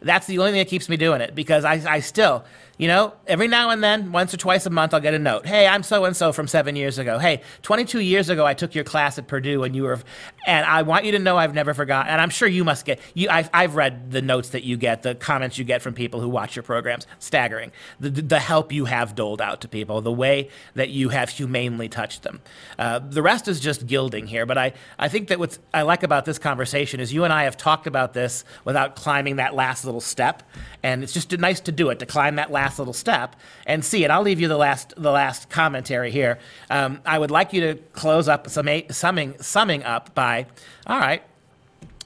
That's 0.00 0.26
the 0.26 0.38
only 0.38 0.52
thing 0.52 0.60
that 0.60 0.68
keeps 0.68 0.88
me 0.88 0.96
doing 0.96 1.20
it 1.20 1.34
because 1.34 1.64
I, 1.64 1.82
I 1.88 2.00
still, 2.00 2.44
you 2.78 2.88
know, 2.88 3.14
every 3.26 3.48
now 3.48 3.70
and 3.70 3.82
then, 3.82 4.12
once 4.12 4.34
or 4.34 4.36
twice 4.36 4.66
a 4.66 4.70
month, 4.70 4.92
I'll 4.92 5.00
get 5.00 5.14
a 5.14 5.18
note. 5.18 5.46
Hey, 5.46 5.66
I'm 5.66 5.82
so 5.82 6.04
and 6.04 6.14
so 6.14 6.30
from 6.30 6.46
seven 6.46 6.76
years 6.76 6.98
ago. 6.98 7.18
Hey, 7.18 7.40
22 7.62 8.00
years 8.00 8.28
ago, 8.28 8.44
I 8.44 8.52
took 8.52 8.74
your 8.74 8.84
class 8.84 9.16
at 9.18 9.26
Purdue, 9.26 9.62
and 9.62 9.74
you 9.74 9.84
were, 9.84 9.98
and 10.46 10.66
I 10.66 10.82
want 10.82 11.06
you 11.06 11.12
to 11.12 11.18
know 11.18 11.38
I've 11.38 11.54
never 11.54 11.72
forgotten. 11.72 12.12
And 12.12 12.20
I'm 12.20 12.28
sure 12.28 12.46
you 12.46 12.64
must 12.64 12.84
get. 12.84 13.00
You, 13.14 13.28
I've, 13.30 13.48
I've 13.54 13.76
read 13.76 14.10
the 14.10 14.20
notes 14.20 14.50
that 14.50 14.64
you 14.64 14.76
get, 14.76 15.02
the 15.02 15.14
comments 15.14 15.56
you 15.56 15.64
get 15.64 15.80
from 15.80 15.94
people 15.94 16.20
who 16.20 16.28
watch 16.28 16.54
your 16.54 16.62
programs. 16.64 17.06
Staggering. 17.18 17.72
The, 17.98 18.10
the 18.10 18.38
help 18.38 18.72
you 18.72 18.84
have 18.84 19.14
doled 19.14 19.40
out 19.40 19.62
to 19.62 19.68
people, 19.68 20.02
the 20.02 20.12
way 20.12 20.50
that 20.74 20.90
you 20.90 21.08
have 21.08 21.30
humanely 21.30 21.88
touched 21.88 22.24
them. 22.24 22.42
Uh, 22.78 22.98
the 22.98 23.22
rest 23.22 23.48
is 23.48 23.58
just 23.58 23.86
gilding 23.86 24.26
here. 24.26 24.44
But 24.44 24.58
I, 24.58 24.74
I 24.98 25.08
think 25.08 25.28
that 25.28 25.38
what 25.38 25.58
I 25.72 25.82
like 25.82 26.02
about 26.02 26.26
this 26.26 26.38
conversation 26.38 27.00
is 27.00 27.10
you 27.10 27.24
and 27.24 27.32
I 27.32 27.44
have 27.44 27.56
talked 27.56 27.86
about 27.86 28.12
this 28.12 28.44
without 28.64 28.96
climbing 28.96 29.36
that 29.36 29.54
last 29.54 29.86
little 29.86 30.02
step, 30.02 30.42
and 30.82 31.02
it's 31.02 31.14
just 31.14 31.36
nice 31.38 31.60
to 31.60 31.72
do 31.72 31.88
it 31.88 32.00
to 32.00 32.06
climb 32.06 32.36
that 32.36 32.50
last 32.50 32.65
last 32.66 32.78
little 32.80 32.94
step 32.94 33.36
and 33.64 33.84
see 33.84 34.04
it. 34.04 34.10
I'll 34.10 34.22
leave 34.22 34.40
you 34.40 34.48
the 34.48 34.56
last 34.56 34.92
the 34.96 35.12
last 35.12 35.48
commentary 35.48 36.10
here. 36.10 36.38
Um, 36.68 37.00
I 37.06 37.16
would 37.16 37.30
like 37.30 37.52
you 37.52 37.60
to 37.60 37.74
close 37.92 38.28
up 38.28 38.48
summing 38.50 39.40
summing 39.40 39.84
up 39.84 40.14
by, 40.14 40.46
all 40.86 40.98
right. 40.98 41.22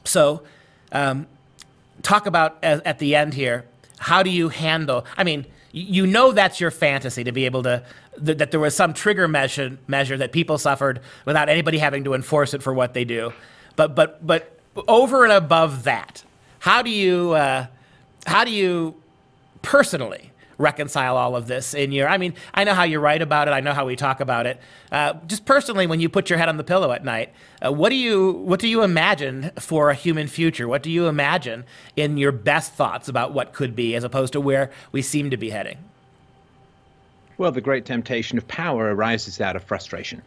So, 0.05 0.43
um, 0.93 1.27
talk 2.03 2.27
about 2.27 2.59
at, 2.63 2.99
the 2.99 3.15
end 3.15 3.33
here. 3.35 3.65
How 3.99 4.23
do 4.23 4.31
you 4.31 4.51
handle? 4.51 5.07
I 5.17 5.25
mean, 5.25 5.47
you 5.73 6.07
know 6.07 6.33
that's 6.33 6.61
your 6.61 6.71
fantasy 6.71 7.25
to 7.25 7.33
be 7.33 7.47
able 7.47 7.63
to 7.63 7.83
th- 8.23 8.39
that 8.39 8.51
there 8.51 8.61
was 8.61 8.77
some 8.77 8.93
trigger 8.93 9.29
measure 9.29 9.79
measure 9.87 10.19
that 10.19 10.33
people 10.33 10.59
suffered 10.59 11.01
without 11.25 11.49
anybody 11.49 11.79
having 11.79 12.05
to 12.05 12.13
enforce 12.13 12.53
it 12.53 12.63
for 12.63 12.75
what 12.75 12.93
they 12.93 13.05
do. 13.05 13.33
But 13.77 13.95
but 13.95 14.27
but 14.27 14.59
over 14.89 15.25
and 15.25 15.33
above 15.33 15.85
that, 15.85 16.23
how 16.59 16.83
do 16.83 16.91
you 16.91 17.33
uh, 17.33 17.67
how 18.27 18.45
do 18.45 18.51
you 18.51 18.95
personally 19.63 20.30
reconcile 20.61 21.17
all 21.17 21.35
of 21.35 21.47
this 21.47 21.75
in 21.75 21.91
your. 21.91 22.09
I 22.09 22.19
mean, 22.19 22.35
I 22.55 22.65
know 22.65 22.75
how 22.75 22.85
you 22.85 23.01
write 23.01 23.23
about 23.23 23.49
it. 23.49 23.53
I 23.53 23.61
know 23.61 23.73
how 23.73 23.87
we 23.87 23.97
talk 23.97 24.21
about 24.21 24.47
it. 24.47 24.61
Uh, 24.93 25.15
just 25.27 25.45
personally, 25.45 25.87
when 25.87 26.01
you 26.01 26.09
put 26.09 26.31
your 26.31 26.39
head 26.39 26.49
on 26.49 26.57
the 26.57 26.65
pillow 26.65 26.93
at 26.93 27.05
night, 27.05 27.33
uh, 27.65 27.73
what 27.73 27.89
do 27.89 27.97
you 27.97 28.33
what 28.33 28.61
do 28.61 28.69
you 28.69 28.83
imagine 28.83 29.51
for 29.59 29.91
a 29.91 29.95
human 29.95 30.29
future? 30.29 30.69
What 30.69 30.83
do 30.83 30.91
you 30.91 31.09
imagine 31.09 31.65
in 31.97 32.19
your 32.19 32.33
best 32.33 32.75
thoughts 32.75 33.09
about 33.09 33.33
what 33.33 33.53
could 33.53 33.75
be, 33.75 33.95
as 33.97 34.05
opposed 34.05 34.33
to 34.35 34.41
where 34.41 34.71
we 34.93 35.03
seem 35.03 35.31
to 35.31 35.37
be 35.37 35.51
heading? 35.51 35.79
Well, 37.39 37.53
the 37.53 37.63
great 37.63 37.87
temptation 37.87 38.37
of 38.37 38.47
power 38.49 38.95
arises 38.95 39.41
out 39.41 39.57
of 39.57 39.65
frustration 39.65 40.23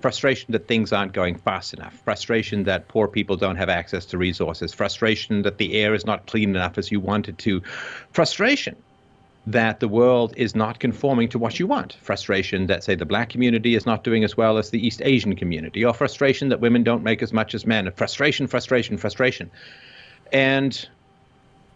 frustration 0.00 0.52
that 0.52 0.68
things 0.68 0.92
aren't 0.92 1.12
going 1.12 1.34
fast 1.34 1.72
enough, 1.72 1.94
frustration 2.04 2.64
that 2.64 2.88
poor 2.88 3.08
people 3.08 3.34
don't 3.34 3.56
have 3.56 3.70
access 3.70 4.04
to 4.04 4.18
resources, 4.18 4.74
frustration 4.74 5.40
that 5.40 5.56
the 5.56 5.72
air 5.74 5.94
is 5.94 6.04
not 6.04 6.26
clean 6.26 6.50
enough 6.50 6.76
as 6.76 6.92
you 6.92 7.00
want 7.00 7.30
it 7.30 7.38
to, 7.38 7.62
frustration 8.12 8.76
that 9.46 9.80
the 9.80 9.88
world 9.88 10.34
is 10.36 10.54
not 10.54 10.78
conforming 10.78 11.28
to 11.30 11.38
what 11.38 11.58
you 11.58 11.66
want. 11.66 11.96
Frustration 12.02 12.66
that, 12.66 12.84
say, 12.84 12.94
the 12.94 13.06
black 13.06 13.30
community 13.30 13.74
is 13.74 13.86
not 13.86 14.04
doing 14.04 14.22
as 14.22 14.36
well 14.36 14.58
as 14.58 14.70
the 14.70 14.86
East 14.86 15.00
Asian 15.02 15.34
community, 15.34 15.84
or 15.84 15.94
frustration 15.94 16.50
that 16.50 16.60
women 16.60 16.84
don't 16.84 17.02
make 17.02 17.22
as 17.22 17.32
much 17.32 17.54
as 17.54 17.66
men. 17.66 17.90
Frustration, 17.92 18.46
frustration, 18.46 18.98
frustration. 18.98 19.50
And 20.32 20.88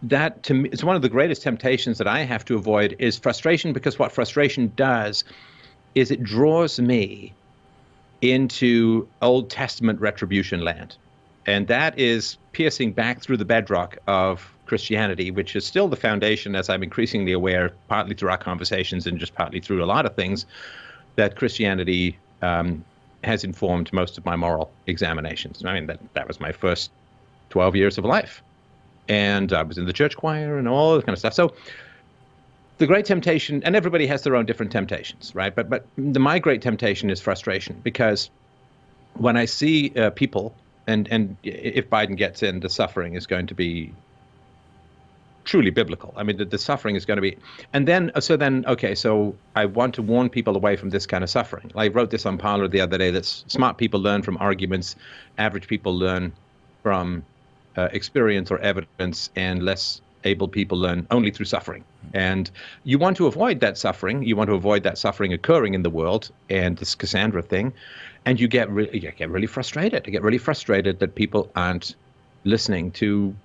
that 0.03 0.43
to 0.43 0.53
me 0.53 0.69
is 0.69 0.83
one 0.83 0.95
of 0.95 1.01
the 1.01 1.09
greatest 1.09 1.41
temptations 1.41 1.97
that 1.97 2.07
I 2.07 2.21
have 2.21 2.45
to 2.45 2.55
avoid 2.55 2.95
is 2.99 3.17
frustration 3.17 3.73
because 3.73 3.97
what 3.97 4.11
frustration 4.11 4.71
does 4.75 5.23
is 5.95 6.11
it 6.11 6.21
draws 6.21 6.79
me 6.79 7.33
into 8.21 9.07
Old 9.21 9.49
Testament 9.49 9.99
retribution 9.99 10.61
land. 10.61 10.95
And 11.47 11.67
that 11.67 11.99
is 11.99 12.37
piercing 12.51 12.93
back 12.93 13.21
through 13.21 13.37
the 13.37 13.45
bedrock 13.45 13.97
of 14.07 14.54
Christianity, 14.65 15.31
which 15.31 15.55
is 15.55 15.65
still 15.65 15.87
the 15.87 15.95
foundation, 15.95 16.55
as 16.55 16.69
I'm 16.69 16.83
increasingly 16.83 17.31
aware, 17.31 17.71
partly 17.87 18.15
through 18.15 18.29
our 18.29 18.37
conversations 18.37 19.07
and 19.07 19.19
just 19.19 19.35
partly 19.35 19.59
through 19.59 19.83
a 19.83 19.85
lot 19.85 20.05
of 20.05 20.15
things, 20.15 20.45
that 21.15 21.35
Christianity 21.35 22.17
um, 22.41 22.83
has 23.23 23.43
informed 23.43 23.91
most 23.93 24.17
of 24.17 24.25
my 24.25 24.35
moral 24.35 24.71
examinations. 24.87 25.63
I 25.65 25.73
mean, 25.73 25.87
that, 25.87 25.99
that 26.13 26.27
was 26.27 26.39
my 26.39 26.51
first 26.51 26.91
12 27.49 27.75
years 27.75 27.97
of 27.97 28.05
life. 28.05 28.41
And 29.07 29.53
I 29.53 29.63
was 29.63 29.77
in 29.77 29.85
the 29.85 29.93
church 29.93 30.17
choir 30.17 30.57
and 30.57 30.67
all 30.67 30.95
that 30.95 31.05
kind 31.05 31.13
of 31.13 31.19
stuff. 31.19 31.33
So 31.33 31.53
the 32.77 32.87
great 32.87 33.05
temptation, 33.05 33.63
and 33.63 33.75
everybody 33.75 34.07
has 34.07 34.23
their 34.23 34.35
own 34.35 34.45
different 34.45 34.71
temptations, 34.71 35.33
right? 35.35 35.55
But, 35.55 35.69
but 35.69 35.85
the, 35.97 36.19
my 36.19 36.39
great 36.39 36.61
temptation 36.61 37.09
is 37.09 37.21
frustration 37.21 37.79
because 37.83 38.29
when 39.13 39.37
I 39.37 39.45
see 39.45 39.93
uh, 39.95 40.09
people, 40.09 40.55
and, 40.87 41.07
and 41.09 41.37
if 41.43 41.89
Biden 41.89 42.17
gets 42.17 42.43
in, 42.43 42.59
the 42.59 42.69
suffering 42.69 43.15
is 43.15 43.25
going 43.25 43.47
to 43.47 43.55
be 43.55 43.93
truly 45.45 45.69
biblical. 45.69 46.13
I 46.17 46.23
mean, 46.23 46.37
the, 46.37 46.45
the 46.45 46.57
suffering 46.57 46.95
is 46.95 47.05
going 47.05 47.17
to 47.17 47.21
be, 47.21 47.37
and 47.71 47.87
then 47.87 48.11
so 48.19 48.35
then 48.35 48.65
okay, 48.67 48.95
so 48.95 49.35
I 49.55 49.65
want 49.65 49.95
to 49.95 50.01
warn 50.01 50.29
people 50.29 50.55
away 50.55 50.75
from 50.75 50.89
this 50.89 51.05
kind 51.05 51.23
of 51.23 51.29
suffering. 51.29 51.71
I 51.75 51.87
wrote 51.87 52.09
this 52.09 52.25
on 52.25 52.37
Parler 52.37 52.67
the 52.67 52.81
other 52.81 52.97
day. 52.97 53.11
That 53.11 53.25
smart 53.25 53.77
people 53.77 53.99
learn 53.99 54.21
from 54.21 54.37
arguments, 54.37 54.95
average 55.37 55.67
people 55.67 55.97
learn 55.97 56.33
from 56.83 57.23
uh, 57.77 57.89
experience 57.93 58.51
or 58.51 58.59
evidence, 58.59 59.29
and 59.35 59.63
less 59.63 60.01
able 60.25 60.47
people 60.47 60.77
learn 60.77 61.07
only 61.11 61.31
through 61.31 61.45
suffering. 61.45 61.83
And 62.13 62.49
you 62.83 62.97
want 62.97 63.17
to 63.17 63.27
avoid 63.27 63.59
that 63.59 63.77
suffering. 63.77 64.23
You 64.23 64.35
want 64.35 64.49
to 64.49 64.55
avoid 64.55 64.83
that 64.83 64.97
suffering 64.97 65.33
occurring 65.33 65.73
in 65.75 65.83
the 65.83 65.89
world 65.89 66.31
and 66.49 66.77
this 66.77 66.95
Cassandra 66.95 67.41
thing. 67.41 67.73
And 68.25 68.39
you 68.39 68.47
get 68.47 68.69
really, 68.69 68.99
you 68.99 69.11
get 69.11 69.29
really 69.29 69.47
frustrated. 69.47 70.05
You 70.05 70.11
get 70.11 70.23
really 70.23 70.39
frustrated 70.39 70.99
that 70.99 71.13
people 71.15 71.51
aren't 71.55 71.95
listening 72.43 72.91
to 72.91 73.35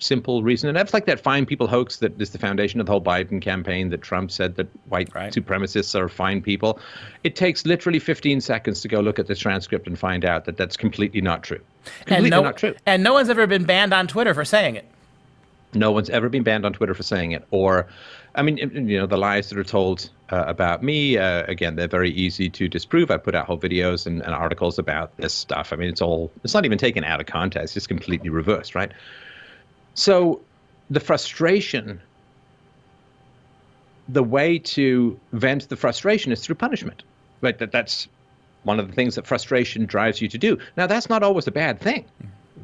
simple 0.00 0.42
reason. 0.42 0.68
And 0.68 0.76
that's 0.76 0.92
like 0.92 1.06
that 1.06 1.20
fine 1.20 1.46
people 1.46 1.66
hoax 1.66 1.98
that 1.98 2.20
is 2.20 2.30
the 2.30 2.38
foundation 2.38 2.80
of 2.80 2.86
the 2.86 2.92
whole 2.92 3.00
Biden 3.00 3.40
campaign 3.40 3.90
that 3.90 4.02
Trump 4.02 4.30
said 4.30 4.56
that 4.56 4.66
white 4.88 5.14
right. 5.14 5.32
supremacists 5.32 5.94
are 5.94 6.08
fine 6.08 6.42
people. 6.42 6.80
It 7.24 7.36
takes 7.36 7.64
literally 7.64 7.98
15 7.98 8.40
seconds 8.40 8.80
to 8.82 8.88
go 8.88 9.00
look 9.00 9.18
at 9.18 9.26
the 9.26 9.34
transcript 9.34 9.86
and 9.86 9.98
find 9.98 10.24
out 10.24 10.44
that 10.46 10.56
that's 10.56 10.76
completely 10.76 11.20
not 11.20 11.42
true. 11.42 11.60
Completely 12.06 12.16
and 12.16 12.30
no, 12.30 12.42
not 12.42 12.56
true. 12.56 12.74
And 12.86 13.02
no 13.02 13.12
one's 13.12 13.30
ever 13.30 13.46
been 13.46 13.64
banned 13.64 13.92
on 13.92 14.06
Twitter 14.06 14.34
for 14.34 14.44
saying 14.44 14.76
it. 14.76 14.86
No 15.72 15.92
one's 15.92 16.10
ever 16.10 16.28
been 16.28 16.42
banned 16.42 16.66
on 16.66 16.72
Twitter 16.72 16.94
for 16.94 17.04
saying 17.04 17.32
it. 17.32 17.46
Or, 17.52 17.86
I 18.34 18.42
mean, 18.42 18.56
you 18.56 18.98
know, 18.98 19.06
the 19.06 19.16
lies 19.16 19.50
that 19.50 19.58
are 19.58 19.64
told 19.64 20.10
uh, 20.30 20.44
about 20.46 20.82
me, 20.82 21.16
uh, 21.16 21.44
again, 21.46 21.76
they're 21.76 21.86
very 21.86 22.10
easy 22.10 22.50
to 22.50 22.68
disprove. 22.68 23.10
I 23.10 23.18
put 23.18 23.36
out 23.36 23.46
whole 23.46 23.58
videos 23.58 24.04
and, 24.04 24.20
and 24.22 24.34
articles 24.34 24.80
about 24.80 25.16
this 25.16 25.32
stuff. 25.32 25.72
I 25.72 25.76
mean, 25.76 25.88
it's 25.88 26.02
all, 26.02 26.32
it's 26.42 26.54
not 26.54 26.64
even 26.64 26.76
taken 26.76 27.04
out 27.04 27.20
of 27.20 27.26
context, 27.26 27.76
it's 27.76 27.86
completely 27.86 28.30
reversed, 28.30 28.74
right? 28.74 28.90
So 29.94 30.40
the 30.90 31.00
frustration, 31.00 32.00
the 34.08 34.22
way 34.22 34.58
to 34.58 35.18
vent 35.32 35.68
the 35.68 35.76
frustration 35.76 36.32
is 36.32 36.44
through 36.44 36.56
punishment. 36.56 37.02
Right? 37.40 37.58
That 37.58 37.72
that's 37.72 38.08
one 38.64 38.78
of 38.78 38.88
the 38.88 38.94
things 38.94 39.14
that 39.14 39.26
frustration 39.26 39.86
drives 39.86 40.20
you 40.20 40.28
to 40.28 40.38
do. 40.38 40.58
Now 40.76 40.86
that's 40.86 41.08
not 41.08 41.22
always 41.22 41.46
a 41.46 41.52
bad 41.52 41.80
thing. 41.80 42.04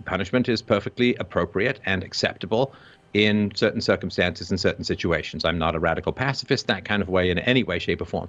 Punishment 0.05 0.49
is 0.49 0.61
perfectly 0.61 1.15
appropriate 1.17 1.81
and 1.87 2.05
acceptable 2.05 2.73
in 3.15 3.51
certain 3.55 3.81
circumstances 3.81 4.51
and 4.51 4.61
certain 4.61 4.85
situations. 4.85 5.45
I'm 5.45 5.59
not 5.59 5.75
a 5.75 5.79
radical 5.79 6.13
pacifist 6.13 6.67
that 6.67 6.85
kind 6.85 7.01
of 7.01 7.09
way 7.09 7.31
in 7.31 7.39
any 7.39 7.63
way, 7.63 7.79
shape, 7.79 8.03
or 8.03 8.05
form. 8.05 8.29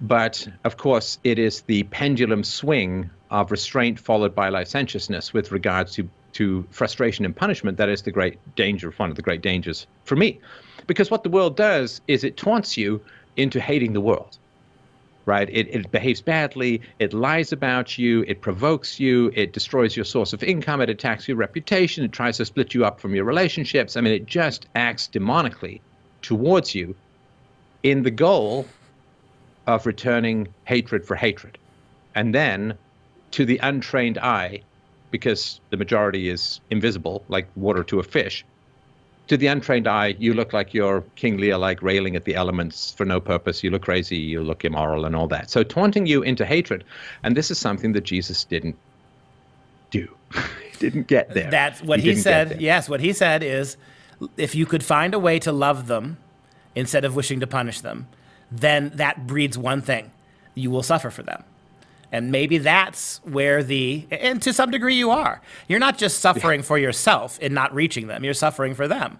But 0.00 0.48
of 0.64 0.76
course, 0.76 1.18
it 1.22 1.38
is 1.38 1.60
the 1.62 1.84
pendulum 1.84 2.42
swing 2.42 3.10
of 3.30 3.52
restraint 3.52 4.00
followed 4.00 4.34
by 4.34 4.48
licentiousness 4.48 5.32
with 5.32 5.52
regards 5.52 5.92
to 5.92 6.08
to 6.32 6.66
frustration 6.70 7.24
and 7.24 7.34
punishment, 7.34 7.76
that 7.78 7.88
is 7.88 8.02
the 8.02 8.10
great 8.10 8.38
danger, 8.56 8.92
one 8.96 9.10
of 9.10 9.16
the 9.16 9.22
great 9.22 9.42
dangers 9.42 9.86
for 10.04 10.16
me. 10.16 10.40
Because 10.86 11.10
what 11.10 11.22
the 11.22 11.28
world 11.28 11.56
does 11.56 12.00
is 12.08 12.24
it 12.24 12.36
taunts 12.36 12.76
you 12.76 13.00
into 13.36 13.60
hating 13.60 13.92
the 13.92 14.00
world, 14.00 14.38
right? 15.26 15.48
It, 15.50 15.68
it 15.68 15.90
behaves 15.90 16.20
badly, 16.20 16.80
it 16.98 17.12
lies 17.12 17.52
about 17.52 17.98
you, 17.98 18.24
it 18.26 18.40
provokes 18.40 18.98
you, 18.98 19.30
it 19.34 19.52
destroys 19.52 19.96
your 19.96 20.04
source 20.04 20.32
of 20.32 20.42
income, 20.42 20.80
it 20.80 20.90
attacks 20.90 21.28
your 21.28 21.36
reputation, 21.36 22.04
it 22.04 22.12
tries 22.12 22.38
to 22.38 22.44
split 22.44 22.74
you 22.74 22.84
up 22.84 23.00
from 23.00 23.14
your 23.14 23.24
relationships. 23.24 23.96
I 23.96 24.00
mean, 24.00 24.12
it 24.12 24.26
just 24.26 24.66
acts 24.74 25.08
demonically 25.12 25.80
towards 26.22 26.74
you 26.74 26.94
in 27.82 28.02
the 28.02 28.10
goal 28.10 28.66
of 29.66 29.86
returning 29.86 30.48
hatred 30.64 31.04
for 31.04 31.14
hatred. 31.14 31.58
And 32.14 32.34
then 32.34 32.76
to 33.32 33.44
the 33.44 33.58
untrained 33.58 34.18
eye, 34.18 34.62
because 35.12 35.60
the 35.70 35.76
majority 35.76 36.28
is 36.28 36.60
invisible, 36.70 37.22
like 37.28 37.46
water 37.54 37.84
to 37.84 38.00
a 38.00 38.02
fish. 38.02 38.44
To 39.28 39.36
the 39.36 39.46
untrained 39.46 39.86
eye, 39.86 40.16
you 40.18 40.34
look 40.34 40.52
like 40.52 40.74
you're 40.74 41.02
King 41.14 41.36
Lear, 41.36 41.56
like 41.56 41.80
railing 41.80 42.16
at 42.16 42.24
the 42.24 42.34
elements 42.34 42.92
for 42.92 43.04
no 43.04 43.20
purpose. 43.20 43.62
You 43.62 43.70
look 43.70 43.82
crazy, 43.82 44.16
you 44.16 44.42
look 44.42 44.64
immoral, 44.64 45.04
and 45.04 45.14
all 45.14 45.28
that. 45.28 45.48
So, 45.48 45.62
taunting 45.62 46.06
you 46.06 46.22
into 46.22 46.44
hatred. 46.44 46.82
And 47.22 47.36
this 47.36 47.48
is 47.50 47.58
something 47.58 47.92
that 47.92 48.00
Jesus 48.00 48.42
didn't 48.42 48.76
do. 49.90 50.08
he 50.34 50.78
didn't 50.80 51.06
get 51.06 51.32
there. 51.32 51.50
That's 51.50 51.80
what 51.80 52.00
he, 52.00 52.10
he 52.10 52.16
said. 52.16 52.60
Yes, 52.60 52.88
what 52.88 53.00
he 53.00 53.12
said 53.12 53.44
is 53.44 53.76
if 54.36 54.56
you 54.56 54.66
could 54.66 54.82
find 54.82 55.14
a 55.14 55.18
way 55.20 55.38
to 55.38 55.52
love 55.52 55.86
them 55.86 56.18
instead 56.74 57.04
of 57.04 57.14
wishing 57.14 57.38
to 57.40 57.46
punish 57.46 57.80
them, 57.80 58.08
then 58.50 58.90
that 58.94 59.26
breeds 59.26 59.56
one 59.56 59.82
thing 59.82 60.10
you 60.54 60.70
will 60.70 60.82
suffer 60.82 61.10
for 61.10 61.22
them. 61.22 61.44
And 62.12 62.30
maybe 62.30 62.58
that's 62.58 63.20
where 63.24 63.62
the, 63.64 64.06
and 64.10 64.40
to 64.42 64.52
some 64.52 64.70
degree 64.70 64.94
you 64.94 65.10
are. 65.10 65.40
You're 65.66 65.80
not 65.80 65.96
just 65.98 66.20
suffering 66.20 66.60
yeah. 66.60 66.66
for 66.66 66.78
yourself 66.78 67.38
in 67.40 67.54
not 67.54 67.74
reaching 67.74 68.06
them, 68.06 68.22
you're 68.22 68.34
suffering 68.34 68.74
for 68.74 68.86
them. 68.86 69.18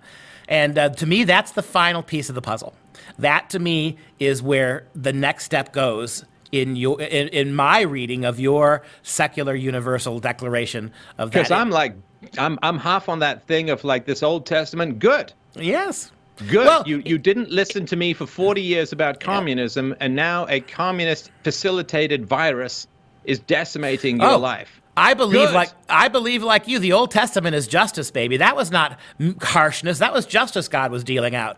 And 0.48 0.78
uh, 0.78 0.90
to 0.90 1.06
me, 1.06 1.24
that's 1.24 1.52
the 1.52 1.62
final 1.62 2.02
piece 2.02 2.28
of 2.28 2.34
the 2.34 2.42
puzzle. 2.42 2.74
That 3.18 3.48
to 3.50 3.58
me 3.58 3.96
is 4.18 4.42
where 4.42 4.86
the 4.94 5.12
next 5.12 5.44
step 5.44 5.72
goes 5.72 6.24
in 6.50 6.76
your 6.76 7.00
in, 7.00 7.28
in 7.28 7.54
my 7.54 7.80
reading 7.80 8.24
of 8.24 8.38
your 8.38 8.82
secular 9.02 9.54
universal 9.54 10.20
declaration 10.20 10.92
of 11.16 11.30
that. 11.30 11.38
Because 11.38 11.50
I'm 11.50 11.70
like, 11.70 11.96
I'm 12.36 12.58
I'm 12.62 12.78
half 12.78 13.08
on 13.08 13.20
that 13.20 13.46
thing 13.46 13.70
of 13.70 13.84
like 13.84 14.04
this 14.04 14.22
Old 14.22 14.44
Testament. 14.44 14.98
Good. 14.98 15.32
Yes. 15.54 16.12
Good. 16.48 16.66
Well, 16.66 16.82
you 16.86 17.02
you 17.04 17.18
didn't 17.18 17.50
listen 17.50 17.86
to 17.86 17.96
me 17.96 18.12
for 18.14 18.26
40 18.26 18.60
years 18.62 18.92
about 18.92 19.20
communism, 19.20 19.94
and 20.00 20.14
now 20.14 20.46
a 20.48 20.60
communist 20.60 21.30
facilitated 21.42 22.26
virus 22.26 22.86
is 23.24 23.38
decimating 23.38 24.20
your 24.20 24.32
oh, 24.32 24.38
life. 24.38 24.80
I 24.96 25.14
believe 25.14 25.48
Good. 25.48 25.54
like 25.54 25.70
I 25.88 26.08
believe 26.08 26.42
like 26.42 26.68
you. 26.68 26.78
The 26.78 26.92
Old 26.92 27.10
Testament 27.10 27.54
is 27.54 27.66
justice, 27.66 28.10
baby. 28.10 28.36
That 28.36 28.56
was 28.56 28.70
not 28.70 28.98
harshness. 29.40 29.98
That 29.98 30.12
was 30.12 30.26
justice 30.26 30.68
God 30.68 30.90
was 30.90 31.04
dealing 31.04 31.34
out. 31.34 31.56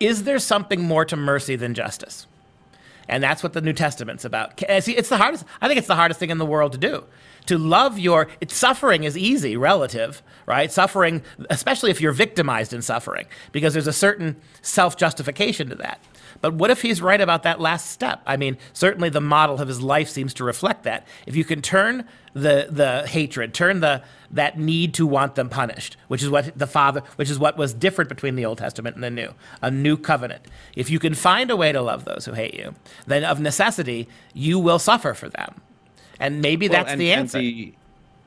Is 0.00 0.24
there 0.24 0.38
something 0.40 0.82
more 0.82 1.04
to 1.04 1.16
mercy 1.16 1.54
than 1.54 1.74
justice? 1.74 2.26
And 3.08 3.22
that's 3.22 3.42
what 3.42 3.52
the 3.52 3.60
New 3.60 3.72
Testament's 3.72 4.24
about. 4.24 4.62
Uh, 4.62 4.80
see, 4.80 4.96
it's 4.96 5.08
the 5.08 5.18
hardest. 5.18 5.44
I 5.60 5.68
think 5.68 5.78
it's 5.78 5.88
the 5.88 5.96
hardest 5.96 6.20
thing 6.20 6.30
in 6.30 6.38
the 6.38 6.46
world 6.46 6.72
to 6.72 6.78
do 6.78 7.04
to 7.46 7.58
love 7.58 7.98
your 7.98 8.28
suffering 8.48 9.04
is 9.04 9.16
easy 9.16 9.56
relative 9.56 10.22
right 10.46 10.70
suffering 10.70 11.22
especially 11.50 11.90
if 11.90 12.00
you're 12.00 12.12
victimized 12.12 12.72
in 12.72 12.82
suffering 12.82 13.26
because 13.52 13.72
there's 13.72 13.86
a 13.86 13.92
certain 13.92 14.36
self-justification 14.62 15.68
to 15.68 15.74
that 15.74 16.00
but 16.42 16.52
what 16.54 16.70
if 16.70 16.82
he's 16.82 17.00
right 17.00 17.20
about 17.20 17.44
that 17.44 17.60
last 17.60 17.90
step? 17.90 18.20
I 18.26 18.36
mean 18.36 18.58
certainly 18.74 19.08
the 19.08 19.20
model 19.20 19.58
of 19.58 19.68
his 19.68 19.80
life 19.80 20.10
seems 20.10 20.34
to 20.34 20.44
reflect 20.44 20.82
that. 20.82 21.06
If 21.26 21.34
you 21.34 21.44
can 21.44 21.62
turn 21.62 22.06
the 22.34 22.68
the 22.70 23.06
hatred 23.06 23.54
turn 23.54 23.80
the 23.80 24.02
that 24.30 24.58
need 24.58 24.94
to 24.94 25.06
want 25.06 25.34
them 25.34 25.50
punished 25.50 25.98
which 26.08 26.22
is 26.22 26.30
what 26.30 26.58
the 26.58 26.66
father 26.66 27.02
which 27.16 27.28
is 27.28 27.38
what 27.38 27.58
was 27.58 27.74
different 27.74 28.08
between 28.08 28.36
the 28.36 28.44
old 28.46 28.56
testament 28.56 28.94
and 28.94 29.04
the 29.04 29.10
new 29.10 29.30
a 29.60 29.70
new 29.70 29.96
covenant. 29.96 30.42
If 30.74 30.90
you 30.90 30.98
can 30.98 31.14
find 31.14 31.50
a 31.50 31.56
way 31.56 31.72
to 31.72 31.82
love 31.82 32.04
those 32.04 32.24
who 32.24 32.32
hate 32.32 32.54
you 32.54 32.74
then 33.06 33.24
of 33.24 33.40
necessity 33.40 34.08
you 34.34 34.58
will 34.58 34.78
suffer 34.78 35.14
for 35.14 35.28
them. 35.28 35.60
And 36.20 36.40
maybe 36.40 36.68
well, 36.68 36.78
that's 36.78 36.92
and, 36.92 37.00
the 37.00 37.12
answer. 37.12 37.38
The, 37.38 37.74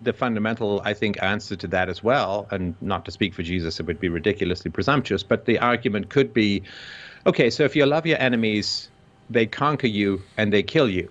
the 0.01 0.13
fundamental, 0.13 0.81
I 0.83 0.93
think, 0.93 1.21
answer 1.21 1.55
to 1.55 1.67
that 1.67 1.89
as 1.89 2.03
well, 2.03 2.47
and 2.51 2.75
not 2.81 3.05
to 3.05 3.11
speak 3.11 3.33
for 3.33 3.43
Jesus, 3.43 3.79
it 3.79 3.85
would 3.85 3.99
be 3.99 4.09
ridiculously 4.09 4.71
presumptuous, 4.71 5.23
but 5.23 5.45
the 5.45 5.59
argument 5.59 6.09
could 6.09 6.33
be 6.33 6.61
okay, 7.26 7.49
so 7.49 7.64
if 7.64 7.76
you 7.76 7.85
love 7.85 8.06
your 8.06 8.19
enemies, 8.19 8.89
they 9.30 9.45
conquer 9.45 9.88
you 9.88 10.22
and 10.38 10.52
they 10.52 10.64
kill 10.64 10.89
you. 10.89 11.10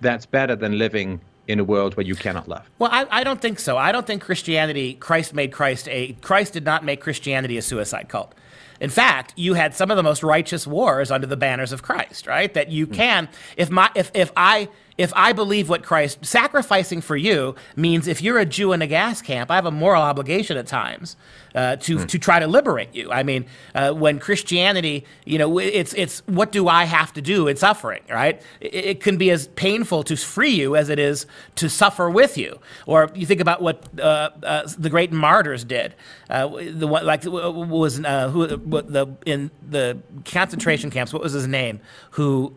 That's 0.00 0.26
better 0.26 0.54
than 0.56 0.78
living 0.78 1.20
in 1.48 1.58
a 1.58 1.64
world 1.64 1.96
where 1.96 2.06
you 2.06 2.14
cannot 2.14 2.46
love. 2.46 2.68
Well, 2.78 2.90
I, 2.92 3.06
I 3.10 3.24
don't 3.24 3.40
think 3.40 3.58
so. 3.58 3.76
I 3.76 3.90
don't 3.90 4.06
think 4.06 4.22
Christianity, 4.22 4.94
Christ 4.94 5.34
made 5.34 5.50
Christ 5.50 5.88
a, 5.88 6.12
Christ 6.20 6.52
did 6.52 6.64
not 6.64 6.84
make 6.84 7.00
Christianity 7.00 7.56
a 7.56 7.62
suicide 7.62 8.08
cult. 8.08 8.34
in 8.80 8.90
fact, 8.90 9.32
you 9.36 9.54
had 9.54 9.74
some 9.74 9.90
of 9.90 9.96
the 9.96 10.02
most 10.02 10.22
righteous 10.22 10.66
wars 10.66 11.10
under 11.10 11.26
the 11.26 11.36
banners 11.36 11.72
of 11.72 11.82
Christ, 11.82 12.26
right? 12.26 12.52
That 12.52 12.70
you 12.70 12.86
hmm. 12.86 12.92
can, 12.92 13.28
if 13.56 13.70
my, 13.70 13.90
if 13.94 14.10
if 14.14 14.30
I 14.36 14.68
if 14.98 15.12
I 15.14 15.32
believe 15.32 15.68
what 15.68 15.84
Christ 15.84 16.26
sacrificing 16.26 17.00
for 17.00 17.16
you 17.16 17.54
means 17.76 18.08
if 18.08 18.20
you're 18.20 18.38
a 18.38 18.44
Jew 18.44 18.72
in 18.72 18.82
a 18.82 18.86
gas 18.86 19.22
camp, 19.22 19.48
I 19.48 19.54
have 19.54 19.64
a 19.64 19.70
moral 19.70 20.02
obligation 20.02 20.56
at 20.56 20.66
times 20.66 21.16
uh, 21.54 21.76
to 21.76 22.04
to 22.04 22.18
try 22.18 22.40
to 22.40 22.48
liberate 22.48 22.94
you. 22.94 23.10
I 23.12 23.22
mean, 23.22 23.46
uh, 23.76 23.92
when 23.92 24.18
Christianity, 24.18 25.06
you 25.24 25.38
know, 25.38 25.58
it's 25.58 25.94
it's 25.94 26.26
what 26.26 26.50
do 26.50 26.66
I 26.66 26.84
have 26.84 27.12
to 27.12 27.22
do 27.22 27.46
in 27.46 27.56
suffering, 27.56 28.02
right? 28.10 28.42
It, 28.60 28.74
it, 28.74 29.00
can 29.00 29.16
be 29.16 29.30
as 29.30 29.46
painful 29.48 30.02
to 30.04 30.16
free 30.16 30.50
you 30.50 30.74
as 30.74 30.88
it 30.88 30.98
is 30.98 31.26
to 31.56 31.70
suffer 31.70 32.10
with 32.10 32.36
you. 32.36 32.58
Or 32.86 33.10
you 33.14 33.24
think 33.24 33.40
about 33.40 33.62
what 33.62 33.84
uh, 34.00 34.30
uh 34.42 34.68
the 34.76 34.90
great 34.90 35.12
martyrs 35.12 35.62
did. 35.62 35.94
Uh, 36.28 36.48
the 36.48 36.88
one 36.88 37.06
like 37.06 37.24
was 37.24 38.04
uh, 38.04 38.30
who 38.30 38.46
the 38.48 39.16
in 39.24 39.52
the 39.70 39.98
concentration 40.24 40.90
camps. 40.90 41.12
What 41.12 41.22
was 41.22 41.34
his 41.34 41.46
name? 41.46 41.78
Who 42.12 42.54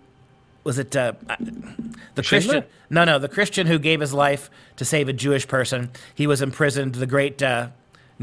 was 0.63 0.77
it 0.77 0.95
uh, 0.95 1.13
the 2.15 2.23
Schindler? 2.23 2.61
Christian? 2.61 2.63
No, 2.89 3.03
no, 3.03 3.19
the 3.19 3.29
Christian 3.29 3.67
who 3.67 3.79
gave 3.79 3.99
his 3.99 4.13
life 4.13 4.49
to 4.77 4.85
save 4.85 5.09
a 5.09 5.13
Jewish 5.13 5.47
person. 5.47 5.91
He 6.13 6.27
was 6.27 6.41
imprisoned. 6.41 6.95
The 6.95 7.07
great 7.07 7.41
uh, 7.41 7.69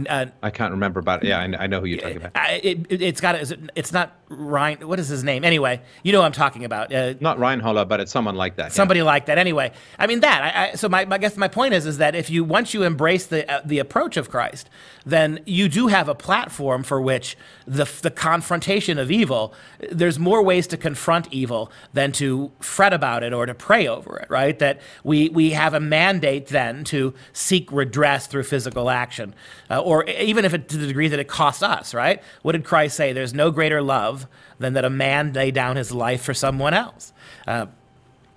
uh, 0.06 0.26
I 0.42 0.50
can't 0.50 0.72
remember 0.72 1.00
about 1.00 1.22
it. 1.22 1.28
Yeah, 1.28 1.40
I, 1.40 1.64
I 1.64 1.66
know 1.66 1.80
who 1.80 1.86
you're 1.86 1.98
talking 1.98 2.18
about. 2.18 2.32
It, 2.64 2.86
it, 2.90 3.00
has 3.00 3.20
got 3.20 3.34
it, 3.34 3.70
it's 3.74 3.92
not 3.92 4.18
Ryan. 4.28 4.86
What 4.86 5.00
is 5.00 5.08
his 5.08 5.24
name? 5.24 5.44
Anyway, 5.44 5.80
you 6.02 6.12
know 6.12 6.20
what 6.20 6.26
I'm 6.26 6.32
talking 6.32 6.64
about. 6.64 6.92
Uh, 6.92 7.14
not 7.20 7.38
Holler, 7.38 7.84
but 7.84 8.00
it's 8.00 8.12
someone 8.12 8.34
like 8.34 8.56
that. 8.56 8.72
Somebody 8.72 8.98
yeah. 8.98 9.04
like 9.04 9.26
that. 9.26 9.38
Anyway, 9.38 9.72
I 9.98 10.06
mean 10.06 10.20
that. 10.20 10.42
I, 10.42 10.64
I, 10.64 10.74
so 10.74 10.88
my, 10.88 11.06
I 11.10 11.18
guess 11.18 11.36
my 11.36 11.48
point 11.48 11.74
is 11.74 11.86
is 11.86 11.98
that 11.98 12.14
if 12.14 12.28
you 12.28 12.44
once 12.44 12.74
you 12.74 12.82
embrace 12.82 13.26
the 13.26 13.50
uh, 13.50 13.62
the 13.64 13.78
approach 13.78 14.16
of 14.16 14.30
Christ, 14.30 14.68
then 15.06 15.40
you 15.46 15.68
do 15.68 15.86
have 15.86 16.08
a 16.08 16.14
platform 16.14 16.82
for 16.82 17.00
which 17.00 17.36
the 17.66 17.90
the 18.02 18.10
confrontation 18.10 18.98
of 18.98 19.10
evil. 19.10 19.54
There's 19.90 20.18
more 20.18 20.42
ways 20.42 20.66
to 20.68 20.76
confront 20.76 21.32
evil 21.32 21.72
than 21.94 22.12
to 22.12 22.52
fret 22.60 22.92
about 22.92 23.22
it 23.22 23.32
or 23.32 23.46
to 23.46 23.54
pray 23.54 23.88
over 23.88 24.18
it. 24.18 24.28
Right? 24.28 24.58
That 24.58 24.80
we 25.04 25.30
we 25.30 25.50
have 25.50 25.72
a 25.72 25.80
mandate 25.80 26.48
then 26.48 26.84
to 26.84 27.14
seek 27.32 27.72
redress 27.72 28.26
through 28.26 28.44
physical 28.44 28.90
action. 28.90 29.34
Uh, 29.70 29.80
or 29.88 30.04
even 30.04 30.44
if 30.44 30.52
it 30.52 30.68
to 30.68 30.76
the 30.76 30.86
degree 30.86 31.08
that 31.08 31.18
it 31.18 31.28
costs 31.28 31.62
us, 31.62 31.94
right? 31.94 32.22
What 32.42 32.52
did 32.52 32.62
Christ 32.62 32.94
say? 32.94 33.14
There's 33.14 33.32
no 33.32 33.50
greater 33.50 33.80
love 33.80 34.26
than 34.58 34.74
that 34.74 34.84
a 34.84 34.90
man 34.90 35.32
lay 35.32 35.50
down 35.50 35.76
his 35.76 35.92
life 35.92 36.22
for 36.22 36.34
someone 36.34 36.74
else. 36.74 37.14
Uh, 37.46 37.66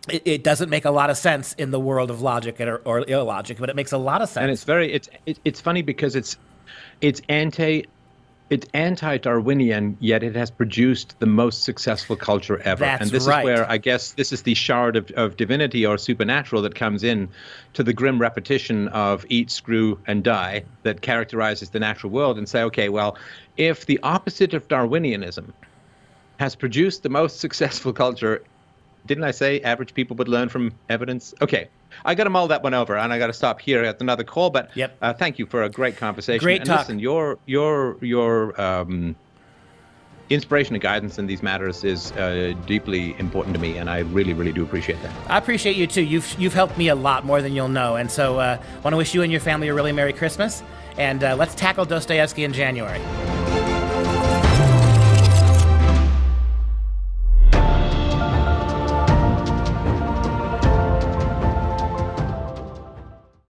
it, 0.08 0.22
it, 0.24 0.44
doesn't 0.46 0.70
make 0.70 0.86
a 0.86 0.92
lot 0.92 1.10
of 1.10 1.18
sense 1.18 1.52
in 1.56 1.72
the 1.72 1.80
world 1.80 2.10
of 2.10 2.22
logic 2.22 2.62
or, 2.62 2.78
or 2.86 3.00
illogic, 3.00 3.58
but 3.58 3.70
it 3.70 3.76
makes 3.76 3.92
a 3.92 3.98
lot 3.98 4.22
of 4.22 4.30
sense. 4.30 4.44
And 4.44 4.50
it's 4.50 4.64
very 4.64 4.94
it's 4.94 5.10
it, 5.26 5.40
it's 5.44 5.60
funny 5.60 5.82
because 5.82 6.16
it's 6.16 6.38
it's 7.02 7.22
anti 7.28 7.86
it's 8.52 8.68
anti-Darwinian, 8.74 9.96
yet 10.02 10.24
it 10.24 10.36
has 10.36 10.52
produced 10.52 11.18
the 11.20 11.26
most 11.26 11.64
successful 11.64 12.18
culture 12.18 12.60
ever. 12.64 12.84
That's 12.84 13.02
and 13.02 13.10
this 13.10 13.26
right. 13.26 13.40
is 13.40 13.46
where 13.46 13.72
I 13.72 13.78
guess 13.78 14.12
this 14.12 14.34
is 14.34 14.44
the 14.44 14.56
shard 14.56 14.98
of, 14.98 15.10
of 15.12 15.38
divinity 15.38 15.86
or 15.86 15.98
supernatural 15.98 16.62
that 16.64 16.76
comes 16.76 17.02
in 17.02 17.30
to 17.76 17.82
the 17.82 17.94
grim 17.94 18.20
repetition 18.20 18.90
of 18.90 19.26
eat, 19.30 19.50
screw, 19.50 19.98
and 20.06 20.22
die 20.22 20.66
that 20.84 21.02
characterizes 21.02 21.70
the 21.70 21.80
natural 21.80 22.12
world 22.12 22.38
and 22.38 22.48
say, 22.48 22.62
okay, 22.64 22.90
well, 22.90 23.18
if 23.56 23.86
the 23.86 24.02
opposite 24.04 24.54
of 24.54 24.68
Darwinianism 24.68 25.54
has 26.38 26.54
produced 26.54 27.04
the 27.04 27.10
most 27.10 27.40
successful 27.40 27.94
culture 27.94 28.44
didn't 29.06 29.24
I 29.24 29.32
say 29.32 29.62
average 29.62 29.94
people 29.94 30.16
would 30.18 30.28
learn 30.28 30.50
from 30.50 30.74
evidence? 30.90 31.34
Okay, 31.42 31.70
I 32.06 32.16
got 32.16 32.26
to 32.26 32.30
mull 32.30 32.48
that 32.48 32.64
one 32.64 32.74
over, 32.74 32.98
and 32.98 33.12
I 33.14 33.20
got 33.20 33.28
to 33.28 33.34
stop 33.34 33.62
here 33.62 33.84
at 33.84 34.02
another 34.02 34.24
call. 34.24 34.50
But 34.50 34.76
yep. 34.76 34.98
uh, 35.02 35.14
thank 35.14 35.40
you 35.40 35.46
for 35.46 35.64
a 35.64 35.70
great 35.70 35.98
conversation. 35.98 36.44
Great 36.44 36.62
and 36.62 36.70
talk. 36.70 36.80
Listen, 36.80 37.00
your 37.00 37.38
your 37.46 37.98
your 38.04 38.60
um, 38.60 39.16
inspiration 40.30 40.76
and 40.76 40.82
guidance 40.82 41.20
in 41.20 41.28
these 41.28 41.44
matters 41.44 41.84
is 41.84 42.12
uh, 42.14 42.54
deeply 42.66 43.16
important 43.20 43.54
to 43.54 43.62
me, 43.62 43.78
and 43.78 43.90
I 43.90 44.00
really, 44.00 44.34
really 44.34 44.54
do 44.54 44.64
appreciate 44.64 45.02
that. 45.04 45.14
I 45.30 45.38
appreciate 45.38 45.76
you 45.76 45.88
too. 45.88 46.04
You've 46.04 46.34
you've 46.40 46.54
helped 46.54 46.78
me 46.78 46.88
a 46.88 46.96
lot 46.96 47.26
more 47.26 47.42
than 47.42 47.54
you'll 47.54 47.68
know, 47.68 47.98
and 47.98 48.10
so 48.10 48.40
uh, 48.40 48.62
want 48.84 48.94
to 48.94 48.98
wish 48.98 49.14
you 49.14 49.22
and 49.22 49.32
your 49.32 49.42
family 49.42 49.68
a 49.68 49.74
really 49.74 49.92
merry 49.92 50.14
Christmas. 50.14 50.64
And 50.98 51.24
uh, 51.24 51.36
let's 51.36 51.56
tackle 51.56 51.86
Dostoevsky 51.86 52.44
in 52.44 52.54
January. 52.54 53.00